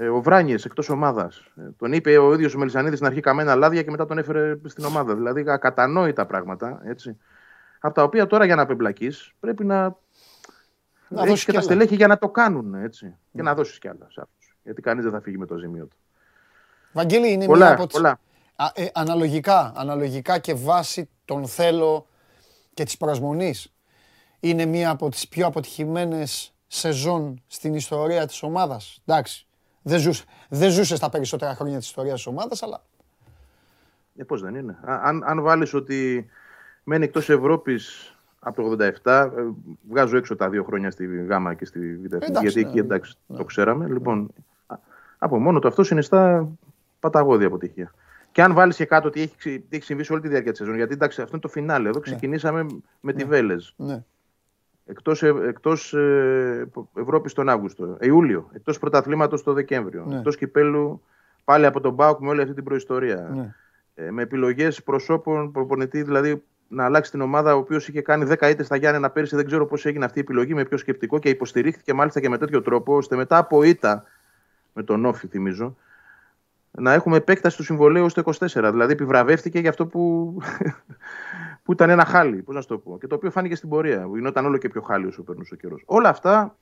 Ε, 0.00 0.08
ο 0.08 0.20
Βράνιες 0.20 0.64
εκτός 0.64 0.88
ομάδας. 0.88 1.44
Ε, 1.56 1.62
τον 1.76 1.92
είπε 1.92 2.18
ο 2.18 2.34
ίδιος 2.34 2.54
ο 2.54 2.58
Μελισανίδης 2.58 2.96
στην 2.96 3.08
αρχή 3.08 3.20
καμένα 3.20 3.54
λάδια 3.54 3.82
και 3.82 3.90
μετά 3.90 4.06
τον 4.06 4.18
έφερε 4.18 4.58
στην 4.64 4.84
ομάδα. 4.84 5.14
Δηλαδή 5.14 5.44
ακατανόητα 5.46 6.26
πράγματα. 6.26 6.80
Έτσι, 6.84 7.16
από 7.80 7.94
τα 7.94 8.02
οποία 8.02 8.26
τώρα 8.26 8.44
για 8.44 8.54
να 8.54 8.62
απεμπλακείς 8.62 9.32
πρέπει 9.40 9.64
να. 9.64 9.98
Να 11.08 11.24
δώσεις 11.24 11.44
και 11.44 11.52
τα 11.52 11.60
στελέχη 11.60 11.94
για 11.94 12.06
να 12.06 12.18
το 12.18 12.28
κάνουν. 12.28 12.74
Έτσι, 12.74 13.14
mm. 13.14 13.30
Και 13.32 13.42
να 13.42 13.54
δώσεις 13.54 13.78
κι 13.78 13.88
άλλα 13.88 14.06
σε 14.10 14.20
αυτού. 14.20 14.56
Γιατί 14.62 14.82
κανείς 14.82 15.04
δεν 15.04 15.12
θα 15.12 15.20
φύγει 15.20 15.38
με 15.38 15.46
το 15.46 15.56
ζημίο 15.56 15.86
του. 15.86 15.96
Βαγγέλη, 16.92 17.32
είναι 17.32 17.46
πολλά, 17.46 17.64
μια 17.66 17.74
από 17.74 17.86
τις... 17.86 18.00
ε, 18.74 18.86
αναλογικά, 18.94 19.72
αναλογικά 19.76 20.38
και 20.38 20.54
βάσει 20.54 21.08
τον 21.24 21.46
θέλω 21.46 22.06
και 22.74 22.84
της 22.84 22.96
προσμονής 22.96 23.74
είναι 24.40 24.64
μία 24.64 24.90
από 24.90 25.08
τις 25.08 25.28
πιο 25.28 25.46
αποτυχημένες 25.46 26.54
σεζόν 26.66 27.42
στην 27.46 27.74
ιστορία 27.74 28.26
της 28.26 28.42
ομάδας. 28.42 29.02
Εντάξει, 29.04 29.44
δεν 29.82 29.98
ζούσε, 29.98 30.24
δεν 30.48 30.70
ζούσε 30.70 30.96
στα 30.96 31.10
περισσότερα 31.10 31.54
χρόνια 31.54 31.78
της 31.78 31.86
ιστορίας 31.86 32.14
της 32.14 32.26
ομάδας, 32.26 32.62
αλλά... 32.62 32.82
Ε, 34.16 34.24
πώς 34.24 34.42
δεν 34.42 34.54
είναι. 34.54 34.78
Αν, 34.84 35.22
αν 35.24 35.42
βάλεις 35.42 35.74
ότι 35.74 36.26
μένει 36.84 37.04
εκτός 37.04 37.28
Ευρώπης 37.28 38.14
από 38.38 38.76
το 38.76 38.86
87, 39.02 39.30
ε, 39.36 39.42
βγάζω 39.88 40.16
έξω 40.16 40.36
τα 40.36 40.48
δύο 40.48 40.64
χρόνια 40.64 40.90
στη 40.90 41.24
Γάμα 41.24 41.54
και 41.54 41.64
στη 41.64 41.96
Β' 41.96 42.40
γιατί 42.40 42.60
εκεί 42.60 42.74
ναι, 42.74 42.80
εντάξει 42.80 43.14
ναι. 43.26 43.36
το 43.36 43.44
ξέραμε. 43.44 43.86
Λοιπόν, 43.88 44.30
από 45.18 45.38
μόνο 45.38 45.58
το 45.58 45.68
αυτό 45.68 45.82
συνιστά 45.82 46.48
παταγώδη 47.00 47.44
αποτυχία. 47.44 47.92
Και 48.32 48.42
αν 48.42 48.54
βάλεις 48.54 48.76
και 48.76 48.84
κάτω 48.84 49.10
τι 49.10 49.20
έχει, 49.20 49.60
τι 49.60 49.76
έχει 49.76 49.84
συμβεί 49.84 50.04
σε 50.04 50.12
όλη 50.12 50.22
τη 50.22 50.28
διάρκεια 50.28 50.50
της 50.50 50.60
σεζόν. 50.60 50.76
Γιατί 50.76 50.92
εντάξει, 50.92 51.20
αυτό 51.20 51.32
είναι 51.32 51.42
το 51.42 51.48
φινάλε. 51.48 51.88
Εδώ 51.88 51.98
ναι. 51.98 52.04
ξεκινήσαμε 52.04 52.66
με 53.00 53.12
τη 53.12 53.24
Βέλες. 53.24 53.74
Ναι. 54.90 54.96
Εκτό 54.96 55.26
εκτός, 55.26 55.94
ε, 55.94 56.68
Ευρώπης 56.94 57.32
τον 57.32 57.48
Αύγουστο. 57.48 57.96
Ε, 57.98 58.06
Ιούλιο. 58.06 58.50
Εκτός 58.52 58.78
πρωταθλήματος 58.78 59.42
το 59.42 59.52
Δεκέμβριο. 59.52 60.04
Ναι. 60.08 60.16
Εκτός 60.16 60.36
κυπέλου 60.36 61.02
πάλι 61.44 61.66
από 61.66 61.80
τον 61.80 61.92
Μπάουκ 61.92 62.20
με 62.20 62.28
όλη 62.28 62.42
αυτή 62.42 62.54
την 62.54 62.64
προϊστορία. 62.64 63.30
Ναι. 63.34 63.54
Ε, 63.94 64.10
με 64.10 64.22
επιλογές 64.22 64.82
προσώπων, 64.82 65.52
προπονητή 65.52 66.02
δηλαδή 66.02 66.42
να 66.68 66.84
αλλάξει 66.84 67.10
την 67.10 67.20
ομάδα, 67.20 67.54
ο 67.54 67.58
οποίος 67.58 67.88
είχε 67.88 68.02
κάνει 68.02 68.24
10 68.24 68.50
ήττες 68.50 68.66
στα 68.66 68.76
Γιάννενα 68.76 69.10
πέρυσι. 69.10 69.36
Δεν 69.36 69.46
ξέρω 69.46 69.66
πώς 69.66 69.86
έγινε 69.86 70.04
αυτή 70.04 70.18
η 70.18 70.20
επιλογή, 70.22 70.54
με 70.54 70.64
ποιο 70.64 70.76
σκεπτικό 70.76 71.18
και 71.18 71.28
υποστηρίχθηκε 71.28 71.94
μάλιστα 71.94 72.20
και 72.20 72.28
με 72.28 72.38
τέτοιο 72.38 72.62
τρόπο, 72.62 72.96
ώστε 72.96 73.16
μετά 73.16 73.36
από 73.36 73.62
ήττα 73.62 74.04
με 74.72 74.82
τον 74.82 75.04
Όφη, 75.04 75.26
θυμίζω, 75.26 75.76
να 76.70 76.92
έχουμε 76.92 77.16
επέκταση 77.16 77.56
του 77.56 77.62
συμβολέου 77.62 78.08
στο 78.08 78.22
24. 78.24 78.68
Δηλαδή 78.70 78.92
επιβραβεύτηκε 78.92 79.58
για 79.58 79.70
αυτό 79.70 79.86
που, 79.86 80.34
που 81.70 81.76
ήταν 81.76 81.90
ένα 81.90 82.04
χάλι, 82.04 82.42
πώς 82.42 82.54
να 82.54 82.64
το 82.64 82.78
πω. 82.78 82.98
Και 82.98 83.06
το 83.06 83.14
οποίο 83.14 83.30
φάνηκε 83.30 83.54
στην 83.54 83.68
πορεία. 83.68 84.08
Γινόταν 84.14 84.44
όλο 84.44 84.56
και 84.56 84.68
πιο 84.68 84.80
χάλι 84.80 85.06
όσο 85.06 85.22
περνούσε 85.22 85.54
ο 85.54 85.56
καιρός. 85.56 85.82
Όλα 85.86 86.08
αυτά 86.08 86.56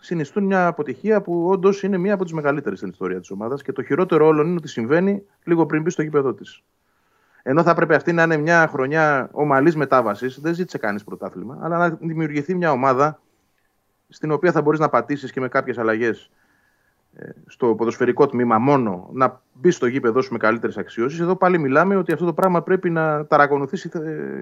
συνιστούν 0.00 0.44
μια 0.44 0.66
αποτυχία 0.66 1.20
που 1.22 1.48
όντως 1.48 1.82
είναι 1.82 1.98
μία 1.98 2.14
από 2.14 2.24
τις 2.24 2.32
μεγαλύτερες 2.32 2.78
στην 2.78 2.90
ιστορία 2.90 3.20
της 3.20 3.30
ομάδας. 3.30 3.62
Και 3.62 3.72
το 3.72 3.82
χειρότερο 3.82 4.26
όλων 4.26 4.46
είναι 4.46 4.56
ότι 4.56 4.68
συμβαίνει 4.68 5.22
λίγο 5.44 5.66
πριν 5.66 5.82
μπει 5.82 5.90
στο 5.90 6.02
γήπεδο 6.02 6.34
της. 6.34 6.62
Ενώ 7.42 7.62
θα 7.62 7.70
έπρεπε 7.70 7.94
αυτή 7.94 8.12
να 8.12 8.22
είναι 8.22 8.36
μια 8.36 8.66
χρονιά 8.66 9.28
ομαλής 9.32 9.76
μετάβασης, 9.76 10.40
δεν 10.40 10.54
ζήτησε 10.54 10.78
κανείς 10.78 11.04
πρωτάθλημα, 11.04 11.58
αλλά 11.62 11.78
να 11.78 11.88
δημιουργηθεί 11.90 12.54
μια 12.54 12.70
ομάδα 12.70 13.20
στην 14.08 14.30
οποία 14.30 14.52
θα 14.52 14.62
μπορείς 14.62 14.80
να 14.80 14.88
πατήσεις 14.88 15.32
και 15.32 15.40
με 15.40 15.48
κάποιες 15.48 15.78
αλλαγές 15.78 16.22
ε, 16.24 16.30
στο 17.46 17.74
ποδοσφαιρικό 17.74 18.26
τμήμα 18.26 18.58
μόνο 18.58 19.08
να 19.12 19.40
μπει 19.52 19.70
στο 19.70 19.86
γήπεδο 19.86 20.22
σου 20.22 20.32
με 20.32 20.38
καλύτερες 20.38 20.76
αξιώσεις. 20.76 21.20
Εδώ 21.20 21.36
πάλι 21.36 21.58
μιλάμε 21.58 21.96
ότι 21.96 22.12
αυτό 22.12 22.24
το 22.24 22.32
πράγμα 22.32 22.62
πρέπει 22.62 22.90
να 22.90 23.26
ταρακονουθεί, 23.26 23.88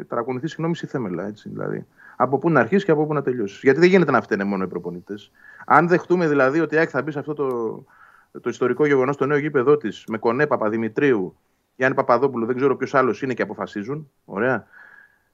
ταρακονουθεί 0.09 0.49
συγγνώμη, 0.49 0.77
στη 0.77 0.87
θέμελα. 0.87 1.27
Έτσι, 1.27 1.49
δηλαδή. 1.49 1.87
Από 2.17 2.39
πού 2.39 2.51
να 2.51 2.61
αρχίσεις 2.61 2.85
και 2.85 2.91
από 2.91 3.07
πού 3.07 3.15
να 3.15 3.23
τελειώσεις. 3.23 3.61
Γιατί 3.63 3.81
δεν 3.81 3.89
γίνεται 3.89 4.11
να 4.11 4.21
φταίνε 4.21 4.45
μόνο 4.45 4.65
οι 4.65 4.67
προπονητές. 4.67 5.31
Αν 5.67 5.89
δεχτούμε 5.89 6.29
δηλαδή 6.29 6.61
ότι 6.61 6.77
η 6.77 6.87
θα 6.87 7.03
μπει 7.03 7.11
σε 7.11 7.19
αυτό 7.19 7.35
το, 7.35 8.41
το 8.41 8.49
ιστορικό 8.49 8.87
γεγονός 8.87 9.15
στο 9.15 9.27
νέο 9.27 9.39
γήπεδο 9.39 9.77
της 9.77 10.05
με 10.09 10.19
Κονέ 10.19 10.47
Παπαδημητρίου, 10.47 11.37
Γιάννη 11.77 11.97
Παπαδόπουλου, 11.97 12.47
δεν 12.47 12.57
ξέρω 12.57 12.77
ποιος 12.77 12.95
άλλος 12.95 13.23
είναι 13.23 13.35
και 13.35 13.43
αποφασίζουν. 13.43 14.11
Ωραία. 14.25 14.67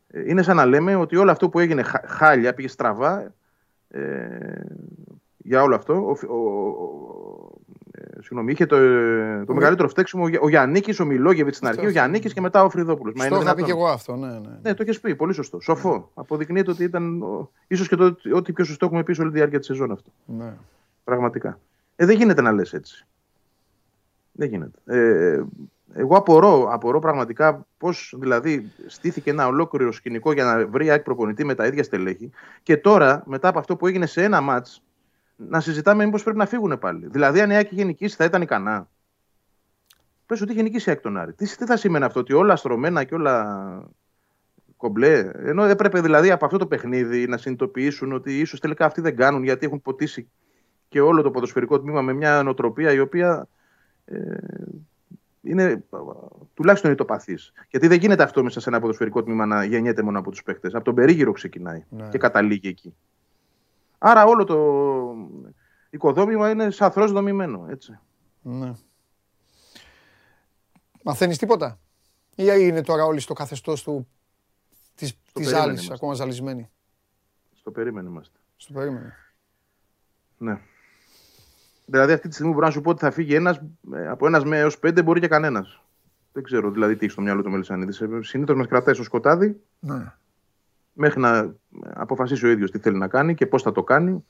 Ε, 0.09 0.23
είναι 0.27 0.43
σαν 0.43 0.57
να 0.57 0.67
λέμε 0.67 0.95
ότι 0.95 1.17
όλο 1.17 1.31
αυτό 1.31 1.49
που 1.49 1.59
έγινε 1.59 1.83
χάλια, 2.07 2.55
πήγε 2.55 2.69
στραβά, 2.69 3.33
ε, 3.89 4.01
για 5.43 5.63
όλο 5.63 5.75
αυτό. 5.75 5.95
Ο, 5.95 6.35
ο, 6.35 6.39
ε, 7.91 8.23
συγγνώμη, 8.23 8.53
είχε 8.53 8.67
το, 8.67 8.77
το 9.45 9.55
μεγαλύτερο 9.55 9.89
φταίξιμο 9.89 10.25
ο 10.41 10.49
Γιάννη, 10.49 10.83
ο 11.01 11.05
Μιλόγεβιτς 11.05 11.57
στην 11.57 11.69
αρχή, 11.69 11.87
ο 11.87 11.89
Γιάννη 11.89 12.19
και 12.19 12.41
μετά 12.41 12.65
ο 12.65 12.71
Φρυδόπουλος. 12.71 13.29
Το 13.29 13.41
είχα 13.41 13.55
πει 13.55 13.63
και 13.63 13.71
εγώ 13.71 13.87
αυτό, 13.87 14.17
ναι. 14.17 14.29
Ναι, 14.29 14.59
ναι 14.63 14.75
το 14.75 14.85
έχει 14.87 15.01
πει, 15.01 15.15
πολύ 15.17 15.33
σωστό. 15.33 15.61
Σοφό. 15.61 16.11
Αποδεικνύεται 16.15 16.71
ότι 16.71 16.85
ήταν 16.85 17.23
ίσως 17.67 17.89
και 17.89 17.97
το, 17.97 18.17
ό,τι 18.35 18.53
πιο 18.53 18.65
σωστό 18.65 18.87
έχουμε 18.87 19.03
πει 19.03 19.13
σε 19.13 19.21
όλη 19.21 19.31
τη 19.31 19.37
διάρκεια 19.37 19.59
της 19.59 19.67
σεζόν 19.67 19.91
αυτό. 19.91 20.11
Ναι. 20.25 20.53
Πραγματικά. 21.05 21.59
Ε, 21.97 22.07
δεν 22.07 22.17
γίνεται 22.17 22.43
να 22.43 22.53
λες 22.53 22.73
έτσι. 22.73 23.07
Δεν 24.33 24.49
γίνεται. 24.49 24.79
Ε, 24.85 25.43
εγώ 25.93 26.17
απορώ, 26.17 26.69
απορώ 26.71 26.99
πραγματικά 26.99 27.67
πώς 27.79 28.15
δηλαδή 28.19 28.73
στήθηκε 28.87 29.31
ένα 29.31 29.47
ολόκληρο 29.47 29.93
σκηνικό 29.93 30.33
για 30.33 30.45
να 30.45 30.67
βρει 30.67 30.91
ΑΕΚ 30.91 31.03
προπονητή 31.03 31.45
με 31.45 31.55
τα 31.55 31.67
ίδια 31.67 31.83
στελέχη 31.83 32.31
και 32.63 32.77
τώρα 32.77 33.23
μετά 33.27 33.49
από 33.49 33.59
αυτό 33.59 33.77
που 33.77 33.87
έγινε 33.87 34.07
σε 34.07 34.23
ένα 34.23 34.41
μάτς 34.41 34.83
να 35.49 35.61
συζητάμε 35.61 36.05
μήπως 36.05 36.23
πρέπει 36.23 36.39
να 36.39 36.47
φύγουν 36.47 36.79
πάλι. 36.79 37.07
Δηλαδή, 37.07 37.41
αν 37.41 37.51
η 37.51 37.57
Άκη 37.57 37.75
είχε 37.75 37.85
νικήσει, 37.85 38.17
θα 38.17 38.25
ήταν 38.25 38.43
ικανά. 38.43 38.89
Πες 40.27 40.41
ότι 40.41 40.53
είχε 40.53 40.63
νικήσει 40.63 40.89
η 40.89 40.93
Άκη 40.93 41.03
τον 41.03 41.17
Άρη. 41.17 41.33
Τι, 41.33 41.57
τι 41.57 41.67
θα 41.67 41.77
σημαίνει 41.77 42.05
αυτό, 42.05 42.21
ότι 42.21 42.33
όλα 42.33 42.57
στρωμένα 42.57 43.05
και 43.05 43.15
όλα 43.15 43.89
κομπλέ. 44.77 45.31
Ενώ 45.35 45.67
δεν 45.67 45.77
πρέπει 45.77 46.01
δηλαδή 46.01 46.31
από 46.31 46.45
αυτό 46.45 46.59
το 46.59 46.67
παιχνίδι 46.67 47.27
να 47.27 47.37
συνειδητοποιήσουν 47.37 48.13
ότι 48.13 48.39
ίσως 48.39 48.61
τελικά 48.61 48.85
αυτοί 48.85 49.01
δεν 49.01 49.17
κάνουν 49.17 49.43
γιατί 49.43 49.67
έχουν 49.67 49.83
ποτίσει 49.83 50.29
και 50.89 51.01
όλο 51.01 51.23
το 51.23 51.31
ποδοσφαιρικό 51.31 51.81
τμήμα 51.81 52.03
με 52.03 52.13
μια 52.13 52.43
νοοτροπία 52.43 52.93
η 52.93 52.99
οποία 52.99 53.49
ε, 54.05 54.37
είναι 55.43 55.85
τουλάχιστον 56.55 56.91
ητοπαθή. 56.91 57.39
Γιατί 57.71 57.87
δεν 57.87 57.99
γίνεται 57.99 58.23
αυτό 58.23 58.43
μέσα 58.43 58.61
σε 58.61 58.69
ένα 58.69 58.81
ποδοσφαιρικό 58.81 59.23
τμήμα 59.23 59.47
να 59.47 59.65
γεννιέται 59.65 60.03
μόνο 60.03 60.19
από 60.19 60.31
τους 60.31 60.43
παίχτε. 60.43 60.71
Από 60.73 60.85
τον 60.85 60.95
περίγυρο 60.95 61.33
ξεκινάει 61.33 61.85
ναι. 61.89 62.09
και 62.09 62.19
καταλήγει 62.19 62.69
εκεί. 62.69 62.95
Άρα 64.03 64.25
όλο 64.25 64.45
το 64.45 64.57
οικοδόμημα 65.91 66.51
είναι 66.51 66.71
σαφρό 66.71 67.07
δομημένο. 67.07 67.67
Έτσι. 67.71 67.99
Ναι. 68.43 68.73
Μαθαίνεις 71.03 71.39
τίποτα; 71.39 71.79
Ή 72.35 72.45
είναι 72.59 72.83
τώρα 72.83 73.05
όλοι 73.05 73.21
στο 73.21 73.33
καθεστώς 73.35 73.83
του 73.83 74.09
της 74.95 75.17
ζάλη, 75.41 75.79
ακόμα 75.93 76.15
ζαλισμένοι; 76.15 76.71
Στο 77.55 77.71
περίμενο 77.71 78.09
είμαστε. 78.09 78.39
Στο 78.57 78.73
περίμενο. 78.73 79.13
Ναι. 80.39 80.61
Δηλαδή 81.87 82.13
αυτή 82.13 82.29
τη 82.29 82.35
στιγμή 82.35 82.53
μπορώ 82.53 82.67
να 82.67 82.73
σου 82.73 82.81
πω 82.81 82.91
ότι 82.91 83.01
θα 83.01 83.11
φύγει 83.11 83.35
ένας, 83.35 83.61
ε, 83.93 84.09
από 84.09 84.27
ένας 84.27 84.45
με 84.45 84.59
έως 84.59 84.79
πέντε 84.79 85.03
μπορεί 85.03 85.21
και 85.21 85.29
κανένας. 85.29 85.83
Δεν 86.33 86.43
ξέρω 86.43 86.71
δηλαδή 86.71 86.97
τι 86.97 87.05
έχει 87.05 87.13
στο 87.13 87.23
μυαλό 87.23 87.43
του 87.43 87.51
Μελισανίδη. 87.51 88.05
Ε, 88.05 88.23
Συνήθως 88.23 88.57
μας 88.57 88.67
κρατάει 88.67 88.95
στο 88.95 89.03
σκοτάδι. 89.03 89.61
Ναι 89.81 90.13
μέχρι 91.01 91.21
να 91.21 91.55
αποφασίσει 91.95 92.47
ο 92.47 92.49
ίδιος 92.49 92.71
τι 92.71 92.79
θέλει 92.79 92.99
να 92.99 93.09
κάνει 93.09 93.35
και 93.35 93.47
πώς 93.47 93.63
θα 93.63 93.73
το 93.73 93.83
κάνει. 93.83 94.25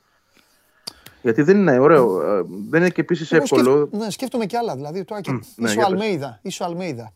Γιατί 1.23 1.43
δεν 1.43 1.57
είναι 1.57 1.79
ωραίο. 1.79 2.23
Ε, 2.23 2.45
δεν 2.69 2.81
είναι 2.81 2.91
και 2.91 3.01
επίσης 3.01 3.33
εύκολο. 3.33 3.89
Ναι, 3.93 4.11
σκέφτομαι 4.11 4.47
κι 4.47 4.57
άλλα. 4.57 4.75
Δηλαδή 4.75 5.05
τώρα 5.05 5.21
και. 5.21 5.31
Mm, 5.33 5.65
είσαι 5.65 5.79
ο 5.79 5.85
Αλμέιδα. 5.85 6.39
Είσαι 6.43 6.63
ο 6.63 6.67
Αλμέιδα. 6.67 7.13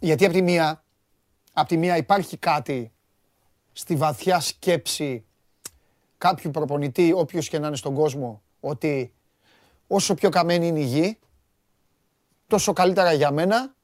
Γιατί 0.00 0.24
από 0.24 0.34
τη 0.34 0.42
μία, 0.42 0.84
από 1.52 1.68
τη 1.68 1.76
μία 1.76 1.96
υπάρχει 1.96 2.36
κάτι 2.36 2.92
στη 3.72 3.96
βαθιά 3.96 4.40
σκέψη 4.40 5.24
κάποιου 6.18 6.50
προπονητή, 6.50 7.12
όποιος 7.16 7.48
και 7.48 7.58
να 7.58 7.66
είναι 7.66 7.76
στον 7.76 7.94
κόσμο, 7.94 8.42
ότι 8.60 9.12
όσο 9.86 10.14
πιο 10.14 10.28
καμένη 10.28 10.66
είναι 10.66 10.80
η 10.80 10.84
γη, 10.84 11.18
τόσο 12.46 12.72
καλύτερα 12.72 13.12
για 13.12 13.30
μένα, 13.30 13.74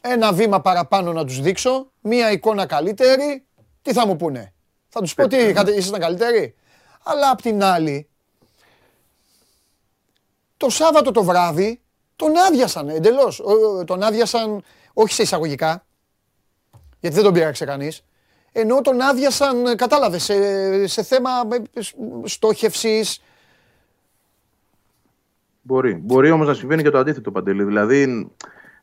ένα 0.00 0.32
βήμα 0.32 0.60
παραπάνω 0.60 1.12
να 1.12 1.24
τους 1.24 1.40
δείξω, 1.40 1.90
μία 2.00 2.30
εικόνα 2.30 2.66
καλύτερη, 2.66 3.44
τι 3.82 3.92
θα 3.92 4.06
μου 4.06 4.16
πούνε; 4.16 4.52
Θα 4.88 5.00
τους 5.00 5.14
πω 5.14 5.26
τι, 5.26 5.36
ήσασταν 5.76 6.00
καλύτεροι; 6.00 6.54
Αλλά 7.02 7.30
απ' 7.30 7.42
την 7.42 7.62
άλλη, 7.62 8.08
το 10.56 10.70
Σάββατο 10.70 11.10
το 11.10 11.22
βράδυ 11.22 11.80
τον 12.16 12.36
άδειασαν 12.36 12.88
εντελώς. 12.88 13.42
Τον 13.84 14.02
άδειασαν, 14.02 14.62
όχι 14.92 15.12
σε 15.12 15.22
εισαγωγικά, 15.22 15.86
γιατί 17.00 17.16
δεν 17.16 17.24
τον 17.24 17.32
πήραξε 17.32 17.64
κανείς, 17.64 18.04
ενώ 18.52 18.80
τον 18.80 19.00
άδειασαν, 19.00 19.76
κατάλαβες, 19.76 20.22
σε, 20.22 20.86
σε 20.86 21.02
θέμα 21.02 21.30
στόχευσης. 22.24 23.22
Μπορεί. 25.62 25.94
Μπορεί 25.94 26.30
όμως 26.30 26.46
να 26.46 26.54
συμβαίνει 26.54 26.82
και 26.82 26.90
το 26.90 26.98
αντίθετο, 26.98 27.30
Παντελή. 27.30 27.64
Δηλαδή, 27.64 28.30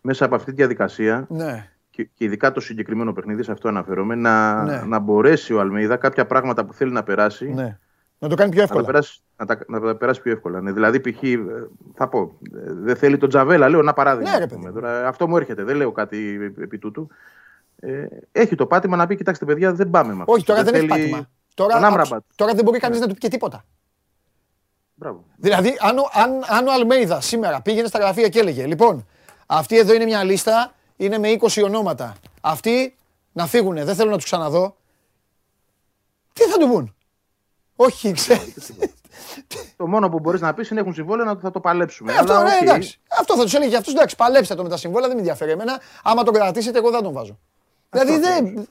μέσα 0.01 0.25
από 0.25 0.35
αυτή 0.35 0.49
τη 0.49 0.55
διαδικασία, 0.55 1.25
ναι. 1.29 1.69
και, 1.89 2.09
ειδικά 2.17 2.51
το 2.51 2.59
συγκεκριμένο 2.59 3.13
παιχνίδι, 3.13 3.43
σε 3.43 3.51
αυτό 3.51 3.67
αναφέρομαι, 3.67 4.15
να, 4.15 4.63
ναι. 4.63 4.81
να 4.85 4.99
μπορέσει 4.99 5.53
ο 5.53 5.59
Αλμέιδα 5.59 5.95
κάποια 5.95 6.25
πράγματα 6.25 6.65
που 6.65 6.73
θέλει 6.73 6.91
να 6.91 7.03
περάσει, 7.03 7.53
ναι. 7.53 7.77
να 8.19 8.27
το 8.27 8.35
κάνει 8.35 8.51
πιο 8.51 8.61
εύκολα. 8.61 8.81
Να 8.81 8.85
τα 8.85 8.91
περάσει, 8.91 9.19
να 9.37 9.45
τα, 9.45 9.59
να 9.67 9.79
τα 9.79 9.95
περάσει 9.95 10.21
πιο 10.21 10.31
εύκολα. 10.31 10.61
Ναι. 10.61 10.71
Δηλαδή, 10.71 10.99
π.χ. 10.99 11.23
Ε, 11.23 11.39
θα 11.93 12.07
πω, 12.07 12.37
ε, 12.55 12.73
δεν 12.73 12.95
θέλει 12.95 13.17
τον 13.17 13.29
Τζαβέλα, 13.29 13.69
λέω 13.69 13.79
ένα 13.79 13.93
παράδειγμα. 13.93 14.39
Ναι, 14.39 14.71
Τώρα, 14.71 15.07
αυτό 15.07 15.27
μου 15.27 15.37
έρχεται, 15.37 15.63
δεν 15.63 15.75
λέω 15.75 15.91
κάτι 15.91 16.39
επί 16.59 16.77
τούτου. 16.77 17.07
Ε, 17.79 18.05
έχει 18.31 18.55
το 18.55 18.65
πάτημα 18.65 18.95
να 18.95 19.07
πει: 19.07 19.15
Κοιτάξτε, 19.15 19.45
παιδιά, 19.45 19.73
δεν 19.73 19.89
πάμε 19.89 20.13
με 20.13 20.19
αυτό. 20.19 20.33
Όχι, 20.33 20.45
τώρα 20.45 20.63
δεν, 20.63 20.73
δεν 20.73 20.81
έχει 20.81 20.87
πάτημα. 20.87 21.29
Τώρα, 21.53 21.79
τώρα 22.35 22.53
δεν 22.53 22.63
μπορεί 22.63 22.79
κανείς 22.79 22.99
ναι. 22.99 23.05
να 23.05 23.07
του 23.07 23.13
πει 23.13 23.19
και 23.19 23.29
τίποτα. 23.29 23.63
Μπράβο. 24.93 25.25
Δηλαδή, 25.35 25.77
αν, 25.79 25.97
αν, 26.13 26.31
αν 26.57 26.67
ο 26.67 26.73
Αλμέιδα 26.73 27.21
σήμερα 27.21 27.61
πήγαινε 27.61 27.87
στα 27.87 27.99
γραφεία 27.99 28.29
και 28.29 28.39
έλεγε: 28.39 28.65
Λοιπόν, 28.65 29.05
αυτή 29.47 29.77
εδώ 29.77 29.93
είναι 29.93 30.05
μια 30.05 30.23
λίστα, 30.23 30.73
είναι 30.97 31.17
με 31.17 31.37
20 31.39 31.63
ονόματα. 31.63 32.15
Αυτοί 32.41 32.95
να 33.31 33.47
φύγουνε, 33.47 33.83
δεν 33.83 33.95
θέλω 33.95 34.09
να 34.09 34.15
τους 34.15 34.25
ξαναδώ. 34.25 34.75
Τι 36.33 36.43
θα 36.43 36.57
του 36.57 36.67
πούν; 36.67 36.95
Όχι, 37.75 38.11
ξέρεις. 38.11 38.73
Το 39.77 39.87
μόνο 39.87 40.09
που 40.09 40.19
μπορείς 40.19 40.41
να 40.41 40.53
πεις 40.53 40.69
είναι 40.69 40.79
έχουν 40.79 40.93
συμβόλαιο 40.93 41.25
να 41.25 41.35
θα 41.35 41.51
το 41.51 41.59
παλέψουμε. 41.59 42.11
Ε, 42.11 42.15
αυτό, 42.15 42.41
ναι, 42.41 42.57
εντάξει. 42.61 42.99
αυτό 43.19 43.35
θα 43.35 43.43
τους 43.43 43.53
έλεγε 43.53 43.69
για 43.69 43.77
αυτούς. 43.77 43.93
Εντάξει, 43.93 44.15
παλέψτε 44.15 44.55
το 44.55 44.63
με 44.63 44.69
τα 44.69 44.77
συμβόλαια, 44.77 45.07
δεν 45.07 45.15
με 45.15 45.21
ενδιαφέρει 45.21 45.51
εμένα. 45.51 45.79
Άμα 46.03 46.23
το 46.23 46.31
κρατήσετε, 46.31 46.77
εγώ 46.77 46.89
δεν 46.89 47.03
τον 47.03 47.13
βάζω. 47.13 47.39
Δηλαδή 47.89 48.19
δεν. 48.19 48.67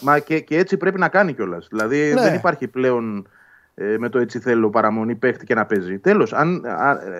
Μα 0.00 0.18
και, 0.18 0.40
και 0.40 0.56
έτσι 0.56 0.76
πρέπει 0.76 0.98
να 0.98 1.08
κάνει 1.08 1.34
κιόλας. 1.34 1.66
Δηλαδή 1.70 2.12
ναι. 2.14 2.20
δεν 2.20 2.34
υπάρχει 2.34 2.68
πλέον 2.68 3.28
ε, 3.74 3.96
με 3.98 4.08
το 4.08 4.18
έτσι 4.18 4.38
θέλω 4.38 4.70
παραμονή 4.70 5.14
παίχτη 5.14 5.44
και 5.44 5.54
να 5.54 5.66
παίζει. 5.66 5.98
Τέλος, 5.98 6.34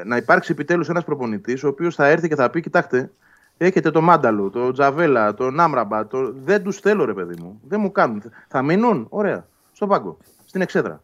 να 0.05 0.17
υπάρξει 0.17 0.53
επιτέλους 0.53 0.89
ένας 0.89 1.05
προπονητής 1.05 1.65
ο 1.65 1.69
οποίος 1.69 1.95
θα 1.95 2.07
έρθει 2.07 2.29
και 2.29 2.35
θα 2.35 2.51
πει: 2.51 2.61
Κοιτάξτε, 2.61 3.11
έχετε 3.57 3.91
το 3.91 4.01
Μάνταλο, 4.01 4.51
το 4.51 4.73
Τζαβέλα, 4.73 5.35
το 5.35 5.51
Νάμραμπα. 5.51 6.07
Το... 6.07 6.33
Δεν 6.45 6.63
τους 6.63 6.77
θέλω, 6.77 7.05
ρε 7.05 7.15
παιδί 7.15 7.35
μου. 7.43 7.61
Δεν 7.69 7.81
μου 7.81 7.93
κάνουν. 7.93 8.23
Θα 8.49 8.63
μείνουν, 8.63 9.07
ωραία, 9.09 9.47
στο 9.73 9.87
πάγκο, 9.87 10.17
στην 10.45 10.61
εξέδρα. 10.61 11.03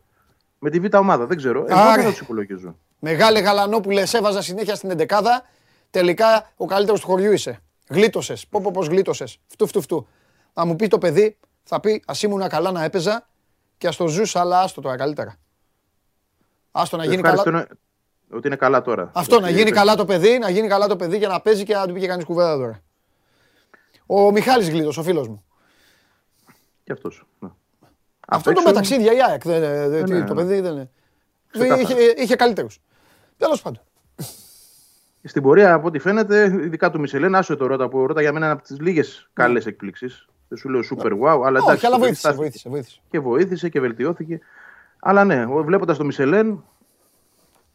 Με 0.58 0.70
τη 0.70 0.80
β' 0.80 0.94
ομάδα, 0.94 1.26
δεν 1.26 1.36
ξέρω. 1.36 1.64
Εγώ 1.68 1.80
δεν 1.94 2.04
θα 2.04 2.10
τους 2.10 2.20
υπολογίζω. 2.20 2.76
Μεγάλε 2.98 3.40
Γαλανόπουλες, 3.40 4.14
έβαζα 4.14 4.42
συνέχεια 4.42 4.74
στην 4.74 4.90
εντεκάδα. 4.90 5.42
Τελικά 5.90 6.52
ο 6.56 6.64
καλύτερος 6.64 7.00
του 7.00 7.06
χωριού 7.06 7.32
είσαι. 7.32 7.58
Γλίτωσες. 7.88 8.46
Πω, 8.46 8.60
πω, 8.60 8.70
πως 8.70 8.86
γλίτωσες. 8.86 9.38
Φτού, 9.46 9.66
φτού, 9.66 9.80
φτού. 9.80 10.06
Θα 10.52 10.66
μου 10.66 10.76
πει 10.76 10.88
το 10.88 10.98
παιδί, 10.98 11.36
θα 11.62 11.80
πει 11.80 12.02
Α 12.06 12.14
ήμουν 12.22 12.48
καλά 12.48 12.70
να 12.70 12.84
έπαιζα 12.84 13.26
και 13.78 13.86
ας 13.86 13.96
το 13.96 14.06
ζούσα, 14.06 14.40
αλλά 14.40 14.60
άστο 14.60 14.80
τώρα 14.80 14.96
καλύτερα. 14.96 15.36
Άστο 16.70 16.96
να 16.96 17.04
γίνει 17.04 17.22
καλά. 17.22 17.66
Ότι 18.30 18.46
είναι 18.46 18.56
καλά 18.56 18.82
τώρα. 18.82 19.10
Αυτό, 19.14 19.40
να 19.40 19.50
γίνει 19.50 19.70
καλά 19.70 19.94
το 19.94 20.04
παιδί, 20.04 20.38
να 20.38 20.50
γίνει 20.50 20.68
καλά 20.68 20.86
το 20.86 20.96
παιδί 20.96 21.16
για 21.16 21.28
να 21.28 21.40
παίζει 21.40 21.64
και 21.64 21.74
να 21.74 21.86
του 21.86 21.92
πήγε 21.92 22.06
κανεί 22.06 22.24
κουβέντα 22.24 22.56
τώρα. 22.56 22.80
Ο 24.06 24.30
Μιχάλης 24.30 24.68
Γλίτος, 24.68 24.98
ο 24.98 25.02
φίλος 25.02 25.28
μου. 25.28 25.44
Και 26.84 26.92
αυτός. 26.92 27.26
Ναι. 27.38 27.48
Αυτό 28.28 28.52
το 28.52 28.62
μεταξίδια 28.62 29.12
η 29.12 29.22
ΑΕΚ. 29.22 29.44
Ναι, 29.44 30.20
το 30.24 30.34
ναι. 30.34 30.34
παιδί 30.34 30.60
δεν 30.60 30.72
είναι. 30.72 30.90
Είχε, 31.80 31.94
είχε 32.16 32.36
καλύτερους. 32.36 32.80
Τέλος 33.36 33.62
πάντων. 33.62 33.82
Στην 35.22 35.42
πορεία, 35.42 35.74
από 35.74 35.86
ό,τι 35.86 35.98
φαίνεται, 35.98 36.44
ειδικά 36.44 36.90
του 36.90 37.00
Μισελέν, 37.00 37.34
άσο 37.34 37.56
το 37.56 37.66
ρώτα 37.66 37.88
που 37.88 38.06
ρώτα 38.06 38.20
για 38.20 38.32
μένα 38.32 38.44
είναι 38.44 38.54
από 38.54 38.62
τις 38.62 38.80
λίγες 38.80 39.28
καλές 39.32 39.66
εκπλήξεις. 39.66 40.26
Δεν 40.48 40.58
σου 40.58 40.68
λέω 40.68 40.80
super 40.80 41.10
wow, 41.10 41.42
αλλά 41.44 41.58
εντάξει. 41.58 41.70
Όχι, 41.70 41.86
αλλά 41.86 41.98
βοήθησε, 41.98 42.32
βοήθησε, 42.32 42.68
βοήθησε. 42.68 43.00
Και 43.10 43.20
βοήθησε 43.20 43.68
και 43.68 43.80
βελτιώθηκε. 43.80 44.40
Αλλά 45.00 45.24
ναι, 45.24 45.46
βλέποντας 45.46 45.96
το 45.96 46.04
Μισελέν, 46.04 46.64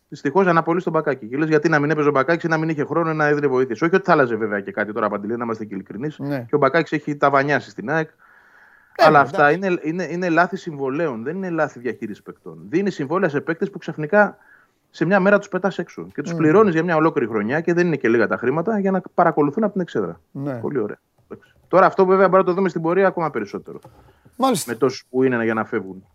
δυστυχώς 0.09 0.47
αναπολύσει 0.47 0.83
τον 0.83 0.93
μπακάκι. 0.93 1.25
Και 1.25 1.37
λες 1.37 1.49
γιατί 1.49 1.69
να 1.69 1.79
μην 1.79 1.89
έπαιζε 1.89 2.07
ο 2.07 2.11
μπακάκι 2.11 2.45
ή 2.45 2.49
να 2.49 2.57
μην 2.57 2.69
είχε 2.69 2.85
χρόνο 2.85 3.13
να 3.13 3.25
έδινε 3.25 3.47
βοήθεια. 3.47 3.75
Όχι 3.81 3.95
ότι 3.95 4.05
θα 4.05 4.11
άλλαζε 4.11 4.35
βέβαια 4.35 4.59
και 4.59 4.71
κάτι 4.71 4.93
τώρα 4.93 5.09
παντελή, 5.09 5.37
να 5.37 5.43
είμαστε 5.43 5.65
και 5.65 5.73
ειλικρινείς. 5.73 6.19
Ναι. 6.19 6.45
Και 6.49 6.55
ο 6.55 6.57
μπακάκι 6.57 6.95
έχει 6.95 7.15
ταβανιάσει 7.15 7.69
στην 7.69 7.89
ΑΕΚ. 7.89 8.09
Ε, 8.95 9.05
αλλά 9.05 9.19
αυτά 9.19 9.51
είναι, 9.51 9.79
είναι, 9.81 10.03
είναι 10.03 10.29
λάθη 10.29 10.57
συμβολέων, 10.57 11.23
δεν 11.23 11.35
είναι 11.35 11.49
λάθη 11.49 11.79
διαχείρισης 11.79 12.23
παικτών. 12.23 12.57
Δίνει 12.69 12.91
συμβόλαια 12.91 13.29
σε 13.29 13.41
παίκτες 13.41 13.69
που 13.69 13.77
ξαφνικά 13.77 14.37
σε 14.89 15.05
μια 15.05 15.19
μέρα 15.19 15.39
τους 15.39 15.47
πετάς 15.47 15.77
έξω. 15.77 16.07
Και 16.13 16.21
τους 16.21 16.33
mm. 16.33 16.37
πληρώνεις 16.37 16.73
για 16.73 16.83
μια 16.83 16.95
ολόκληρη 16.95 17.27
χρονιά 17.29 17.61
και 17.61 17.73
δεν 17.73 17.87
είναι 17.87 17.95
και 17.95 18.09
λίγα 18.09 18.27
τα 18.27 18.37
χρήματα 18.37 18.79
για 18.79 18.91
να 18.91 19.01
παρακολουθούν 19.13 19.63
από 19.63 19.71
την 19.71 19.81
εξέδρα. 19.81 20.19
Ναι. 20.31 20.53
Πολύ 20.53 20.79
ωραία. 20.79 20.99
Τώρα 21.71 21.85
αυτό 21.85 22.05
βέβαια 22.05 22.27
μπορεί 22.27 22.41
να 22.41 22.47
το 22.47 22.53
δούμε 22.53 22.69
στην 22.69 22.81
πορεία 22.81 23.07
ακόμα 23.07 23.29
περισσότερο. 23.29 23.79
Μάλιστα. 24.35 24.71
Με 24.71 24.77
τόσους 24.77 25.05
που 25.09 25.23
είναι 25.23 25.43
για 25.43 25.53
να 25.53 25.65
φεύγουν. 25.65 26.05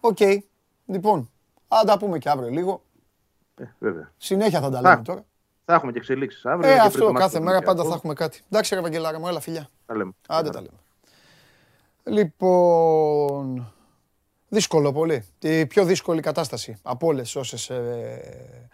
OK. 0.00 0.16
Okay. 0.20 0.38
Λοιπόν, 0.86 1.30
θα 1.68 1.84
τα 1.84 1.98
πούμε 1.98 2.18
και 2.18 2.28
αύριο 2.28 2.48
λίγο. 2.48 2.82
Ε, 3.56 3.64
βέβαια. 3.78 4.12
Συνέχεια 4.16 4.60
θα 4.60 4.70
τα 4.70 4.80
λέμε 4.80 5.02
τώρα. 5.02 5.24
Θα 5.64 5.74
έχουμε 5.74 5.92
και 5.92 5.98
εξελίξεις 5.98 6.46
αύριο. 6.46 6.70
Ε, 6.70 6.78
αυτό 6.78 7.12
κάθε 7.12 7.40
μέρα 7.40 7.60
πάντα 7.60 7.84
θα 7.84 7.94
έχουμε 7.94 8.14
κάτι. 8.14 8.42
Εντάξει, 8.50 8.74
ρε 8.74 8.80
Βαγγελάρα 8.80 9.18
μου, 9.18 9.28
έλα 9.28 9.40
φιλιά. 9.40 9.68
Τα 9.86 9.96
λέμε. 9.96 10.12
Άντε 10.28 10.50
τα 10.50 10.60
λέμε. 10.60 10.78
Λοιπόν, 12.04 13.72
δύσκολο 14.48 14.92
πολύ. 14.92 15.24
Την 15.38 15.66
πιο 15.66 15.84
δύσκολη 15.84 16.20
κατάσταση 16.20 16.78
από 16.82 17.06
όλες 17.06 17.36
όσες 17.36 17.70
ε, 17.70 18.68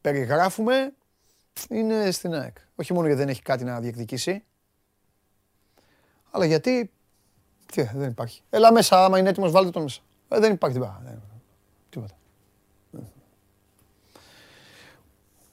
περιγράφουμε 0.00 0.92
είναι 1.68 2.10
στην 2.10 2.34
ΑΕΚ. 2.34 2.56
Όχι 2.74 2.92
μόνο 2.92 3.06
γιατί 3.06 3.20
δεν 3.20 3.30
έχει 3.30 3.42
κάτι 3.42 3.64
να 3.64 3.80
διεκδικήσει, 3.80 4.44
αλλά 6.30 6.44
γιατί; 6.44 6.90
Τι, 7.66 7.82
δεν 7.82 8.08
υπάρχει. 8.08 8.42
Έλα 8.50 8.72
μέσα, 8.72 9.04
άμα 9.04 9.18
είναι 9.18 9.28
έτοιμος, 9.28 9.50
βάλτε 9.50 9.70
τον 9.70 9.82
μέσα. 9.82 10.00
Ε, 10.28 10.38
δεν 10.38 10.52
υπάρχει 10.52 10.76
τίποτα. 10.76 11.02
τίποτα. 11.88 12.14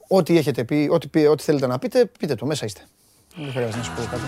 Ό,τι 0.08 0.36
έχετε 0.36 0.64
πει, 0.64 0.88
ό,τι, 0.90 1.26
ό,τι 1.26 1.42
θέλετε 1.42 1.66
να 1.66 1.78
πείτε, 1.78 2.06
πείτε 2.06 2.34
το. 2.34 2.46
Μέσα 2.46 2.64
είστε. 2.64 2.80
Δεν 3.36 3.50
χρειάζεται 3.50 3.76
να 3.76 3.82
σου 3.82 3.94
πω 3.94 4.02
κάτι. 4.02 4.22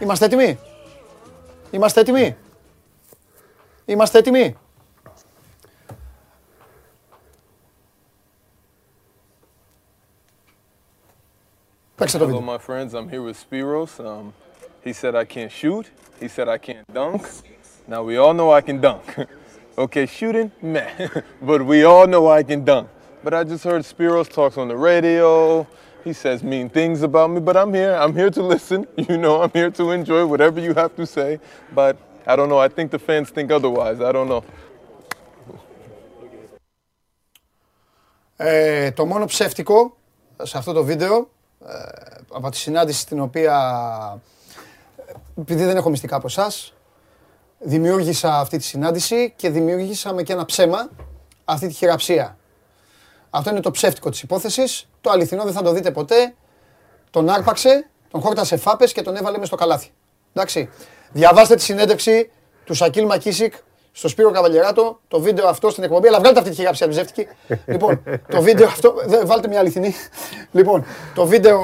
Είμαστε 0.00 0.24
έτοιμοι; 0.24 0.58
Είμαστε 1.70 2.00
έτοιμοι; 2.00 2.36
Είμαστε 3.84 4.18
έτοιμοι; 4.18 4.56
Hello, 12.01 12.41
my 12.41 12.57
friends. 12.59 12.93
I'm 12.93 13.09
here 13.09 13.23
with 13.23 13.43
Spiros. 13.43 13.99
Um, 14.05 14.33
he 14.83 14.93
said 14.93 15.15
I 15.15 15.25
can't 15.25 15.51
shoot. 15.51 15.89
He 16.19 16.27
said 16.27 16.47
I 16.47 16.57
can't 16.57 16.85
dunk. 16.93 17.27
Now 17.87 18.03
we 18.03 18.17
all 18.17 18.33
know 18.33 18.51
I 18.51 18.61
can 18.61 18.79
dunk. 18.79 19.03
okay, 19.77 20.05
shooting, 20.05 20.51
meh. 20.61 21.07
but 21.41 21.65
we 21.65 21.85
all 21.85 22.05
know 22.05 22.29
I 22.29 22.43
can 22.43 22.63
dunk. 22.63 22.89
But 23.23 23.33
I 23.33 23.43
just 23.43 23.63
heard 23.63 23.81
Spiros 23.81 24.29
talks 24.29 24.57
on 24.57 24.67
the 24.67 24.77
radio. 24.77 25.65
He 26.03 26.13
says 26.13 26.43
mean 26.43 26.69
things 26.69 27.01
about 27.01 27.31
me, 27.31 27.39
but 27.39 27.57
I'm 27.57 27.73
here. 27.73 27.95
I'm 27.95 28.13
here 28.13 28.29
to 28.29 28.43
listen. 28.43 28.85
You 29.09 29.17
know, 29.17 29.41
I'm 29.41 29.51
here 29.51 29.71
to 29.71 29.91
enjoy 29.91 30.25
whatever 30.25 30.59
you 30.59 30.73
have 30.75 30.95
to 30.97 31.05
say. 31.05 31.39
But 31.73 31.97
I 32.27 32.35
don't 32.35 32.49
know. 32.49 32.59
I 32.59 32.67
think 32.67 32.91
the 32.91 32.99
fans 32.99 33.29
think 33.29 33.51
otherwise. 33.51 34.01
I 34.01 34.11
don't 34.11 34.29
know. 34.29 34.43
Ε, 38.39 38.91
το 38.91 39.05
μόνο 39.05 39.25
ψεύτικο 39.25 39.97
σε 40.43 40.57
αυτό 40.57 40.73
το 40.73 40.83
βίντεο 40.83 41.15
ε, 41.17 41.27
από 42.32 42.50
τη 42.50 42.56
συνάντηση 42.56 43.00
στην 43.00 43.20
οποία 43.20 44.20
επειδή 45.38 45.64
δεν 45.64 45.76
έχω 45.76 45.90
μυστικά 45.90 46.16
από 46.16 46.26
εσάς, 46.26 46.74
δημιούργησα 47.58 48.38
αυτή 48.38 48.58
τη 48.58 48.64
συνάντηση 48.64 49.32
και 49.36 49.50
δημιούργησα 49.50 50.22
και 50.22 50.32
ένα 50.32 50.44
ψέμα 50.44 50.90
αυτή 51.44 51.66
τη 51.66 51.72
χειραψία. 51.74 52.36
Αυτό 53.30 53.50
είναι 53.50 53.60
το 53.60 53.70
ψεύτικο 53.70 54.10
της 54.10 54.22
υπόθεσης. 54.22 54.88
Το 55.00 55.10
αληθινό 55.10 55.44
δεν 55.44 55.52
θα 55.52 55.62
το 55.62 55.72
δείτε 55.72 55.90
ποτέ. 55.90 56.34
Τον 57.10 57.28
άρπαξε, 57.30 57.88
τον 58.10 58.20
χόρτασε 58.20 58.56
φάπες 58.56 58.92
και 58.92 59.02
τον 59.02 59.16
έβαλε 59.16 59.38
μες 59.38 59.46
στο 59.46 59.56
καλάθι. 59.56 59.90
Εντάξει. 60.32 60.70
Διαβάστε 61.12 61.54
τη 61.54 61.62
συνέντευξη 61.62 62.30
του 62.64 62.74
Σακίλ 62.74 63.06
Μακίσικ 63.06 63.54
στο 63.92 64.08
Σπύρο 64.08 64.30
Καβαλιεράτο 64.30 65.00
το 65.08 65.20
βίντεο 65.20 65.48
αυτό 65.48 65.70
στην 65.70 65.82
εκπομπή. 65.82 66.08
Αλλά 66.08 66.18
βγάλτε 66.18 66.38
αυτή 66.38 66.50
τη 66.50 66.56
χειρά 66.56 66.70
ψευδευτική. 66.70 67.28
λοιπόν, 67.72 68.02
το 68.28 68.42
βίντεο 68.42 68.66
αυτό. 68.66 68.94
βάλτε 69.24 69.48
μια 69.48 69.58
αληθινή. 69.58 69.94
λοιπόν, 70.50 70.84
το 71.14 71.26
βίντεο 71.26 71.60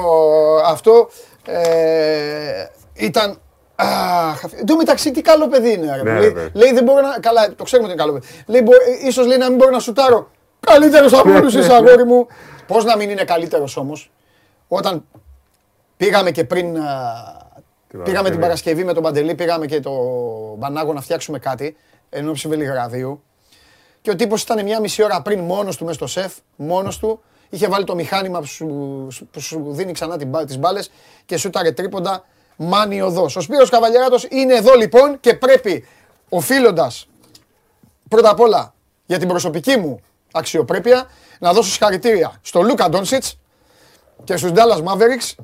αυτό 0.65 1.09
ε, 1.45 2.65
ήταν. 2.93 3.39
Αχ, 3.75 4.43
εν 4.59 4.65
τω 4.65 4.75
μεταξύ 4.75 5.11
τι 5.11 5.21
καλό 5.21 5.47
παιδί 5.47 5.73
είναι. 5.73 6.01
Ναι, 6.03 6.19
λέει, 6.19 6.33
λέει, 6.53 6.73
δεν 6.73 6.83
μπορώ 6.83 7.01
να. 7.01 7.19
Καλά, 7.19 7.55
το 7.55 7.63
ξέρουμε 7.63 7.87
ότι 7.87 8.01
είναι 8.01 8.11
καλό 8.11 8.19
παιδί. 8.19 8.27
Λέει, 8.45 8.63
ίσως 9.07 9.27
λέει 9.27 9.37
να 9.37 9.47
μην 9.47 9.57
μπορώ 9.57 9.71
να 9.71 9.79
σουτάρω. 9.79 10.31
Καλύτερος 10.59 11.13
από 11.13 11.29
όλους 11.29 11.53
είσαι 11.53 11.73
αγόρι 11.73 12.05
μου. 12.05 12.27
Πώς 12.67 12.85
να 12.85 12.97
μην 12.97 13.09
είναι 13.09 13.23
καλύτερος 13.23 13.77
όμως, 13.77 14.11
όταν 14.67 15.05
πήγαμε 15.97 16.31
και 16.31 16.43
πριν. 16.43 16.77
Πήγαμε 18.03 18.29
την 18.29 18.39
Παρασκευή 18.39 18.83
με 18.83 18.93
τον 18.93 19.03
Παντελή, 19.03 19.35
πήγαμε 19.35 19.65
και 19.65 19.79
το 19.79 19.91
Μπανάγο 20.57 20.93
να 20.93 21.01
φτιάξουμε 21.01 21.39
κάτι 21.39 21.75
ενώ 22.09 22.33
Βελιγραδίου. 22.45 23.23
Και 24.01 24.09
ο 24.09 24.15
τύπος 24.15 24.41
ήταν 24.41 24.63
μια 24.63 24.79
μισή 24.79 25.03
ώρα 25.03 25.21
πριν 25.21 25.39
μόνος 25.39 25.77
του 25.77 25.83
μέσα 25.83 25.95
στο 25.95 26.07
σεφ, 26.07 26.33
μόνος 26.55 26.97
του. 26.97 27.21
Είχε 27.49 27.67
βάλει 27.67 27.83
το 27.83 27.95
μηχάνημα 27.95 28.39
που 28.39 28.45
σου, 28.45 29.27
που 29.31 29.39
σου 29.39 29.65
δίνει 29.69 29.91
ξανά 29.91 30.17
τις 30.45 30.57
μπάλες 30.57 30.91
και 31.25 31.37
σου 31.37 31.49
τάρε 31.49 31.71
τρίποντα. 31.71 32.25
Μάνι 32.55 33.01
οδός. 33.01 33.35
Ο 33.35 33.41
Σπύρος 33.41 33.69
Καβαλιαράτος 33.69 34.27
είναι 34.29 34.53
εδώ 34.53 34.73
λοιπόν 34.73 35.19
και 35.19 35.33
πρέπει 35.33 35.87
οφείλοντας 36.29 37.07
πρώτα 38.09 38.29
απ' 38.29 38.39
όλα 38.39 38.73
για 39.05 39.19
την 39.19 39.27
προσωπική 39.27 39.77
μου 39.77 39.99
αξιοπρέπεια 40.31 41.09
να 41.39 41.53
δώσω 41.53 41.69
συγχαρητήρια 41.69 42.39
στον 42.41 42.65
Λούκα 42.65 42.89
Ντόνσιτς 42.89 43.37
και 44.23 44.37
στους 44.37 44.51
Dallas 44.53 44.83
Mavericks. 44.83 45.43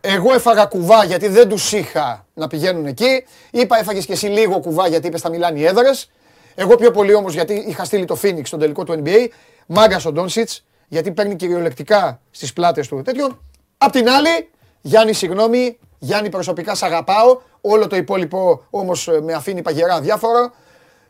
Εγώ 0.00 0.34
έφαγα 0.34 0.64
κουβά 0.64 1.04
γιατί 1.04 1.28
δεν 1.28 1.48
τους 1.48 1.72
είχα 1.72 2.26
να 2.34 2.46
πηγαίνουν 2.46 2.86
εκεί. 2.86 3.24
Είπα 3.50 3.78
έφαγες 3.78 4.06
και 4.06 4.12
εσύ 4.12 4.26
λίγο 4.26 4.60
κουβά 4.60 4.88
γιατί 4.88 5.06
είπες 5.06 5.20
θα 5.20 5.30
μιλάνε 5.30 5.58
οι 5.58 5.64
έδρες. 5.64 6.10
Εγώ 6.54 6.76
πιο 6.76 6.90
πολύ 6.90 7.14
όμως 7.14 7.34
γιατί 7.34 7.54
είχα 7.54 7.84
στείλει 7.84 8.04
το 8.04 8.18
Phoenix 8.22 8.40
στον 8.44 8.58
τελικό 8.58 8.84
του 8.84 9.02
NBA. 9.04 9.28
Μάγκα 9.66 10.00
ο 10.06 10.12
Ντόνσιτ 10.12 10.48
γιατί 10.88 11.10
παίρνει 11.12 11.36
κυριολεκτικά 11.36 12.20
στις 12.30 12.52
πλάτες 12.52 12.88
του 12.88 13.02
τέτοιο. 13.02 13.40
Απ' 13.78 13.92
την 13.92 14.08
άλλη, 14.08 14.50
Γιάννη, 14.80 15.12
συγγνώμη, 15.12 15.78
Γιάννη 15.98 16.28
προσωπικά 16.28 16.74
σ' 16.74 16.82
αγαπάω. 16.82 17.40
Όλο 17.60 17.86
το 17.86 17.96
υπόλοιπο 17.96 18.62
όμως 18.70 19.08
ε, 19.08 19.20
με 19.20 19.32
αφήνει 19.32 19.62
παγερά 19.62 20.00
διάφορα. 20.00 20.52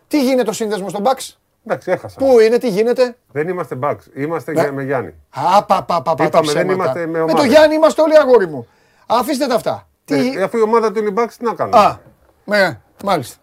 Τι 0.08 0.22
γίνεται 0.22 0.50
ο 0.50 0.52
σύνδεσμος 0.52 0.90
στον 0.90 1.04
Bucks; 1.04 1.36
Εντάξει, 1.66 1.90
έχασα. 1.90 2.18
Πού 2.18 2.40
είναι, 2.40 2.58
τι 2.58 2.68
γίνεται; 2.68 3.16
Δεν 3.32 3.48
είμαστε 3.48 3.78
Bucks. 3.82 4.02
Είμαστε 4.14 4.52
ναι. 4.52 4.70
με 4.70 4.82
Γιάννη. 4.82 5.14
Α, 5.30 5.64
πα, 5.64 5.82
πα, 5.82 6.02
πα, 6.02 6.24
Είπαμε, 6.24 6.52
δεν 6.52 6.68
είμαστε 6.68 7.06
με 7.06 7.20
ομάδα. 7.20 7.32
Με 7.32 7.38
το 7.38 7.44
Γιάννη 7.44 7.74
είμαστε 7.74 8.02
όλοι 8.02 8.18
αγόρι 8.18 8.46
μου. 8.46 8.66
Αφήστε 9.10 9.46
τα 9.46 9.54
αυτά. 9.54 9.88
Τι... 10.04 10.38
Ε, 10.38 10.42
αφού 10.42 10.58
η 10.58 10.60
ομάδα 10.60 10.92
του 10.92 10.98
είναι 10.98 11.12
Bucks, 11.16 11.32
τι 11.38 11.44
να 11.44 11.54
κάνουμε; 11.54 11.78
Α, 11.78 11.98
ναι, 12.44 12.80
μάλιστα. 13.04 13.36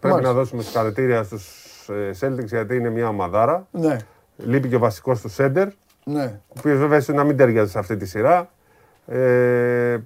Πρέπει 0.00 0.14
μάλιστα. 0.14 0.32
να 0.34 0.38
δώσουμε 0.40 0.62
συγχαρητήρια 0.62 1.22
στους 1.22 1.88
ε, 1.88 2.10
Celtics 2.20 2.46
γιατί 2.46 2.76
είναι 2.76 2.90
μια 2.90 3.08
ομαδάρα. 3.08 3.66
Ναι. 3.70 3.96
Λείπει 4.36 4.68
και 4.68 4.76
ο 4.76 4.78
βασικός 4.78 5.20
του 5.20 5.28
Σέντερ. 5.28 5.68
Ναι. 6.04 6.40
Ο 6.48 6.54
οποίος 6.58 6.78
βέβαια 6.78 6.98
ίσως 6.98 7.14
να 7.14 7.24
μην 7.24 7.36
ταιριάζει 7.36 7.70
σε 7.70 7.78
αυτή 7.78 7.96
τη 7.96 8.06
σειρά. 8.06 8.50
Ε, 9.06 9.96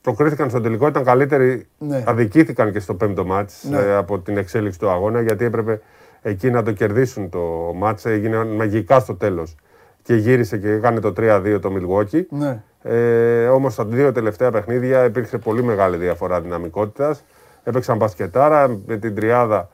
προκρίθηκαν 0.00 0.50
στο 0.50 0.60
τελικό, 0.60 0.86
ήταν 0.86 1.04
καλύτεροι. 1.04 1.68
Ναι. 1.78 2.04
Αδικήθηκαν 2.06 2.72
και 2.72 2.80
στο 2.80 2.94
πέμπτο 2.94 3.24
μάτς 3.24 3.64
ναι. 3.64 3.78
ε, 3.78 3.94
από 3.94 4.18
την 4.18 4.36
εξέλιξη 4.36 4.78
του 4.78 4.90
αγώνα 4.90 5.20
γιατί 5.20 5.44
έπρεπε 5.44 5.80
εκεί 6.22 6.50
να 6.50 6.62
το 6.62 6.72
κερδίσουν 6.72 7.30
το 7.30 7.72
μάτς. 7.74 8.04
Έγινε 8.04 8.44
μαγικά 8.44 9.00
στο 9.00 9.14
τέλος. 9.14 9.56
Και 10.04 10.14
γύρισε 10.14 10.58
και 10.58 10.70
έκανε 10.70 11.00
το 11.00 11.12
3-2 11.16 11.58
το 11.60 11.70
Milwaukee. 11.76 12.22
Ναι. 12.28 12.62
Ε, 12.82 13.46
Όμως 13.48 13.72
στα 13.72 13.84
δύο 13.84 14.12
τελευταία 14.12 14.50
παιχνίδια 14.50 15.04
υπήρχε 15.04 15.38
πολύ 15.38 15.62
μεγάλη 15.62 15.96
διαφορά 15.96 16.40
δυναμικότητας. 16.40 17.24
Έπαιξαν 17.62 17.96
μπασκετάρα 17.96 18.80
με 18.86 18.96
την 18.96 19.14
τριάδα 19.14 19.68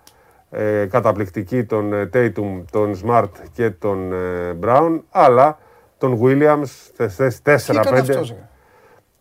ε, 0.51 0.87
καταπληκτική 0.91 1.65
των 1.65 1.93
ε, 1.93 2.11
Tatum, 2.13 2.63
τον 2.71 3.01
Smart 3.05 3.29
και 3.53 3.71
τον 3.71 4.13
ε, 4.13 4.17
Brown, 4.63 5.01
αλλά 5.11 5.59
τον 5.99 6.21
Williams 6.23 6.89
στι 7.09 7.37
4-5. 7.45 8.50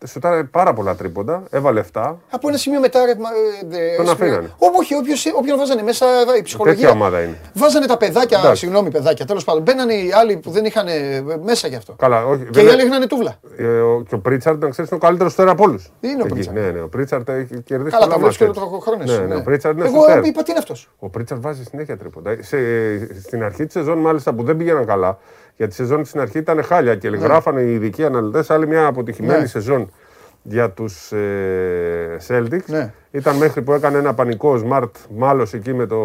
Σουτάρε 0.06 0.44
πάρα 0.44 0.72
πολλά 0.72 0.94
τρίποντα, 0.94 1.42
έβαλε 1.50 1.84
7. 1.92 2.14
Από 2.30 2.48
ένα 2.48 2.56
σημείο 2.56 2.80
μετά. 2.80 2.98
Ε, 3.00 3.96
τον 3.96 4.10
αφήνανε. 4.10 4.50
Όχι, 4.78 4.94
όποιον 5.36 5.58
βάζανε 5.58 5.82
μέσα 5.82 6.06
η 6.38 6.42
ψυχολογία. 6.42 6.78
Τέτοια 6.80 6.94
ομάδα 6.94 7.20
είναι. 7.20 7.36
Βάζανε 7.54 7.86
τα 7.86 7.96
παιδάκια, 7.96 8.54
συγγνώμη 8.54 8.90
παιδάκια, 8.90 9.26
τέλος 9.26 9.44
πάντων. 9.44 9.62
Μπαίνανε 9.62 9.94
οι 9.94 10.12
άλλοι 10.12 10.36
που 10.36 10.50
δεν 10.50 10.64
είχαν 10.64 10.86
μέσα 11.44 11.68
γι' 11.68 11.76
αυτό. 11.76 11.92
Καλά, 11.92 12.26
όχι, 12.26 12.44
και 12.50 12.60
οι 12.60 12.68
άλλοι 12.68 12.86
είχαν 12.86 13.08
τούβλα. 13.08 13.36
Ε, 13.56 13.64
και 14.08 14.14
ο 14.14 14.18
Πρίτσαρντ, 14.18 14.62
να 14.62 14.70
ξέρεις, 14.70 14.90
είναι 14.90 15.00
ο 15.02 15.06
καλύτερος 15.06 15.34
τώρα 15.34 15.50
από 15.50 15.64
όλους. 15.64 15.92
Είναι 16.00 16.22
ο 16.22 16.26
Πρίτσαρντ. 16.26 16.58
Ναι, 16.58 16.70
ναι, 16.70 16.80
ο 16.80 16.88
Πρίτσαρντ 16.88 17.28
έχει 17.28 17.62
κερδίσει 17.62 17.96
Καλά, 17.96 18.06
τα 18.06 18.18
βλέπει 18.18 18.36
και 18.36 18.44
το 18.44 18.80
χρόνος. 18.82 19.18
Ναι, 19.18 19.26
ναι, 19.26 19.34
ο 19.34 19.42
Πρίτσαρντ 19.42 19.78
είναι 19.78 19.86
Εγώ 19.86 20.04
είπα 20.24 20.42
τι 20.42 20.50
είναι 20.50 20.58
αυτός. 20.58 20.88
Ο 20.98 21.08
Πρίτσαρντ 21.08 21.42
βάζει 21.42 21.64
συνέχεια 21.64 21.96
τρίποντα. 21.96 22.36
Στην 23.22 23.42
αρχή 23.42 23.64
της 23.64 23.72
σεζόν, 23.72 23.98
μάλιστα 23.98 24.32
που 24.32 24.42
δεν 24.42 24.56
πήγαιναν 24.56 24.86
καλά, 24.86 25.18
γιατί 25.60 25.72
η 25.72 25.76
σεζόν 25.76 26.04
στην 26.04 26.20
αρχή 26.20 26.38
ήταν 26.38 26.62
χάλια 26.62 26.96
και 26.96 27.10
ναι. 27.10 27.16
γράφανε 27.16 27.60
οι 27.60 27.72
ειδικοί 27.72 28.04
αναλυτές 28.04 28.50
άλλη 28.50 28.66
μια 28.66 28.86
αποτυχημένη 28.86 29.40
ναι. 29.40 29.46
σεζόν 29.46 29.90
για 30.42 30.70
τους 30.70 31.12
ε, 31.12 32.16
Celtics. 32.28 32.64
Ναι. 32.66 32.92
Ήταν 33.10 33.36
μέχρι 33.36 33.62
που 33.62 33.72
έκανε 33.72 33.98
ένα 33.98 34.14
πανικό 34.14 34.62
Smart 34.64 34.90
μάλος 35.16 35.52
εκεί 35.54 35.74
με 35.74 35.86
το 35.86 35.96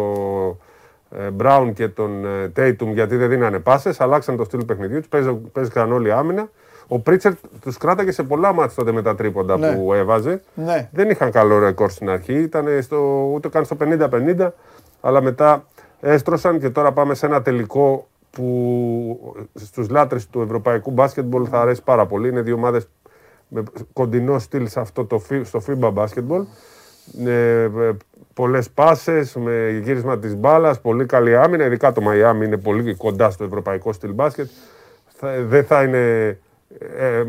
ε, 1.10 1.28
Brown 1.38 1.70
και 1.74 1.88
τον 1.88 2.24
ε, 2.24 2.52
Tatum 2.56 2.86
γιατί 2.92 3.16
δεν 3.16 3.28
δίνανε 3.28 3.58
πάσες. 3.58 4.00
Αλλάξαν 4.00 4.36
το 4.36 4.44
στυλ 4.44 4.64
παιχνιδιού 4.64 5.00
τους, 5.00 5.08
παίζαν 5.52 5.92
όλοι 5.92 6.12
άμυνα. 6.12 6.48
Ο 6.86 6.98
Πρίτσερ 6.98 7.32
τους 7.60 7.76
κράταγε 7.76 8.12
σε 8.12 8.22
πολλά 8.22 8.52
μάτια 8.52 8.74
τότε 8.76 8.92
με 8.92 9.02
τα 9.02 9.14
τρίποντα 9.14 9.58
ναι. 9.58 9.72
που 9.72 9.92
έβαζε. 9.92 10.40
Ναι. 10.54 10.88
Δεν 10.92 11.10
είχαν 11.10 11.30
καλό 11.30 11.58
ρεκόρ 11.58 11.90
στην 11.90 12.10
αρχή, 12.10 12.34
ήταν 12.34 12.82
στο, 12.82 13.30
ούτε 13.32 13.48
καν 13.48 13.64
στο 13.64 13.76
50-50, 13.80 14.48
αλλά 15.00 15.22
μετά 15.22 15.64
έστρωσαν 16.00 16.60
και 16.60 16.70
τώρα 16.70 16.92
πάμε 16.92 17.14
σε 17.14 17.26
ένα 17.26 17.42
τελικό 17.42 18.06
που 18.36 19.36
στους 19.54 19.88
λάτρες 19.88 20.28
του 20.28 20.40
ευρωπαϊκού 20.40 20.90
μπάσκετμπολ 20.90 21.46
θα 21.50 21.60
αρέσει 21.60 21.82
πάρα 21.82 22.06
πολύ. 22.06 22.28
Είναι 22.28 22.40
δύο 22.40 22.54
ομάδες 22.54 22.88
με 23.48 23.62
κοντινό 23.92 24.38
στυλ 24.38 24.68
σε 24.68 24.80
αυτό 24.80 25.04
το, 25.04 25.22
στο 25.42 25.60
FIBA 25.66 25.92
basketball. 25.94 26.44
Ε, 27.26 27.68
Πολλές 28.36 28.70
πάσες, 28.70 29.34
με 29.34 29.80
γύρισμα 29.82 30.18
της 30.18 30.36
μπάλας, 30.36 30.80
πολύ 30.80 31.06
καλή 31.06 31.36
άμυνα. 31.36 31.64
Ειδικά 31.64 31.92
το 31.92 32.00
Μαϊάμι 32.00 32.44
είναι 32.44 32.56
πολύ 32.56 32.94
κοντά 32.94 33.30
στο 33.30 33.44
ευρωπαϊκό 33.44 33.92
στυλ 33.92 34.12
μπάσκετ. 34.12 34.48
δεν 35.46 35.64
θα 35.64 35.82
είναι 35.82 36.38
ε, 36.96 37.22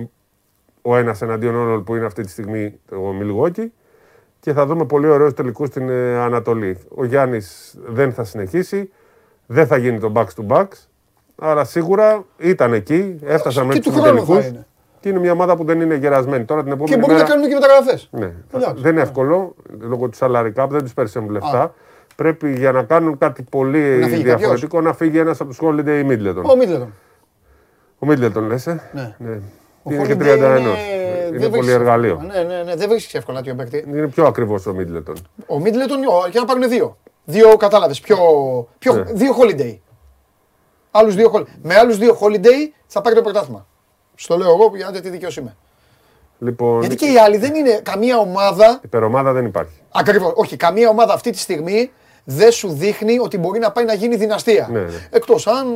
ο 0.82 0.96
ένας 0.98 1.22
εναντίον 1.22 1.56
όλων 1.56 1.84
που 1.84 1.96
είναι 1.96 2.06
αυτή 2.06 2.24
τη 2.24 2.30
στιγμή 2.30 2.80
το 2.90 3.00
Μιλγόκι. 3.00 3.74
Και 4.40 4.54
θα 4.54 4.66
δούμε 4.66 4.86
πολύ 4.86 5.08
ωραίους 5.08 5.34
τελικούς 5.34 5.68
στην 5.68 5.90
ε, 5.90 6.18
Ανατολή. 6.18 6.78
Ο 6.96 7.06
Γιάννης 7.06 7.78
δεν 7.88 8.14
θα 8.14 8.24
συνεχίσει. 8.24 8.92
Δεν 9.46 9.68
θα 9.68 9.78
γίνει 9.78 10.00
το 10.00 10.12
back 10.16 10.26
to 10.26 10.48
back. 10.48 10.68
Αλλά 11.40 11.64
σίγουρα 11.64 12.26
ήταν 12.38 12.74
εκεί, 12.74 13.20
έφτασαν 13.26 13.66
μέχρι 13.66 13.82
τους 13.82 14.02
τελικού. 14.02 14.38
Και 15.00 15.10
είναι 15.10 15.20
μια 15.20 15.32
ομάδα 15.32 15.56
που 15.56 15.64
δεν 15.64 15.82
είναι 15.82 15.96
γερασμένη. 15.96 16.46
Τώρα 16.46 16.64
την 16.64 16.72
επόμενη 16.72 16.96
και 16.96 17.02
μπορεί 17.02 17.14
μέρα... 17.14 17.24
να 17.24 17.30
κάνουν 17.30 17.50
και 17.50 17.54
μεταγραφές. 17.54 18.10
Ναι. 18.12 18.34
Δεν 18.76 18.92
είναι 18.92 19.02
εύκολο 19.02 19.56
λόγω 19.80 20.10
του 20.10 20.18
salary 20.20 20.52
cap, 20.56 20.68
δεν 20.70 20.82
τους 20.82 20.94
περισσεύουν 20.94 21.30
λεφτά. 21.30 21.74
Πρέπει 22.16 22.54
για 22.54 22.72
να 22.72 22.84
κάνουν 22.84 23.18
κάτι 23.18 23.44
πολύ 23.50 24.00
να 24.00 24.08
διαφορετικό 24.08 24.82
να 24.82 24.94
φύγει 24.94 25.18
ένας 25.18 25.42
από 25.42 25.50
τους 25.50 25.60
Holiday 25.62 26.06
Middleton. 26.10 26.44
Ο 26.44 26.58
Middleton. 26.62 26.88
Ο 28.00 28.08
Middleton 28.10 28.48
λες. 28.48 28.68
Ε; 28.68 28.82
Ναι. 28.92 29.16
ναι. 29.18 29.40
είναι 29.84 30.06
και 30.06 30.14
31. 30.14 30.18
Είναι, 30.18 30.70
είναι 31.34 31.50
πολύ 31.50 31.72
εργαλείο. 31.72 32.22
Ναι, 32.34 32.44
ναι, 32.44 32.64
ναι. 32.64 32.76
Δεν 32.76 32.90
βρίσκεις 32.90 33.14
εύκολα 33.14 33.42
να 33.46 33.56
παίκτη. 33.56 33.86
Είναι 33.88 34.08
πιο 34.08 34.26
ακριβώ 34.26 34.56
ο 34.56 34.76
Middleton. 34.78 35.16
Ο 35.48 35.56
Middleton 35.64 36.30
για 36.32 36.40
να 36.40 36.46
πάρουν 36.46 36.70
δύο. 36.70 36.98
Δύο 37.26 37.58
κατάλαβες. 37.58 38.00
Πιο, 38.00 38.18
πιο, 38.80 38.94
ναι. 38.94 39.04
Δύο 39.04 39.36
Holiday. 39.40 39.78
Άλλους 40.98 41.16
δύο, 41.16 41.46
με 41.62 41.76
άλλους 41.76 41.98
δύο 41.98 42.18
Holiday 42.22 42.74
θα 42.88 43.02
πάρει 43.02 43.16
το 43.16 43.22
πρωτάθλημα. 43.22 43.68
Στο 44.16 44.38
λέω 44.38 44.50
εγώ 44.50 44.72
γιατί 44.76 45.02
τι 45.02 45.10
δικαιό 45.10 45.30
είμαι. 45.40 45.56
Λοιπόν... 46.40 46.80
Γιατί 46.80 46.96
και 46.96 47.12
οι 47.12 47.18
άλλοι 47.18 47.38
δεν 47.38 47.56
είναι 47.56 47.80
καμία 47.84 48.18
ομάδα. 48.18 48.80
Υπερομάδα 48.84 49.32
δεν 49.32 49.46
υπάρχει. 49.46 49.82
Ακριβώς. 49.92 50.34
Όχι, 50.36 50.56
καμία 50.56 50.90
ομάδα 50.90 51.14
αυτή 51.14 51.30
τη 51.30 51.38
στιγμή 51.38 51.92
δεν 52.24 52.52
σου 52.52 52.70
δείχνει 52.70 53.20
ότι 53.20 53.38
μπορεί 53.38 53.60
να 53.60 53.72
πάει 53.72 53.86
να 53.86 53.94
γίνει 53.94 54.16
δυναστεία. 54.16 54.68
Ναι, 54.72 54.80
ναι. 54.80 55.08
Εκτός 55.10 55.48
αν 55.48 55.68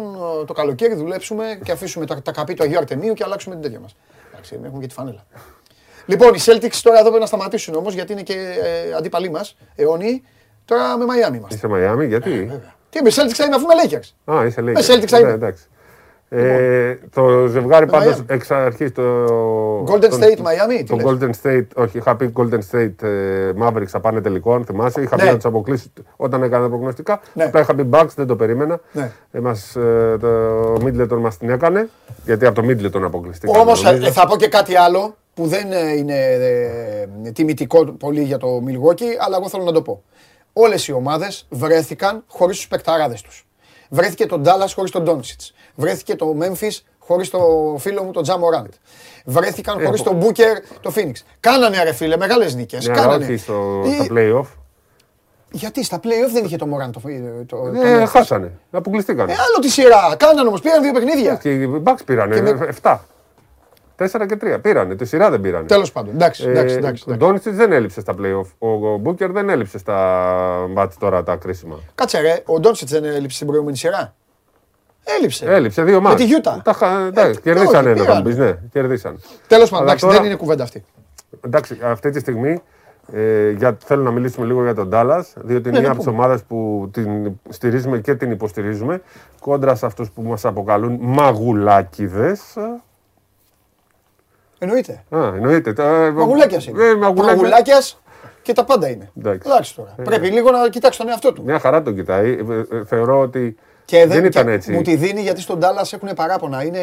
ε, 0.42 0.46
το 0.46 0.54
καλοκαίρι 0.54 0.94
δουλέψουμε 0.94 1.60
και 1.64 1.72
αφήσουμε 1.72 2.06
τα, 2.06 2.22
τα 2.22 2.32
καπί 2.32 2.54
του 2.54 2.64
Αγίου 2.64 2.78
Αρτεμίου 2.78 3.14
και 3.14 3.24
αλλάξουμε 3.24 3.56
την 3.56 3.64
τέτοια 3.64 3.80
μας. 3.80 3.96
Εντάξει, 4.32 4.60
έχουμε 4.66 4.82
και 4.82 4.88
τη 4.88 4.94
φανέλα. 4.94 5.26
Λοιπόν, 6.06 6.34
οι 6.34 6.40
Celtics 6.46 6.80
τώρα 6.82 6.98
εδώ 6.98 7.08
πρέπει 7.08 7.22
να 7.22 7.26
σταματήσουν 7.26 7.76
όμως 7.76 7.94
γιατί 7.94 8.12
είναι 8.12 8.22
και 8.22 8.34
ε, 8.34 8.94
αντίπαλοι 8.94 9.30
μας, 9.30 9.58
αιώνιοι. 9.76 10.24
Τώρα 10.66 10.98
με 10.98 11.06
Μαϊάμι 11.06 11.38
είμαστε. 11.38 11.56
Είσαι 11.56 11.68
Μαϊάμι, 11.68 12.06
γιατί; 12.06 12.50
Ε, 12.52 12.60
Τι 12.92 13.02
με 13.02 13.10
Celtics 13.10 13.34
θα 13.34 13.44
είμαι 13.44 13.56
αφού 13.56 13.66
με 13.66 13.74
Lakers. 13.84 14.34
Α, 14.34 14.46
είσαι 14.46 14.62
Lakers. 14.62 14.74
Με 14.74 14.82
Celtics 14.82 15.08
θα 15.08 15.20
είμαι. 15.20 15.56
Ναι, 16.34 16.44
ε, 16.44 17.00
το 17.14 17.48
ζευγάρι 17.48 17.86
πάντως 17.86 18.24
εξ 18.28 18.52
αρχή 18.52 18.92
το. 18.92 19.04
Golden 19.84 20.12
State 20.12 20.38
Miami. 20.38 20.84
Το 20.88 20.98
Golden 21.06 21.30
State, 21.44 21.66
όχι, 21.76 21.98
είχα 21.98 22.16
πει 22.16 22.34
Golden 22.36 22.60
State 22.72 23.04
ε, 23.04 23.52
Mavericks 23.62 23.88
θα 23.88 24.00
πάνε 24.00 24.22
τελικό, 24.22 24.54
αν 24.54 24.66
θυμάσαι; 24.66 25.02
Είχα 25.02 25.16
πει 25.16 25.24
ναι. 25.24 25.30
να 25.30 25.36
τους 25.36 25.46
αποκλείσει 25.46 25.94
όταν 26.16 26.44
έκανα 26.44 26.70
προγνωστικά. 26.70 27.22
Ναι. 27.34 27.44
Απλά 27.44 27.62
είχα 27.62 27.76
πει 27.76 27.90
Bucks, 27.92 28.10
δεν 28.16 28.28
το 28.28 28.36
περίμενα. 28.36 28.80
Ναι. 28.92 29.12
Ε, 29.32 29.40
μας, 29.40 29.76
ε, 29.76 30.18
το 30.20 30.74
Middleton 30.74 31.20
μας 31.20 31.38
την 31.38 31.50
έκανε. 31.50 31.90
Γιατί 32.26 32.46
από 32.46 32.62
το 32.62 32.68
Middleton 32.68 33.02
αποκλειστικά. 33.02 33.60
Όμως 33.60 33.86
ε, 33.86 34.12
θα 34.12 34.28
πω 34.28 34.36
και 34.36 34.48
κάτι 34.48 34.76
άλλο 34.76 35.16
που 35.34 35.48
δεν 35.48 35.68
είναι 35.98 36.16
τιμητικό 37.34 37.86
πολύ 37.86 38.22
για 38.22 38.38
το 38.38 38.64
Milwaukee, 38.68 39.16
αλλά 39.26 39.38
εγώ 39.38 39.50
θέλω 39.50 39.64
να 39.64 39.72
το 39.72 39.82
πω. 39.82 40.04
Όλες 40.54 40.88
οι 40.88 40.92
ομάδες 40.92 41.46
βρέθηκαν 41.50 42.24
χωρίς 42.28 42.58
τους 42.58 42.68
παικταράδες 42.68 43.22
τους. 43.22 43.46
Βρέθηκε 43.90 44.26
τον 44.26 44.42
Ντάλλας 44.42 44.74
χωρίς 44.74 44.92
τον 44.92 45.04
Ντόνσιτ. 45.04 45.42
Βρέθηκε 45.76 46.16
το 46.16 46.36
Memphis 46.42 46.80
χωρίς 47.00 47.30
το 47.30 47.40
φίλο 47.80 48.04
μου 48.04 48.12
τον 48.12 48.24
Τζα 48.24 48.38
Μοράντ. 48.38 48.72
Βρέθηκαν 49.26 49.86
χωρίς 49.86 50.02
τον 50.02 50.16
Μπούκερ 50.16 50.58
το 50.82 50.92
Φίνιξ. 50.92 51.26
Κάνανε 51.40 51.84
ρε 51.84 51.94
φίλε, 51.94 52.18
μεγάλες 52.18 52.56
νίκες. 52.56 52.88
Ναι, 52.88 52.94
Κάνανε. 52.94 53.26
Όχι 53.26 53.38
στο, 53.38 53.84
στα 53.96 54.06
playoff. 54.14 54.46
Γιατί 55.52 55.84
στα 55.84 55.98
playoff 55.98 56.32
δεν 56.32 56.46
είχε 56.46 56.58
το 56.58 56.66
Μωράν 56.68 56.92
το. 56.92 57.02
το, 57.46 57.72
ε, 57.84 58.06
χάσανε. 58.06 58.52
Αποκλειστήκαν. 58.72 59.30
Ε, 59.30 59.34
άλλο 59.34 59.60
τη 59.62 59.70
σειρά. 59.70 60.16
Κάνανε 60.18 60.48
όμως, 60.48 60.62
πήραν 60.62 60.82
δύο 60.82 60.92
παιχνίδια. 60.92 61.36
Και 61.36 61.54
οι 61.54 61.82
Bucks 61.84 62.06
πήραν. 62.06 62.30
Με... 62.30 62.70
7. 62.82 62.98
4 64.12 64.26
και 64.28 64.38
3. 64.42 64.62
Πήρανε. 64.62 64.96
Τη 64.96 65.06
σειρά 65.06 65.30
δεν 65.30 65.42
πήρανε. 65.42 65.66
Τέλος 65.66 65.92
πάντων. 65.92 66.14
Εντάξει, 66.14 66.50
εντάξει, 66.50 66.76
εντάξει, 66.76 67.04
Ο 67.12 67.14
Ντόνιτσιτς 67.14 67.56
δεν 67.56 67.72
έλειψε 67.72 68.02
στα 68.02 68.16
playoff. 68.20 68.68
Ο 68.70 68.98
Μπούκερ 68.98 69.32
δεν 69.32 69.50
έλειψε 69.50 69.78
στα 69.78 69.96
μάτια 70.74 70.98
τώρα 71.00 71.24
τα 71.24 71.36
κρίσιμα. 71.36 71.80
Κάτσε 71.96 72.20
ρε, 72.20 72.44
ο 72.46 72.60
Ντόνιτσιτς 72.60 72.92
δεν 72.92 73.04
έλειψε 73.04 73.36
στην 73.36 73.48
προηγούμενη 73.48 73.78
σειρά; 73.78 74.14
Έλειψε. 75.04 75.46
Έλειψε 75.46 75.84
δύο 75.84 76.02
μάτια. 76.02 76.10
Με 76.10 76.16
τη 76.16 76.26
Γιούτα. 76.26 76.62
Τα, 76.64 77.22
ε, 77.22 77.36
κερδίσαν 77.44 77.88
ένα, 77.88 78.04
θα 78.04 78.22
πει. 78.22 78.34
Ναι, 78.34 78.58
κερδίσαν. 78.72 79.20
Τέλος 79.48 79.70
πάντων, 79.70 79.86
εντάξει, 79.86 80.08
δεν 80.08 80.24
είναι 80.24 80.36
κουβέντα 80.36 80.64
αυτή. 80.64 80.86
Εντάξει, 81.46 81.78
αυτή 81.84 82.10
τη 82.10 82.20
στιγμή 82.20 82.62
ε, 83.14 83.50
για, 83.50 83.78
θέλω 83.86 84.04
να 84.04 84.12
μιλήσουμε 84.12 84.46
λίγο 84.46 84.64
για 84.64 84.76
τον 84.76 84.88
Ντάλλα, 84.88 85.26
διότι 85.36 85.70
είναι 85.70 85.78
ναι, 85.78 85.84
μια 85.84 85.90
από 85.92 86.00
τις 86.00 86.08
ομάδες 86.08 86.44
που 86.44 86.90
την 86.94 87.32
στηρίζουμε 87.50 88.00
και 88.00 88.16
την 88.16 88.32
υποστηρίζουμε. 88.32 89.02
Κόντρα 89.40 89.76
σε 89.76 89.86
αυτούς 89.86 90.12
που 90.12 90.22
μας 90.22 90.46
αποκαλούν 90.46 90.98
μαγουλάκιδες. 91.02 92.42
Εννοείται. 94.64 95.04
Α, 95.10 95.26
εννοείται. 95.36 95.74
Μαγουλάκιας 96.12 96.66
είναι. 96.66 96.84
Ε, 96.84 96.96
μαγουλάκια 96.96 97.82
και 98.42 98.54
τα 98.54 98.64
πάντα 98.66 98.90
είναι. 98.90 99.12
Εντάξει 99.46 99.76
τώρα. 99.76 99.96
Ε, 99.98 100.04
Πρέπει 100.04 100.28
λίγο 100.28 100.52
να 100.52 100.70
κοιτάξει 100.70 101.00
τον 101.00 101.10
εαυτό 101.10 101.34
του. 101.34 101.44
Μια 101.44 101.60
χαρά 101.60 101.82
τον 101.82 101.96
κοιτάει. 101.96 102.32
Ε, 102.32 102.76
ε, 102.76 102.86
θεωρώ 102.86 103.20
ότι 103.20 103.56
και 103.86 104.06
δεν, 104.06 104.26
ήταν 104.26 104.48
έτσι. 104.48 104.72
Μου 104.72 104.82
τη 104.82 104.96
δίνει 104.96 105.22
γιατί 105.22 105.42
στον 105.42 105.60
Τάλλας 105.60 105.94
έχουν 105.94 106.10
παράπονα. 106.16 106.64
Είναι, 106.64 106.80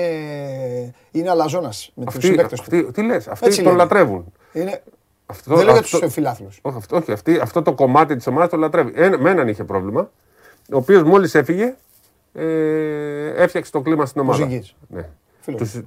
είναι 1.10 1.30
αλαζόνας 1.30 1.90
με 1.94 2.05
τους 2.05 2.24
συμπαίκτες 2.24 2.60
του. 2.60 2.90
Τι 2.90 3.02
λες, 3.02 3.28
αυτοί 3.28 3.62
τον 3.62 3.76
λατρεύουν. 3.76 4.32
Είναι... 4.52 4.82
Αυτό, 5.26 5.55
δεν 5.56 5.64
λέω 5.64 5.72
για 5.72 5.82
τους 5.82 6.12
φιλάθλους. 6.12 6.59
Όχι, 6.62 6.78
όχι 6.90 7.12
αυτή, 7.12 7.38
αυτό 7.42 7.62
το 7.62 7.72
κομμάτι 7.72 8.16
της 8.16 8.26
ομάδας 8.26 8.48
το 8.48 8.56
λατρεύει. 8.56 8.92
Ένα, 8.94 9.18
με 9.18 9.30
έναν 9.30 9.48
είχε 9.48 9.64
πρόβλημα, 9.64 10.10
ο 10.72 10.76
οποίος 10.76 11.02
μόλις 11.02 11.34
έφυγε, 11.34 11.74
ε, 12.34 13.42
έφτιαξε 13.42 13.72
το 13.72 13.80
κλίμα 13.80 14.06
στην 14.06 14.20
ομάδα. 14.20 14.48
Ναι. 14.88 15.09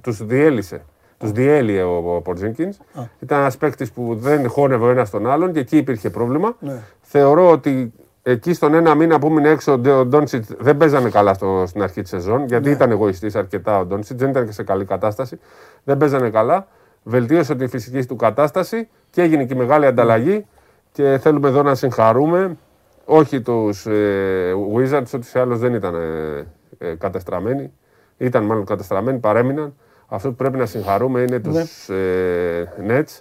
Τους, 0.00 0.26
διέλυσε. 0.26 0.84
Τους 1.22 1.32
διέλυε 1.32 1.82
ο, 1.82 2.14
ο 2.14 2.20
Πορτζίνκινς. 2.20 2.76
Ήταν 3.20 3.40
ένας 3.40 3.56
παίκτης 3.56 3.92
που 3.92 4.16
δεν 4.16 4.48
χώνευε 4.48 4.84
ο 4.84 4.90
ένας 4.90 5.10
τον 5.10 5.30
άλλον 5.30 5.52
και 5.52 5.58
εκεί 5.58 5.76
υπήρχε 5.76 6.10
πρόβλημα. 6.10 6.56
Ναι. 6.60 6.78
Θεωρώ 7.00 7.50
ότι 7.50 7.92
εκεί 8.22 8.52
στον 8.52 8.74
ένα 8.74 8.94
μήνα 8.94 9.18
που 9.18 9.26
έμεινε 9.26 9.48
έξω 9.48 9.72
ο 9.72 10.04
Ντόνσιτ 10.04 10.44
δεν 10.58 10.76
παίζανε 10.76 11.10
καλά 11.10 11.34
στο, 11.34 11.64
στην 11.66 11.82
αρχή 11.82 12.00
της 12.00 12.10
σεζόν, 12.10 12.44
γιατί 12.46 12.68
ναι. 12.68 12.74
ήταν 12.74 12.90
εγωιστής 12.90 13.34
αρκετά 13.34 13.78
ο 13.78 13.84
Ντόνσιτ, 13.84 14.18
δεν 14.18 14.30
ήταν 14.30 14.46
και 14.46 14.52
σε 14.52 14.62
καλή 14.62 14.84
κατάσταση. 14.84 15.38
Δεν 15.84 15.96
παίζανε 15.96 16.30
καλά. 16.30 16.66
Βελτίωσε 17.02 17.54
τη 17.54 17.66
φυσική 17.66 18.06
του 18.06 18.16
κατάσταση 18.16 18.88
και 19.10 19.22
έγινε 19.22 19.44
και 19.44 19.54
μεγάλη 19.54 19.86
ανταλλαγή. 19.86 20.46
Και 20.92 21.18
θέλουμε 21.22 21.48
εδώ 21.48 21.62
να 21.62 21.74
συγχαρούμε 21.74 22.56
όχι 23.04 23.40
τους 23.40 23.86
ε, 23.86 24.54
Wizards, 24.74 25.10
ότι 25.14 25.26
σε 25.26 25.40
άλλου 25.40 25.56
δεν 25.56 25.74
ήταν 25.74 25.94
ε, 25.94 26.46
ε, 26.78 26.94
κατεστραμμένοι. 26.94 27.72
Ήταν 28.16 28.44
μάλλον 28.44 28.64
κατεστραμμένοι, 28.64 29.18
παρέμειναν. 29.18 29.74
Αυτό 30.14 30.28
που 30.28 30.34
πρέπει 30.34 30.56
να 30.56 30.66
συγχαρούμε 30.66 31.20
είναι 31.20 31.40
τους 31.40 31.54
ναι. 31.88 31.96
ε, 31.96 32.68
Nets 32.88 33.20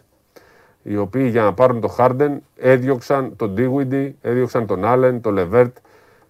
οι 0.84 0.97
οποίοι 0.97 1.27
για 1.31 1.41
να 1.43 1.53
πάρουν 1.53 1.81
το 1.81 1.95
Harden 1.97 2.38
έδιωξαν 2.57 3.35
τον 3.35 3.55
Dewey, 3.57 4.11
έδιωξαν 4.22 4.65
τον 4.65 4.81
Allen, 4.85 5.18
τον 5.22 5.35
Levert, 5.39 5.72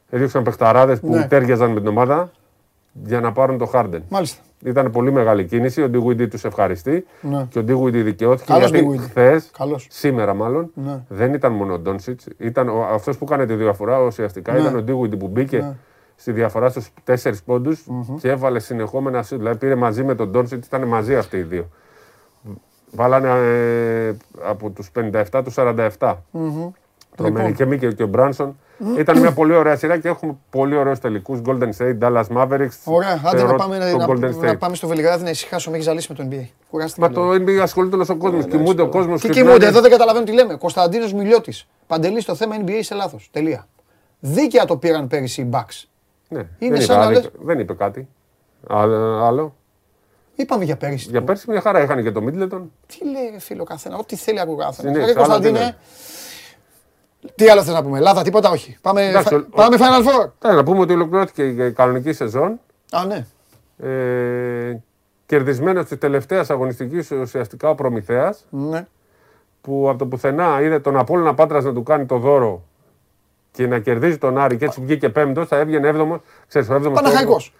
έδιωξαν 0.10 0.44
παιχταράδες 0.44 1.00
που 1.00 1.10
ναι. 1.10 1.28
τέριαζαν 1.28 1.72
με 1.72 1.80
την 1.80 1.90
ομάδα 1.90 2.32
για 3.04 3.20
να 3.20 3.32
πάρουν 3.32 3.58
το 3.58 3.72
Harden. 3.74 4.00
Μάλιστα. 4.10 4.42
Ήταν 4.64 4.92
πολύ 4.92 5.12
μεγάλη 5.12 5.46
κίνηση. 5.46 5.82
Ο 5.82 5.90
Dewey 5.94 6.30
τους 6.30 6.44
ευχαριστεί 6.44 7.06
ναι. 7.22 7.46
και 7.50 7.60
ο 7.60 7.64
Dewey 7.68 7.92
δικαιώθηκε 7.92 8.52
Καλώς 8.52 8.70
γιατί 8.70 8.98
χθες, 8.98 9.52
σήμερα 9.88 10.34
μάλλον, 10.34 10.72
ναι. 10.74 11.00
δεν 11.08 11.34
ήταν 11.34 11.52
μόνο 11.52 11.74
ο 11.74 11.80
Ντόνσιτ. 11.80 12.22
Ήταν 12.38 12.70
αυτός 12.92 13.18
που 13.18 13.26
έκανε 13.26 13.46
τη 13.46 13.54
διαφορά 13.54 14.00
ουσιαστικά. 14.02 14.54
Ναι. 14.54 14.60
Ήταν 14.60 14.76
ο 14.76 14.84
Dewey 14.88 15.20
που 15.20 15.28
μπήκε 15.28 15.58
ναι. 15.58 15.76
Στη 16.22 16.32
διαφορά 16.32 16.70
στους 16.70 16.90
4 17.06 17.32
ποντου 17.46 17.78
mm-hmm. 17.78 18.16
και 18.20 18.30
έβαλε 18.30 18.60
συνεχόμενα 18.60 19.24
σουτ. 19.24 19.38
Δηλαδή 19.38 19.58
πήρε 19.58 19.76
μαζί 19.76 20.04
με 20.04 20.16
τον 20.16 20.30
Ντόνσιτ, 20.30 20.66
ήταν 20.66 20.88
μαζί 20.88 21.16
αυτοί 21.16 21.38
οι 21.38 21.42
δύο. 21.42 21.70
Βάλανε 22.92 23.30
ε, 23.30 24.14
από 24.42 24.70
τους 24.70 24.92
57 25.32 25.42
τους 25.44 25.54
47. 25.58 25.88
Mm-hmm. 25.98 26.72
Λοιπόν. 27.20 27.54
Και 27.54 27.66
Μίκελ 27.66 27.96
και 27.96 28.04
ο 28.04 28.08
Μπράνσον. 28.08 28.60
Mm-hmm. 28.80 29.00
Ήταν 29.00 29.20
μια 29.20 29.32
πολύ 29.32 29.56
ωραία 29.56 29.76
σειρά 29.76 29.98
και 29.98 30.08
έχουμε 30.08 30.38
πολύ 30.50 30.76
ωραίους 30.76 31.00
τελικούς. 31.00 31.40
Golden 31.46 31.70
State, 31.78 31.98
Dallas 32.02 32.24
Mavericks. 32.36 32.78
Ωραία, 32.84 33.22
άντε 33.26 33.44
να 33.44 33.56
πάμε, 33.56 33.78
να, 33.78 34.08
να, 34.30 34.58
πάμε 34.58 34.76
στο 34.76 34.88
Βελιγράδι 34.88 35.24
να 35.24 35.30
ησυχάσω. 35.30 35.70
Με 35.70 35.76
έχεις 35.76 35.88
ζαλίσει 35.88 36.08
με 36.10 36.16
το 36.16 36.28
NBA. 36.32 36.48
Κουράστηκα. 36.70 37.08
Μα 37.08 37.14
το 37.14 37.30
NBA 37.32 37.58
ασχολείται 37.62 37.96
όλος 37.96 38.10
ο 38.10 38.16
κόσμος. 38.16 38.46
Ναι, 38.46 38.52
κοιμούνται 38.52 38.82
ο 38.82 38.90
κόσμος. 38.90 39.22
Και 39.22 39.30
κοιμούνται, 39.30 39.66
εδώ 39.66 39.82
δεν 39.82 39.92
καταλαβαίνω 39.92 40.26
τι 40.26 40.34
λέμε. 40.34 40.56
Κωνσταντίνος 40.56 41.14
Μιλιώτης. 41.14 41.68
Παντελής 41.88 42.24
στο 42.24 42.36
θέμα 42.36 42.56
NBA 42.66 42.70
είσαι 42.70 42.96
λάθος. 42.96 43.30
Τελεία. 43.32 43.68
Δίκαια 44.20 44.66
το 44.66 44.78
πήραν 44.78 45.08
πέρυσι 45.08 45.42
οι 45.42 45.50
Bucks. 45.52 45.91
Ναι, 46.32 46.48
είναι 46.60 46.78
δεν, 46.78 46.86
σαν 46.86 47.14
είπε, 47.14 47.30
δεν 47.42 47.60
είπε 47.60 47.74
κάτι. 47.74 48.08
Άλλο. 48.68 49.56
Είπαμε 50.36 50.64
για 50.64 50.78
πέρυσι. 50.78 51.10
Για 51.10 51.24
πέρυσι 51.24 51.52
μια 51.52 51.62
χαρά 51.62 51.82
είχαν 51.82 52.04
και 52.04 52.12
το 52.12 52.22
Μίτλετον. 52.22 52.72
Τι 52.88 53.06
λέει 53.06 53.40
φίλο 53.40 53.64
καθένα, 53.64 53.98
ό,τι 53.98 54.16
θέλει 54.16 54.40
ακούω 54.40 54.56
καθένας. 54.56 55.08
Ναι, 55.08 55.14
Κωνσταντίνε, 55.14 55.78
τι 57.36 57.50
άλλο 57.50 57.64
θες 57.64 57.74
να 57.74 57.84
πούμε, 57.84 57.98
Ελλάδα, 57.98 58.22
τίποτα 58.22 58.50
όχι. 58.50 58.78
Πάμε, 58.82 59.08
Εντάξει, 59.08 59.36
φα... 59.36 59.46
πάμε 59.56 59.78
Final 59.80 60.08
Four. 60.08 60.30
Ναι, 60.46 60.52
να 60.52 60.64
πούμε 60.64 60.80
ότι 60.80 60.94
ολοκληρώθηκε 60.94 61.48
η 61.48 61.72
κανονική 61.72 62.14
σεζόν. 62.14 62.60
Α, 62.92 63.06
ναι. 63.06 63.26
Ε, 63.88 64.80
Κερδισμένος 65.26 65.86
της 65.86 65.98
τελευταίας 65.98 66.50
αγωνιστικής 66.50 67.12
ουσιαστικά 67.12 67.70
ο 67.70 67.76
Προμηθέας. 67.76 68.46
Ναι. 68.50 68.88
Που 69.62 69.90
από 69.90 69.98
το 69.98 70.06
πουθενά 70.06 70.62
είδε 70.62 70.80
τον 70.80 70.98
Απόλυνα 70.98 71.34
Πάτρας 71.34 71.64
να 71.64 71.74
του 71.74 71.84
κάνει 71.84 72.06
το 72.06 72.18
δώρο 72.18 72.64
και 73.52 73.68
να 73.68 73.80
κερδίζει 73.80 74.18
τον 74.18 74.38
Άρη 74.38 74.58
και 74.58 74.66
έτσι 74.66 74.82
βγήκε 74.82 75.10
πέμπτος, 75.10 75.48
θα 75.48 75.58
έβγαινε 75.58 75.88
έβδομος. 75.88 76.20
Ξέρεις, 76.48 76.70
ο 76.70 76.74
έβδομος. 76.74 77.02
Παναχαϊκός. 77.02 77.54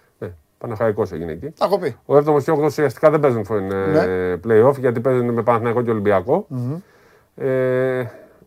Παναχαϊκός 0.62 1.12
έγινε 1.12 1.32
εκεί. 1.32 1.50
Τα 1.58 1.64
έχω 1.64 1.78
πει. 1.78 1.96
Ο 2.06 2.16
7ο 2.16 2.42
και 2.42 2.52
8ο 2.52 2.64
ουσιαστικά 2.64 3.10
δεν 3.10 3.20
παίζουν 3.20 3.46
ναι. 3.66 4.34
playoff 4.46 4.78
γιατί 4.78 5.00
παίζουν 5.00 5.30
με 5.30 5.42
Παναχαϊκό 5.42 5.82
και 5.82 5.90
Ολυμπιακό. 5.90 6.46
Mm-hmm. 6.50 6.80
Ε, 7.44 8.04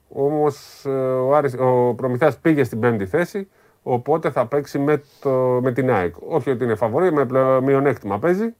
Όμως 0.09 0.85
ε, 0.85 0.89
ο, 0.89 1.35
Άρης, 1.35 1.53
ο 1.53 1.93
Προμηθέας 1.97 2.37
πήγε 2.37 2.63
στην 2.63 2.79
πέμπτη 2.79 3.05
θέση. 3.05 3.47
Οπότε 3.83 4.29
θα 4.29 4.45
παίξει 4.45 4.79
με, 4.79 5.03
το, 5.19 5.59
με 5.61 5.71
την 5.71 5.91
ΑΕΚ. 5.91 6.15
Όχι 6.27 6.49
ότι 6.49 6.63
είναι 6.63 6.75
φαβορή, 6.75 7.11
με 7.11 7.27
μειονέκτημα 7.61 8.19
παίζει. 8.19 8.53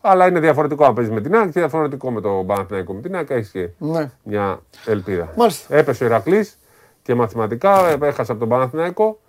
Αλλά 0.00 0.26
είναι 0.26 0.40
διαφορετικό 0.40 0.86
να 0.86 0.92
παίζεις 0.92 1.12
με 1.12 1.20
την 1.20 1.34
ΑΕΚ 1.34 1.44
και 1.44 1.60
διαφορετικό 1.60 2.10
με 2.10 2.20
το 2.20 2.44
Παναθηναϊκό. 2.46 2.92
Με 2.92 3.00
την 3.00 3.16
ΑΕΚ 3.16 3.30
έχεις 3.30 3.50
και 3.50 3.68
ναι. 3.78 4.10
μια 4.22 4.60
ελπίδα. 4.86 5.32
Μάλιστα. 5.36 5.76
Έπεσε 5.76 6.04
ο 6.04 6.06
Ηρακλής 6.06 6.58
και 7.02 7.14
μαθηματικά 7.14 7.98
έχασε 8.02 8.30
από 8.32 8.40
τον 8.40 8.48
Παναθηναϊκό. 8.48 9.20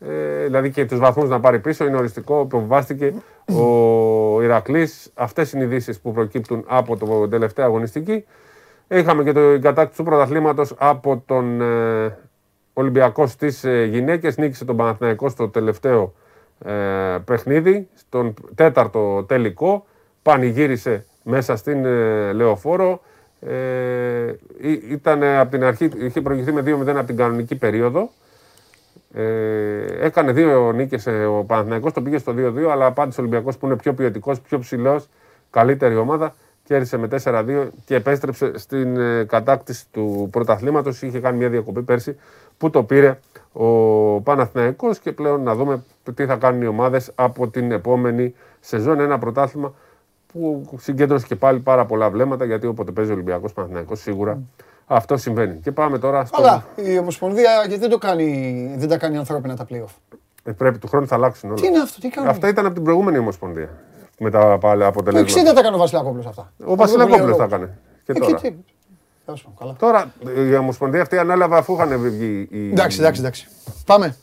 Ε, 0.00 0.44
δηλαδή 0.44 0.70
και 0.70 0.86
τους 0.86 0.98
βαθμούς 0.98 1.28
να 1.28 1.40
πάρει 1.40 1.58
πίσω. 1.58 1.84
Είναι 1.84 1.96
οριστικό. 1.96 2.46
Προβάστηκε 2.46 3.14
ο 3.44 4.42
Ηρακλής. 4.42 5.10
Αυτές 5.14 5.52
είναι 5.52 5.62
οι 5.62 5.66
ειδήσεις 5.66 6.00
που 6.00 6.12
προκύπτουν 6.12 6.64
από 6.68 6.96
το 6.96 7.28
τελευταίο 7.28 7.64
αγωνιστική. 7.64 8.24
Είχαμε 8.88 9.24
και 9.24 9.32
το 9.32 9.58
κατάκτηση 9.60 9.96
του 9.96 10.04
πρωταθλήματος 10.04 10.74
από 10.78 11.22
τον 11.26 11.60
ε, 11.60 12.18
Ολυμπιακό 12.72 13.26
στις 13.26 13.64
ε, 13.64 13.84
γυναίκες. 13.84 14.36
Νίκησε 14.36 14.64
τον 14.64 14.76
Παναθηναϊκό 14.76 15.28
στο 15.28 15.48
τελευταίο 15.48 16.14
ε, 16.64 16.72
παιχνίδι, 17.24 17.88
στον 17.94 18.34
τέταρτο 18.54 19.24
τελικό. 19.28 19.86
Πανηγύρισε 20.22 21.04
μέσα 21.22 21.56
στην 21.56 21.84
ε, 21.84 22.32
Λεωφόρο. 22.32 23.00
Ε, 23.40 24.34
ήταν 24.90 25.22
από 25.22 25.50
την 25.50 25.64
αρχή, 25.64 25.90
είχε 25.98 26.20
προηγηθεί 26.20 26.52
με 26.52 26.60
2-0 26.60 26.88
από 26.88 27.06
την 27.06 27.16
κανονική 27.16 27.56
περίοδο. 27.56 28.10
Ε, 29.12 30.06
έκανε 30.06 30.32
δύο 30.32 30.72
νίκες 30.72 31.06
ε, 31.06 31.24
ο 31.24 31.44
Παναθηναϊκός, 31.44 31.92
το 31.92 32.02
πήγε 32.02 32.18
στο 32.18 32.34
2-2, 32.36 32.62
αλλά 32.70 32.86
απάντησε 32.86 33.20
ο 33.20 33.22
Ολυμπιακός 33.22 33.56
που 33.56 33.66
είναι 33.66 33.76
πιο 33.76 33.94
ποιοτικός, 33.94 34.40
πιο 34.40 34.58
ψηλός, 34.58 35.08
καλύτερη 35.50 35.96
ομάδα. 35.96 36.34
Κέρδισε 36.64 36.96
με 36.96 37.08
4-2 37.24 37.68
και 37.84 37.94
επέστρεψε 37.94 38.58
στην 38.58 38.96
ε, 38.96 39.24
κατάκτηση 39.24 39.84
του 39.90 40.28
πρωταθλήματος. 40.30 41.02
Είχε 41.02 41.20
κάνει 41.20 41.38
μια 41.38 41.48
διακοπή 41.48 41.82
πέρσι 41.82 42.16
που 42.58 42.70
το 42.70 42.82
πήρε 42.82 43.18
ο 43.52 43.66
Παναθηναϊκός 44.20 44.98
και 44.98 45.12
πλέον 45.12 45.42
να 45.42 45.54
δούμε 45.54 45.82
τι 46.14 46.26
θα 46.26 46.36
κάνουν 46.36 46.62
οι 46.62 46.66
ομάδες 46.66 47.12
από 47.14 47.48
την 47.48 47.72
επόμενη 47.72 48.34
σεζόν. 48.60 49.00
Ένα 49.00 49.18
πρωτάθλημα 49.18 49.74
που 50.32 50.64
συγκέντρωσε 50.78 51.26
και 51.26 51.36
πάλι 51.36 51.58
πάρα 51.58 51.86
πολλά 51.86 52.10
βλέμματα 52.10 52.44
γιατί 52.44 52.66
όποτε 52.66 52.92
παίζει 52.92 53.10
ο 53.10 53.14
Ολυμπιακός 53.14 53.52
Παναθηναϊκός 53.52 54.00
σίγουρα 54.00 54.42
αυτό 54.94 55.16
συμβαίνει. 55.16 55.56
Και 55.62 55.72
πάμε 55.72 55.98
τώρα 55.98 56.24
στο. 56.24 56.42
Αλλά 56.42 56.64
η 56.74 56.98
Ομοσπονδία 56.98 57.64
γιατί 57.66 57.80
δεν, 57.80 57.90
το 57.90 57.98
κάνει, 57.98 58.74
δεν 58.76 58.88
τα 58.88 58.98
κάνει 58.98 59.16
ανθρώπινα 59.16 59.56
τα 59.56 59.66
playoff. 59.70 60.18
Ε, 60.44 60.52
πρέπει 60.52 60.78
του 60.78 60.88
χρόνου 60.88 61.06
θα 61.06 61.14
αλλάξουν 61.14 61.50
όλα. 61.50 61.60
Τι 61.60 61.66
είναι 61.66 61.78
αυτό, 61.78 62.00
τι 62.00 62.08
κάνουν; 62.08 62.30
Αυτά 62.30 62.48
ήταν 62.48 62.64
από 62.64 62.74
την 62.74 62.84
προηγούμενη 62.84 63.18
Ομοσπονδία. 63.18 63.68
Με 64.18 64.30
τα 64.30 64.58
πάλι 64.60 64.84
αποτελέσματα. 64.84 65.34
Το 65.34 65.50
60 65.50 65.54
τα 65.54 65.60
έκανε 65.60 65.76
ο 65.76 65.78
Βασιλάκοπλος 65.78 66.26
αυτά. 66.26 66.52
Ο 66.64 66.76
Βασιλάκοπλος 66.76 67.36
τα 67.36 67.44
έκανε. 67.44 67.78
Και 68.04 68.12
τώρα; 68.12 68.38
Και 68.38 68.52
Τώρα 69.78 70.12
η 70.48 70.56
Ομοσπονδία 70.56 71.02
αυτή 71.02 71.18
ανάλαβε 71.18 71.56
αφού 71.56 71.74
είχαν 71.74 71.98
βγει. 72.00 72.48
Εντάξει, 72.72 73.00
εντάξει, 73.00 73.20
εντάξει. 73.20 73.48
Πάμε. 73.86 74.16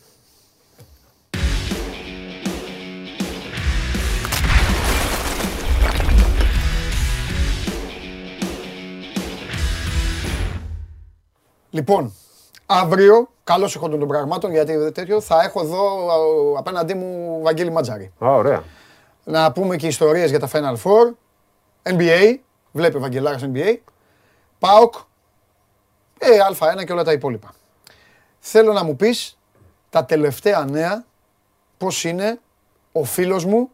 Λοιπόν, 11.77 12.13
αύριο, 12.65 13.29
καλώς 13.43 13.75
έχω 13.75 13.89
των 13.89 14.07
πραγμάτων, 14.07 14.51
γιατί 14.51 14.91
τέτοιο, 14.91 15.21
θα 15.21 15.41
έχω 15.43 15.61
εδώ 15.61 16.09
απέναντί 16.57 16.93
μου 16.93 17.39
Βαγγέλη 17.41 17.71
Ματζάρη. 17.71 18.11
Α, 18.25 18.35
ωραία. 18.35 18.63
Να 19.23 19.51
πούμε 19.51 19.75
και 19.75 19.87
ιστορίες 19.87 20.29
για 20.29 20.39
τα 20.39 20.49
Final 20.51 20.75
Four, 20.83 21.13
NBA, 21.83 22.35
βλέπει 22.71 22.97
ο 22.97 22.99
Βαγγελάρας 22.99 23.45
NBA, 23.53 23.75
ΠΑΟΚ, 24.59 24.93
ε, 26.19 26.27
Α1 26.49 26.85
και 26.85 26.91
όλα 26.91 27.03
τα 27.03 27.11
υπόλοιπα. 27.11 27.53
Θέλω 28.39 28.73
να 28.73 28.83
μου 28.83 28.95
πεις 28.95 29.37
τα 29.89 30.05
τελευταία 30.05 30.65
νέα, 30.65 31.05
πώς 31.77 32.03
είναι 32.03 32.39
ο 32.91 33.03
φίλος 33.03 33.45
μου, 33.45 33.69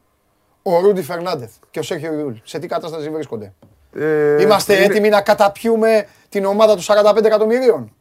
ο 0.64 0.80
Ρούντι 0.80 1.02
Φερνάντεθ 1.02 1.54
και 1.72 1.80
ο 1.80 1.84
Σέρχιο 1.84 2.20
Ιούλ. 2.20 2.34
Σε 2.44 2.60
τι 2.60 2.68
κατάσταση 2.68 3.10
βρίσκονται; 3.10 3.54
Ε, 3.96 4.42
Είμαστε 4.42 4.76
είναι... 4.76 4.84
έτοιμοι 4.84 5.10
να 5.10 5.22
καταπιούμε 5.22 6.08
την 6.34 6.46
ομάδα 6.46 6.74
των 6.74 6.84
45 6.84 7.24
εκατομμυρίων. 7.24 7.92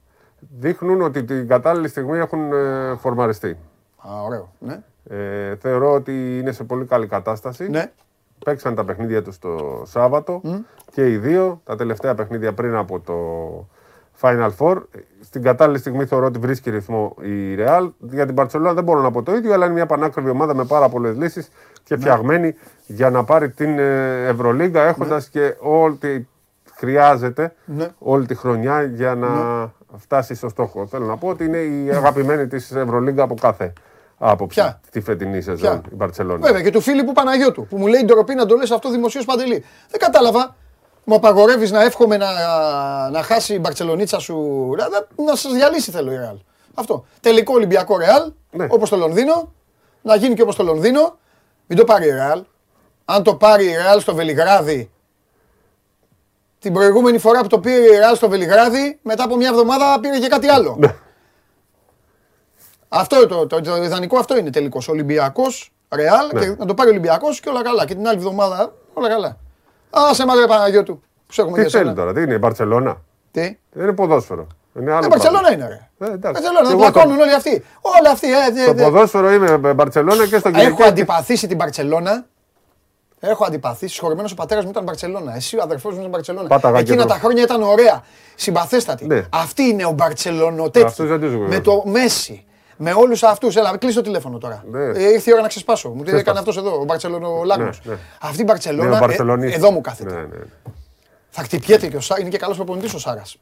Δείχνουν 0.59 1.03
ότι 1.03 1.25
την 1.25 1.49
κατάλληλη 1.49 1.89
στιγμή 1.89 2.19
έχουν 2.19 2.53
ε, 2.53 2.95
φορμαριστεί. 3.01 3.59
Α, 3.97 4.23
ωραίο. 4.25 4.53
Ναι. 4.59 4.83
Ε, 5.09 5.57
θεωρώ 5.57 5.93
ότι 5.93 6.39
είναι 6.39 6.53
σε 6.53 6.65
πολύ 6.65 6.85
καλή 6.85 7.07
κατάσταση. 7.07 7.69
Ναι. 7.69 7.93
Παίξαν 8.45 8.75
τα 8.75 8.85
παιχνίδια 8.85 9.23
τους 9.23 9.39
το 9.39 9.83
Σάββατο 9.87 10.41
και 10.93 11.11
οι 11.11 11.17
δύο, 11.17 11.61
τα 11.65 11.77
τελευταία 11.77 12.15
παιχνίδια 12.15 12.53
πριν 12.53 12.75
από 12.75 13.01
το 13.01 13.17
Final 14.21 14.51
Four. 14.59 14.83
Στην 15.21 15.43
κατάλληλη 15.43 15.79
στιγμή 15.79 16.05
θεωρώ 16.05 16.27
ότι 16.27 16.39
βρίσκει 16.39 16.71
ρυθμό 16.71 17.17
η 17.21 17.57
Real. 17.59 17.91
Για 17.99 18.27
την 18.27 18.35
Barcelona 18.39 18.73
δεν 18.75 18.85
μπορώ 18.85 19.01
να 19.01 19.11
πω 19.11 19.23
το 19.23 19.35
ίδιο, 19.35 19.53
αλλά 19.53 19.65
είναι 19.65 19.75
μια 19.75 19.87
πανάκριβη 19.87 20.31
ομάδα 20.31 20.55
με 20.55 20.65
πάρα 20.65 20.89
πολλές 20.89 21.17
λύσεις 21.17 21.49
και 21.85 21.95
ναι. 21.95 22.01
φτιαγμένη 22.01 22.55
για 22.87 23.11
να 23.11 23.25
πάρει 23.25 23.51
την 23.51 23.79
ε, 23.79 24.27
Ευρωλίγκα 24.27 24.83
έχοντας 24.83 25.31
ναι. 25.33 25.41
και 25.41 25.57
ό,τι 25.59 26.27
χρειάζεται 26.83 27.55
ναι. 27.65 27.89
όλη 27.99 28.27
τη 28.27 28.35
χρονιά 28.35 28.83
για 28.83 29.15
να 29.15 29.29
φτάσει 29.97 30.35
στο 30.35 30.49
στόχο. 30.49 30.87
Θέλω 30.87 31.07
να 31.07 31.17
πω 31.17 31.29
ότι 31.29 31.45
είναι 31.45 31.59
η 31.59 31.91
αγαπημένη 31.91 32.47
της 32.47 32.73
Ευρωλίγκα 32.73 33.23
από 33.23 33.35
κάθε 33.35 33.73
άποψη 34.19 34.61
Ποια; 34.61 34.81
τη 34.91 35.01
φετινή 35.01 35.41
σεζόν 35.41 35.83
η 35.93 35.95
Μπαρσελόνα. 35.95 36.47
Βέβαια 36.47 36.63
και 36.63 36.71
του 36.71 36.81
Φίλιππου 36.81 37.13
Παναγιώτου 37.13 37.67
που 37.67 37.77
μου 37.77 37.87
λέει 37.87 38.05
ντροπή 38.05 38.35
να 38.35 38.47
το 38.47 38.57
λες 38.57 38.71
αυτό 38.71 38.91
δημοσίως 38.91 39.25
παντελή. 39.25 39.65
Δεν 39.91 40.01
κατάλαβα. 40.01 40.57
Μου 41.05 41.15
απαγορεύεις 41.15 41.71
να 41.71 41.83
εύχομαι 41.83 42.17
να, 42.17 42.31
να 43.11 43.23
χάσει 43.23 43.55
η 43.55 43.59
Μπαρσελονίτσα 43.61 44.19
σου. 44.19 44.37
Να, 44.79 45.25
να 45.25 45.37
σας 45.37 45.53
διαλύσει 45.53 45.91
θέλω 45.91 46.13
η 46.13 46.17
Ρεάλ. 46.17 46.37
Αυτό. 46.75 47.05
Τελικό 47.21 47.55
Ολυμπιακό 47.55 47.99
Ρεάλ, 47.99 48.33
ναι. 48.51 48.67
όπως 48.71 48.89
το 48.89 48.97
Λονδίνο. 48.97 49.53
Να 50.03 50.17
γίνει 50.17 50.35
και 50.35 50.43
όπως 50.43 50.57
το 50.57 50.63
Λονδίνο. 50.63 51.19
Μην 51.67 51.79
το 51.79 51.85
πάρει 51.85 52.07
η 52.07 52.11
Ρεάλ. 52.11 52.43
Αν 53.05 53.23
το 53.23 53.35
πάρει 53.35 53.65
η 53.65 53.75
Ρεάλ 53.75 54.01
στο 54.01 54.15
Βελιγράδι, 54.15 54.91
την 56.63 56.73
προηγούμενη 56.73 57.19
φορά 57.19 57.41
που 57.41 57.47
το 57.47 57.59
πήρε 57.59 57.77
η 57.77 57.97
Ρεάλ 57.97 58.17
στο 58.17 58.29
Βελιγράδι, 58.29 58.99
μετά 59.03 59.25
από 59.25 59.37
μια 59.37 59.49
εβδομάδα 59.49 60.01
πήρε 60.01 60.19
και 60.19 60.29
κάτι 60.29 60.49
άλλο. 60.49 60.77
Ναι. 60.79 60.95
Αυτό 62.89 63.27
το, 63.27 63.47
το, 63.47 63.61
το, 63.61 63.83
ιδανικό 63.83 64.19
αυτό 64.19 64.37
είναι 64.39 64.51
τελικός. 64.51 64.89
Ολυμπιακός, 64.89 65.73
Ρεάλ, 65.95 66.29
ναι. 66.33 66.41
και 66.41 66.55
να 66.59 66.67
το 66.67 66.75
πάρει 66.75 66.89
ο 66.89 66.93
Ολυμπιακός 66.93 67.41
και 67.41 67.49
όλα 67.49 67.63
καλά. 67.63 67.85
Και 67.85 67.95
την 67.95 68.07
άλλη 68.07 68.17
εβδομάδα 68.17 68.73
όλα 68.93 69.09
καλά. 69.09 69.37
Α 69.91 70.15
σε 70.15 70.27
μάγρε 70.27 70.47
Παναγιώτου. 70.47 71.03
Τι 71.55 71.69
θέλει 71.69 71.95
τώρα, 71.95 72.13
τι 72.13 72.23
είναι, 72.23 72.35
η 72.35 72.39
Μπαρσελόνα; 72.41 73.01
Τι; 73.31 73.59
Δεν 73.73 73.83
είναι 73.83 73.93
ποδόσφαιρο. 73.93 74.47
Είναι 74.79 74.93
άλλο. 74.93 75.05
Η 75.05 75.09
Μπαρσελόνα 75.09 75.53
είναι, 75.53 75.69
ρε. 75.69 76.07
Ε, 76.07 76.17
Μπαρσελόνα, 76.17 76.69
δεν 76.69 76.77
πλακώνουν 76.77 77.21
όλοι 77.21 77.35
αυτοί. 77.35 77.65
Όλοι 77.81 78.09
αυτοί. 78.09 78.29
Ε, 78.33 78.63
στο 78.63 78.75
ποδόσφαιρο 78.75 79.33
είμαι 79.33 79.73
Μπαρσελόνα 79.73 80.27
και 80.27 80.39
στο 80.39 80.51
Έχω 80.55 80.85
αντιπαθήσει 80.85 81.47
την 81.47 81.57
Μπαρσελόνα 81.57 82.27
Έχω 83.25 83.45
αντιπαθήσει. 83.45 83.93
Συγχωρημένο 83.93 84.29
ο 84.33 84.35
πατέρας 84.35 84.65
μου 84.65 84.71
ήταν 84.71 84.85
Μπαρσελόνα. 84.85 85.35
Εσύ 85.35 85.59
ο 85.59 85.63
αδερφός 85.63 85.93
μου 85.93 85.99
ήταν 85.99 86.11
Μπαρσελόνα. 86.11 86.79
Εκείνα 86.79 87.07
τα 87.07 87.15
χρόνια 87.15 87.43
ήταν 87.43 87.63
ωραία. 87.63 88.03
Συμπαθέστατη. 88.35 89.07
Ναι. 89.07 89.27
Αυτή 89.33 89.63
είναι 89.63 89.85
ο 89.85 89.91
Μπαρσελόνο 89.91 90.71
Με 91.49 91.61
το 91.61 91.83
Μέση. 91.87 92.45
Με 92.77 92.93
όλους 92.93 93.23
αυτούς. 93.23 93.57
Έλα, 93.57 93.77
κλείσει 93.77 93.95
το 93.95 94.01
τηλέφωνο 94.01 94.39
τώρα. 94.39 94.65
Ναι. 94.71 94.85
Ε, 94.85 95.13
ήρθε 95.13 95.31
η 95.31 95.33
ώρα 95.33 95.43
να 95.43 95.49
ξεσπάσω. 95.49 95.89
Μου 95.89 96.03
τι 96.03 96.17
έκανε 96.17 96.39
αυτός 96.39 96.57
εδώ, 96.57 96.81
ο 96.81 96.85
Μπαρσελόνο 96.85 97.43
Λάγνος. 97.45 97.81
Ναι, 97.85 97.93
ναι. 97.93 97.99
Αυτή 98.21 98.41
η 98.41 98.45
Μπαρσελόνα. 98.47 99.07
Ναι, 99.37 99.47
ε, 99.47 99.55
εδώ 99.55 99.71
μου 99.71 99.81
κάθεται. 99.81 100.15
Ναι, 100.15 100.21
ναι. 100.21 100.45
Θα 101.29 101.43
χτυπιέται 101.43 101.87
και 101.87 101.97
ο 101.97 102.01
Σάρα. 102.01 102.21
Είναι 102.21 102.31
και 102.31 102.39
καλός 102.39 102.57
προπονητής 102.57 102.95
ο 102.95 102.99
Σάρας. 102.99 103.39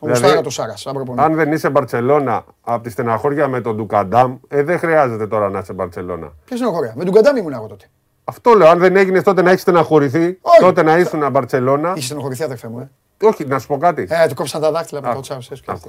Ο 0.00 0.06
δηλαδή, 0.06 0.42
το 0.42 0.50
Σάρας. 0.50 0.86
Αν 1.16 1.34
δεν 1.34 1.52
είσαι 1.52 1.70
Μπαρσελόνα 1.70 2.44
από 2.60 2.82
τη 2.82 2.90
στεναχώρια 2.90 3.48
με 3.48 3.60
τον 3.60 3.76
Ντουκαντάμ, 3.76 4.36
ε, 4.48 4.62
δεν 4.62 4.78
χρειάζεται 4.78 5.26
τώρα 5.26 5.48
να 5.48 5.58
είσαι 5.58 5.72
Μπαρσελόνα. 5.72 6.32
Ποια 6.44 6.56
στεναχώρια. 6.56 6.92
Με 6.96 7.04
τον 7.04 7.12
Ντουκαντάμ 7.12 7.36
ήμουν 7.36 7.52
εγώ 7.52 7.66
τότε. 7.66 7.90
Αυτό 8.30 8.54
λέω. 8.54 8.68
Αν 8.68 8.78
δεν 8.78 8.96
έγινες 8.96 9.22
τότε 9.22 9.42
να 9.42 9.50
έχεις 9.50 9.62
στεναχωρηθεί, 9.62 10.38
Όχι. 10.40 10.60
τότε 10.60 10.82
να 10.82 10.98
ήσουν 10.98 11.30
Μπαρσελόνα. 11.30 11.92
Είχε 11.96 12.04
στεναχωρηθεί, 12.06 12.42
αδερφέ 12.42 12.68
μου. 12.68 12.78
Ε. 12.78 12.90
Όχι, 13.26 13.44
να 13.44 13.58
σου 13.58 13.66
πω 13.66 13.78
κάτι. 13.78 14.06
Ε, 14.10 14.26
του 14.28 14.34
κόψαν 14.34 14.60
τα 14.60 14.70
δάχτυλα 14.70 15.00
από 15.04 15.14
το 15.14 15.20
τσάου. 15.20 15.38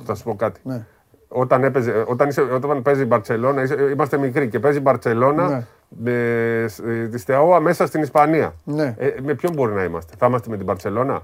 Θα 0.05 0.15
σου 0.15 0.23
πω 0.23 0.35
κάτι. 0.35 0.59
Ναι. 0.63 0.85
Όταν, 1.27 1.63
έπαιζε, 1.63 2.03
όταν, 2.07 2.29
είσαι, 2.29 2.41
όταν 2.41 2.81
παίζει 2.81 3.01
η 3.01 3.05
Μπαρσελόνα, 3.05 3.63
είμαστε 3.91 4.17
μικροί 4.17 4.49
και 4.49 4.59
παίζει 4.59 4.77
η 4.77 4.81
Μπαρσελόνα 4.83 5.65
ναι. 5.87 6.67
της 7.07 7.21
Στεαόα 7.21 7.59
μέσα 7.59 7.85
στην 7.85 8.01
Ισπανία. 8.01 8.53
Ναι. 8.63 8.95
Ε, 8.97 9.13
με 9.21 9.33
ποιον 9.33 9.53
μπορεί 9.53 9.73
να 9.73 9.83
είμαστε, 9.83 10.13
θα 10.17 10.25
είμαστε 10.25 10.49
με 10.49 10.57
την 10.57 10.65
Μπαρσελόνα; 10.65 11.21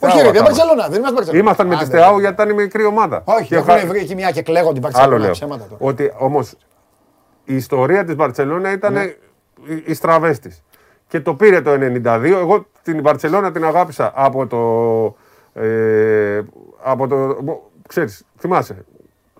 Όχι, 0.00 0.22
ρε, 0.22 0.30
δεν 0.30 0.42
Μπαρσελόνα, 0.42 0.88
δεν 0.88 0.98
είμαστε 0.98 1.14
Μπαρσελόνα. 1.14 1.38
Ήμασταν 1.38 1.66
με 1.66 1.76
τη 1.76 1.84
Στεάου 1.84 2.18
γιατί 2.18 2.34
ήταν 2.34 2.48
η 2.48 2.54
μικρή 2.62 2.84
ομάδα. 2.84 3.22
Όχι, 3.24 3.54
έχουν 3.54 3.86
βρει 3.86 3.98
εκεί 3.98 4.14
μια 4.14 4.30
και 4.30 4.42
κλαίγονται 4.42 4.80
την 4.80 4.82
Μπαρσελόνα. 4.82 5.30
Ότι 5.78 6.12
όμως 6.18 6.54
η 7.44 7.54
ιστορία 7.54 8.04
της 8.04 8.14
Μπαρσελόνα 8.14 8.72
ήταν 8.72 8.92
ναι. 8.92 9.14
Οι 9.84 9.94
στραβές 9.94 10.38
της 10.38 10.62
και 11.08 11.20
το 11.20 11.34
πήρε 11.34 11.60
το 11.60 11.70
92. 11.72 12.24
Εγώ 12.24 12.66
την 12.82 13.02
Βαρκελόνα 13.02 13.52
την 13.52 13.64
αγάπησα 13.64 14.12
από 14.14 14.46
το. 14.46 15.60
Ε, 15.62 16.40
από 16.82 17.06
το 17.08 17.36
ξέρεις, 17.88 18.24
θυμάσαι, 18.38 18.84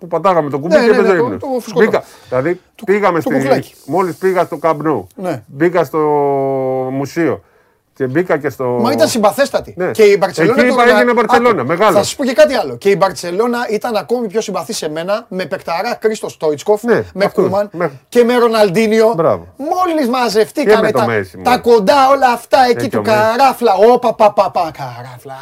που 0.00 0.06
πατάγαμε 0.06 0.50
το 0.50 0.58
κουμπί 0.58 0.74
ναι, 0.74 0.80
και 0.80 0.90
ναι, 0.90 0.96
έπαιζε 0.96 1.12
ναι, 1.12 1.36
Μπήκα, 1.74 2.04
δηλαδή 2.28 2.60
το, 2.74 2.84
πήγαμε 2.84 3.20
το 3.20 3.30
στη, 3.30 3.74
μόλις 3.86 4.16
πήγα 4.16 4.44
στο 4.44 4.56
Καμπνού, 4.56 5.06
ναι. 5.14 5.42
μπήκα 5.46 5.84
στο 5.84 5.98
μουσείο 6.92 7.42
και 7.94 8.06
μπήκα 8.06 8.39
και 8.39 8.48
στο. 8.48 8.64
Μα 8.64 8.93
ήταν 8.93 9.09
συμπαθέστατη. 9.09 9.74
Ναι. 9.77 9.90
Και 9.90 10.02
η 10.02 10.16
Μπαρσελόνα. 10.20 10.62
Εκεί 10.62 10.73
είπα 10.73 10.82
έγινε 10.82 11.12
Μπαρσελόνα. 11.12 11.64
Μεγάλος. 11.64 11.94
Θα 11.94 12.02
σα 12.02 12.16
πω 12.16 12.24
και 12.24 12.32
κάτι 12.32 12.55
άλλο. 12.55 12.77
Και 12.77 12.90
η 12.90 12.94
Μπαρσελόνα 12.98 13.66
ήταν 13.70 13.97
ακόμη 13.97 14.27
πιο 14.27 14.40
συμπαθή 14.40 14.73
σε 14.73 14.89
μένα 14.89 15.27
με 15.28 15.47
Πεκταρά 15.47 15.94
Κρίστο 15.94 16.28
Στόιτσκοφ, 16.28 16.82
ναι, 16.82 17.05
με 17.14 17.27
Κούμαν 17.27 17.69
με... 17.73 17.90
και 18.09 18.24
με 18.24 18.36
Ροναλντίνιο. 18.36 19.14
Μόλις 19.56 20.09
μαζευτήκαμε 20.09 20.90
τα, 20.90 21.06
τα 21.43 21.59
κοντά 21.59 22.09
όλα 22.09 22.28
αυτά 22.32 22.59
εκεί 22.70 22.89
του 22.89 23.02
καράφλα. 23.02 23.74
Όπα, 23.74 24.14
πα, 24.14 24.32
πα, 24.32 24.51
πα, 24.51 24.70
καράφλα. 24.78 25.35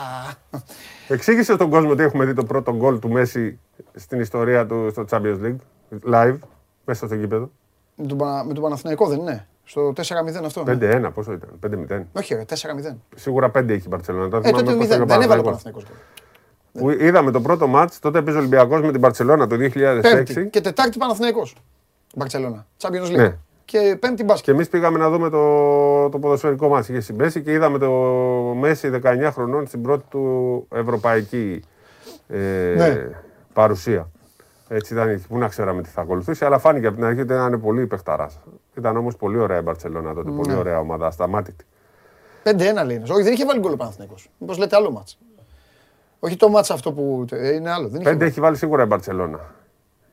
Εξήγησε 1.09 1.55
στον 1.55 1.71
κόσμο 1.71 1.91
ότι 1.91 2.03
έχουμε 2.03 2.25
δει 2.25 2.35
το 2.35 2.45
πρώτο 2.45 2.75
γκολ 2.77 2.99
του 2.99 3.09
Μέση 3.09 3.59
στην 3.95 4.21
ιστορία 4.21 4.67
του 4.67 4.89
στο 4.91 5.05
Champions 5.11 5.39
League. 5.45 5.57
Live, 6.15 6.39
μέσα 6.85 7.07
στο 7.07 7.15
γήπεδο. 7.15 7.51
Με 8.47 8.55
τον 8.55 8.63
Παναθηναϊκό 8.63 9.07
δεν 9.07 9.19
είναι; 9.19 9.47
Στο 9.71 9.93
4-0 9.97 10.45
αυτό. 10.45 10.63
5-1, 10.63 10.79
ναι. 10.79 11.11
πόσο 11.11 11.33
ήταν, 11.33 11.87
5-0. 11.91 12.03
Όχι, 12.13 12.45
4-0. 12.49 12.55
Σίγουρα 13.15 13.51
5 13.55 13.69
έχει 13.69 13.83
η 13.85 13.89
Μπαρσελόνα. 13.89 14.41
Ε, 14.45 14.51
τότε 14.51 14.73
0. 14.73 15.07
Δεν 15.07 15.21
έβαλε 15.21 15.41
ο 15.41 15.43
Παναθηναϊκός. 15.43 15.85
Που 16.73 16.91
είδαμε 16.91 17.31
το 17.31 17.41
πρώτο 17.41 17.67
μάτς, 17.67 17.99
τότε 17.99 18.19
έπαιζε 18.19 18.37
ο 18.37 18.41
Ολυμπιακός 18.41 18.81
με 18.81 18.91
την 18.91 19.01
Μπαρσελόνα 19.01 19.47
το 19.47 19.57
2006. 19.57 20.01
Πέμπτη 20.01 20.49
και 20.51 20.61
Τετάρτη 20.61 20.99
Παναθηναϊκός. 20.99 21.57
Μπαρσελόνα. 22.15 22.67
Champions 22.81 23.07
League. 23.07 23.17
Ναι. 23.17 23.37
Και 23.65 23.97
πέμπτη 24.01 24.25
μπάσκετ. 24.25 24.45
Και 24.45 24.51
εμείς 24.51 24.69
πήγαμε 24.69 24.99
να 24.99 25.11
δούμε 25.11 25.31
το, 25.31 26.09
το 26.09 26.19
ποδοσφαιρικό 26.19 26.69
μα. 26.69 26.79
Είχε 26.79 27.01
συμπέσει 27.01 27.43
και 27.43 27.53
είδαμε 27.53 27.79
το 27.79 27.91
Μέση 28.57 29.01
19 29.03 29.31
χρονών 29.33 29.67
στην 29.67 29.83
πρώτη 29.83 30.05
του 30.11 30.67
ευρωπαϊκή 30.71 31.63
ε, 32.29 32.39
ναι. 32.77 33.11
παρουσία. 33.53 34.11
Έτσι 34.73 34.93
ήταν, 34.93 35.23
πού 35.29 35.39
να 35.39 35.49
ξέραμε 35.49 35.83
τι 35.83 35.89
θα 35.89 36.01
ακολουθήσει, 36.01 36.45
αλλά 36.45 36.59
φάνηκε 36.59 36.87
από 36.87 36.97
την 36.97 37.05
αρχή 37.05 37.21
ότι 37.21 37.33
ήταν 37.33 37.61
πολύ 37.61 37.87
παιχταρά. 37.87 38.31
Ήταν 38.75 38.97
όμως 38.97 39.17
πολύ 39.17 39.39
ωραία 39.39 39.59
η 39.59 39.63
Μπαρσελόνα 39.63 40.15
τότε, 40.15 40.31
πολύ 40.31 40.53
ναι. 40.53 40.59
ωραία 40.59 40.79
ομάδα, 40.79 41.07
ασταμάτητη. 41.07 41.65
5-1 42.45 42.51
λέει. 42.87 43.03
Όχι, 43.11 43.23
δεν 43.23 43.33
είχε 43.33 43.45
βάλει 43.45 43.61
γκολ 43.61 43.73
ο 43.73 43.77
Παναθυνέκο. 43.77 44.15
Μήπως 44.39 44.59
λέτε 44.59 44.77
άλλο 44.77 44.91
μάτς. 44.91 45.19
Όχι 46.19 46.37
το 46.37 46.49
μάτς 46.49 46.71
αυτό 46.71 46.93
που 46.93 47.25
είναι 47.55 47.71
άλλο. 47.71 47.89
Δεν 47.89 48.01
είχε 48.01 48.11
5 48.11 48.13
βάλει. 48.15 48.29
έχει 48.31 48.41
βάλει 48.41 48.57
σίγουρα 48.57 48.83
η 48.83 48.87
Μπαρσελόνα. 48.87 49.41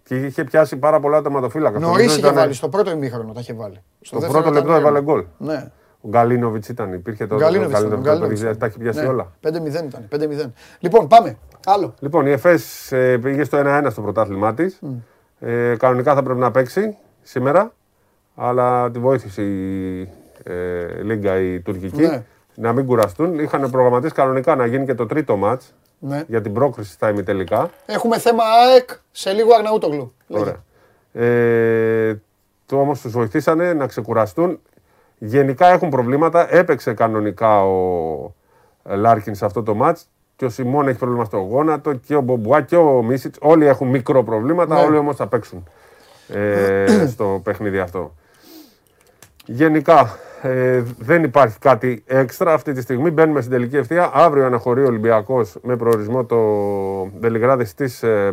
Και 0.03 0.15
είχε 0.15 0.43
πιάσει 0.43 0.77
πάρα 0.77 0.99
πολλά 0.99 1.21
τερματοφύλακα. 1.21 1.79
Νωρίς 1.79 2.05
είχε 2.05 2.19
ήταν... 2.19 2.33
βάλει, 2.33 2.53
στο 2.53 2.69
πρώτο 2.69 2.91
ημίχρονο 2.91 3.33
τα 3.33 3.39
είχε 3.39 3.53
βάλει. 3.53 3.81
Στο, 4.01 4.19
στο 4.19 4.27
πρώτο 4.27 4.49
λεπτό 4.49 4.73
έβαλε 4.73 5.01
γκολ. 5.01 5.25
Ναι. 5.37 5.71
Ο 6.01 6.07
Γκαλίνοβιτς 6.07 6.69
ήταν, 6.69 6.93
υπήρχε 6.93 7.27
το 7.27 7.35
Γκαλίνοβιτς. 7.35 8.57
Τα 8.57 8.65
έχει 8.65 8.77
πιάσει 8.77 8.99
ναι. 8.99 9.07
όλα. 9.07 9.31
5-0 9.41 9.51
ήταν. 9.65 10.07
5-0. 10.11 10.51
Λοιπόν, 10.79 11.07
πάμε. 11.07 11.37
Άλλο. 11.69 11.93
Λοιπόν, 11.99 12.25
η 12.25 12.31
ΕΦΕΣ 12.31 12.91
ε, 12.91 13.17
πήγε 13.17 13.43
στο 13.43 13.61
1-1 13.65 13.87
στο 13.89 14.01
πρωτάθλημά 14.01 14.53
της. 14.53 14.79
Mm. 14.81 14.87
Ε, 15.39 15.75
κανονικά 15.77 16.13
θα 16.15 16.23
πρέπει 16.23 16.39
να 16.39 16.51
παίξει 16.51 16.97
σήμερα, 17.21 17.73
αλλά 18.35 18.91
τη 18.91 18.99
βοήθησε 18.99 19.41
η 19.41 20.01
ε, 20.43 21.01
Λίγκα 21.01 21.39
η 21.39 21.59
τουρκική 21.59 22.01
ναι. 22.01 22.23
να 22.55 22.73
μην 22.73 22.85
κουραστούν. 22.85 23.39
Είχαν 23.39 23.71
προγραμματίσει 23.71 24.13
κανονικά 24.13 24.55
να 24.55 24.65
γίνει 24.65 24.85
και 24.85 24.93
το 24.93 25.05
τρίτο 25.05 25.35
ματς 25.35 25.61
ναι. 25.99 26.23
για 26.27 26.41
την 26.41 26.53
πρόκριση 26.53 26.91
στα 26.91 27.09
ημιτελικά. 27.09 27.69
Έχουμε 27.85 28.19
θέμα 28.19 28.43
ΑΕΚ 28.43 28.89
σε 29.11 29.31
λίγο 29.31 29.53
Αρναούτογλου. 29.55 30.13
Ωραία. 30.27 30.63
Ε, 31.13 32.21
το 32.65 32.79
όμως 32.79 33.01
τους 33.01 33.11
βοηθήσανε 33.11 33.73
να 33.73 33.87
ξεκουραστούν. 33.87 34.59
Γενικά 35.17 35.67
έχουν 35.67 35.89
προβλήματα. 35.89 36.55
Έπαιξε 36.55 36.93
κανονικά 36.93 37.63
ο 37.63 38.33
Λάρκιν 38.83 39.35
σε 39.35 39.45
αυτό 39.45 39.63
το 39.63 39.75
ματς 39.75 40.07
και 40.37 40.45
ο 40.45 40.49
Σιμών 40.49 40.87
έχει 40.87 40.97
πρόβλημα 40.97 41.25
στο 41.25 41.37
γόνατο 41.37 41.93
και 41.93 42.15
ο 42.15 42.21
Μπομπουά 42.21 42.61
και 42.61 42.75
ο 42.75 43.03
Μίσιτς. 43.03 43.37
Όλοι 43.41 43.65
έχουν 43.67 43.87
μικροπροβλήματα, 43.87 44.75
ναι. 44.75 44.81
όλοι 44.81 44.97
όμως 44.97 45.15
θα 45.15 45.27
παίξουν 45.27 45.63
ε, 46.27 46.85
στο 47.13 47.41
παιχνίδι 47.43 47.79
αυτό. 47.79 48.13
Γενικά 49.45 50.17
ε, 50.41 50.83
δεν 50.97 51.23
υπάρχει 51.23 51.59
κάτι 51.59 52.03
έξτρα 52.05 52.53
αυτή 52.53 52.73
τη 52.73 52.81
στιγμή. 52.81 53.11
Μπαίνουμε 53.11 53.39
στην 53.39 53.51
τελική 53.53 53.77
ευθεία. 53.77 54.11
Αύριο 54.13 54.45
αναχωρεί 54.45 54.83
ο 54.83 54.85
Ολυμπιακός 54.87 55.55
με 55.61 55.75
προορισμό 55.75 56.25
το 56.25 56.37
Βελιγράδι 57.19 57.65
στις 57.65 58.03
5 58.03 58.31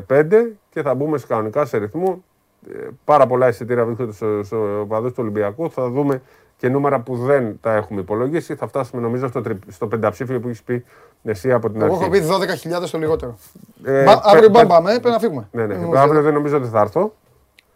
και 0.70 0.82
θα 0.82 0.94
μπούμε 0.94 1.18
κανονικά 1.28 1.64
σε 1.64 1.76
ρυθμό. 1.76 2.24
Ε, 2.72 2.88
πάρα 3.04 3.26
πολλά 3.26 3.48
εισιτήρια 3.48 3.84
βρίσκονται 3.84 4.12
στο, 4.12 4.40
στο 4.42 4.86
παδού 4.88 5.08
του 5.08 5.16
Ολυμπιακού. 5.18 5.70
Θα 5.70 5.88
δούμε 5.88 6.22
και 6.64 6.70
νούμερα 6.70 7.00
που 7.00 7.16
δεν 7.16 7.58
τα 7.60 7.74
έχουμε 7.74 8.00
υπολογίσει. 8.00 8.54
Θα 8.54 8.66
φτάσουμε 8.66 9.02
νομίζω 9.02 9.28
στο, 9.28 9.42
στο 9.68 9.86
πενταψήφιο 9.86 10.40
που 10.40 10.48
έχεις 10.48 10.62
πει 10.62 10.84
εσύ 11.24 11.52
από 11.52 11.70
την 11.70 11.82
αρχή. 11.82 11.94
Εγώ 11.94 12.04
έχω 12.04 12.10
πει 12.10 12.22
12.000 12.82 12.88
το 12.90 12.98
λιγότερο. 12.98 13.38
Ε, 13.84 14.04
αύριο 14.22 14.48
μπαμ 14.48 14.66
πάμε, 14.66 14.90
πρέπει 14.90 15.08
να 15.08 15.18
φύγουμε. 15.18 15.48
Ναι, 15.50 15.66
ναι. 15.66 15.98
Αύριο 15.98 16.22
δεν 16.22 16.32
νομίζω 16.32 16.56
ότι 16.56 16.68
θα 16.68 16.80
έρθω. 16.80 17.12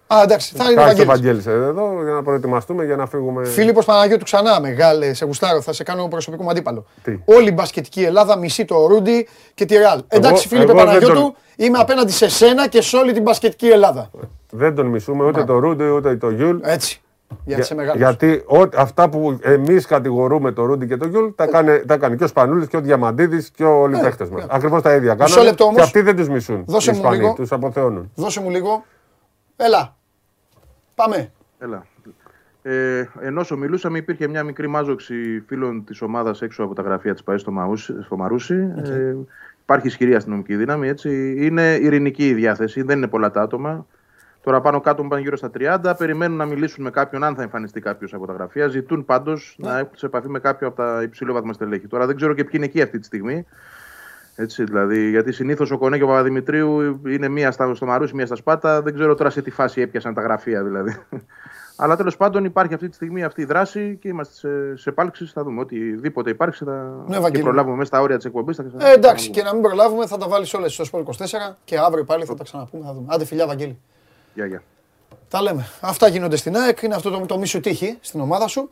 Α, 0.07 0.23
εντάξει, 0.23 0.55
θα 0.57 0.71
είναι 0.71 1.03
ο 1.03 1.05
Βαγγέλης. 1.05 1.47
εδώ 1.47 2.03
για 2.03 2.13
να 2.13 2.23
προετοιμαστούμε 2.23 2.85
για 2.85 2.97
να 2.97 3.07
φύγουμε. 3.07 3.45
Φίλιππος 3.45 3.85
Παναγιώτου 3.85 4.25
ξανά, 4.25 4.61
μεγάλε, 4.61 5.15
σε 5.15 5.25
γουστάρω, 5.25 5.61
θα 5.61 5.73
σε 5.73 5.83
κάνω 5.83 6.09
προσωπικό 6.09 6.43
μου 6.43 6.51
αντίπαλο. 6.51 6.85
Τι; 7.03 7.19
Όλη 7.25 7.49
η 7.49 7.53
μπασκετική 7.55 8.03
Ελλάδα 8.03 8.37
μισεί 8.37 8.65
το 8.65 8.87
Ρούντι 8.87 9.29
και 9.55 9.65
τη 9.65 9.77
Ρεάλ. 9.77 10.03
Εντάξει, 10.09 10.49
Φίλιππε 10.49 10.73
Παναγιώτου, 10.73 11.15
τον... 11.15 11.35
είμαι 11.57 11.79
απέναντι 11.79 12.13
σε 12.13 12.29
σένα 12.29 12.69
και 12.69 12.83
σε 12.83 12.97
όλη 12.97 13.13
την 13.13 13.23
μπασκετική 13.23 13.67
Ελλάδα. 13.67 14.11
Δεν 14.51 14.75
τον 14.75 14.87
μισούμε 14.87 15.25
ούτε 15.25 15.45
το 15.45 15.59
Ρούντι 15.59 15.89
ούτε 15.89 16.17
το 16.17 16.31
Γιούλ. 16.31 16.59
Έτσι. 16.63 17.03
Για, 17.45 17.59
για, 17.59 17.95
γιατί 17.97 18.43
ό, 18.47 18.69
αυτά 18.77 19.09
που 19.09 19.39
εμείς 19.43 19.87
κατηγορούμε 19.87 20.53
το 20.53 20.65
Ρούντι 20.65 20.87
και 20.87 20.97
το 20.97 21.07
Γιούλ 21.07 21.29
τα, 21.35 21.47
κάνε, 21.47 21.79
τα 21.79 21.97
κάνει 21.97 22.17
και 22.17 22.25
ο 22.25 22.27
Σπανούλης 22.27 22.69
και 22.69 22.77
ο 22.77 22.81
Διαμαντίδης 22.81 23.51
και 23.51 23.65
όλοι 23.65 23.97
οι 23.97 23.99
ε, 23.99 24.03
παίχτες 24.03 24.29
μας. 24.33 24.47
Ακριβώς 24.49 24.83
τα 24.83 24.95
ίδια 24.95 25.15
κάνουν. 25.15 25.55
Και 25.75 25.81
αυτοί 25.81 26.01
δεν 26.01 26.17
τους 26.17 26.29
μισούν. 26.29 26.65
Δώσε 26.67 26.93
μου 26.93 27.13
λίγο. 27.13 27.33
Τους 27.33 27.53
αποθεώνουν. 27.53 28.11
Δώσε 28.15 28.41
μου 28.41 28.51
λίγο. 28.51 28.85
Έλα. 29.57 29.97
Πάμε. 30.95 31.33
Έλα. 31.59 31.87
Ε, 32.63 33.09
ενώ 33.21 33.41
όσο 33.41 33.57
μιλούσαμε, 33.57 33.99
υπήρχε 33.99 34.29
μια 34.29 34.43
μικρή 34.43 34.67
μάζοξη 34.67 35.45
φίλων 35.47 35.85
της 35.85 36.03
ομάδας 36.03 36.43
έξω 36.43 36.63
από 36.65 36.75
τα 36.75 36.83
γραφεία 36.83 37.13
της 37.13 37.23
ΠαΕ 37.23 37.39
στο, 37.39 37.53
στο 38.05 38.17
Μαρούσι. 38.17 38.75
Okay. 38.79 38.89
Ε, 38.89 39.15
υπάρχει 39.63 39.87
ισχυρή 39.87 40.15
αστυνομική 40.15 40.57
δύναμη. 40.57 40.89
Έτσι. 40.89 41.35
Είναι 41.39 41.75
ειρηνική 41.75 42.29
η 42.29 42.35
διάθεση, 42.35 42.83
δεν 42.83 42.97
είναι 42.97 43.07
πολλά 43.07 43.31
τα 43.31 43.43
άτομα. 43.43 43.87
Τώρα 44.43 44.61
πάνω 44.61 44.81
κάτω 44.81 45.03
μου 45.03 45.09
πάνε 45.09 45.23
γύρω 45.23 45.37
στα 45.37 45.51
30. 45.59 45.95
Περιμένουν 45.99 46.37
να 46.37 46.45
μιλήσουν 46.45 46.85
με 46.85 46.91
κάποιον, 46.91 47.25
αν 47.25 47.35
θα 47.35 47.43
εμφανιστεί 47.43 47.81
κάποιος 47.81 48.15
από 48.15 48.27
τα 48.27 48.33
γραφεία. 48.33 48.69
Ζητούν 48.69 49.05
πάντως 49.05 49.57
ναι. 49.59 49.69
να 49.69 49.79
έχουν 49.79 49.97
σε 49.97 50.07
επαφή 50.07 50.29
με 50.29 50.39
κάποιο 50.39 50.67
από 50.67 50.77
τα 50.77 51.03
υψηλόβαθμα 51.03 51.53
στελέχη. 51.53 51.87
Τώρα 51.87 52.07
δεν 52.07 52.17
ξέρω 52.17 52.35
και 52.35 52.43
ποιοι 52.43 52.53
είναι 52.55 52.65
εκεί 52.65 52.83
αυτή 52.83 52.99
τη 52.99 53.05
στιγμή. 53.05 53.47
Έτσι, 54.41 54.65
δηλαδή, 54.65 55.11
γιατί 55.11 55.33
συνήθως 55.33 55.71
ο 55.71 55.79
Κονέ 55.79 55.97
και 55.97 56.03
ο 56.03 56.07
Παπαδημητρίου 56.07 57.01
είναι 57.07 57.29
μία 57.29 57.51
στα, 57.51 57.75
στο 57.75 57.87
Μαρούσι, 57.87 58.15
μία 58.15 58.27
στα 58.27 58.37
Σπάτα. 58.37 58.83
Δεν 58.83 58.95
ξέρω 58.95 59.15
τώρα 59.15 59.31
σε 59.31 59.43
τι 59.43 59.51
φάση 59.51 59.81
έπιασαν 59.81 60.15
τα 60.15 60.21
γραφεία 60.21 60.65
δηλαδή. 60.65 60.97
Αλλά 61.81 61.97
τέλος 61.97 62.17
πάντων 62.17 62.45
υπάρχει 62.45 62.75
αυτή 62.75 62.89
τη 62.89 62.95
στιγμή 62.95 63.25
αυτή 63.25 63.41
η 63.41 63.45
δράση 63.45 63.99
και 64.01 64.09
είμαστε 64.09 64.35
σε, 64.35 64.77
σε 64.77 64.91
επάλξει. 64.91 65.25
Θα 65.27 65.43
δούμε. 65.43 65.61
Οτιδήποτε 65.61 66.31
υπάρξει 66.31 66.65
θα 66.65 67.05
ναι, 67.07 67.31
και 67.31 67.39
προλάβουμε 67.39 67.77
μέσα 67.77 67.89
στα 67.89 68.01
όρια 68.01 68.17
της 68.17 68.25
εκπομπής. 68.25 68.59
Ε, 68.59 68.65
εντάξει, 68.95 69.31
και 69.31 69.43
να 69.43 69.53
μην 69.53 69.63
προλάβουμε 69.63 70.07
θα 70.07 70.17
τα 70.17 70.29
βάλεις 70.29 70.55
όλες 70.55 70.73
στο 70.73 70.85
Σπορ 70.85 71.03
24 71.07 71.13
και 71.65 71.79
αύριο 71.79 72.05
πάλι 72.05 72.25
θα 72.25 72.35
τα 72.35 72.45
ξαναπούμε. 72.45 72.85
Θα 72.85 72.93
δούμε. 72.93 73.07
Άντε, 73.11 73.25
φιλιά, 73.25 73.47
Βαγγέλη. 73.47 73.79
Γεια, 74.39 74.47
γεια. 74.47 74.63
Τα 75.29 75.43
λέμε. 75.43 75.67
Αυτά 75.81 76.09
γίνονται 76.09 76.37
στην 76.37 76.57
ΑΕΚ. 76.57 76.83
Είναι 76.83 76.95
αυτό 76.95 77.11
το, 77.11 77.27
το 77.27 77.39
μη 77.39 77.47
σου 77.47 77.61
τύχη 77.61 77.99
στην 78.01 78.21
ομάδα 78.21 78.47
σου. 78.47 78.69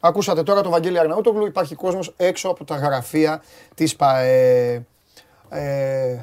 Ακούσατε 0.00 0.42
τώρα 0.42 0.62
τον 0.62 0.70
Βαγγέλη 0.70 0.98
Αρναούτογλου. 0.98 1.46
Υπάρχει 1.46 1.74
κόσμος 1.74 2.14
έξω 2.16 2.48
από 2.48 2.64
τα 2.64 2.76
γραφεία 2.76 3.42
της 3.74 3.96
ΠΑΕ. 3.96 4.86
Ε, 5.48 6.18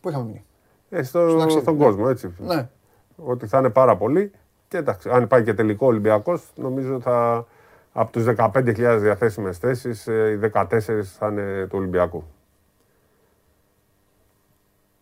πού 0.00 0.08
είχαμε 0.08 0.24
μείνει; 0.24 0.44
Ε, 0.88 1.02
στο, 1.02 1.46
στον 1.48 1.78
κόσμο, 1.78 2.06
έτσι. 2.08 2.34
Ναι. 2.38 2.68
Ότι 3.16 3.46
θα 3.46 3.58
είναι 3.58 3.70
πάρα 3.70 3.96
πολύ. 3.96 4.32
Και 4.68 4.76
εντάξει, 4.76 5.10
αν 5.10 5.26
πάει 5.26 5.42
και 5.42 5.54
τελικό 5.54 5.86
Ολυμπιακός, 5.86 6.50
νομίζω 6.54 7.00
θα 7.00 7.46
από 7.92 8.12
τους 8.12 8.24
15.000 8.36 8.98
διαθέσιμες 9.00 9.58
θέσεις, 9.58 10.06
ε, 10.06 10.30
οι 10.30 10.36
14 10.36 11.02
θα 11.18 11.26
είναι 11.26 11.66
του 11.66 11.78
Ολυμπιακού. 11.78 12.24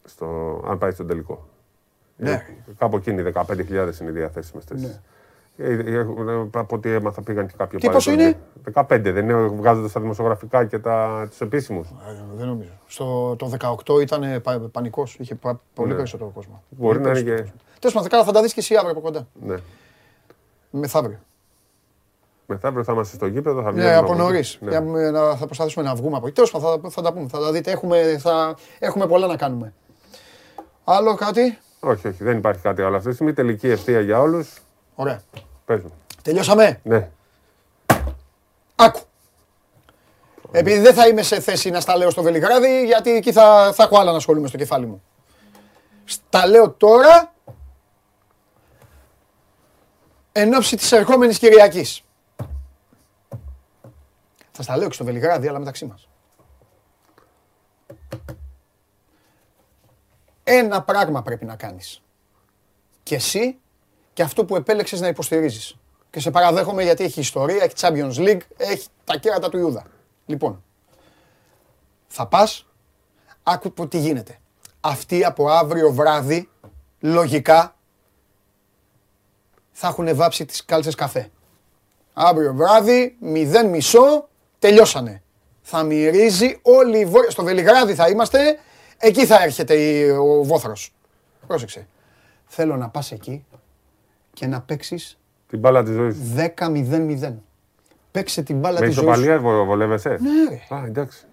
Στο, 0.05 0.61
αν 0.67 0.79
πάει 0.79 0.91
στον 0.91 1.07
τελικό. 1.07 1.49
Ναι. 2.17 2.31
Ε, 2.31 2.43
κάπου 2.79 2.97
εκείνοι 2.97 3.33
15.000 3.35 3.69
είναι 4.01 4.11
οι 4.11 4.13
διαθέσιμες 4.13 4.65
θέσεις. 4.65 4.87
Ναι. 4.87 5.01
Ε, 5.57 5.73
ε, 5.73 6.07
από 6.55 6.77
ό,τι 6.77 6.91
έμαθα 6.91 7.23
πήγαν 7.23 7.47
και 7.47 7.55
κάποιοι 7.57 7.79
Τι 7.79 7.91
πόσο 7.91 8.13
είναι; 8.13 8.37
15, 8.73 8.85
δεν 8.89 9.17
είναι 9.17 9.47
βγάζοντας 9.47 9.93
τα 9.93 10.01
δημοσιογραφικά 10.01 10.65
και 10.65 10.79
τα, 10.79 11.27
τους 11.29 11.41
επίσημους. 11.41 11.89
δεν 12.37 12.47
νομίζω. 12.47 12.71
Στο, 12.87 13.37
το 13.39 13.51
18 13.87 14.01
ήταν 14.01 14.43
πανικός, 14.73 15.17
είχε 15.19 15.35
πολύ 15.75 15.91
ναι. 15.91 15.95
περισσότερο 15.95 16.31
κόσμο. 16.35 16.63
Μπορεί 16.69 17.01
να 17.01 17.11
είναι 17.11 17.21
και... 17.21 17.53
Τέλος 17.79 17.95
πάντων, 17.95 18.25
θα 18.25 18.33
τα 18.33 18.43
δεις 18.43 18.53
και 18.53 18.61
εσύ 18.61 18.75
αύριο 18.75 18.91
από 18.91 19.01
κοντά. 19.01 19.27
Ναι. 19.41 19.57
Μεθαύριο. 20.71 21.19
Μεθαύριο 22.47 22.85
θα 22.85 22.93
είμαστε 22.93 23.17
στο 23.17 23.27
γήπεδο. 23.27 23.63
Θα 23.63 23.73
ναι, 23.73 23.95
από 23.95 24.15
νωρίς. 24.15 24.59
Ναι. 24.61 24.73
Θα 25.37 25.45
προσπαθήσουμε 25.45 25.85
να 25.85 25.95
βγούμε 25.95 26.17
από 26.17 26.27
εκεί. 26.27 26.35
Τέλος 26.35 26.51
πάντων, 26.51 26.81
θα, 26.81 26.91
θα, 26.91 27.03
τα 27.03 27.13
πούμε. 27.13 27.29
Θα 27.29 27.39
τα 27.39 27.53
δείτε. 27.53 27.71
Έχουμε, 27.71 28.19
θα, 28.19 28.57
έχουμε 28.79 29.07
πολλά 29.07 29.27
να 29.27 29.37
κάνουμε. 29.37 29.73
Άλλο 30.85 31.15
κάτι; 31.15 31.59
Όχι, 31.85 32.09
όχι, 32.09 32.25
δεν 32.25 32.37
υπάρχει 32.37 32.61
κάτι 32.61 32.83
άλλο 32.83 32.97
αυτή 32.97 33.09
τη 33.09 33.15
στιγμή. 33.15 33.33
Τελική 33.33 33.69
ευθεία 33.69 34.01
για 34.01 34.21
όλους. 34.21 34.63
Ωραία. 34.95 35.23
Πες 35.65 35.83
μου. 35.83 35.93
Τελειώσαμε; 36.23 36.81
Ναι. 36.83 37.11
Άκου. 38.77 39.01
Επειδή 40.51 40.81
δεν 40.81 40.95
θα 40.95 41.07
είμαι 41.07 41.23
σε 41.23 41.41
θέση 41.41 41.71
να 41.71 41.81
στα 41.81 41.97
λέω 41.97 42.11
στο 42.11 42.23
Βελιγράδι, 42.23 42.85
γιατί 42.85 43.11
εκεί 43.11 43.33
θα, 43.33 43.73
θα 43.75 43.83
έχω 43.83 43.99
άλλα 43.99 44.11
να 44.11 44.17
ασχολούμαι 44.17 44.49
στο 44.49 44.57
κεφάλι 44.57 44.87
μου. 44.87 45.03
Στα 46.05 46.47
λέω 46.47 46.71
τώρα, 46.71 47.33
εν 50.33 50.55
ώψη 50.55 50.77
της 50.77 50.93
ερχόμενης 50.93 51.39
Κυριακής. 51.39 52.05
Θα 54.51 54.63
στα 54.63 54.77
λέω 54.77 54.89
και 54.89 54.95
στο 54.95 55.05
Βελιγράδι, 55.05 55.49
αλλά 55.49 55.59
μεταξύ 55.59 55.85
μας. 55.87 56.09
Ένα 60.45 60.83
πράγμα 60.83 61.23
πρέπει 61.23 61.45
να 61.45 61.57
κάνεις. 61.57 62.03
Και 63.03 63.15
εσύ 63.15 63.59
και 64.13 64.23
αυτό 64.23 64.45
που 64.45 64.57
επέλεξες 64.57 65.01
να 65.01 65.09
υποστηρίζεις. 65.09 65.77
Και 66.11 66.21
σε 66.21 66.31
παραδέχομαι 66.31 66.83
γιατί 66.83 67.05
έχει 67.05 67.21
ιστορία, 67.21 67.63
έχει 67.63 67.75
Champions 67.77 68.17
League, 68.17 68.41
έχει 68.57 68.87
τα 69.05 69.17
κέρατα 69.17 69.49
του 69.49 69.59
Ιούδα. 69.59 69.87
Λοιπόν, 70.27 70.65
θα 72.07 72.27
πας, 72.27 72.67
άκου 73.43 73.89
τι 73.89 73.99
γίνεται. 73.99 74.39
Αυτοί 74.81 75.25
από 75.25 75.49
αύριο 75.51 75.93
βράδυ, 75.93 76.49
λογικά, 77.01 77.77
θα 79.73 79.89
έχουν 79.89 80.17
βάψει 80.17 80.45
τις 80.45 80.65
κάλτσες 80.65 80.95
καφέ. 80.95 81.31
Αύριο 82.13 82.55
βράδυ, 82.55 83.17
μηδέν 83.21 83.69
μισό, 83.69 84.29
τελειώσανε. 84.59 85.23
Θα 85.63 85.83
μυρίζει 85.83 86.59
όλη 86.63 86.99
η 86.99 87.05
βόρεια. 87.05 87.31
Στο 87.31 87.45
Βελιγράδι 87.45 87.95
θα 87.95 88.09
είμαστε, 88.09 88.59
εκεί 89.05 89.27
θα 89.27 89.43
έρχεται 89.43 90.11
ο 90.13 90.43
βόθρος. 90.43 90.93
Πρόσεξε. 91.47 91.87
Θέλω 92.47 92.77
να 92.77 92.89
πας 92.89 93.13
εκεί, 93.13 93.45
και 94.33 94.47
να 94.47 94.61
παίξεις. 94.61 95.19
Την 95.49 95.59
μπάλα 95.59 95.83
της 95.83 95.95
ζωής 95.95 96.17
10-0-0. 96.37 97.33
Παίξε 98.11 98.43
την 98.43 98.59
μπάλα 98.59 98.81
της 98.81 98.95
ζωής. 98.95 99.07
Με 99.07 99.13
ισοπαλία 99.13 99.65
βολεύεσαι; 99.65 100.09
Ναι. 100.09 100.49
Ρε. 100.49 100.77
Α, 100.77 100.85
εντάξει. 100.87 101.25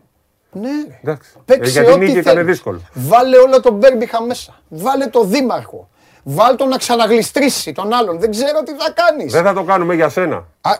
Ναι, 0.51 0.69
ρε. 0.87 0.99
εντάξει. 1.01 1.33
Παίξε 1.45 1.79
ε, 1.79 1.83
γιατί 1.83 2.03
ό,τι 2.03 2.11
ήταν 2.11 2.45
δύσκολο. 2.45 2.81
Βάλε 2.93 3.37
όλο 3.37 3.61
τον 3.61 3.73
Μπέρμπιχα 3.75 4.21
μέσα. 4.21 4.61
Βάλε 4.69 5.07
το 5.07 5.23
δήμαρχο. 5.23 5.89
Βάλ 6.23 6.55
τον 6.55 6.67
να 6.67 6.77
ξαναγλιστρήσει 6.77 7.71
τον 7.71 7.93
άλλον. 7.93 8.19
Δεν 8.19 8.31
ξέρω 8.31 8.63
τι 8.63 8.71
θα 8.71 8.91
κάνεις. 8.91 9.31
Δεν 9.31 9.43
θα 9.43 9.53
το 9.53 9.63
κάνουμε 9.63 9.95
για 9.95 10.09
σένα. 10.09 10.35
Α, 10.61 10.71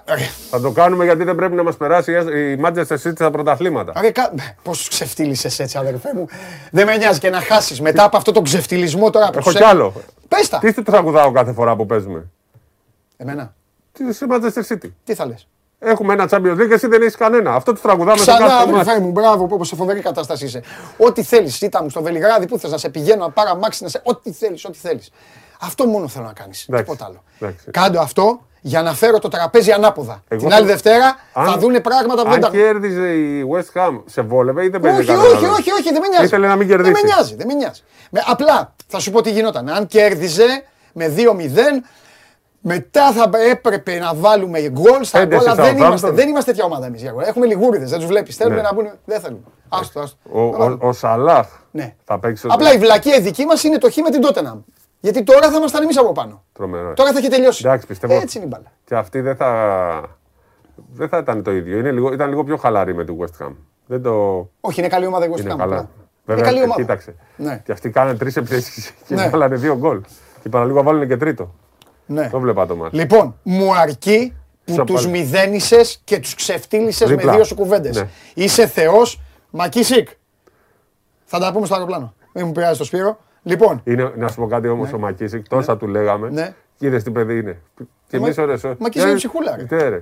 θα 0.50 0.62
το 0.62 0.72
κάνουμε 0.72 1.04
γιατί 1.04 1.24
δεν 1.24 1.36
πρέπει 1.36 1.56
να 1.56 1.64
μας 1.64 1.78
περάσει 1.78 2.12
η 2.12 2.62
Manchester 2.64 2.98
City 3.04 3.14
στα 3.16 3.32
πρωταθλήματα. 3.32 4.12
κα... 4.12 4.34
Πώς 4.64 4.88
ξεφτύλισε 4.88 5.64
έτσι, 5.64 5.78
αδερφέ 5.78 6.10
μου. 6.16 6.26
Δεν 6.72 6.86
με 6.86 6.98
νοιάζει 6.98 7.20
και 7.20 7.30
να 7.30 7.42
χάσεις 7.42 7.82
μετά 7.82 8.04
από 8.04 8.18
αυτό 8.18 8.32
το 8.32 8.42
ξεφτυλισμό 8.42 9.10
τώρα. 9.10 9.30
Έχω 9.36 9.52
κι 9.52 9.64
άλλο. 9.64 9.94
Πες 10.28 10.50
τα. 10.50 10.58
Τι 10.58 10.74
σου 10.74 10.84
τραγουδάω 10.84 11.32
κάθε 11.32 11.54
φορά 11.54 11.76
που 11.76 11.86
παίζουμε; 11.86 12.30
Εμένα. 13.18 13.54
Τι 13.92 14.14
σε 14.14 14.26
Manchester 14.30 14.74
City. 14.74 14.90
Τι 15.04 15.14
θα 15.14 15.26
λες; 15.26 15.48
Έχουμε 15.84 16.14
ένα 16.14 16.28
Champions 16.32 16.54
League 16.54 16.68
και 16.68 16.74
εσύ 16.74 16.88
δεν 16.88 17.02
έχεις 17.02 17.16
κανένα. 17.16 17.54
Αυτό 17.54 17.74
του 17.74 17.82
τραγουδάμε 17.82 18.18
σε 18.18 18.32
κάθε 18.32 18.70
αδερφέ 18.70 19.00
μου, 19.00 19.12
μπράβο, 19.12 19.46
που 19.46 19.64
σε 19.64 19.76
φοβερή 19.76 20.00
κατάσταση 20.00 20.46
είσαι. 20.46 20.64
Ό,τι 20.98 21.24
θέλεις, 21.24 21.62
ήταν 21.62 21.84
μου 21.84 21.90
στο 21.90 22.02
Βελιγράδι, 22.02 22.48
που 22.48 22.58
θες 22.60 22.72
να 22.72 22.78
σε 22.78 22.90
πηγαίνω, 22.90 23.24
να 23.26 23.32
πάρω 23.32 23.50
αμάξι, 23.50 23.84
να 23.84 23.90
σε. 23.90 24.02
Ό,τι 24.04 24.32
θέλεις, 24.32 24.66
ό,τι 24.66 24.78
θέλεις. 24.78 25.10
Αυτό 25.62 25.86
μόνο 25.86 26.08
θέλω 26.08 26.26
να 26.26 26.34
κάνεις. 26.34 26.68
Τίποτα 26.76 27.06
άλλο. 27.06 27.24
Κάντο 27.72 28.00
αυτό 28.00 28.42
για 28.62 28.82
να 28.82 28.94
φέρω 28.94 29.20
το 29.20 29.28
τραπέζι 29.28 29.72
ανάποδα. 29.72 30.24
Εγώ 30.28 30.42
Την 30.42 30.54
άλλη 30.54 30.68
Δευτέρα 30.68 31.16
αν, 31.34 31.46
θα 31.46 31.58
δούνε 31.58 31.80
πράγματα 31.80 32.24
που 32.24 32.30
δεν 32.30 32.40
τα. 32.40 32.48
Αν 32.48 32.54
κέρδιζε 32.54 33.08
η 33.14 33.46
West 33.52 33.82
Ham, 33.82 34.02
σε 34.06 34.22
βόλευε 34.22 34.64
ή 34.64 34.70
δεν 34.70 34.82
παίζει 34.82 35.00
όχι, 35.00 35.12
όχι, 35.12 35.46
όχι, 35.46 35.72
όχι, 35.72 35.92
δεν 35.92 36.02
με 36.02 36.08
νοιάζει. 36.08 36.26
Ήθελε 36.26 36.48
να 36.48 36.56
μην 36.56 36.68
κερδίσει. 36.68 36.92
Δεν 36.92 37.02
με 37.06 37.14
νοιάζει, 37.14 37.36
δεν 37.36 37.48
με 37.48 37.54
νοιάζει. 37.54 37.82
Με, 38.10 38.22
απλά 38.26 38.74
θα 38.88 39.00
σου 39.00 39.12
πω 39.12 39.22
τι 39.22 39.32
γινόταν. 39.32 39.70
Αν 39.70 39.88
κέρδιζε 39.88 40.64
με 40.94 41.14
2-0, 41.18 41.22
μετά 42.62 43.12
θα 43.12 43.30
έπρεπε 43.50 44.00
να 44.00 44.16
βάλουμε 44.16 44.70
γκολ 44.70 45.04
στα 45.04 45.26
γκολ. 45.26 45.40
Δεν 45.56 45.78
είμαστε, 45.78 46.12
δεν 46.12 46.30
είμαστε 46.30 46.52
τέτοια 46.52 46.66
ομάδα 46.66 46.86
εμείς. 46.86 47.04
Έχουμε 47.26 47.46
λιγούριδες, 47.46 47.90
δεν 47.90 48.00
τους 48.00 48.08
βλέπεις. 48.08 48.36
Θέλουμε 48.36 48.56
ναι. 48.56 48.62
να 48.62 48.74
μπουν. 48.74 48.90
Δεν 49.06 49.22
θέλουμε. 49.22 49.42
Άστο, 49.70 50.00
άστο. 50.00 50.18
Ο, 50.32 50.42
ο, 50.42 50.78
ο 50.80 50.94
Σαλάχ 50.94 51.48
ναι. 51.72 51.96
θα 52.04 52.20
παίξει. 52.20 52.48
Απλά 52.50 52.74
η 52.74 52.78
βλακία 52.78 53.22
δική 53.22 53.46
μας 53.46 53.64
είναι 53.64 53.78
το 53.78 53.92
χ 53.92 53.96
με 53.96 54.10
την 54.10 54.22
Τότεναμ. 54.22 54.60
Γιατί 55.00 55.24
τώρα 55.24 55.50
θα 55.52 55.58
ήμασταν 55.58 55.84
εμείς 55.84 55.98
από 55.98 56.12
πάνω. 56.12 56.44
Τρομερό. 56.54 56.94
Τώρα 56.94 57.12
θα 57.12 57.18
έχει 57.18 57.28
τελειώσει. 57.28 57.62
Εντάξει, 57.66 57.88
πιστεύω. 57.88 58.14
Έτσι 58.14 58.38
είναι 58.38 58.46
η 58.46 58.50
μπάλα. 58.52 58.72
Και 58.86 58.96
αυτή 58.96 59.22
δεν 59.22 59.36
θα, 59.36 60.02
δεν 60.94 61.10
θα 61.10 61.18
ήταν 61.18 61.44
το 61.44 61.52
ίδιο. 61.52 61.78
Είναι 61.78 61.92
λίγο, 61.92 62.14
ήταν 62.14 62.30
λίγο 62.30 62.44
πιο 62.44 62.58
χαλαρή 62.58 62.96
με 62.96 63.06
τη 63.06 63.14
West 63.20 63.46
Ham. 63.46 63.52
Δεν 63.86 64.02
το... 64.02 64.50
Όχι, 64.62 64.80
είναι 64.80 64.90
καλή 64.90 65.06
ομάδα 65.06 65.26
η 65.26 65.30
West 65.36 65.52
Ham. 65.52 65.58
Καλά. 65.58 65.90
Βέβαια, 66.26 66.44
είναι 66.44 66.52
καλή 66.52 66.64
ομάδα. 66.64 66.82
κοίταξε. 66.82 67.16
Ναι. 67.36 67.62
Και 67.66 67.72
αυτοί 67.72 67.90
κάνανε 67.90 68.18
τρεις 68.18 68.36
επιθέσεις 68.36 68.94
και 69.08 69.16
ναι. 69.16 69.30
βάλανε 69.30 69.56
δύο 69.56 69.78
γκολ. 69.78 70.02
Και 70.42 70.50
παραλίγο 70.50 70.84
βάλουν 70.84 71.08
και 71.08 71.18
τρίτο. 71.18 71.54
Ναι. 72.12 72.30
Το 72.30 72.40
βλέπα 72.40 72.66
το 72.66 72.76
μάτι. 72.76 72.96
Λοιπόν, 72.96 73.36
μου 73.44 73.76
αρκεί 73.76 74.34
που 74.66 74.84
τους 74.84 75.08
μηδένισες 75.08 76.02
και 76.04 76.20
τους 76.20 76.36
ξεφτύλισες 76.36 77.10
με 77.10 77.32
δύο 77.32 77.44
σου 77.44 77.56
κουβέντες. 77.56 77.96
Ναι. 77.96 78.08
Είσαι 78.34 78.68
Θεός, 78.68 79.22
Μακίσικ. 79.50 80.08
Θα 81.26 81.40
τα 81.40 81.52
πούμε 81.52 81.66
στο 81.66 81.76
αεροπλάνο. 81.76 82.14
Μην 82.34 82.46
μου 82.46 82.52
πειράζει 82.52 82.78
το 82.78 82.84
Σπύρο. 82.84 83.20
Λοιπόν. 83.44 83.82
Είναι, 83.84 84.14
να 84.16 84.28
σου 84.28 84.36
πω 84.36 84.48
κάτι 84.48 84.68
όμως 84.68 84.90
ναι. 84.90 84.96
ο 84.96 85.00
Μακίσικ, 85.00 85.48
τόσα 85.48 85.74
ναι. 85.74 85.80
του 85.80 85.88
λέγαμε. 85.88 86.30
Ναι. 86.30 86.54
Και 86.78 86.86
είδες 86.86 87.04
τι 87.04 87.12
παιδί 87.12 87.38
είναι. 87.38 87.62
Και 88.08 88.18
εμείς 88.18 88.38
ώρες. 88.38 88.62
Μακίσικ 88.78 89.08
είναι 89.08 89.18
ψυχούλα. 89.18 89.56
Τι 89.56 89.76
αίρε. 89.76 90.00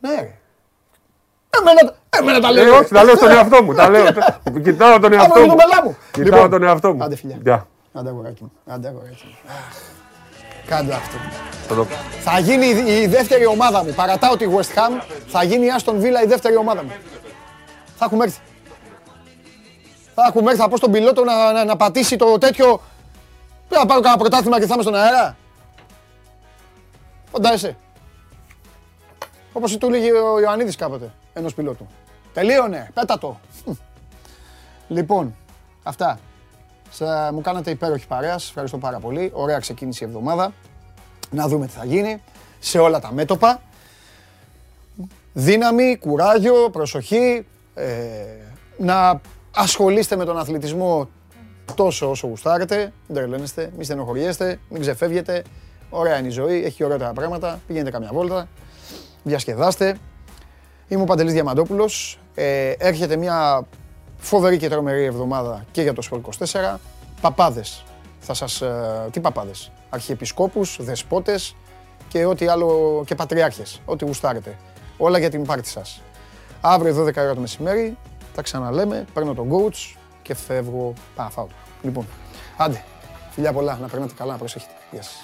Ναι, 0.00 0.14
ρε. 0.14 0.38
Εμένα, 1.60 1.94
εμένα 2.18 2.40
τα 2.40 2.52
λέω. 2.52 2.74
Ε, 2.74 2.78
όχι, 2.78 2.92
τα 2.92 3.04
λέω 3.04 3.16
στον 3.16 3.30
εαυτό 3.30 3.62
μου. 3.62 3.74
τα 3.74 3.90
λέω. 3.90 4.04
Κοιτάω 4.64 4.98
τον 4.98 5.12
εαυτό 5.12 5.40
μου. 5.40 5.56
Κοιτάω 6.10 6.34
λοιπόν, 6.34 6.50
τον 6.50 6.62
εαυτό 6.62 6.94
μου. 6.94 7.04
Άντε 7.04 7.16
φιλιά. 7.16 7.66
Άντε 7.92 8.08
αγοράκι 8.08 8.42
μου. 8.42 8.52
Άντε 8.66 8.88
αγοράκι 8.88 9.24
μου. 9.24 9.95
Κάντε 10.66 10.94
αυτό. 10.94 11.16
Θα 12.20 12.38
γίνει 12.38 12.66
η 13.00 13.06
δεύτερη 13.06 13.46
ομάδα 13.46 13.84
μου. 13.84 13.92
Παρατάω 13.92 14.36
τη 14.36 14.46
West 14.50 14.78
Ham. 14.78 15.02
Θα 15.26 15.42
γίνει 15.42 15.66
η 15.66 15.68
Aston 15.78 15.94
Villa 15.94 16.24
η 16.24 16.26
δεύτερη 16.26 16.56
ομάδα 16.56 16.82
μου. 16.82 16.92
Θα 17.96 18.04
έχουμε 18.04 18.24
έρθει. 18.24 18.40
Θα 20.14 20.24
έχουμε 20.28 20.50
έρθει, 20.50 20.62
θα 20.62 20.68
πω 20.68 20.76
στον 20.76 20.90
πιλότο 20.90 21.24
να, 21.24 21.52
να, 21.52 21.64
να 21.64 21.76
πατήσει 21.76 22.16
το 22.16 22.38
τέτοιο. 22.38 22.80
Δεν 23.68 23.78
θα 23.78 23.86
πάρω 23.86 24.00
κανένα 24.00 24.20
πρωτάθλημα 24.20 24.60
και 24.60 24.66
θα 24.66 24.74
είμαι 24.74 24.82
στον 24.82 24.94
αέρα. 24.94 25.36
Φαντάζεσαι. 27.32 27.76
Όπως 29.52 29.76
του 29.76 29.86
έλεγε 29.86 30.10
ο 30.12 30.40
Ιωαννίδης 30.40 30.76
κάποτε, 30.76 31.12
ενός 31.32 31.54
πιλότου. 31.54 31.86
Τελείωνε, 32.32 32.90
πέτα 32.94 33.18
το. 33.18 33.40
Λοιπόν, 34.88 35.36
αυτά. 35.82 36.18
Σα, 36.90 37.32
μου 37.32 37.40
κάνατε 37.40 37.70
υπέροχη 37.70 38.06
παρέα, 38.06 38.32
σας 38.32 38.48
ευχαριστώ 38.48 38.78
πάρα 38.78 38.98
πολύ. 38.98 39.30
Ωραία 39.34 39.58
ξεκίνησε 39.58 40.04
η 40.04 40.08
εβδομάδα. 40.08 40.52
Να 41.30 41.48
δούμε 41.48 41.66
τι 41.66 41.72
θα 41.72 41.84
γίνει 41.84 42.22
σε 42.58 42.78
όλα 42.78 43.00
τα 43.00 43.12
μέτωπα. 43.12 43.60
Δύναμη, 45.32 45.96
κουράγιο, 45.96 46.70
προσοχή. 46.72 47.46
Ε, 47.74 47.86
να 48.78 49.20
ασχολείστε 49.54 50.16
με 50.16 50.24
τον 50.24 50.38
αθλητισμό 50.38 51.08
τόσο 51.74 52.10
όσο 52.10 52.26
γουστάρετε. 52.26 52.92
Μην 53.06 53.16
τρελαίνεστε, 53.16 53.70
μην 53.74 53.84
στενοχωριέστε, 53.84 54.58
μην 54.68 54.80
ξεφεύγετε. 54.80 55.42
Ωραία 55.90 56.18
είναι 56.18 56.28
η 56.28 56.30
ζωή, 56.30 56.64
έχει 56.64 56.84
ωραία 56.84 57.12
πράγματα. 57.12 57.60
Πηγαίνετε 57.66 57.90
καμιά 57.90 58.10
βόλτα, 58.12 58.48
διασκεδάστε. 59.22 59.96
Είμαι 60.88 61.02
ο 61.02 61.04
Παντελής 61.04 61.32
Διαμαντόπουλος. 61.32 62.18
Ε, 62.34 62.70
έρχεται 62.78 63.16
μια 63.16 63.66
Φοβερή 64.18 64.56
και 64.56 64.68
τρομερή 64.68 65.04
εβδομάδα 65.04 65.64
και 65.70 65.82
για 65.82 65.92
το 65.92 66.02
Σπορ 66.02 66.20
24. 66.38 66.76
Παπάδες. 67.20 67.84
Θα 68.20 68.34
σας... 68.34 68.60
Ε, 68.60 69.08
τι 69.10 69.20
παπάδες. 69.20 69.70
Αρχιεπισκόπους, 69.88 70.78
δεσπότες 70.80 71.56
και 72.08 72.24
ό,τι 72.24 72.46
άλλο 72.46 73.02
και 73.06 73.14
πατριάρχες. 73.14 73.80
Ό,τι 73.84 74.04
γουστάρετε. 74.04 74.56
Όλα 74.96 75.18
για 75.18 75.30
την 75.30 75.44
πάρτι 75.44 75.68
σας. 75.68 76.02
Αύριο 76.60 77.04
12 77.04 77.16
ώρα 77.16 77.34
το 77.34 77.40
μεσημέρι. 77.40 77.96
Τα 78.34 78.42
ξαναλέμε. 78.42 79.04
Παίρνω 79.12 79.34
τον 79.34 79.48
coach 79.50 79.96
και 80.22 80.34
φεύγω. 80.34 80.92
Α, 81.16 81.30
φάω. 81.30 81.46
Λοιπόν, 81.82 82.06
άντε. 82.56 82.84
Φιλιά 83.30 83.52
πολλά. 83.52 83.78
Να 83.80 83.88
περνάτε 83.88 84.14
καλά. 84.16 84.32
Να 84.32 84.38
προσέχετε. 84.38 84.72
Γεια 84.90 85.02
σας. 85.02 85.14